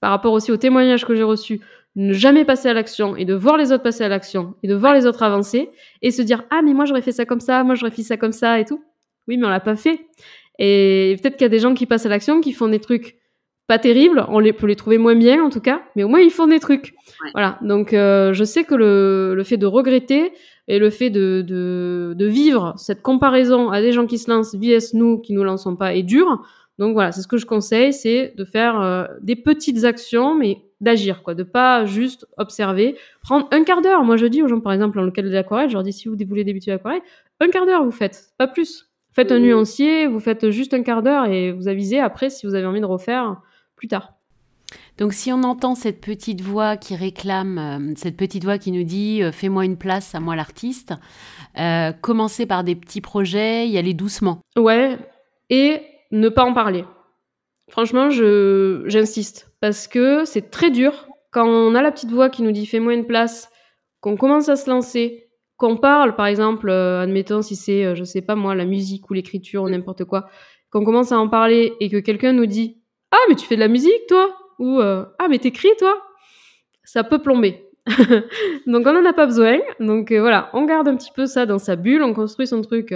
par 0.00 0.10
rapport 0.10 0.34
aussi 0.34 0.52
aux 0.52 0.58
témoignages 0.58 1.06
que 1.06 1.14
j'ai 1.14 1.22
reçus 1.22 1.62
ne 1.96 2.12
jamais 2.12 2.44
passer 2.44 2.68
à 2.68 2.74
l'action 2.74 3.16
et 3.16 3.24
de 3.24 3.32
voir 3.32 3.56
les 3.56 3.72
autres 3.72 3.82
passer 3.82 4.04
à 4.04 4.08
l'action 4.08 4.56
et 4.62 4.68
de 4.68 4.74
voir 4.74 4.92
les 4.92 5.06
autres 5.06 5.22
avancer 5.22 5.70
et 6.02 6.10
se 6.10 6.20
dire 6.20 6.44
ah 6.50 6.60
mais 6.62 6.74
moi 6.74 6.84
j'aurais 6.84 7.02
fait 7.02 7.12
ça 7.12 7.24
comme 7.24 7.40
ça, 7.40 7.64
moi 7.64 7.74
j'aurais 7.74 7.92
fait 7.92 8.02
ça 8.02 8.18
comme 8.18 8.32
ça 8.32 8.60
et 8.60 8.66
tout. 8.66 8.84
Oui 9.26 9.38
mais 9.38 9.46
on 9.46 9.48
l'a 9.48 9.60
pas 9.60 9.76
fait. 9.76 10.00
Et 10.58 11.16
peut-être 11.22 11.36
qu'il 11.36 11.44
y 11.44 11.46
a 11.46 11.50
des 11.50 11.60
gens 11.60 11.72
qui 11.72 11.86
passent 11.86 12.04
à 12.04 12.10
l'action 12.10 12.40
qui 12.42 12.52
font 12.52 12.68
des 12.68 12.80
trucs 12.80 13.16
pas 13.66 13.78
terribles, 13.78 14.26
on 14.28 14.42
peut 14.52 14.66
les 14.66 14.76
trouver 14.76 14.98
moins 14.98 15.14
bien 15.14 15.42
en 15.42 15.48
tout 15.48 15.60
cas, 15.60 15.82
mais 15.96 16.02
au 16.02 16.08
moins 16.08 16.20
ils 16.20 16.30
font 16.30 16.46
des 16.46 16.60
trucs. 16.60 16.94
Voilà. 17.32 17.58
Donc 17.62 17.92
euh, 17.92 18.32
je 18.32 18.44
sais 18.44 18.64
que 18.64 18.74
le, 18.74 19.34
le 19.34 19.42
fait 19.44 19.56
de 19.56 19.66
regretter 19.66 20.32
et 20.68 20.78
le 20.78 20.90
fait 20.90 21.10
de, 21.10 21.42
de, 21.46 22.14
de 22.16 22.26
vivre 22.26 22.74
cette 22.76 23.02
comparaison 23.02 23.70
à 23.70 23.80
des 23.80 23.92
gens 23.92 24.06
qui 24.06 24.18
se 24.18 24.30
lancent 24.30 24.54
vs 24.54 24.94
nous 24.94 25.18
qui 25.18 25.32
nous 25.32 25.44
lançons 25.44 25.76
pas 25.76 25.94
est 25.94 26.02
dur. 26.02 26.42
Donc 26.78 26.94
voilà, 26.94 27.12
c'est 27.12 27.22
ce 27.22 27.28
que 27.28 27.36
je 27.36 27.46
conseille, 27.46 27.92
c'est 27.92 28.34
de 28.36 28.44
faire 28.44 28.80
euh, 28.80 29.04
des 29.20 29.36
petites 29.36 29.84
actions, 29.84 30.34
mais 30.34 30.62
d'agir, 30.80 31.22
quoi, 31.22 31.34
de 31.34 31.44
pas 31.44 31.84
juste 31.84 32.26
observer. 32.36 32.96
Prendre 33.22 33.46
un 33.52 33.62
quart 33.62 33.80
d'heure. 33.80 34.02
Moi, 34.02 34.16
je 34.16 34.26
dis 34.26 34.42
aux 34.42 34.48
gens, 34.48 34.60
par 34.60 34.72
exemple, 34.72 34.96
dans 34.96 35.04
le 35.04 35.12
cadre 35.12 35.28
de 35.28 35.34
l'aquarelle, 35.34 35.68
je 35.68 35.74
leur 35.74 35.84
dis 35.84 35.92
si 35.92 36.08
vous 36.08 36.16
voulez 36.28 36.42
débuter 36.44 36.72
l'aquarelle, 36.72 37.02
un 37.40 37.48
quart 37.48 37.64
d'heure 37.66 37.84
vous 37.84 37.92
faites, 37.92 38.30
pas 38.38 38.48
plus. 38.48 38.90
Faites 39.12 39.30
un 39.30 39.38
nuancier, 39.38 40.08
vous 40.08 40.18
faites 40.18 40.50
juste 40.50 40.74
un 40.74 40.82
quart 40.82 41.02
d'heure 41.04 41.26
et 41.26 41.52
vous 41.52 41.68
avisez 41.68 42.00
après 42.00 42.28
si 42.30 42.46
vous 42.46 42.56
avez 42.56 42.66
envie 42.66 42.80
de 42.80 42.86
refaire 42.86 43.40
plus 43.76 43.86
tard. 43.86 44.13
Donc 44.98 45.12
si 45.12 45.32
on 45.32 45.42
entend 45.42 45.74
cette 45.74 46.00
petite 46.00 46.40
voix 46.40 46.76
qui 46.76 46.94
réclame, 46.94 47.58
euh, 47.58 47.94
cette 47.96 48.16
petite 48.16 48.44
voix 48.44 48.58
qui 48.58 48.70
nous 48.72 48.84
dit 48.84 49.22
euh, 49.22 49.32
fais-moi 49.32 49.64
une 49.64 49.76
place 49.76 50.14
à 50.14 50.20
moi 50.20 50.36
l'artiste, 50.36 50.94
commencer 52.00 52.46
par 52.46 52.64
des 52.64 52.74
petits 52.74 53.00
projets, 53.00 53.68
y 53.68 53.78
aller 53.78 53.94
doucement. 53.94 54.40
Ouais, 54.56 54.98
et 55.50 55.82
ne 56.10 56.28
pas 56.28 56.44
en 56.44 56.52
parler. 56.52 56.84
Franchement, 57.70 58.10
j'insiste 58.10 59.50
parce 59.60 59.88
que 59.88 60.24
c'est 60.24 60.50
très 60.50 60.70
dur 60.70 61.08
quand 61.34 61.48
on 61.48 61.74
a 61.74 61.82
la 61.82 61.90
petite 61.90 62.12
voix 62.12 62.30
qui 62.30 62.42
nous 62.42 62.52
dit 62.52 62.64
fais-moi 62.64 62.94
une 62.94 63.06
place, 63.06 63.50
qu'on 64.00 64.16
commence 64.16 64.48
à 64.48 64.56
se 64.56 64.70
lancer, 64.70 65.28
qu'on 65.56 65.76
parle, 65.76 66.14
par 66.14 66.26
exemple, 66.26 66.70
euh, 66.70 67.00
admettons 67.00 67.42
si 67.42 67.56
c'est, 67.56 67.84
euh, 67.84 67.94
je 67.94 68.04
sais 68.04 68.22
pas 68.22 68.36
moi, 68.36 68.54
la 68.54 68.64
musique 68.64 69.10
ou 69.10 69.14
l'écriture 69.14 69.64
ou 69.64 69.68
n'importe 69.68 70.04
quoi, 70.04 70.28
qu'on 70.70 70.84
commence 70.84 71.10
à 71.10 71.18
en 71.18 71.28
parler 71.28 71.72
et 71.80 71.90
que 71.90 71.96
quelqu'un 71.96 72.32
nous 72.32 72.46
dit 72.46 72.80
ah 73.10 73.18
mais 73.28 73.34
tu 73.34 73.46
fais 73.46 73.56
de 73.56 73.60
la 73.60 73.68
musique 73.68 74.06
toi 74.08 74.36
ou 74.58 74.80
euh, 74.80 75.04
ah 75.18 75.28
mais 75.28 75.38
t'écris 75.38 75.76
toi, 75.78 76.00
ça 76.84 77.04
peut 77.04 77.20
plomber. 77.20 77.68
donc 78.66 78.86
on 78.86 78.92
n'en 78.92 79.04
a 79.04 79.12
pas 79.12 79.26
besoin. 79.26 79.58
Donc 79.80 80.12
voilà, 80.12 80.50
on 80.52 80.64
garde 80.64 80.88
un 80.88 80.96
petit 80.96 81.12
peu 81.14 81.26
ça 81.26 81.46
dans 81.46 81.58
sa 81.58 81.76
bulle, 81.76 82.02
on 82.02 82.14
construit 82.14 82.46
son 82.46 82.62
truc 82.62 82.94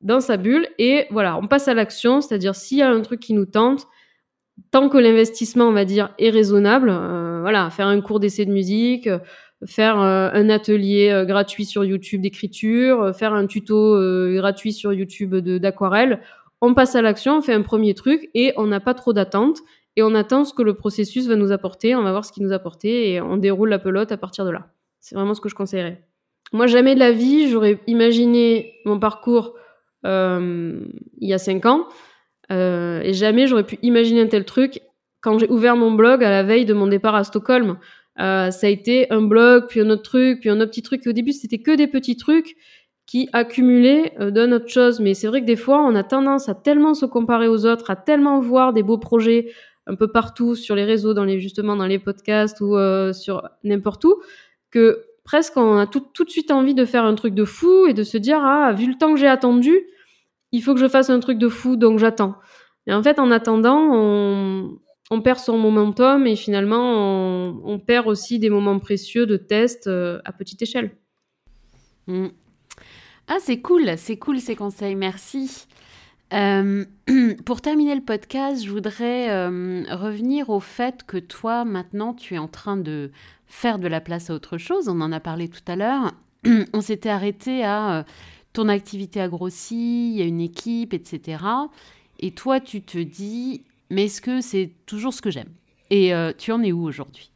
dans 0.00 0.20
sa 0.20 0.36
bulle 0.36 0.66
et 0.78 1.06
voilà, 1.10 1.36
on 1.36 1.46
passe 1.46 1.68
à 1.68 1.74
l'action, 1.74 2.20
c'est-à-dire 2.20 2.54
s'il 2.54 2.78
y 2.78 2.82
a 2.82 2.90
un 2.90 3.00
truc 3.02 3.20
qui 3.20 3.34
nous 3.34 3.46
tente, 3.46 3.86
tant 4.70 4.88
que 4.88 4.98
l'investissement, 4.98 5.66
on 5.66 5.72
va 5.72 5.84
dire, 5.84 6.14
est 6.18 6.30
raisonnable, 6.30 6.90
euh, 6.90 7.40
voilà, 7.42 7.70
faire 7.70 7.86
un 7.86 8.00
cours 8.00 8.20
d'essai 8.20 8.44
de 8.46 8.52
musique, 8.52 9.06
euh, 9.06 9.18
faire 9.66 10.00
euh, 10.00 10.30
un 10.32 10.48
atelier 10.48 11.24
gratuit 11.26 11.66
sur 11.66 11.84
YouTube 11.84 12.22
d'écriture, 12.22 13.14
faire 13.14 13.34
un 13.34 13.46
tuto 13.46 13.98
gratuit 14.34 14.72
sur 14.72 14.92
YouTube 14.92 15.34
d'aquarelle, 15.34 16.20
on 16.62 16.72
passe 16.72 16.94
à 16.94 17.02
l'action, 17.02 17.38
on 17.38 17.40
fait 17.42 17.52
un 17.52 17.62
premier 17.62 17.94
truc 17.94 18.30
et 18.34 18.52
on 18.56 18.66
n'a 18.66 18.80
pas 18.80 18.94
trop 18.94 19.12
d'attente 19.12 19.58
et 19.96 20.02
on 20.02 20.14
attend 20.14 20.44
ce 20.44 20.54
que 20.54 20.62
le 20.62 20.74
processus 20.74 21.26
va 21.26 21.36
nous 21.36 21.52
apporter, 21.52 21.94
on 21.94 22.02
va 22.02 22.10
voir 22.10 22.24
ce 22.24 22.32
qu'il 22.32 22.42
nous 22.42 22.52
apporte 22.52 22.84
et 22.84 23.20
on 23.20 23.36
déroule 23.36 23.68
la 23.68 23.78
pelote 23.78 24.12
à 24.12 24.16
partir 24.16 24.44
de 24.44 24.50
là. 24.50 24.68
C'est 25.00 25.14
vraiment 25.14 25.34
ce 25.34 25.40
que 25.40 25.48
je 25.48 25.54
conseillerais. 25.54 26.04
Moi, 26.52 26.66
jamais 26.66 26.94
de 26.94 27.00
la 27.00 27.12
vie, 27.12 27.48
j'aurais 27.48 27.80
imaginé 27.86 28.74
mon 28.84 28.98
parcours 28.98 29.54
euh, 30.06 30.80
il 31.18 31.28
y 31.28 31.32
a 31.32 31.38
cinq 31.38 31.66
ans. 31.66 31.86
Euh, 32.50 33.00
et 33.02 33.12
jamais 33.12 33.46
j'aurais 33.46 33.64
pu 33.64 33.78
imaginer 33.82 34.22
un 34.22 34.26
tel 34.26 34.44
truc 34.44 34.80
quand 35.20 35.38
j'ai 35.38 35.48
ouvert 35.48 35.76
mon 35.76 35.92
blog 35.92 36.24
à 36.24 36.30
la 36.30 36.42
veille 36.42 36.64
de 36.64 36.74
mon 36.74 36.86
départ 36.86 37.14
à 37.14 37.24
Stockholm. 37.24 37.78
Euh, 38.18 38.50
ça 38.50 38.66
a 38.66 38.70
été 38.70 39.10
un 39.12 39.22
blog, 39.22 39.66
puis 39.68 39.80
un 39.80 39.90
autre 39.90 40.02
truc, 40.02 40.40
puis 40.40 40.50
un 40.50 40.60
autre 40.60 40.70
petit 40.70 40.82
truc. 40.82 41.06
au 41.06 41.12
début, 41.12 41.32
c'était 41.32 41.58
que 41.58 41.74
des 41.76 41.86
petits 41.86 42.16
trucs 42.16 42.56
qui 43.06 43.28
accumulaient 43.32 44.12
euh, 44.20 44.54
autre 44.54 44.68
chose. 44.68 45.00
Mais 45.00 45.14
c'est 45.14 45.26
vrai 45.26 45.40
que 45.40 45.46
des 45.46 45.56
fois, 45.56 45.82
on 45.82 45.94
a 45.94 46.02
tendance 46.02 46.48
à 46.48 46.54
tellement 46.54 46.94
se 46.94 47.06
comparer 47.06 47.48
aux 47.48 47.66
autres, 47.66 47.90
à 47.90 47.96
tellement 47.96 48.40
voir 48.40 48.72
des 48.72 48.82
beaux 48.82 48.98
projets 48.98 49.52
un 49.90 49.96
peu 49.96 50.08
partout 50.08 50.54
sur 50.54 50.74
les 50.76 50.84
réseaux, 50.84 51.14
dans 51.14 51.24
les 51.24 51.40
justement 51.40 51.76
dans 51.76 51.86
les 51.86 51.98
podcasts 51.98 52.60
ou 52.60 52.76
euh, 52.76 53.12
sur 53.12 53.48
n'importe 53.64 54.04
où, 54.04 54.22
que 54.70 55.04
presque 55.24 55.56
on 55.56 55.76
a 55.76 55.86
tout, 55.86 56.00
tout 56.14 56.24
de 56.24 56.30
suite 56.30 56.50
envie 56.50 56.74
de 56.74 56.84
faire 56.84 57.04
un 57.04 57.14
truc 57.14 57.34
de 57.34 57.44
fou 57.44 57.86
et 57.86 57.94
de 57.94 58.04
se 58.04 58.16
dire 58.16 58.38
ah 58.40 58.72
vu 58.72 58.86
le 58.86 58.96
temps 58.96 59.12
que 59.12 59.18
j'ai 59.18 59.26
attendu, 59.26 59.80
il 60.52 60.62
faut 60.62 60.74
que 60.74 60.80
je 60.80 60.88
fasse 60.88 61.10
un 61.10 61.20
truc 61.20 61.38
de 61.38 61.48
fou 61.48 61.76
donc 61.76 61.98
j'attends. 61.98 62.36
Et 62.86 62.94
en 62.94 63.02
fait 63.02 63.18
en 63.18 63.30
attendant 63.30 63.92
on, 65.10 65.20
perd 65.22 65.40
son 65.40 65.58
momentum 65.58 66.26
et 66.28 66.36
finalement 66.36 67.58
on, 67.64 67.78
perd 67.80 68.06
aussi 68.06 68.38
des 68.38 68.48
moments 68.48 68.78
précieux 68.78 69.26
de 69.26 69.36
test 69.36 69.88
euh, 69.88 70.20
à 70.24 70.32
petite 70.32 70.62
échelle. 70.62 70.92
Mm. 72.06 72.28
Ah 73.26 73.38
c'est 73.40 73.60
cool, 73.60 73.96
c'est 73.96 74.18
cool 74.18 74.38
ces 74.38 74.54
conseils, 74.54 74.94
merci. 74.94 75.66
Euh, 76.32 76.84
pour 77.44 77.60
terminer 77.60 77.94
le 77.94 78.02
podcast, 78.02 78.64
je 78.64 78.70
voudrais 78.70 79.30
euh, 79.30 79.84
revenir 79.90 80.50
au 80.50 80.60
fait 80.60 81.04
que 81.04 81.16
toi, 81.16 81.64
maintenant, 81.64 82.14
tu 82.14 82.34
es 82.34 82.38
en 82.38 82.48
train 82.48 82.76
de 82.76 83.10
faire 83.46 83.78
de 83.78 83.88
la 83.88 84.00
place 84.00 84.30
à 84.30 84.34
autre 84.34 84.58
chose. 84.58 84.88
On 84.88 85.00
en 85.00 85.12
a 85.12 85.20
parlé 85.20 85.48
tout 85.48 85.60
à 85.66 85.76
l'heure. 85.76 86.12
On 86.72 86.80
s'était 86.80 87.08
arrêté 87.08 87.64
à 87.64 87.98
euh, 87.98 88.02
ton 88.52 88.68
activité 88.68 89.20
a 89.20 89.28
grossi, 89.28 90.10
il 90.12 90.16
y 90.18 90.22
a 90.22 90.24
une 90.24 90.40
équipe, 90.40 90.94
etc. 90.94 91.44
Et 92.18 92.32
toi, 92.32 92.60
tu 92.60 92.82
te 92.82 92.98
dis, 92.98 93.64
mais 93.90 94.04
est-ce 94.04 94.20
que 94.20 94.40
c'est 94.40 94.72
toujours 94.86 95.14
ce 95.14 95.22
que 95.22 95.30
j'aime? 95.30 95.50
Et 95.90 96.12
tu 96.38 96.52
en 96.52 96.62
es 96.62 96.70
où 96.70 96.84
aujourd'hui? 96.84 97.29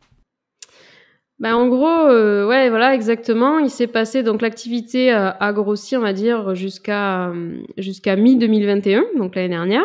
Ben, 1.44 1.56
en 1.56 1.68
gros, 1.68 1.86
euh, 1.86 2.46
ouais, 2.46 2.70
voilà, 2.70 2.94
exactement. 2.94 3.58
Il 3.58 3.68
s'est 3.68 3.86
passé, 3.86 4.22
donc 4.22 4.40
l'activité 4.40 5.12
euh, 5.12 5.30
a 5.38 5.52
grossi, 5.52 5.94
on 5.94 6.00
va 6.00 6.14
dire, 6.14 6.54
jusqu'à 6.54 7.28
euh, 7.28 7.58
jusqu'à 7.76 8.16
mi-2021, 8.16 9.18
donc 9.18 9.34
l'année 9.34 9.50
dernière. 9.50 9.84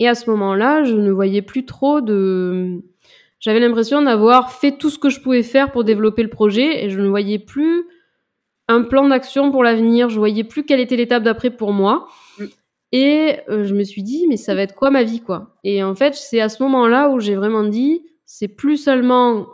Et 0.00 0.08
à 0.08 0.16
ce 0.16 0.28
moment-là, 0.30 0.82
je 0.82 0.96
ne 0.96 1.12
voyais 1.12 1.42
plus 1.42 1.64
trop 1.64 2.00
de... 2.00 2.82
J'avais 3.38 3.60
l'impression 3.60 4.02
d'avoir 4.02 4.50
fait 4.50 4.76
tout 4.76 4.90
ce 4.90 4.98
que 4.98 5.10
je 5.10 5.20
pouvais 5.20 5.44
faire 5.44 5.70
pour 5.70 5.84
développer 5.84 6.24
le 6.24 6.28
projet 6.28 6.84
et 6.84 6.90
je 6.90 7.00
ne 7.00 7.06
voyais 7.06 7.38
plus 7.38 7.84
un 8.66 8.82
plan 8.82 9.06
d'action 9.06 9.52
pour 9.52 9.62
l'avenir. 9.62 10.08
Je 10.08 10.18
voyais 10.18 10.42
plus 10.42 10.64
quelle 10.64 10.80
était 10.80 10.96
l'étape 10.96 11.22
d'après 11.22 11.50
pour 11.50 11.72
moi. 11.72 12.08
Mm. 12.40 12.44
Et 12.90 13.36
euh, 13.48 13.62
je 13.62 13.74
me 13.74 13.84
suis 13.84 14.02
dit, 14.02 14.26
mais 14.28 14.36
ça 14.36 14.56
va 14.56 14.62
être 14.62 14.74
quoi 14.74 14.90
ma 14.90 15.04
vie, 15.04 15.20
quoi? 15.20 15.56
Et 15.62 15.84
en 15.84 15.94
fait, 15.94 16.16
c'est 16.16 16.40
à 16.40 16.48
ce 16.48 16.64
moment-là 16.64 17.10
où 17.10 17.20
j'ai 17.20 17.36
vraiment 17.36 17.62
dit, 17.62 18.02
c'est 18.24 18.48
plus 18.48 18.76
seulement 18.76 19.46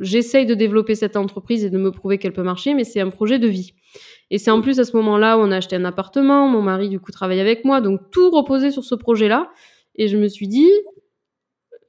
j'essaye 0.00 0.46
de 0.46 0.54
développer 0.54 0.94
cette 0.94 1.16
entreprise 1.16 1.64
et 1.64 1.70
de 1.70 1.78
me 1.78 1.92
prouver 1.92 2.18
qu'elle 2.18 2.32
peut 2.32 2.42
marcher, 2.42 2.74
mais 2.74 2.84
c'est 2.84 3.00
un 3.00 3.10
projet 3.10 3.38
de 3.38 3.46
vie. 3.46 3.74
Et 4.30 4.38
c'est 4.38 4.50
en 4.50 4.60
plus 4.60 4.80
à 4.80 4.84
ce 4.84 4.96
moment-là 4.96 5.38
où 5.38 5.42
on 5.42 5.50
a 5.50 5.56
acheté 5.56 5.76
un 5.76 5.84
appartement, 5.84 6.48
mon 6.48 6.62
mari 6.62 6.88
du 6.88 6.98
coup 6.98 7.12
travaille 7.12 7.40
avec 7.40 7.64
moi, 7.64 7.80
donc 7.80 8.10
tout 8.10 8.30
reposait 8.30 8.70
sur 8.70 8.84
ce 8.84 8.94
projet-là. 8.94 9.50
Et 9.96 10.08
je 10.08 10.16
me 10.16 10.28
suis 10.28 10.48
dit, 10.48 10.70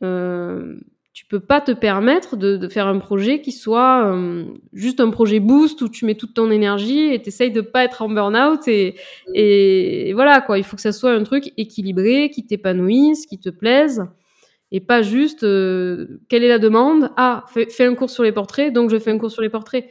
euh, 0.04 0.76
tu 1.14 1.26
peux 1.26 1.40
pas 1.40 1.62
te 1.62 1.72
permettre 1.72 2.36
de, 2.36 2.68
faire 2.68 2.88
un 2.88 2.98
projet 3.00 3.42
qui 3.42 3.52
soit 3.52 4.06
euh, 4.06 4.46
juste 4.74 5.00
un 5.00 5.10
projet 5.10 5.40
boost 5.40 5.82
où 5.82 5.90
tu 5.90 6.06
mets 6.06 6.16
toute 6.16 6.34
ton 6.34 6.52
énergie 6.52 7.14
et 7.14 7.22
t'essayes 7.22 7.52
de 7.52 7.62
pas 7.62 7.84
être 7.84 8.02
en 8.02 8.10
burn-out 8.10 8.68
et, 8.68 8.96
et 9.34 10.14
voilà 10.14 10.42
quoi. 10.42 10.58
Il 10.58 10.64
faut 10.64 10.76
que 10.76 10.82
ça 10.82 10.92
soit 10.92 11.12
un 11.12 11.24
truc 11.24 11.54
équilibré, 11.58 12.30
qui 12.30 12.46
t'épanouisse, 12.46 13.26
qui 13.26 13.40
te 13.40 13.50
plaise 13.50 14.04
et 14.72 14.80
pas 14.80 15.02
juste 15.02 15.44
euh, 15.44 16.22
quelle 16.30 16.44
est 16.44 16.50
la 16.50 16.60
demande? 16.60 17.12
Ah, 17.18 17.46
fais, 17.48 17.68
fais 17.70 17.86
un 17.86 17.96
cours 17.96 18.10
sur 18.10 18.24
les 18.24 18.32
portraits, 18.32 18.72
donc 18.72 18.90
je 18.90 18.98
fais 18.98 19.12
un 19.12 19.18
cours 19.18 19.32
sur 19.32 19.42
les 19.42 19.50
portraits. 19.50 19.88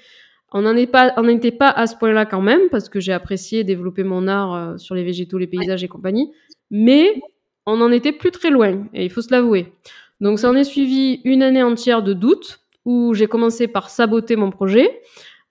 On 0.52 0.62
n'en 0.62 0.74
n'était 0.74 1.52
pas 1.52 1.68
à 1.68 1.86
ce 1.86 1.96
point-là 1.96 2.26
quand 2.26 2.40
même 2.40 2.68
parce 2.70 2.88
que 2.88 2.98
j'ai 2.98 3.12
apprécié 3.12 3.62
développer 3.62 4.02
mon 4.02 4.26
art 4.26 4.54
euh, 4.54 4.76
sur 4.78 4.94
les 4.94 5.04
végétaux, 5.04 5.38
les 5.38 5.46
paysages 5.46 5.84
et 5.84 5.88
compagnie, 5.88 6.32
mais 6.70 7.20
on 7.66 7.76
n'en 7.76 7.92
était 7.92 8.12
plus 8.12 8.32
très 8.32 8.50
loin 8.50 8.86
et 8.92 9.04
il 9.04 9.10
faut 9.10 9.22
se 9.22 9.30
l'avouer. 9.30 9.72
Donc 10.20 10.38
ça 10.38 10.50
en 10.50 10.56
est 10.56 10.64
suivi 10.64 11.20
une 11.24 11.42
année 11.42 11.62
entière 11.62 12.02
de 12.02 12.12
doute 12.12 12.60
où 12.84 13.14
j'ai 13.14 13.26
commencé 13.26 13.68
par 13.68 13.90
saboter 13.90 14.36
mon 14.36 14.50
projet 14.50 15.00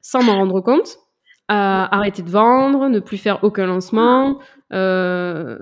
sans 0.02 0.24
m'en 0.24 0.36
rendre 0.36 0.62
compte, 0.62 0.98
à 1.48 1.96
arrêter 1.96 2.22
de 2.22 2.30
vendre, 2.30 2.90
ne 2.90 3.00
plus 3.00 3.18
faire 3.18 3.44
aucun 3.44 3.66
lancement, 3.66 4.40
euh, 4.74 5.58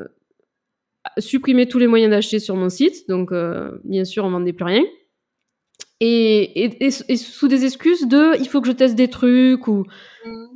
supprimer 1.17 1.67
tous 1.67 1.79
les 1.79 1.87
moyens 1.87 2.11
d'acheter 2.11 2.39
sur 2.39 2.55
mon 2.55 2.69
site. 2.69 3.07
Donc 3.09 3.31
euh, 3.31 3.71
bien 3.83 4.05
sûr, 4.05 4.25
on 4.25 4.29
vendait 4.29 4.53
plus 4.53 4.65
rien. 4.65 4.83
Et, 5.99 6.63
et, 6.63 6.85
et, 6.85 6.89
et 7.09 7.17
sous 7.17 7.47
des 7.47 7.65
excuses 7.65 8.07
de 8.07 8.39
il 8.39 8.47
faut 8.47 8.61
que 8.61 8.67
je 8.67 8.71
teste 8.71 8.93
des 8.93 9.07
trucs 9.07 9.67
ou 9.67 9.83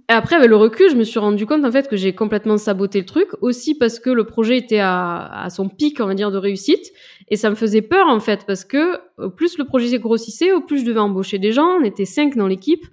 et 0.07 0.13
après 0.13 0.35
avec 0.35 0.49
le 0.49 0.55
recul 0.55 0.91
je 0.91 0.95
me 0.95 1.03
suis 1.03 1.17
rendu 1.17 1.47
compte 1.47 1.65
en 1.65 1.71
fait 1.71 1.87
que 1.87 1.95
j'ai 1.95 2.13
complètement 2.13 2.57
saboté 2.57 2.99
le 2.99 3.07
truc 3.07 3.29
aussi 3.41 3.73
parce 3.75 3.99
que 3.99 4.11
le 4.11 4.25
projet 4.25 4.57
était 4.57 4.77
à, 4.77 5.25
à 5.45 5.49
son 5.49 5.67
pic 5.67 5.99
on 5.99 6.05
va 6.05 6.13
dire 6.13 6.29
de 6.29 6.37
réussite 6.37 6.91
et 7.27 7.37
ça 7.37 7.49
me 7.49 7.55
faisait 7.55 7.81
peur 7.81 8.05
en 8.07 8.19
fait 8.19 8.45
parce 8.45 8.65
que 8.65 8.99
au 9.17 9.31
plus 9.31 9.57
le 9.57 9.65
projet 9.65 9.97
grossissait 9.97 10.51
au 10.53 10.61
plus 10.61 10.81
je 10.81 10.85
devais 10.85 10.99
embaucher 10.99 11.39
des 11.39 11.53
gens 11.53 11.79
on 11.79 11.83
était 11.83 12.05
cinq 12.05 12.35
dans 12.35 12.45
l'équipe 12.45 12.85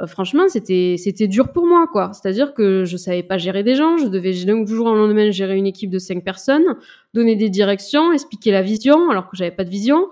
Euh, 0.00 0.06
franchement 0.06 0.48
c'était 0.48 0.96
c'était 0.96 1.28
dur 1.28 1.52
pour 1.52 1.66
moi 1.66 1.86
quoi. 1.92 2.12
C'est 2.14 2.28
à 2.28 2.32
dire 2.32 2.54
que 2.54 2.84
je 2.84 2.96
savais 2.96 3.22
pas 3.22 3.38
gérer 3.38 3.62
des 3.62 3.74
gens. 3.74 3.98
Je 3.98 4.06
devais 4.06 4.32
donc 4.44 4.66
jour 4.68 4.86
au 4.86 4.94
lendemain 4.94 5.30
gérer 5.30 5.56
une 5.56 5.66
équipe 5.66 5.90
de 5.90 5.98
cinq 5.98 6.24
personnes 6.24 6.76
donner 7.14 7.36
des 7.36 7.50
directions 7.50 8.12
expliquer 8.12 8.52
la 8.52 8.62
vision 8.62 9.10
alors 9.10 9.28
que 9.28 9.36
j'avais 9.36 9.50
pas 9.50 9.64
de 9.64 9.70
vision. 9.70 10.08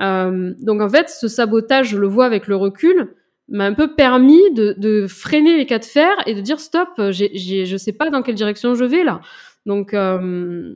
Euh, 0.00 0.54
donc 0.60 0.80
en 0.80 0.88
fait, 0.88 1.08
ce 1.08 1.28
sabotage, 1.28 1.90
je 1.90 1.98
le 1.98 2.06
vois 2.06 2.26
avec 2.26 2.46
le 2.46 2.56
recul, 2.56 3.14
m'a 3.48 3.66
un 3.66 3.74
peu 3.74 3.94
permis 3.94 4.52
de, 4.52 5.06
freiner 5.08 5.56
les 5.56 5.66
cas 5.66 5.78
de 5.78 5.84
fer 5.84 6.12
et 6.26 6.34
de 6.34 6.40
dire 6.40 6.60
stop, 6.60 6.88
j'ai, 7.10 7.30
j'ai, 7.34 7.66
je 7.66 7.76
sais 7.76 7.92
pas 7.92 8.10
dans 8.10 8.22
quelle 8.22 8.34
direction 8.34 8.74
je 8.74 8.84
vais 8.84 9.04
là. 9.04 9.20
Donc, 9.66 9.94
euh, 9.94 10.74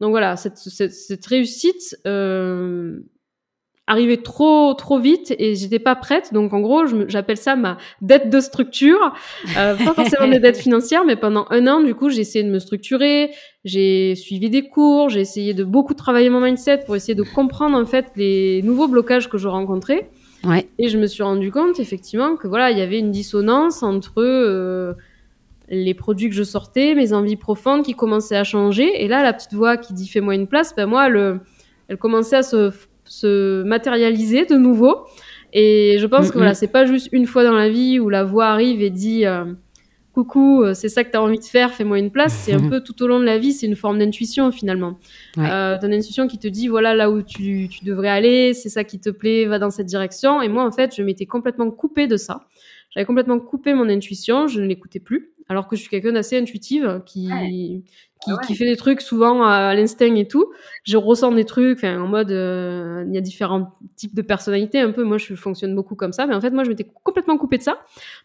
donc 0.00 0.10
voilà, 0.10 0.36
cette, 0.36 0.56
cette, 0.56 1.26
réussite 1.26 1.96
arrivait 3.86 4.16
trop 4.16 4.72
trop 4.74 4.98
vite 4.98 5.34
et 5.38 5.54
j'étais 5.54 5.78
pas 5.78 5.94
prête. 5.94 6.32
Donc 6.32 6.52
en 6.52 6.60
gros, 6.60 6.84
j'appelle 7.08 7.36
ça 7.36 7.56
ma 7.56 7.76
dette 8.00 8.30
de 8.30 8.40
structure, 8.40 9.14
euh, 9.56 9.76
pas 9.76 9.92
forcément 9.94 10.28
des 10.28 10.38
dettes 10.38 10.56
financières, 10.56 11.04
mais 11.04 11.16
pendant 11.16 11.46
un 11.50 11.66
an, 11.66 11.80
du 11.80 11.94
coup, 11.94 12.08
j'ai 12.08 12.20
essayé 12.20 12.44
de 12.44 12.50
me 12.50 12.58
structurer, 12.58 13.30
j'ai 13.64 14.14
suivi 14.14 14.48
des 14.50 14.68
cours, 14.68 15.10
j'ai 15.10 15.20
essayé 15.20 15.54
de 15.54 15.64
beaucoup 15.64 15.94
travailler 15.94 16.30
mon 16.30 16.40
mindset 16.40 16.84
pour 16.86 16.96
essayer 16.96 17.14
de 17.14 17.22
comprendre 17.22 17.76
en 17.76 17.84
fait 17.84 18.06
les 18.16 18.62
nouveaux 18.62 18.88
blocages 18.88 19.28
que 19.28 19.38
je 19.38 19.48
rencontrais. 19.48 20.08
Ouais. 20.44 20.68
Et 20.78 20.88
je 20.88 20.98
me 20.98 21.06
suis 21.06 21.22
rendu 21.22 21.50
compte 21.50 21.80
effectivement 21.80 22.36
que 22.36 22.46
voilà, 22.46 22.70
il 22.70 22.78
y 22.78 22.82
avait 22.82 22.98
une 22.98 23.10
dissonance 23.10 23.82
entre 23.82 24.20
euh, 24.22 24.92
les 25.70 25.94
produits 25.94 26.28
que 26.28 26.34
je 26.34 26.42
sortais, 26.42 26.94
mes 26.94 27.14
envies 27.14 27.36
profondes 27.36 27.82
qui 27.82 27.94
commençaient 27.94 28.36
à 28.36 28.44
changer. 28.44 29.02
Et 29.02 29.08
là, 29.08 29.22
la 29.22 29.32
petite 29.32 29.54
voix 29.54 29.78
qui 29.78 29.94
dit 29.94 30.06
fais-moi 30.06 30.34
une 30.34 30.46
place, 30.46 30.74
ben 30.74 30.84
moi, 30.84 31.06
elle, 31.06 31.40
elle 31.88 31.96
commençait 31.96 32.36
à 32.36 32.42
se, 32.42 32.70
se 33.04 33.62
matérialiser 33.62 34.46
de 34.46 34.56
nouveau. 34.56 35.06
Et 35.52 35.96
je 35.98 36.06
pense 36.06 36.28
Mm, 36.28 36.30
que 36.30 36.38
voilà, 36.38 36.54
c'est 36.54 36.68
pas 36.68 36.84
juste 36.84 37.08
une 37.12 37.26
fois 37.26 37.44
dans 37.44 37.54
la 37.54 37.68
vie 37.68 38.00
où 38.00 38.08
la 38.08 38.24
voix 38.24 38.46
arrive 38.46 38.82
et 38.82 38.90
dit 38.90 39.24
euh, 39.24 39.44
coucou, 40.12 40.62
euh, 40.62 40.74
c'est 40.74 40.88
ça 40.88 41.04
que 41.04 41.10
tu 41.10 41.16
as 41.16 41.22
envie 41.22 41.38
de 41.38 41.44
faire, 41.44 41.72
fais-moi 41.72 41.98
une 41.98 42.10
place. 42.10 42.32
C'est 42.32 42.52
un 42.52 42.68
peu 42.70 42.80
tout 42.80 43.00
au 43.02 43.06
long 43.06 43.20
de 43.20 43.24
la 43.24 43.38
vie, 43.38 43.52
c'est 43.52 43.66
une 43.66 43.76
forme 43.76 43.98
d'intuition 43.98 44.50
finalement. 44.50 44.98
Ouais. 45.36 45.48
Euh, 45.48 45.78
intuition 45.80 46.26
qui 46.26 46.38
te 46.38 46.48
dit 46.48 46.66
voilà 46.66 46.94
là 46.94 47.10
où 47.10 47.22
tu, 47.22 47.68
tu 47.68 47.84
devrais 47.84 48.08
aller, 48.08 48.52
c'est 48.52 48.68
ça 48.68 48.84
qui 48.84 48.98
te 48.98 49.10
plaît, 49.10 49.46
va 49.46 49.58
dans 49.58 49.70
cette 49.70 49.86
direction. 49.86 50.42
Et 50.42 50.48
moi 50.48 50.64
en 50.64 50.72
fait, 50.72 50.94
je 50.96 51.02
m'étais 51.02 51.26
complètement 51.26 51.70
coupée 51.70 52.08
de 52.08 52.16
ça. 52.16 52.46
J'avais 52.90 53.06
complètement 53.06 53.40
coupé 53.40 53.74
mon 53.74 53.88
intuition, 53.88 54.46
je 54.46 54.60
ne 54.60 54.66
l'écoutais 54.66 55.00
plus. 55.00 55.33
Alors 55.48 55.68
que 55.68 55.76
je 55.76 55.82
suis 55.82 55.90
quelqu'un 55.90 56.12
d'assez 56.12 56.38
intuitive 56.38 57.02
qui, 57.04 57.26
qui, 57.26 57.30
Ah 57.30 58.34
ouais. 58.34 58.46
qui 58.46 58.54
fait 58.54 58.64
des 58.64 58.76
trucs 58.76 59.00
souvent 59.00 59.42
à, 59.44 59.74
l'instinct 59.74 60.14
et 60.14 60.26
tout. 60.26 60.50
Je 60.84 60.96
ressens 60.96 61.32
des 61.32 61.44
trucs, 61.44 61.84
en 61.84 62.06
mode, 62.06 62.30
euh, 62.30 63.04
il 63.06 63.14
y 63.14 63.18
a 63.18 63.20
différents 63.20 63.76
types 63.96 64.14
de 64.14 64.22
personnalités 64.22 64.80
un 64.80 64.90
peu. 64.90 65.04
Moi, 65.04 65.18
je 65.18 65.34
fonctionne 65.34 65.74
beaucoup 65.74 65.96
comme 65.96 66.12
ça. 66.12 66.26
Mais 66.26 66.34
en 66.34 66.40
fait, 66.40 66.50
moi, 66.50 66.64
je 66.64 66.70
m'étais 66.70 66.86
complètement 67.02 67.36
coupée 67.36 67.58
de 67.58 67.62
ça. 67.62 67.78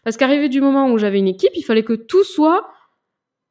Parce 0.04 0.16
qu'arrivé 0.16 0.48
du 0.48 0.60
moment 0.60 0.90
où 0.90 0.98
j'avais 0.98 1.18
une 1.18 1.28
équipe, 1.28 1.52
il 1.54 1.62
fallait 1.62 1.82
que 1.84 1.92
tout 1.92 2.24
soit 2.24 2.70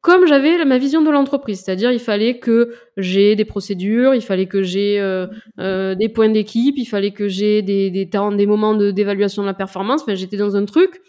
comme 0.00 0.26
j'avais 0.26 0.64
ma 0.64 0.78
vision 0.78 1.02
de 1.02 1.10
l'entreprise. 1.10 1.60
C'est-à-dire, 1.60 1.92
il 1.92 2.00
fallait 2.00 2.38
que 2.38 2.74
j'ai 2.96 3.36
des 3.36 3.44
procédures, 3.44 4.14
il 4.14 4.22
fallait 4.22 4.46
que 4.46 4.62
j'ai 4.62 4.98
euh, 4.98 5.26
euh, 5.58 5.94
des 5.94 6.08
points 6.08 6.30
d'équipe, 6.30 6.76
il 6.78 6.86
fallait 6.86 7.10
que 7.10 7.28
j'ai 7.28 7.60
des, 7.60 7.90
des 7.90 8.08
temps, 8.08 8.32
des 8.32 8.46
moments 8.46 8.74
de- 8.74 8.92
d'évaluation 8.92 9.42
de, 9.42 9.46
la 9.46 9.54
performance. 9.54 10.02
Enfin, 10.02 10.14
j'étais 10.14 10.38
dans 10.38 10.56
un 10.56 10.64
truc. 10.64 11.02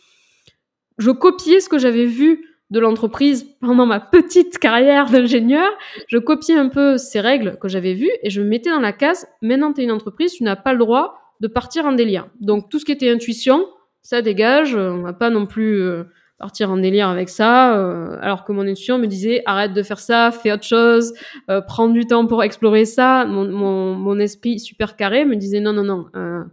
Je 0.97 1.09
copiais 1.09 1.61
ce 1.61 1.69
que 1.69 1.79
j'avais 1.79 2.05
vu 2.05 2.50
de 2.71 2.79
l'entreprise 2.79 3.45
pendant 3.59 3.85
ma 3.85 3.99
petite 3.99 4.57
carrière 4.57 5.09
d'ingénieur. 5.09 5.69
Je 6.07 6.17
copiais 6.17 6.55
un 6.55 6.69
peu 6.69 6.97
ces 6.97 7.19
règles 7.19 7.57
que 7.61 7.67
j'avais 7.67 7.93
vues 7.93 8.11
et 8.23 8.29
je 8.29 8.41
me 8.41 8.47
mettais 8.47 8.71
dans 8.71 8.79
la 8.79 8.93
case. 8.93 9.27
Maintenant, 9.41 9.73
tu 9.73 9.81
es 9.81 9.83
une 9.83 9.91
entreprise, 9.91 10.33
tu 10.33 10.43
n'as 10.43 10.55
pas 10.55 10.73
le 10.73 10.79
droit 10.79 11.15
de 11.41 11.47
partir 11.47 11.85
en 11.85 11.91
délire. 11.91 12.27
Donc, 12.39 12.69
tout 12.69 12.79
ce 12.79 12.85
qui 12.85 12.91
était 12.91 13.09
intuition, 13.09 13.65
ça 14.01 14.21
dégage. 14.21 14.75
On 14.75 15.01
va 15.01 15.13
pas 15.13 15.29
non 15.29 15.45
plus 15.45 15.81
euh, 15.81 16.03
partir 16.39 16.71
en 16.71 16.77
délire 16.77 17.09
avec 17.09 17.29
ça. 17.29 17.77
euh, 17.77 18.17
alors 18.21 18.45
que 18.45 18.53
mon 18.53 18.61
intuition 18.61 18.97
me 18.97 19.07
disait 19.07 19.41
arrête 19.45 19.73
de 19.73 19.83
faire 19.83 19.99
ça, 19.99 20.31
fais 20.31 20.51
autre 20.53 20.63
chose, 20.63 21.13
euh, 21.49 21.61
prends 21.61 21.89
du 21.89 22.05
temps 22.05 22.25
pour 22.25 22.41
explorer 22.41 22.85
ça. 22.85 23.25
Mon, 23.25 24.19
esprit 24.19 24.59
super 24.59 24.95
carré 24.95 25.25
me 25.25 25.35
disait 25.35 25.59
non, 25.59 25.73
non, 25.73 25.83
non, 25.83 26.45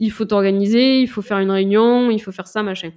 il 0.00 0.10
faut 0.10 0.24
t'organiser, 0.24 1.00
il 1.00 1.06
faut 1.06 1.22
faire 1.22 1.38
une 1.38 1.50
réunion, 1.50 2.10
il 2.10 2.18
faut 2.18 2.32
faire 2.32 2.48
ça, 2.48 2.62
machin. 2.62 2.90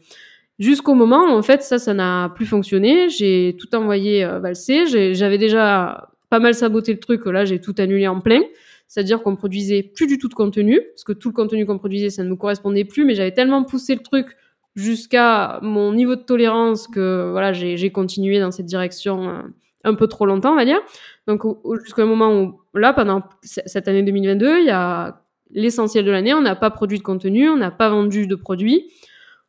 Jusqu'au 0.60 0.94
moment 0.94 1.26
où, 1.26 1.30
en 1.32 1.42
fait, 1.42 1.64
ça, 1.64 1.80
ça 1.80 1.94
n'a 1.94 2.32
plus 2.36 2.46
fonctionné. 2.46 3.10
J'ai 3.10 3.58
tout 3.60 3.74
envoyé 3.76 4.24
euh, 4.24 4.40
valser. 4.40 5.14
J'avais 5.14 5.38
déjà 5.38 6.10
pas 6.30 6.40
mal 6.40 6.54
saboté 6.54 6.94
le 6.94 7.00
truc. 7.00 7.26
Là, 7.26 7.46
j'ai 7.46 7.60
tout 7.60 7.76
annulé 7.78 8.08
en 8.08 8.22
plein. 8.22 8.42
C'est-à-dire 8.88 9.22
qu'on 9.22 9.36
produisait 9.36 9.84
plus 9.84 10.08
du 10.08 10.18
tout 10.18 10.28
de 10.28 10.34
contenu, 10.34 10.80
parce 10.94 11.04
que 11.04 11.12
tout 11.12 11.30
le 11.30 11.34
contenu 11.34 11.66
qu'on 11.66 11.78
produisait, 11.78 12.10
ça 12.10 12.24
ne 12.24 12.30
me 12.30 12.36
correspondait 12.36 12.86
plus, 12.86 13.04
mais 13.04 13.16
j'avais 13.16 13.34
tellement 13.34 13.64
poussé 13.64 13.96
le 13.96 14.02
truc 14.02 14.38
jusqu'à 14.76 15.60
mon 15.62 15.94
niveau 15.94 16.16
de 16.16 16.22
tolérance 16.22 16.88
que 16.88 17.30
voilà, 17.32 17.54
j'ai 17.54 17.92
continué 17.92 18.40
dans 18.40 18.52
cette 18.52 18.66
direction 18.66 19.30
euh, 19.30 19.42
un 19.84 19.96
peu 19.96 20.08
trop 20.08 20.26
longtemps, 20.26 20.52
on 20.52 20.56
va 20.56 20.66
dire. 20.66 20.80
Donc 21.28 21.44
jusqu'à 21.84 22.04
un 22.04 22.08
moment 22.08 22.42
où, 22.42 22.62
là, 22.74 22.94
pendant 22.94 23.24
cette 23.42 23.88
année 23.88 24.04
2022, 24.04 24.60
il 24.60 24.66
y 24.66 24.70
a 24.70 25.22
l'essentiel 25.52 26.06
de 26.06 26.12
l'année, 26.12 26.34
on 26.34 26.42
n'a 26.42 26.56
pas 26.56 26.70
produit 26.70 26.98
de 26.98 27.04
contenu, 27.04 27.50
on 27.50 27.58
n'a 27.58 27.72
pas 27.72 27.90
vendu 27.90 28.28
de 28.28 28.36
produits, 28.36 28.92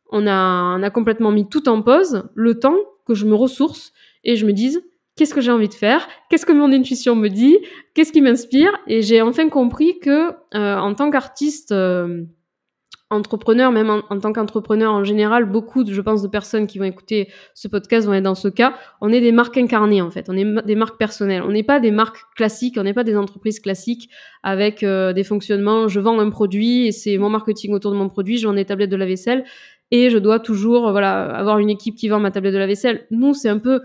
on 0.09 0.27
a, 0.27 0.77
on 0.77 0.83
a 0.83 0.89
complètement 0.89 1.31
mis 1.31 1.47
tout 1.47 1.67
en 1.69 1.81
pause, 1.81 2.23
le 2.35 2.59
temps 2.59 2.77
que 3.05 3.13
je 3.13 3.25
me 3.25 3.35
ressource 3.35 3.93
et 4.23 4.35
je 4.35 4.45
me 4.45 4.53
dise 4.53 4.81
qu'est-ce 5.15 5.33
que 5.33 5.41
j'ai 5.41 5.51
envie 5.51 5.69
de 5.69 5.73
faire, 5.73 6.07
qu'est-ce 6.29 6.45
que 6.45 6.53
mon 6.53 6.71
intuition 6.71 7.15
me 7.15 7.27
dit, 7.27 7.57
qu'est-ce 7.93 8.11
qui 8.11 8.21
m'inspire, 8.21 8.71
et 8.87 9.01
j'ai 9.01 9.21
enfin 9.21 9.49
compris 9.49 9.99
que 9.99 10.31
euh, 10.55 10.77
en 10.77 10.93
tant 10.93 11.09
qu'artiste, 11.09 11.71
euh, 11.71 12.23
entrepreneur, 13.09 13.71
même 13.71 13.89
en, 13.89 14.19
tant 14.19 14.33
qu'entrepreneur 14.33 14.91
en 14.91 15.03
général, 15.03 15.45
beaucoup, 15.45 15.83
de, 15.85 15.93
je 15.93 16.01
pense, 16.01 16.21
de 16.21 16.27
personnes 16.27 16.67
qui 16.67 16.77
vont 16.77 16.85
écouter 16.85 17.29
ce 17.53 17.69
podcast 17.69 18.05
vont 18.05 18.13
être 18.13 18.23
dans 18.23 18.35
ce 18.35 18.49
cas. 18.49 18.73
On 18.99 19.11
est 19.13 19.21
des 19.21 19.31
marques 19.31 19.57
incarnées 19.57 20.01
en 20.01 20.11
fait, 20.11 20.27
on 20.29 20.35
est 20.35 20.65
des 20.65 20.75
marques 20.75 20.97
personnelles. 20.97 21.41
On 21.43 21.51
n'est 21.51 21.63
pas 21.63 21.79
des 21.79 21.91
marques 21.91 22.17
classiques, 22.35 22.75
on 22.77 22.83
n'est 22.83 22.93
pas 22.93 23.05
des 23.05 23.15
entreprises 23.15 23.61
classiques 23.61 24.09
avec 24.43 24.83
euh, 24.83 25.13
des 25.13 25.23
fonctionnements. 25.23 25.87
Je 25.87 26.01
vends 26.01 26.19
un 26.19 26.29
produit 26.29 26.87
et 26.87 26.91
c'est 26.91 27.17
mon 27.17 27.29
marketing 27.29 27.73
autour 27.73 27.91
de 27.91 27.97
mon 27.97 28.09
produit. 28.09 28.37
Je 28.37 28.47
vends 28.47 28.53
des 28.53 28.65
tablettes 28.65 28.91
de 28.91 28.97
la 28.97 29.05
vaisselle 29.05 29.45
et 29.91 30.09
je 30.09 30.17
dois 30.17 30.39
toujours, 30.39 30.91
voilà, 30.91 31.23
avoir 31.35 31.59
une 31.59 31.69
équipe 31.69 31.95
qui 31.95 32.09
vend 32.09 32.19
ma 32.19 32.31
tablette 32.31 32.53
de 32.53 32.59
la 32.59 32.67
vaisselle. 32.67 33.05
Nous, 33.11 33.33
c'est 33.33 33.49
un 33.49 33.59
peu 33.59 33.81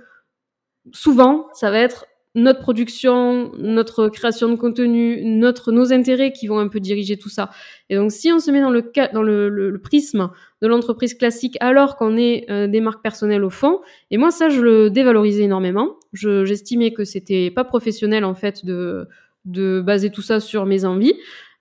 souvent, 0.92 1.46
ça 1.54 1.70
va 1.70 1.78
être 1.78 2.06
notre 2.34 2.60
production, 2.60 3.52
notre 3.58 4.08
création 4.08 4.48
de 4.48 4.56
contenu, 4.56 5.22
notre, 5.22 5.70
nos 5.70 5.92
intérêts 5.92 6.32
qui 6.32 6.46
vont 6.46 6.58
un 6.58 6.68
peu 6.68 6.80
diriger 6.80 7.18
tout 7.18 7.28
ça. 7.28 7.50
Et 7.90 7.96
donc, 7.96 8.10
si 8.10 8.32
on 8.32 8.38
se 8.38 8.50
met 8.50 8.62
dans 8.62 8.70
le, 8.70 8.90
dans 9.12 9.22
le, 9.22 9.78
prisme 9.82 10.30
de 10.62 10.66
l'entreprise 10.66 11.12
classique 11.14 11.58
alors 11.60 11.96
qu'on 11.96 12.16
est 12.16 12.46
euh, 12.50 12.66
des 12.68 12.80
marques 12.80 13.02
personnelles 13.02 13.44
au 13.44 13.50
fond, 13.50 13.80
et 14.10 14.16
moi, 14.16 14.30
ça, 14.30 14.48
je 14.48 14.62
le 14.62 14.88
dévalorisais 14.88 15.42
énormément. 15.42 15.96
j'estimais 16.14 16.92
que 16.92 17.04
c'était 17.04 17.50
pas 17.50 17.64
professionnel, 17.64 18.24
en 18.24 18.34
fait, 18.34 18.64
de, 18.64 19.08
de 19.44 19.82
baser 19.82 20.10
tout 20.10 20.22
ça 20.22 20.40
sur 20.40 20.64
mes 20.64 20.86
envies, 20.86 21.14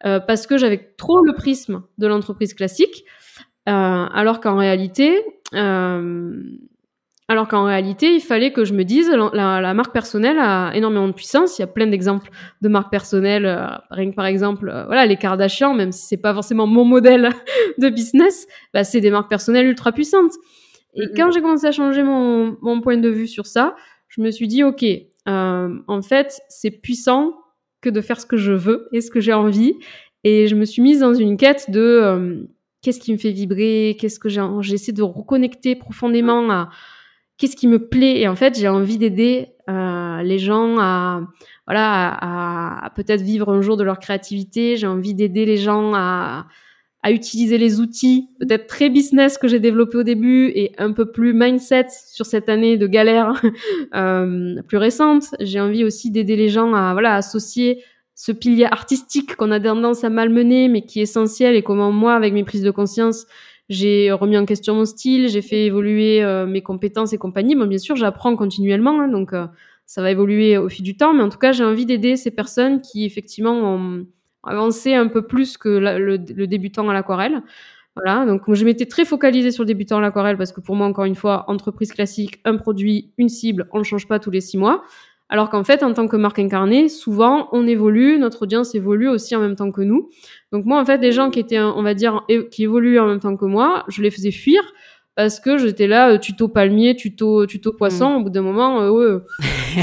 euh, 0.06 0.22
parce 0.22 0.48
que 0.48 0.58
j'avais 0.58 0.94
trop 0.98 1.22
le 1.22 1.34
prisme 1.34 1.84
de 1.98 2.08
l'entreprise 2.08 2.54
classique, 2.54 3.04
euh, 3.70 3.72
alors 4.14 4.39
qu'en 4.39 4.55
réalité, 4.55 5.24
alors 7.32 7.47
qu'en 7.47 7.64
réalité, 7.64 8.14
il 8.14 8.20
fallait 8.20 8.51
que 8.51 8.66
je 8.66 8.74
me 8.74 8.84
dise, 8.84 9.09
la, 9.09 9.74
marque 9.74 9.93
personnelle 9.93 10.38
a 10.38 10.76
énormément 10.76 11.07
de 11.07 11.14
puissance. 11.14 11.57
Il 11.57 11.62
y 11.62 11.64
a 11.64 11.68
plein 11.68 11.88
d'exemples 11.88 12.30
de 12.62 12.68
marques 12.68 12.91
personnelles. 12.91 13.45
Euh, 13.45 13.68
rien 13.89 14.12
que 14.12 14.16
par 14.16 14.26
exemple, 14.26 14.68
euh, 14.68 14.84
voilà, 14.86 15.05
les 15.05 15.16
Kardashian, 15.16 15.74
même 15.74 15.93
si 15.93 16.05
c'est 16.05 16.18
pas 16.18 16.34
forcément 16.34 16.68
mon 16.68 16.84
modèle 16.84 17.30
de 17.78 17.88
business, 17.88 18.47
bah, 18.74 18.84
c'est 18.84 18.99
des 18.99 19.12
marques 19.12 19.30
personnelles 19.30 19.66
ultra 19.66 19.93
puissantes. 19.93 20.34
Et 20.95 21.05
quand 21.16 21.32
j'ai 21.32 21.41
commencé 21.41 21.68
à 21.68 21.72
changer 21.72 22.03
mon, 22.03 22.82
point 22.82 22.97
de 22.97 23.07
vue 23.07 23.28
sur 23.28 23.45
ça, 23.45 23.78
je 24.09 24.20
me 24.20 24.30
suis 24.30 24.49
dit, 24.49 24.66
ok, 24.66 24.84
euh, 24.84 25.70
en 25.88 26.01
fait, 26.01 26.41
c'est 26.49 26.72
puissant 26.72 27.34
que 27.80 27.89
de 27.89 28.01
faire 28.01 28.20
ce 28.20 28.26
que 28.26 28.36
je 28.36 28.51
veux 28.51 28.89
et 28.91 28.99
ce 28.99 29.09
que 29.09 29.22
j'ai 29.22 29.32
envie. 29.32 29.76
Et 30.26 30.47
je 30.47 30.55
me 30.55 30.66
suis 30.66 30.82
mise 30.82 30.99
dans 30.99 31.14
une 31.14 31.38
quête 31.38 31.72
de 31.72 32.45
qu'est-ce 32.82 33.00
qui 33.00 33.12
me 33.12 33.18
fait 33.18 33.32
vibrer, 33.32 33.98
qu'est-ce 34.00 34.20
que 34.20 34.30
j'ai, 34.30 34.46
j'essaie 34.62 34.92
de 34.92 35.04
reconnecter 35.04 35.76
profondément 35.76 36.50
à 36.52 36.70
qu'est-ce 37.38 37.56
qui 37.56 37.68
me 37.68 37.88
plaît. 37.88 38.20
Et 38.20 38.28
en 38.28 38.36
fait 38.36 38.58
j'ai 38.58 38.68
envie 38.68 38.98
d'aider 38.98 39.50
euh, 39.70 40.22
les 40.24 40.40
gens 40.40 40.78
à 40.80 41.22
voilà 41.68 42.84
à, 42.86 42.90
peut-être 42.92 43.22
vivre 43.22 43.50
un 43.50 43.62
jour 43.62 43.78
de 43.78 43.84
leur 43.84 44.00
créativité. 44.00 44.78
J'ai 44.78 44.88
envie 44.88 45.14
d'aider 45.14 45.46
les 45.46 45.58
gens 45.58 45.94
à, 45.94 46.48
à 47.04 47.12
utiliser 47.12 47.58
les 47.58 47.80
outils 47.80 48.30
peut-être 48.40 48.68
très 48.68 48.90
business 48.90 49.38
que 49.38 49.48
j'ai 49.48 49.60
développé 49.60 49.98
au 49.98 50.04
début 50.04 50.52
et 50.54 50.74
un 50.78 50.92
peu 50.92 51.12
plus 51.12 51.34
mindset 51.34 51.88
sur 52.08 52.26
cette 52.26 52.50
année 52.50 52.78
de 52.78 52.88
galère 52.88 53.42
euh, 53.96 54.62
plus 54.68 54.78
récente. 54.78 55.36
J'ai 55.40 55.60
envie 55.60 55.84
aussi 55.84 56.12
d'aider 56.12 56.36
les 56.36 56.50
gens 56.50 56.74
à 56.74 56.94
voilà 56.94 57.16
associer 57.16 57.84
ce 58.24 58.32
pilier 58.32 58.66
artistique 58.66 59.36
qu'on 59.36 59.50
a 59.50 59.60
tendance 59.60 60.04
à 60.04 60.12
malmener 60.12 60.68
mais 60.68 60.84
qui 60.84 61.00
est 61.00 61.04
essentiel 61.04 61.56
et 61.56 61.64
comment 61.64 61.92
moi 61.92 62.14
avec 62.14 62.34
mes 62.34 62.44
prises 62.44 62.62
de 62.62 62.70
conscience 62.70 63.26
j'ai 63.72 64.12
remis 64.12 64.38
en 64.38 64.46
question 64.46 64.76
mon 64.76 64.84
style, 64.84 65.30
j'ai 65.30 65.42
fait 65.42 65.66
évoluer 65.66 66.22
euh, 66.22 66.46
mes 66.46 66.62
compétences 66.62 67.14
et 67.14 67.18
compagnie. 67.18 67.56
Bon, 67.56 67.68
bien 67.68 67.78
sûr, 67.78 67.96
j'apprends 67.96 68.36
continuellement, 68.36 69.00
hein, 69.00 69.08
donc 69.08 69.32
euh, 69.32 69.48
ça 69.86 70.02
va 70.02 70.12
évoluer 70.12 70.58
au 70.58 70.68
fil 70.68 70.84
du 70.84 70.98
temps. 70.98 71.14
Mais 71.14 71.24
en 71.24 71.30
tout 71.30 71.38
cas, 71.38 71.54
j'ai 71.54 71.64
envie 71.64 71.86
d'aider 71.86 72.18
ces 72.18 72.32
personnes 72.32 72.82
qui 72.82 73.06
effectivement 73.06 73.54
ont 73.54 74.06
avancé 74.44 74.94
un 74.94 75.08
peu 75.08 75.26
plus 75.26 75.56
que 75.56 75.70
le, 75.70 76.18
débutant 76.18 76.90
à 76.90 76.94
l'aquarelle. 76.94 77.42
Voilà, 77.96 78.26
donc 78.26 78.54
je 78.54 78.66
m'étais 78.66 78.88
très 78.88 79.06
focalisée 79.06 79.52
sur 79.52 79.64
le 79.64 79.68
débutant 79.68 80.00
à 80.00 80.02
l'aquarelle 80.02 80.36
parce 80.36 80.52
que 80.52 80.60
pour 80.60 80.76
moi, 80.76 80.86
encore 80.86 81.06
une 81.06 81.16
fois, 81.16 81.46
entreprise 81.48 81.94
classique, 81.94 82.42
un 82.44 82.58
produit, 82.58 83.14
une 83.18 83.30
cible, 83.30 83.70
on 83.72 83.80
ne 83.80 83.84
change 83.84 84.06
pas 84.06 84.20
tous 84.20 84.32
les 84.32 84.42
six 84.42 84.58
mois. 84.58 84.84
Alors 85.32 85.50
qu'en 85.50 85.64
fait, 85.64 85.82
en 85.82 85.94
tant 85.94 86.10
que 86.10 86.18
marque 86.18 86.40
incarnée, 86.40 86.90
souvent, 86.90 87.48
on 87.54 87.66
évolue, 87.66 88.20
notre 88.20 88.42
audience 88.42 88.76
évolue 88.76 89.08
aussi 89.08 89.34
en 89.34 89.40
même 89.40 89.56
temps 89.56 89.72
que 89.72 89.82
nous. 89.82 90.10
Donc 90.52 90.66
moi, 90.66 90.80
en 90.80 90.84
fait, 90.84 90.98
les 90.98 91.14
gens 91.14 91.30
qui 91.30 91.40
étaient, 91.40 91.60
on 91.60 91.82
va 91.82 91.94
dire, 91.94 92.26
qui 92.52 92.64
évoluent 92.64 93.00
en 93.00 93.08
même 93.08 93.22
temps 93.22 93.38
que 93.38 93.46
moi, 93.46 93.86
je 93.88 94.02
les 94.02 94.12
faisais 94.12 94.32
fuir 94.32 94.62
parce 95.16 95.40
que 95.40 95.58
j'étais 95.58 95.88
là, 95.88 96.12
euh, 96.12 96.18
tuto 96.18 96.50
palmier, 96.50 96.96
tuto, 96.98 97.46
tuto 97.46 97.72
poisson. 97.72 98.10
Mm. 98.10 98.16
Au 98.16 98.24
bout 98.24 98.30
d'un 98.30 98.42
moment, 98.42 98.82
euh, 98.82 99.20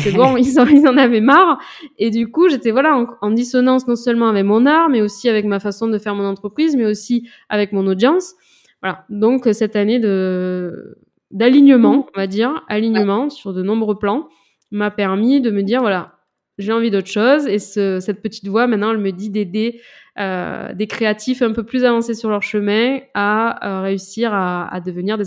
c'est 0.03 0.13
bon, 0.13 0.37
ils 0.37 0.61
en, 0.61 0.67
ils 0.67 0.87
en 0.87 0.99
avaient 0.99 1.23
marre. 1.23 1.59
Et 1.99 2.11
du 2.11 2.31
coup, 2.31 2.51
j'étais 2.51 2.71
voilà 2.71 3.07
en, 3.23 3.31
dissonance 3.31 3.89
non 3.89 3.97
seulement 3.97 4.29
avec 4.29 4.45
mon 4.45 4.67
art, 4.67 4.91
mais 4.91 5.01
aussi 5.01 5.31
avec 5.31 5.47
ma 5.47 5.61
façon 5.61 5.89
de 5.89 5.97
faire 5.97 6.15
mon 6.15 6.27
entreprise, 6.27 6.77
mais 6.77 6.85
aussi 6.85 7.27
avec 7.49 7.73
mon 7.73 7.87
audience. 7.87 8.35
Voilà. 8.83 9.07
Donc 9.09 9.49
cette 9.53 9.77
année 9.77 9.99
de 9.99 10.99
d'alignement, 11.31 12.07
on 12.15 12.19
va 12.19 12.27
dire, 12.27 12.65
alignement 12.69 13.31
sur 13.31 13.55
de 13.55 13.63
nombreux 13.63 13.99
plans 13.99 14.29
m'a 14.71 14.91
permis 14.91 15.41
de 15.41 15.51
me 15.51 15.63
dire 15.63 15.81
voilà, 15.81 16.19
j'ai 16.59 16.73
envie 16.73 16.91
d'autre 16.91 17.09
chose. 17.09 17.47
Et 17.47 17.59
cette 17.59 18.21
petite 18.23 18.47
voix, 18.49 18.67
maintenant, 18.67 18.91
elle 18.91 18.99
me 18.99 19.13
dit 19.13 19.31
d'aider 19.31 19.81
euh, 20.19 20.75
des 20.75 20.89
créatifs 20.89 21.43
un 21.43 21.53
peu 21.53 21.63
plus 21.63 21.85
avancés 21.85 22.15
sur 22.15 22.29
leur 22.29 22.43
chemin 22.43 22.99
à 23.15 23.69
euh, 23.69 23.83
réussir 23.83 24.35
à, 24.35 24.81
devenir 24.85 25.17
des, 25.17 25.27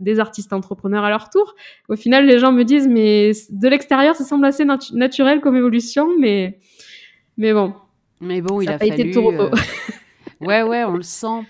des, 0.00 0.18
artistes 0.18 0.52
entrepreneurs 0.52 1.04
à 1.04 1.10
leur 1.10 1.30
tour. 1.30 1.54
Au 1.88 1.94
final, 1.94 2.26
les 2.26 2.40
gens 2.40 2.50
me 2.50 2.64
disent, 2.64 2.88
mais 2.88 3.30
de 3.50 3.68
l'extérieur, 3.68 4.16
ça 4.16 4.24
semble 4.24 4.44
assez 4.44 4.64
naturel 4.64 5.40
comme 5.40 5.56
évolution, 5.56 6.08
mais, 6.18 6.58
mais 7.36 7.52
bon. 7.52 7.72
Mais 8.20 8.40
bon, 8.40 8.60
il 8.60 8.68
a, 8.68 8.78
fallu. 8.78 8.92
Été 8.92 9.10
tout 9.12 9.30
euh, 9.30 9.50
ouais, 10.40 10.62
ouais, 10.62 10.84
on 10.84 10.96
le 10.96 11.02
sent. 11.02 11.46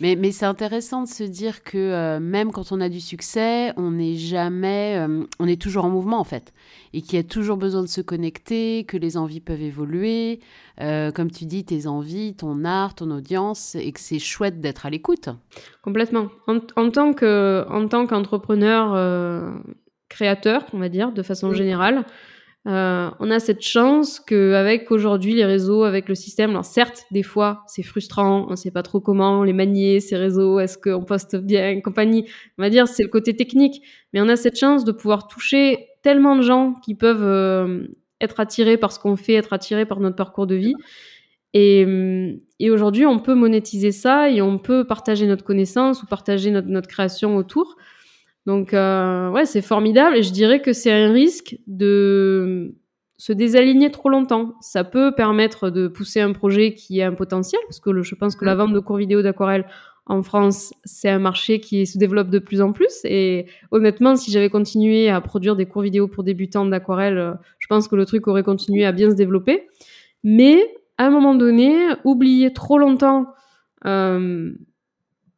Mais, 0.00 0.16
mais 0.16 0.30
c'est 0.30 0.44
intéressant 0.46 1.02
de 1.02 1.08
se 1.08 1.24
dire 1.24 1.62
que 1.62 1.78
euh, 1.78 2.20
même 2.20 2.52
quand 2.52 2.72
on 2.72 2.80
a 2.80 2.88
du 2.88 3.00
succès, 3.00 3.72
on 3.76 3.92
n'est 3.92 4.16
jamais, 4.16 4.96
euh, 4.98 5.24
on 5.38 5.48
est 5.48 5.60
toujours 5.60 5.84
en 5.84 5.90
mouvement 5.90 6.20
en 6.20 6.24
fait, 6.24 6.52
et 6.92 7.00
qu'il 7.00 7.16
y 7.16 7.20
a 7.20 7.24
toujours 7.24 7.56
besoin 7.56 7.82
de 7.82 7.88
se 7.88 8.00
connecter, 8.00 8.84
que 8.84 8.96
les 8.96 9.16
envies 9.16 9.40
peuvent 9.40 9.62
évoluer, 9.62 10.40
euh, 10.80 11.10
comme 11.12 11.30
tu 11.30 11.46
dis, 11.46 11.64
tes 11.64 11.86
envies, 11.86 12.34
ton 12.34 12.64
art, 12.64 12.94
ton 12.94 13.10
audience, 13.10 13.74
et 13.74 13.92
que 13.92 14.00
c'est 14.00 14.18
chouette 14.18 14.60
d'être 14.60 14.86
à 14.86 14.90
l'écoute. 14.90 15.30
Complètement. 15.82 16.28
En, 16.46 16.58
en 16.76 16.90
tant 16.90 17.12
que, 17.14 17.64
en 17.70 17.88
tant 17.88 18.06
qu'entrepreneur 18.06 19.62
créateur, 20.08 20.64
on 20.72 20.78
va 20.78 20.88
dire, 20.88 21.12
de 21.12 21.22
façon 21.22 21.52
générale. 21.52 22.04
Euh, 22.66 23.10
on 23.20 23.30
a 23.30 23.38
cette 23.38 23.62
chance 23.62 24.18
qu'avec 24.18 24.90
aujourd'hui 24.90 25.34
les 25.34 25.44
réseaux, 25.44 25.84
avec 25.84 26.08
le 26.08 26.16
système, 26.16 26.50
alors 26.50 26.64
certes, 26.64 27.04
des 27.12 27.22
fois, 27.22 27.62
c'est 27.68 27.84
frustrant, 27.84 28.46
on 28.48 28.52
ne 28.52 28.56
sait 28.56 28.72
pas 28.72 28.82
trop 28.82 28.98
comment 28.98 29.44
les 29.44 29.52
manier, 29.52 30.00
ces 30.00 30.16
réseaux, 30.16 30.58
est-ce 30.58 30.76
qu'on 30.76 31.04
poste 31.04 31.36
bien, 31.36 31.80
compagnie. 31.80 32.24
On 32.58 32.62
va 32.62 32.70
dire, 32.70 32.88
c'est 32.88 33.04
le 33.04 33.08
côté 33.08 33.36
technique. 33.36 33.82
Mais 34.12 34.20
on 34.20 34.28
a 34.28 34.34
cette 34.34 34.58
chance 34.58 34.84
de 34.84 34.90
pouvoir 34.90 35.28
toucher 35.28 35.86
tellement 36.02 36.34
de 36.34 36.42
gens 36.42 36.74
qui 36.84 36.96
peuvent 36.96 37.22
euh, 37.22 37.86
être 38.20 38.40
attirés 38.40 38.78
par 38.78 38.90
ce 38.90 38.98
qu'on 38.98 39.16
fait, 39.16 39.34
être 39.34 39.52
attirés 39.52 39.86
par 39.86 40.00
notre 40.00 40.16
parcours 40.16 40.48
de 40.48 40.56
vie. 40.56 40.74
Et, 41.54 41.84
euh, 41.86 42.32
et 42.58 42.70
aujourd'hui, 42.70 43.06
on 43.06 43.20
peut 43.20 43.34
monétiser 43.34 43.92
ça 43.92 44.28
et 44.28 44.42
on 44.42 44.58
peut 44.58 44.84
partager 44.84 45.26
notre 45.26 45.44
connaissance 45.44 46.02
ou 46.02 46.06
partager 46.06 46.50
notre 46.50 46.88
création 46.88 47.36
autour. 47.36 47.76
Donc, 48.46 48.72
euh, 48.72 49.30
ouais, 49.30 49.44
c'est 49.44 49.62
formidable. 49.62 50.16
Et 50.16 50.22
je 50.22 50.32
dirais 50.32 50.62
que 50.62 50.72
c'est 50.72 50.92
un 50.92 51.12
risque 51.12 51.58
de 51.66 52.74
se 53.18 53.32
désaligner 53.32 53.90
trop 53.90 54.08
longtemps. 54.08 54.54
Ça 54.60 54.84
peut 54.84 55.12
permettre 55.14 55.70
de 55.70 55.88
pousser 55.88 56.20
un 56.20 56.32
projet 56.32 56.74
qui 56.74 57.02
a 57.02 57.08
un 57.08 57.14
potentiel, 57.14 57.60
parce 57.66 57.80
que 57.80 58.02
je 58.02 58.14
pense 58.14 58.36
que 58.36 58.44
la 58.44 58.54
vente 58.54 58.72
de 58.72 58.78
cours 58.78 58.96
vidéo 58.96 59.22
d'aquarelle 59.22 59.66
en 60.08 60.22
France, 60.22 60.72
c'est 60.84 61.08
un 61.08 61.18
marché 61.18 61.58
qui 61.58 61.84
se 61.84 61.98
développe 61.98 62.30
de 62.30 62.38
plus 62.38 62.60
en 62.60 62.72
plus. 62.72 63.00
Et 63.04 63.46
honnêtement, 63.72 64.14
si 64.14 64.30
j'avais 64.30 64.50
continué 64.50 65.08
à 65.08 65.20
produire 65.20 65.56
des 65.56 65.66
cours 65.66 65.82
vidéo 65.82 66.06
pour 66.06 66.22
débutants 66.22 66.64
d'aquarelle, 66.64 67.18
euh, 67.18 67.32
je 67.58 67.66
pense 67.66 67.88
que 67.88 67.96
le 67.96 68.06
truc 68.06 68.28
aurait 68.28 68.44
continué 68.44 68.84
à 68.84 68.92
bien 68.92 69.10
se 69.10 69.16
développer. 69.16 69.66
Mais 70.22 70.76
à 70.96 71.06
un 71.06 71.10
moment 71.10 71.34
donné, 71.34 71.74
oublier 72.04 72.52
trop 72.52 72.78
longtemps 72.78 73.26
euh, 73.84 74.52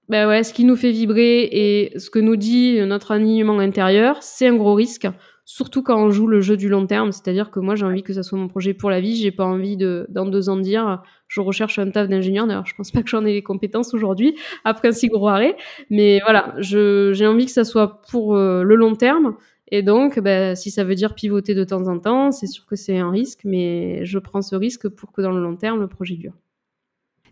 ben 0.08 0.26
ouais, 0.26 0.42
ce 0.42 0.54
qui 0.54 0.64
nous 0.64 0.76
fait 0.76 0.90
vibrer 0.90 1.48
et 1.50 1.98
ce 1.98 2.10
que 2.10 2.18
nous 2.18 2.36
dit 2.36 2.80
notre 2.86 3.12
alignement 3.12 3.58
intérieur, 3.58 4.22
c'est 4.22 4.46
un 4.46 4.56
gros 4.56 4.74
risque, 4.74 5.06
surtout 5.44 5.82
quand 5.82 6.02
on 6.02 6.10
joue 6.10 6.26
le 6.26 6.40
jeu 6.40 6.56
du 6.56 6.68
long 6.68 6.86
terme. 6.86 7.12
C'est-à-dire 7.12 7.50
que 7.50 7.60
moi, 7.60 7.74
j'ai 7.74 7.84
envie 7.84 8.02
que 8.02 8.12
ça 8.12 8.22
soit 8.22 8.38
mon 8.38 8.48
projet 8.48 8.74
pour 8.74 8.90
la 8.90 9.00
vie. 9.00 9.16
J'ai 9.16 9.30
pas 9.30 9.44
envie 9.44 9.76
de, 9.76 10.06
dans 10.08 10.26
deux 10.26 10.48
ans, 10.48 10.56
de 10.56 10.62
dire 10.62 11.02
je 11.26 11.40
recherche 11.40 11.78
un 11.78 11.90
taf 11.90 12.08
d'ingénieur. 12.08 12.46
D'ailleurs, 12.46 12.66
je 12.66 12.74
pense 12.74 12.90
pas 12.90 13.02
que 13.02 13.08
j'en 13.08 13.24
ai 13.24 13.32
les 13.32 13.42
compétences 13.42 13.92
aujourd'hui 13.92 14.34
après 14.64 14.88
un 14.88 14.92
si 14.92 15.08
gros 15.08 15.28
arrêt. 15.28 15.56
Mais 15.90 16.20
voilà, 16.24 16.54
j'ai 16.58 17.26
envie 17.26 17.46
que 17.46 17.52
ça 17.52 17.64
soit 17.64 18.00
pour 18.10 18.34
euh, 18.34 18.62
le 18.62 18.76
long 18.76 18.94
terme. 18.94 19.36
Et 19.70 19.82
donc, 19.82 20.18
ben, 20.20 20.54
si 20.54 20.70
ça 20.70 20.84
veut 20.84 20.94
dire 20.94 21.14
pivoter 21.14 21.54
de 21.54 21.64
temps 21.64 21.86
en 21.88 21.98
temps, 21.98 22.32
c'est 22.32 22.46
sûr 22.46 22.64
que 22.64 22.76
c'est 22.76 22.98
un 22.98 23.10
risque, 23.10 23.40
mais 23.44 24.04
je 24.06 24.18
prends 24.18 24.40
ce 24.40 24.56
risque 24.56 24.88
pour 24.88 25.12
que 25.12 25.20
dans 25.20 25.32
le 25.32 25.42
long 25.42 25.56
terme, 25.56 25.80
le 25.80 25.88
projet 25.88 26.14
dure. 26.14 26.32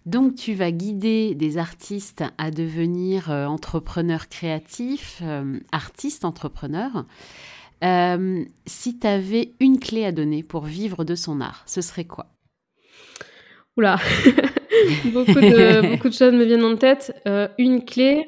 Donc 0.07 0.37
tu 0.37 0.55
vas 0.55 0.71
guider 0.71 1.35
des 1.35 1.59
artistes 1.59 2.23
à 2.39 2.53
devenir 2.53 3.33
euh, 3.33 3.47
entrepreneurs 3.47 4.29
créatifs, 4.29 5.21
euh, 5.23 5.59
artistes 5.73 6.25
entrepreneurs. 6.25 7.07
Euh, 7.83 8.45
si 8.67 9.01
tu 9.01 9.07
avais 9.07 9.55
une 9.59 9.81
clé 9.81 10.05
à 10.05 10.13
donner 10.13 10.45
pour 10.45 10.65
vivre 10.65 11.03
de 11.03 11.17
son 11.17 11.41
art, 11.41 11.65
ce 11.67 11.81
serait 11.81 12.05
quoi? 12.05 12.27
Oula 13.77 13.97
beaucoup, 15.13 15.33
de, 15.33 15.91
beaucoup 15.91 16.09
de 16.09 16.15
choses 16.15 16.33
me 16.33 16.45
viennent 16.45 16.65
en 16.65 16.77
tête. 16.77 17.13
Une 17.59 17.85
clé, 17.85 18.27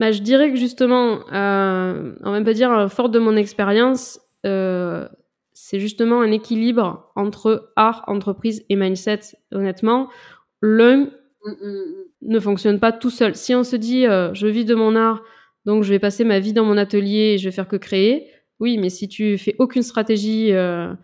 bah, 0.00 0.10
je 0.10 0.20
dirais 0.22 0.50
que 0.50 0.56
justement, 0.56 1.20
on 1.30 2.32
va 2.32 2.42
pas 2.42 2.52
dire 2.52 2.90
fort 2.90 3.10
de 3.10 3.20
mon 3.20 3.36
expérience, 3.36 4.20
euh, 4.46 5.08
c'est 5.62 5.78
justement 5.78 6.22
un 6.22 6.32
équilibre 6.32 7.12
entre 7.16 7.70
art, 7.76 8.02
entreprise 8.06 8.64
et 8.70 8.76
mindset. 8.76 9.20
Honnêtement, 9.52 10.08
l'un 10.62 10.96
mm, 10.96 11.10
mm, 11.44 11.68
mm. 11.68 11.84
ne 12.22 12.40
fonctionne 12.40 12.80
pas 12.80 12.92
tout 12.92 13.10
seul. 13.10 13.36
Si 13.36 13.54
on 13.54 13.62
se 13.62 13.76
dit, 13.76 14.06
euh, 14.06 14.32
je 14.32 14.46
vis 14.46 14.64
de 14.64 14.74
mon 14.74 14.96
art, 14.96 15.22
donc 15.66 15.84
je 15.84 15.90
vais 15.90 15.98
passer 15.98 16.24
ma 16.24 16.40
vie 16.40 16.54
dans 16.54 16.64
mon 16.64 16.78
atelier 16.78 17.34
et 17.34 17.38
je 17.38 17.44
vais 17.44 17.54
faire 17.54 17.68
que 17.68 17.76
créer, 17.76 18.28
oui, 18.58 18.78
mais 18.78 18.88
si 18.88 19.06
tu 19.06 19.36
fais 19.36 19.54
aucune 19.58 19.82
stratégie 19.82 20.52
euh, 20.52 20.94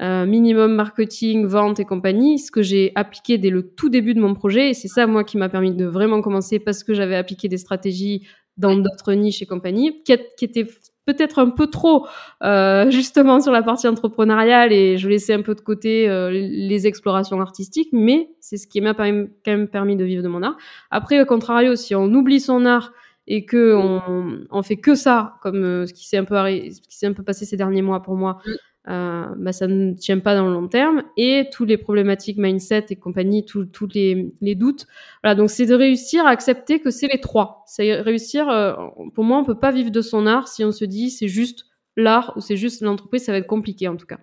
euh, 0.00 0.26
minimum 0.26 0.74
marketing, 0.74 1.46
vente 1.46 1.80
et 1.80 1.84
compagnie, 1.84 2.38
ce 2.38 2.52
que 2.52 2.62
j'ai 2.62 2.92
appliqué 2.94 3.36
dès 3.36 3.50
le 3.50 3.68
tout 3.68 3.88
début 3.88 4.14
de 4.14 4.20
mon 4.20 4.34
projet, 4.34 4.70
et 4.70 4.74
c'est 4.74 4.88
ça 4.88 5.08
moi 5.08 5.24
qui 5.24 5.38
m'a 5.38 5.48
permis 5.48 5.74
de 5.74 5.86
vraiment 5.86 6.22
commencer 6.22 6.60
parce 6.60 6.84
que 6.84 6.94
j'avais 6.94 7.16
appliqué 7.16 7.48
des 7.48 7.58
stratégies 7.58 8.26
dans 8.56 8.76
d'autres 8.76 9.12
niches 9.12 9.42
et 9.42 9.46
compagnie, 9.46 10.04
qui, 10.04 10.16
qui 10.38 10.44
étaient 10.44 10.68
peut-être 11.06 11.38
un 11.38 11.50
peu 11.50 11.66
trop 11.66 12.06
euh, 12.42 12.90
justement 12.90 13.40
sur 13.40 13.52
la 13.52 13.62
partie 13.62 13.88
entrepreneuriale 13.88 14.72
et 14.72 14.96
je 14.96 15.08
laissais 15.08 15.34
un 15.34 15.42
peu 15.42 15.54
de 15.54 15.60
côté 15.60 16.08
euh, 16.08 16.30
les 16.30 16.86
explorations 16.86 17.40
artistiques, 17.40 17.90
mais 17.92 18.30
c'est 18.40 18.56
ce 18.56 18.66
qui 18.66 18.80
m'a 18.80 18.94
quand 18.94 19.28
même 19.46 19.68
permis 19.68 19.96
de 19.96 20.04
vivre 20.04 20.22
de 20.22 20.28
mon 20.28 20.42
art. 20.42 20.56
Après, 20.90 21.20
au 21.20 21.26
contrario, 21.26 21.76
si 21.76 21.94
on 21.94 22.06
oublie 22.06 22.40
son 22.40 22.64
art 22.66 22.92
et 23.26 23.46
que 23.46 23.74
on, 23.74 24.44
on 24.50 24.62
fait 24.62 24.76
que 24.76 24.94
ça, 24.94 25.36
comme 25.42 25.64
euh, 25.64 25.86
ce 25.86 25.94
qui 25.94 26.06
s'est 26.06 26.18
un 26.18 26.24
peu 26.24 26.36
ce 26.36 26.80
qui 26.80 26.96
s'est 26.96 27.06
un 27.06 27.12
peu 27.12 27.22
passé 27.22 27.44
ces 27.44 27.56
derniers 27.56 27.82
mois 27.82 28.02
pour 28.02 28.16
moi, 28.16 28.38
mm. 28.46 28.52
Euh, 28.88 29.26
bah 29.36 29.52
ça 29.52 29.66
ne 29.66 29.94
tient 29.94 30.18
pas 30.18 30.34
dans 30.34 30.46
le 30.46 30.52
long 30.52 30.68
terme 30.68 31.04
et 31.16 31.48
tous 31.50 31.64
les 31.64 31.78
problématiques 31.78 32.36
mindset 32.36 32.86
et 32.90 32.96
compagnie, 32.96 33.44
tous 33.44 33.88
les, 33.94 34.32
les 34.40 34.54
doutes. 34.54 34.86
Voilà, 35.22 35.34
donc 35.34 35.50
c'est 35.50 35.66
de 35.66 35.74
réussir 35.74 36.26
à 36.26 36.30
accepter 36.30 36.80
que 36.80 36.90
c'est 36.90 37.06
les 37.06 37.20
trois. 37.20 37.64
C'est 37.66 37.94
réussir. 38.00 38.48
Euh, 38.50 38.74
pour 39.14 39.24
moi, 39.24 39.38
on 39.38 39.44
peut 39.44 39.58
pas 39.58 39.72
vivre 39.72 39.90
de 39.90 40.02
son 40.02 40.26
art 40.26 40.48
si 40.48 40.64
on 40.64 40.72
se 40.72 40.84
dit 40.84 41.10
c'est 41.10 41.28
juste 41.28 41.66
l'art 41.96 42.34
ou 42.36 42.40
c'est 42.40 42.56
juste 42.56 42.82
l'entreprise, 42.82 43.24
ça 43.24 43.32
va 43.32 43.38
être 43.38 43.46
compliqué 43.46 43.88
en 43.88 43.96
tout 43.96 44.06
cas. 44.06 44.18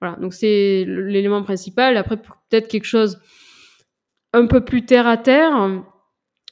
Voilà, 0.00 0.16
donc 0.16 0.34
c'est 0.34 0.84
l'élément 0.86 1.42
principal. 1.42 1.96
Après, 1.96 2.16
peut-être 2.16 2.68
quelque 2.68 2.86
chose 2.86 3.20
un 4.32 4.46
peu 4.46 4.64
plus 4.64 4.86
terre 4.86 5.06
à 5.06 5.18
terre 5.18 5.82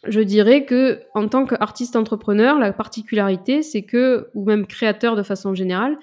je 0.07 0.21
dirais 0.21 0.65
que 0.65 1.01
en 1.15 1.29
tant 1.29 1.45
qu'artiste 1.45 1.97
entrepreneur, 1.97 2.59
la 2.59 2.73
particularité, 2.73 3.63
c'est 3.63 3.83
que, 3.83 4.29
ou 4.35 4.45
même 4.45 4.67
créateur 4.67 5.17
de 5.17 5.23
façon 5.23 5.55
générale, 5.55 5.99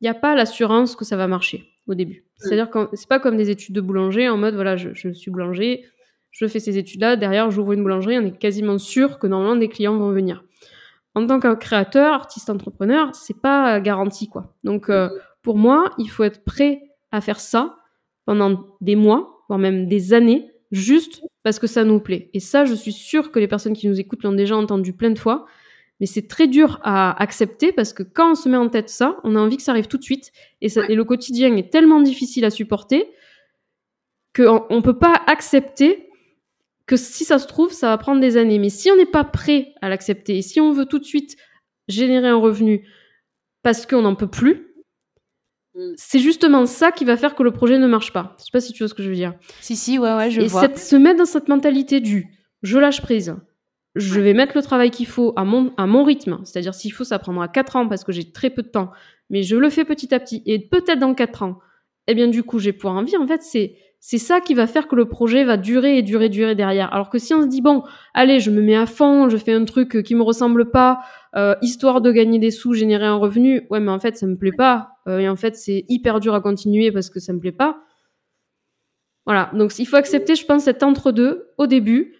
il 0.00 0.04
n'y 0.04 0.08
a 0.08 0.14
pas 0.14 0.34
l'assurance 0.34 0.96
que 0.96 1.04
ça 1.04 1.16
va 1.16 1.26
marcher 1.26 1.64
au 1.86 1.94
début. 1.94 2.24
C'est-à-dire 2.38 2.70
que 2.70 2.88
c'est 2.92 3.08
pas 3.08 3.18
comme 3.18 3.36
des 3.36 3.50
études 3.50 3.74
de 3.74 3.80
boulanger 3.80 4.28
en 4.28 4.36
mode 4.36 4.54
voilà, 4.54 4.76
je, 4.76 4.90
je 4.92 5.10
suis 5.10 5.30
boulanger, 5.30 5.84
je 6.30 6.46
fais 6.46 6.60
ces 6.60 6.76
études-là, 6.76 7.16
derrière 7.16 7.50
j'ouvre 7.50 7.72
une 7.72 7.82
boulangerie, 7.82 8.18
on 8.18 8.26
est 8.26 8.38
quasiment 8.38 8.78
sûr 8.78 9.18
que 9.18 9.26
normalement 9.26 9.56
des 9.56 9.68
clients 9.68 9.96
vont 9.96 10.10
venir. 10.10 10.44
En 11.14 11.26
tant 11.26 11.40
que 11.40 11.54
créateur, 11.54 12.12
artiste 12.12 12.50
entrepreneur, 12.50 13.14
c'est 13.14 13.40
pas 13.40 13.80
garanti 13.80 14.28
quoi. 14.28 14.54
Donc 14.64 14.90
euh, 14.90 15.08
pour 15.40 15.56
moi, 15.56 15.92
il 15.96 16.10
faut 16.10 16.24
être 16.24 16.44
prêt 16.44 16.82
à 17.10 17.22
faire 17.22 17.40
ça 17.40 17.76
pendant 18.26 18.66
des 18.82 18.96
mois, 18.96 19.44
voire 19.48 19.58
même 19.58 19.88
des 19.88 20.12
années, 20.12 20.50
juste 20.72 21.22
parce 21.42 21.58
que 21.58 21.66
ça 21.66 21.84
nous 21.84 22.00
plaît. 22.00 22.28
Et 22.34 22.40
ça, 22.40 22.64
je 22.64 22.74
suis 22.74 22.92
sûre 22.92 23.30
que 23.30 23.38
les 23.38 23.48
personnes 23.48 23.72
qui 23.72 23.88
nous 23.88 23.98
écoutent 23.98 24.24
l'ont 24.24 24.32
déjà 24.32 24.56
entendu 24.56 24.92
plein 24.92 25.10
de 25.10 25.18
fois. 25.18 25.46
Mais 26.00 26.06
c'est 26.06 26.28
très 26.28 26.46
dur 26.46 26.78
à 26.82 27.20
accepter 27.22 27.72
parce 27.72 27.92
que 27.92 28.02
quand 28.02 28.32
on 28.32 28.34
se 28.34 28.48
met 28.48 28.56
en 28.56 28.68
tête 28.68 28.90
ça, 28.90 29.16
on 29.24 29.34
a 29.34 29.38
envie 29.38 29.56
que 29.56 29.62
ça 29.62 29.72
arrive 29.72 29.86
tout 29.86 29.96
de 29.96 30.02
suite. 30.02 30.30
Et, 30.60 30.68
ça, 30.68 30.82
et 30.88 30.94
le 30.94 31.04
quotidien 31.04 31.54
est 31.56 31.72
tellement 31.72 32.00
difficile 32.00 32.44
à 32.44 32.50
supporter 32.50 33.08
qu'on 34.34 34.66
ne 34.70 34.80
peut 34.80 34.98
pas 34.98 35.22
accepter 35.26 36.10
que 36.86 36.96
si 36.96 37.24
ça 37.24 37.38
se 37.38 37.46
trouve, 37.46 37.72
ça 37.72 37.88
va 37.88 37.98
prendre 37.98 38.20
des 38.20 38.36
années. 38.36 38.58
Mais 38.58 38.68
si 38.68 38.90
on 38.90 38.96
n'est 38.96 39.06
pas 39.06 39.24
prêt 39.24 39.74
à 39.80 39.88
l'accepter 39.88 40.36
et 40.36 40.42
si 40.42 40.60
on 40.60 40.72
veut 40.72 40.86
tout 40.86 40.98
de 40.98 41.04
suite 41.04 41.36
générer 41.88 42.28
un 42.28 42.36
revenu 42.36 42.86
parce 43.62 43.86
qu'on 43.86 44.02
n'en 44.02 44.14
peut 44.14 44.28
plus, 44.28 44.66
Mm. 45.76 45.92
C'est 45.96 46.18
justement 46.18 46.66
ça 46.66 46.90
qui 46.90 47.04
va 47.04 47.16
faire 47.16 47.34
que 47.34 47.42
le 47.42 47.52
projet 47.52 47.78
ne 47.78 47.86
marche 47.86 48.12
pas. 48.12 48.34
Je 48.38 48.44
sais 48.44 48.50
pas 48.52 48.60
si 48.60 48.72
tu 48.72 48.82
vois 48.82 48.88
ce 48.88 48.94
que 48.94 49.02
je 49.02 49.08
veux 49.08 49.14
dire. 49.14 49.34
Si, 49.60 49.76
si, 49.76 49.98
ouais, 49.98 50.14
ouais, 50.14 50.30
je 50.30 50.40
vois. 50.40 50.64
Et 50.64 50.76
se 50.76 50.96
mettre 50.96 51.18
dans 51.18 51.26
cette 51.26 51.48
mentalité 51.48 52.00
du 52.00 52.32
je 52.62 52.78
lâche 52.78 53.02
prise, 53.02 53.36
je 53.96 54.20
vais 54.20 54.34
mettre 54.34 54.56
le 54.56 54.62
travail 54.62 54.90
qu'il 54.90 55.06
faut 55.06 55.32
à 55.36 55.44
mon, 55.44 55.72
à 55.76 55.86
mon 55.86 56.04
rythme. 56.04 56.38
C'est-à-dire, 56.44 56.74
s'il 56.74 56.92
faut, 56.92 57.04
ça 57.04 57.18
prendra 57.18 57.48
4 57.48 57.76
ans 57.76 57.88
parce 57.88 58.04
que 58.04 58.12
j'ai 58.12 58.30
très 58.30 58.50
peu 58.50 58.62
de 58.62 58.68
temps, 58.68 58.92
mais 59.30 59.42
je 59.42 59.56
le 59.56 59.70
fais 59.70 59.84
petit 59.84 60.14
à 60.14 60.20
petit. 60.20 60.42
Et 60.46 60.58
peut-être 60.58 60.98
dans 60.98 61.14
4 61.14 61.42
ans, 61.42 61.58
eh 62.06 62.14
bien, 62.14 62.28
du 62.28 62.42
coup, 62.42 62.58
j'ai 62.58 62.72
pouvoir 62.72 62.94
en 62.94 63.02
vivre. 63.02 63.20
En 63.20 63.26
fait, 63.26 63.42
c'est 63.42 63.76
c'est 64.08 64.18
ça 64.18 64.40
qui 64.40 64.54
va 64.54 64.68
faire 64.68 64.86
que 64.86 64.94
le 64.94 65.08
projet 65.08 65.42
va 65.42 65.56
durer 65.56 65.98
et 65.98 66.02
durer, 66.02 66.28
durer 66.28 66.54
derrière. 66.54 66.92
Alors 66.92 67.10
que 67.10 67.18
si 67.18 67.34
on 67.34 67.42
se 67.42 67.48
dit 67.48 67.60
bon, 67.60 67.82
allez, 68.14 68.38
je 68.38 68.52
me 68.52 68.62
mets 68.62 68.76
à 68.76 68.86
fond, 68.86 69.28
je 69.28 69.36
fais 69.36 69.52
un 69.52 69.64
truc 69.64 70.02
qui 70.04 70.14
me 70.14 70.22
ressemble 70.22 70.70
pas, 70.70 71.00
euh, 71.34 71.56
histoire 71.60 72.00
de 72.00 72.12
gagner 72.12 72.38
des 72.38 72.52
sous, 72.52 72.72
générer 72.72 73.06
un 73.06 73.16
revenu, 73.16 73.66
ouais, 73.70 73.80
mais 73.80 73.90
en 73.90 73.98
fait 73.98 74.16
ça 74.16 74.26
me 74.26 74.36
plaît 74.36 74.52
pas, 74.52 74.90
euh, 75.08 75.18
et 75.18 75.28
en 75.28 75.34
fait 75.34 75.56
c'est 75.56 75.84
hyper 75.88 76.20
dur 76.20 76.34
à 76.34 76.40
continuer 76.40 76.92
parce 76.92 77.10
que 77.10 77.18
ça 77.18 77.32
me 77.32 77.40
plaît 77.40 77.50
pas. 77.50 77.78
Voilà, 79.24 79.50
donc 79.54 79.76
il 79.76 79.86
faut 79.86 79.96
accepter, 79.96 80.36
je 80.36 80.46
pense, 80.46 80.62
cet 80.62 80.84
entre-deux 80.84 81.48
au 81.58 81.66
début, 81.66 82.14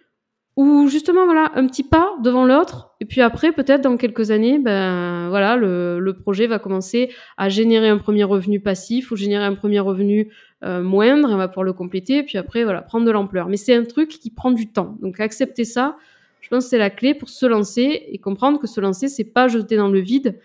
ou 0.56 0.88
justement 0.88 1.26
voilà 1.26 1.52
un 1.54 1.66
petit 1.66 1.82
pas 1.82 2.14
devant 2.22 2.46
l'autre. 2.46 2.94
Et 3.00 3.04
puis 3.04 3.20
après 3.20 3.52
peut-être 3.52 3.82
dans 3.82 3.96
quelques 3.98 4.30
années 4.30 4.58
ben 4.58 5.28
voilà 5.28 5.56
le, 5.56 6.00
le, 6.00 6.14
projet 6.14 6.46
va 6.46 6.58
commencer 6.58 7.10
à 7.36 7.50
générer 7.50 7.88
un 7.88 7.98
premier 7.98 8.24
revenu 8.24 8.60
passif 8.60 9.10
ou 9.10 9.16
générer 9.16 9.44
un 9.44 9.54
premier 9.54 9.80
revenu 9.80 10.30
euh, 10.64 10.82
moindre. 10.82 11.28
On 11.30 11.36
va 11.36 11.48
pouvoir 11.48 11.64
le 11.64 11.74
compléter. 11.74 12.22
Puis 12.22 12.38
après 12.38 12.64
voilà 12.64 12.80
prendre 12.80 13.04
de 13.04 13.10
l'ampleur. 13.10 13.48
Mais 13.48 13.58
c'est 13.58 13.74
un 13.74 13.84
truc 13.84 14.08
qui 14.08 14.30
prend 14.30 14.50
du 14.50 14.72
temps. 14.72 14.96
Donc 15.02 15.20
accepter 15.20 15.64
ça 15.64 15.96
je 16.40 16.48
pense 16.48 16.64
que 16.64 16.70
c'est 16.70 16.78
la 16.78 16.90
clé 16.90 17.12
pour 17.12 17.28
se 17.28 17.44
lancer 17.44 18.04
et 18.08 18.18
comprendre 18.18 18.60
que 18.60 18.66
se 18.66 18.80
lancer 18.80 19.08
c'est 19.08 19.24
pas 19.24 19.48
jeter 19.48 19.76
dans 19.76 19.88
le 19.88 19.98
vide 19.98 20.38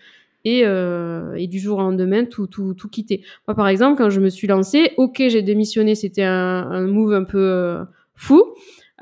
et, 0.44 0.62
euh, 0.64 1.34
et 1.36 1.46
du 1.46 1.60
jour 1.60 1.78
au 1.78 1.80
lendemain 1.80 2.24
tout, 2.24 2.48
tout, 2.48 2.74
tout 2.74 2.88
quitter. 2.88 3.22
Moi 3.46 3.54
par 3.54 3.68
exemple 3.68 3.96
quand 3.96 4.10
je 4.10 4.20
me 4.20 4.28
suis 4.28 4.48
lancée 4.48 4.90
ok 4.98 5.22
j'ai 5.28 5.42
démissionné 5.42 5.94
c'était 5.94 6.24
un, 6.24 6.68
un 6.70 6.86
move 6.86 7.14
un 7.14 7.24
peu 7.24 7.38
euh, 7.38 7.84
fou 8.16 8.42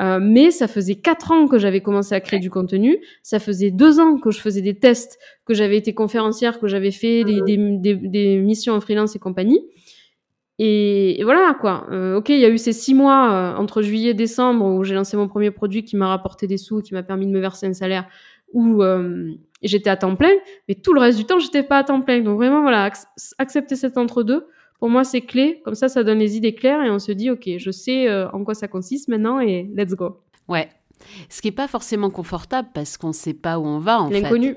euh, 0.00 0.18
mais 0.20 0.50
ça 0.50 0.66
faisait 0.66 0.94
quatre 0.94 1.30
ans 1.30 1.46
que 1.46 1.58
j'avais 1.58 1.82
commencé 1.82 2.14
à 2.14 2.20
créer 2.20 2.40
du 2.40 2.50
contenu. 2.50 2.98
Ça 3.22 3.38
faisait 3.38 3.70
deux 3.70 4.00
ans 4.00 4.18
que 4.18 4.30
je 4.30 4.40
faisais 4.40 4.62
des 4.62 4.74
tests, 4.74 5.18
que 5.44 5.52
j'avais 5.52 5.76
été 5.76 5.92
conférencière, 5.92 6.58
que 6.58 6.68
j'avais 6.68 6.90
fait 6.90 7.24
des, 7.24 7.42
des, 7.42 7.94
des, 7.94 8.36
missions 8.38 8.74
en 8.74 8.80
freelance 8.80 9.14
et 9.14 9.18
compagnie. 9.18 9.60
Et, 10.58 11.20
voilà 11.24 11.54
quoi. 11.58 11.86
Euh, 11.90 12.16
ok, 12.16 12.30
il 12.30 12.38
y 12.38 12.44
a 12.44 12.50
eu 12.50 12.58
ces 12.58 12.72
six 12.72 12.94
mois 12.94 13.32
euh, 13.32 13.56
entre 13.56 13.82
juillet 13.82 14.10
et 14.10 14.14
décembre 14.14 14.64
où 14.64 14.84
j'ai 14.84 14.94
lancé 14.94 15.16
mon 15.16 15.28
premier 15.28 15.50
produit 15.50 15.84
qui 15.84 15.96
m'a 15.96 16.08
rapporté 16.08 16.46
des 16.46 16.58
sous, 16.58 16.80
qui 16.80 16.94
m'a 16.94 17.02
permis 17.02 17.26
de 17.26 17.32
me 17.32 17.40
verser 17.40 17.66
un 17.66 17.72
salaire 17.72 18.06
où 18.52 18.82
j'étais 19.62 19.90
à 19.90 19.96
temps 19.96 20.16
plein. 20.16 20.32
Mais 20.68 20.74
tout 20.74 20.92
le 20.92 21.00
reste 21.00 21.18
du 21.18 21.24
temps, 21.24 21.38
j'étais 21.38 21.62
pas 21.62 21.78
à 21.78 21.84
temps 21.84 22.00
plein. 22.00 22.20
Donc 22.20 22.36
vraiment 22.36 22.62
voilà, 22.62 22.90
accepter 23.38 23.76
cet 23.76 23.96
entre 23.96 24.22
deux 24.22 24.46
pour 24.80 24.88
moi, 24.88 25.04
c'est 25.04 25.20
clé. 25.20 25.60
Comme 25.64 25.74
ça, 25.74 25.88
ça 25.88 26.02
donne 26.02 26.18
les 26.18 26.36
idées 26.36 26.54
claires 26.54 26.82
et 26.82 26.90
on 26.90 26.98
se 26.98 27.12
dit, 27.12 27.30
OK, 27.30 27.48
je 27.58 27.70
sais 27.70 28.08
euh, 28.08 28.28
en 28.30 28.42
quoi 28.42 28.54
ça 28.54 28.66
consiste 28.66 29.08
maintenant 29.08 29.38
et 29.38 29.70
let's 29.76 29.94
go. 29.94 30.20
Ouais. 30.48 30.68
Ce 31.28 31.40
qui 31.40 31.48
n'est 31.48 31.52
pas 31.52 31.68
forcément 31.68 32.10
confortable 32.10 32.68
parce 32.74 32.96
qu'on 32.96 33.08
ne 33.08 33.12
sait 33.12 33.34
pas 33.34 33.58
où 33.58 33.66
on 33.66 33.78
va, 33.78 34.00
en 34.00 34.08
fait. 34.08 34.22
L'inconnu. 34.22 34.56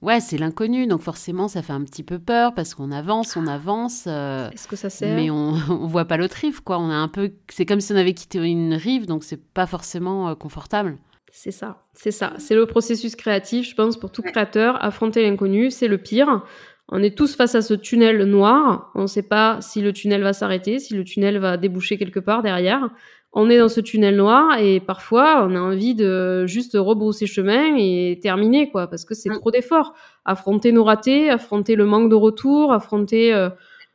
Ouais, 0.00 0.20
c'est 0.20 0.38
l'inconnu, 0.38 0.86
donc 0.86 1.02
forcément 1.02 1.48
ça 1.48 1.60
fait 1.60 1.72
un 1.72 1.82
petit 1.82 2.04
peu 2.04 2.20
peur 2.20 2.54
parce 2.54 2.74
qu'on 2.74 2.92
avance, 2.92 3.36
on 3.36 3.48
avance. 3.48 4.04
Euh, 4.06 4.48
Est-ce 4.50 4.68
que 4.68 4.76
ça 4.76 4.90
sert 4.90 5.16
Mais 5.16 5.28
on, 5.28 5.54
on 5.68 5.86
voit 5.86 6.04
pas 6.04 6.16
l'autre 6.16 6.36
rive, 6.36 6.62
quoi. 6.62 6.78
On 6.78 6.88
a 6.88 6.94
un 6.94 7.08
peu, 7.08 7.32
c'est 7.48 7.66
comme 7.66 7.80
si 7.80 7.92
on 7.92 7.96
avait 7.96 8.14
quitté 8.14 8.38
une 8.38 8.74
rive, 8.74 9.06
donc 9.06 9.24
c'est 9.24 9.42
pas 9.42 9.66
forcément 9.66 10.28
euh, 10.28 10.34
confortable. 10.34 10.98
C'est 11.32 11.50
ça, 11.50 11.82
c'est 11.94 12.10
ça. 12.10 12.32
C'est 12.38 12.54
le 12.54 12.66
processus 12.66 13.16
créatif, 13.16 13.68
je 13.68 13.74
pense, 13.74 13.98
pour 13.98 14.10
tout 14.10 14.22
créateur. 14.22 14.82
Affronter 14.82 15.28
l'inconnu, 15.28 15.70
c'est 15.70 15.88
le 15.88 15.98
pire. 15.98 16.44
On 16.90 17.02
est 17.02 17.16
tous 17.16 17.36
face 17.36 17.54
à 17.54 17.62
ce 17.62 17.74
tunnel 17.74 18.22
noir. 18.24 18.90
On 18.94 19.02
ne 19.02 19.06
sait 19.06 19.22
pas 19.22 19.58
si 19.60 19.82
le 19.82 19.92
tunnel 19.92 20.22
va 20.22 20.32
s'arrêter, 20.32 20.78
si 20.78 20.94
le 20.94 21.04
tunnel 21.04 21.38
va 21.38 21.56
déboucher 21.56 21.98
quelque 21.98 22.20
part 22.20 22.42
derrière. 22.42 22.90
On 23.34 23.50
est 23.50 23.58
dans 23.58 23.68
ce 23.68 23.80
tunnel 23.80 24.16
noir 24.16 24.58
et 24.58 24.80
parfois 24.80 25.46
on 25.46 25.54
a 25.54 25.60
envie 25.60 25.94
de 25.94 26.46
juste 26.46 26.76
rebrousser 26.78 27.26
chemin 27.26 27.76
et 27.76 28.18
terminer 28.22 28.70
quoi, 28.70 28.86
parce 28.86 29.04
que 29.04 29.14
c'est 29.14 29.28
mm. 29.28 29.38
trop 29.38 29.50
d'efforts. 29.50 29.92
Affronter 30.24 30.72
nos 30.72 30.82
ratés, 30.82 31.28
affronter 31.28 31.74
le 31.74 31.84
manque 31.84 32.08
de 32.08 32.14
retour, 32.14 32.72
affronter 32.72 33.34
euh, 33.34 33.50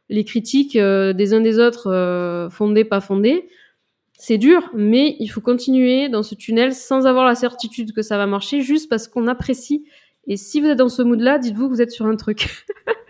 les 0.09 0.23
critiques 0.23 0.75
euh, 0.75 1.13
des 1.13 1.33
uns 1.33 1.41
des 1.41 1.57
autres, 1.57 1.91
euh, 1.91 2.49
fondées 2.51 2.85
pas 2.85 3.01
fondées. 3.01 3.49
C'est 4.19 4.37
dur, 4.37 4.69
mais 4.75 5.15
il 5.19 5.27
faut 5.27 5.41
continuer 5.41 6.09
dans 6.09 6.21
ce 6.21 6.35
tunnel 6.35 6.73
sans 6.73 7.07
avoir 7.07 7.25
la 7.25 7.35
certitude 7.35 7.91
que 7.91 8.03
ça 8.03 8.17
va 8.17 8.27
marcher, 8.27 8.61
juste 8.61 8.87
parce 8.87 9.07
qu'on 9.07 9.27
apprécie 9.27 9.83
et 10.27 10.37
si 10.37 10.61
vous 10.61 10.67
êtes 10.67 10.77
dans 10.77 10.89
ce 10.89 11.01
mood-là, 11.01 11.37
dites-vous 11.37 11.67
que 11.67 11.73
vous 11.73 11.81
êtes 11.81 11.91
sur 11.91 12.05
un 12.05 12.15
truc. 12.15 12.65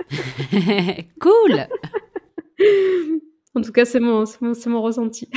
cool 1.22 1.68
En 3.56 3.61
tout 3.61 3.72
cas, 3.72 3.85
c'est 3.85 3.99
mon, 3.99 4.23
mon, 4.41 4.53
mon, 4.65 4.81
ressenti. 4.81 5.30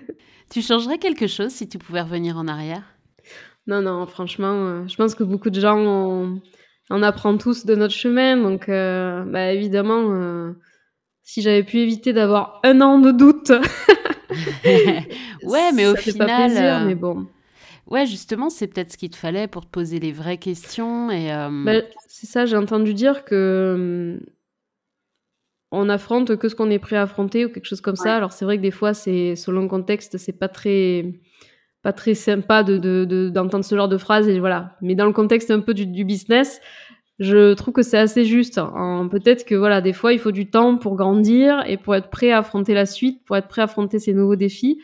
tu 0.50 0.60
changerais 0.60 0.98
quelque 0.98 1.26
chose 1.26 1.50
si 1.50 1.68
tu 1.68 1.78
pouvais 1.78 2.02
revenir 2.02 2.36
en 2.36 2.46
arrière? 2.46 2.82
Non, 3.66 3.80
non, 3.80 4.06
franchement, 4.06 4.52
euh, 4.52 4.86
je 4.86 4.96
pense 4.96 5.14
que 5.14 5.24
beaucoup 5.24 5.48
de 5.48 5.58
gens, 5.58 5.78
on, 5.78 6.42
on 6.90 7.02
apprend 7.02 7.36
tous 7.38 7.64
de 7.64 7.74
notre 7.74 7.94
chemin. 7.94 8.36
Donc, 8.36 8.68
euh, 8.68 9.24
bah, 9.24 9.52
évidemment, 9.52 10.12
euh, 10.12 10.52
si 11.22 11.40
j'avais 11.40 11.62
pu 11.62 11.78
éviter 11.78 12.12
d'avoir 12.12 12.60
un 12.64 12.82
an 12.82 12.98
de 12.98 13.10
doute 13.10 13.50
ouais, 14.64 15.72
mais 15.72 15.86
au 15.86 15.94
fait 15.96 16.12
final. 16.12 16.28
pas 16.28 16.44
plaisir, 16.46 16.82
mais 16.86 16.94
bon. 16.94 17.26
Ouais, 17.86 18.06
justement, 18.06 18.48
c'est 18.50 18.66
peut-être 18.66 18.92
ce 18.92 18.96
qu'il 18.96 19.10
te 19.10 19.16
fallait 19.16 19.46
pour 19.46 19.64
te 19.66 19.70
poser 19.70 20.00
les 20.00 20.12
vraies 20.12 20.38
questions. 20.38 21.10
Et, 21.10 21.32
euh, 21.32 21.48
Bah, 21.64 21.82
c'est 22.08 22.26
ça, 22.26 22.46
j'ai 22.46 22.56
entendu 22.56 22.94
dire 22.94 23.24
que 23.24 24.18
hum, 24.20 24.26
on 25.70 25.88
affronte 25.88 26.36
que 26.36 26.48
ce 26.48 26.54
qu'on 26.54 26.70
est 26.70 26.78
prêt 26.78 26.96
à 26.96 27.02
affronter 27.02 27.44
ou 27.44 27.48
quelque 27.48 27.66
chose 27.66 27.80
comme 27.80 27.96
ça. 27.96 28.14
Alors 28.16 28.32
c'est 28.32 28.44
vrai 28.44 28.56
que 28.58 28.62
des 28.62 28.70
fois, 28.70 28.94
c'est 28.94 29.34
selon 29.36 29.62
le 29.62 29.68
contexte, 29.68 30.18
c'est 30.18 30.38
pas 30.38 30.48
très 30.48 31.14
pas 31.82 31.92
très 31.92 32.14
sympa 32.14 32.62
de 32.62 32.78
de- 32.78 33.04
de- 33.04 33.28
d'entendre 33.28 33.64
ce 33.64 33.74
genre 33.76 33.88
de 33.88 33.98
phrase 33.98 34.28
et 34.28 34.38
voilà. 34.40 34.76
Mais 34.82 34.94
dans 34.94 35.06
le 35.06 35.12
contexte 35.12 35.50
un 35.50 35.60
peu 35.60 35.74
du, 35.74 35.86
du 35.86 36.04
business, 36.04 36.60
je 37.18 37.54
trouve 37.54 37.74
que 37.74 37.82
c'est 37.82 37.98
assez 37.98 38.24
juste. 38.24 38.58
En- 38.58 39.08
Peut-être 39.08 39.44
que 39.44 39.54
voilà, 39.54 39.80
des 39.80 39.92
fois, 39.92 40.12
il 40.12 40.18
faut 40.20 40.32
du 40.32 40.50
temps 40.50 40.76
pour 40.78 40.96
grandir 40.96 41.64
et 41.66 41.76
pour 41.76 41.94
être 41.96 42.10
prêt 42.10 42.30
à 42.32 42.38
affronter 42.38 42.74
la 42.74 42.86
suite, 42.86 43.24
pour 43.24 43.36
être 43.36 43.48
prêt 43.48 43.62
à 43.62 43.64
affronter 43.66 43.98
ces 43.98 44.14
nouveaux 44.14 44.36
défis. 44.36 44.80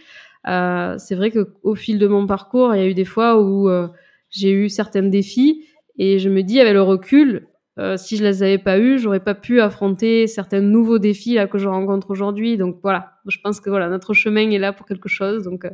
Euh, 0.49 0.97
c'est 0.99 1.15
vrai 1.15 1.31
que 1.31 1.53
au 1.63 1.75
fil 1.75 1.99
de 1.99 2.07
mon 2.07 2.27
parcours, 2.27 2.75
il 2.75 2.81
y 2.81 2.83
a 2.83 2.87
eu 2.87 2.95
des 2.95 3.05
fois 3.05 3.41
où 3.41 3.69
euh, 3.69 3.89
j'ai 4.31 4.51
eu 4.51 4.69
certains 4.69 5.03
défis 5.03 5.67
et 5.99 6.19
je 6.19 6.29
me 6.29 6.43
dis 6.43 6.61
avec 6.61 6.73
le 6.73 6.83
recul, 6.83 7.47
euh, 7.79 7.97
si 7.97 8.17
je 8.17 8.25
les 8.25 8.43
avais 8.43 8.59
pas 8.59 8.79
eus, 8.79 8.99
j'aurais 8.99 9.21
pas 9.21 9.35
pu 9.35 9.61
affronter 9.61 10.27
certains 10.27 10.61
nouveaux 10.61 10.99
défis 10.99 11.35
là 11.35 11.47
que 11.47 11.59
je 11.59 11.69
rencontre 11.69 12.11
aujourd'hui. 12.11 12.57
Donc 12.57 12.79
voilà, 12.83 13.13
je 13.27 13.39
pense 13.43 13.61
que 13.61 13.71
voilà, 13.71 13.89
notre 13.89 14.15
chemin 14.15 14.51
est 14.51 14.59
là 14.59 14.73
pour 14.73 14.87
quelque 14.87 15.09
chose. 15.09 15.45
Donc 15.45 15.67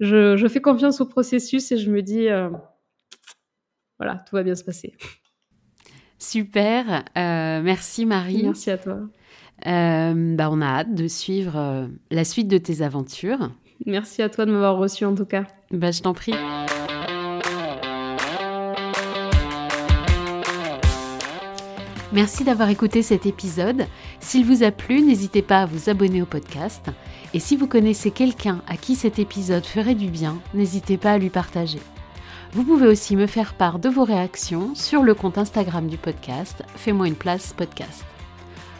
je, 0.00 0.36
je 0.36 0.48
fais 0.48 0.60
confiance 0.60 1.00
au 1.00 1.06
processus 1.06 1.70
et 1.72 1.76
je 1.76 1.90
me 1.90 2.02
dis 2.02 2.28
voilà, 3.98 4.22
tout 4.28 4.36
va 4.36 4.42
bien 4.42 4.54
se 4.54 4.64
passer. 4.64 4.94
Super. 6.18 7.04
Merci 7.14 8.06
Marie. 8.06 8.42
Merci 8.42 8.70
à 8.70 8.78
toi. 8.78 9.00
Euh, 9.66 10.36
bah, 10.36 10.50
on 10.50 10.60
a 10.60 10.66
hâte 10.66 10.94
de 10.94 11.08
suivre 11.08 11.56
euh, 11.56 11.86
la 12.10 12.24
suite 12.24 12.48
de 12.48 12.58
tes 12.58 12.82
aventures. 12.82 13.50
Merci 13.86 14.22
à 14.22 14.28
toi 14.28 14.46
de 14.46 14.52
m'avoir 14.52 14.76
reçu 14.76 15.04
en 15.04 15.14
tout 15.14 15.24
cas. 15.26 15.44
Bah, 15.70 15.90
je 15.90 16.02
t'en 16.02 16.14
prie. 16.14 16.34
Merci 22.12 22.42
d'avoir 22.42 22.70
écouté 22.70 23.02
cet 23.02 23.26
épisode. 23.26 23.86
S'il 24.18 24.46
vous 24.46 24.62
a 24.62 24.70
plu, 24.70 25.02
n'hésitez 25.02 25.42
pas 25.42 25.60
à 25.60 25.66
vous 25.66 25.90
abonner 25.90 26.22
au 26.22 26.26
podcast. 26.26 26.86
Et 27.34 27.38
si 27.38 27.54
vous 27.54 27.66
connaissez 27.66 28.10
quelqu'un 28.10 28.62
à 28.66 28.78
qui 28.78 28.94
cet 28.94 29.18
épisode 29.18 29.66
ferait 29.66 29.94
du 29.94 30.08
bien, 30.08 30.38
n'hésitez 30.54 30.96
pas 30.96 31.12
à 31.12 31.18
lui 31.18 31.28
partager. 31.28 31.80
Vous 32.52 32.64
pouvez 32.64 32.86
aussi 32.86 33.14
me 33.14 33.26
faire 33.26 33.52
part 33.52 33.78
de 33.78 33.90
vos 33.90 34.04
réactions 34.04 34.74
sur 34.74 35.02
le 35.02 35.14
compte 35.14 35.36
Instagram 35.36 35.86
du 35.86 35.98
podcast 35.98 36.62
Fais-moi 36.76 37.08
une 37.08 37.14
place 37.14 37.52
podcast. 37.52 38.04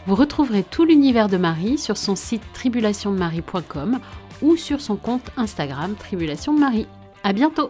Vous 0.07 0.15
retrouverez 0.15 0.63
tout 0.63 0.85
l'univers 0.85 1.29
de 1.29 1.37
Marie 1.37 1.77
sur 1.77 1.97
son 1.97 2.15
site 2.15 2.41
tribulationdemarie.com 2.53 3.99
ou 4.41 4.55
sur 4.55 4.81
son 4.81 4.95
compte 4.95 5.29
Instagram 5.37 5.95
Tribulation 5.95 6.53
Marie. 6.53 6.87
À 7.23 7.33
bientôt! 7.33 7.69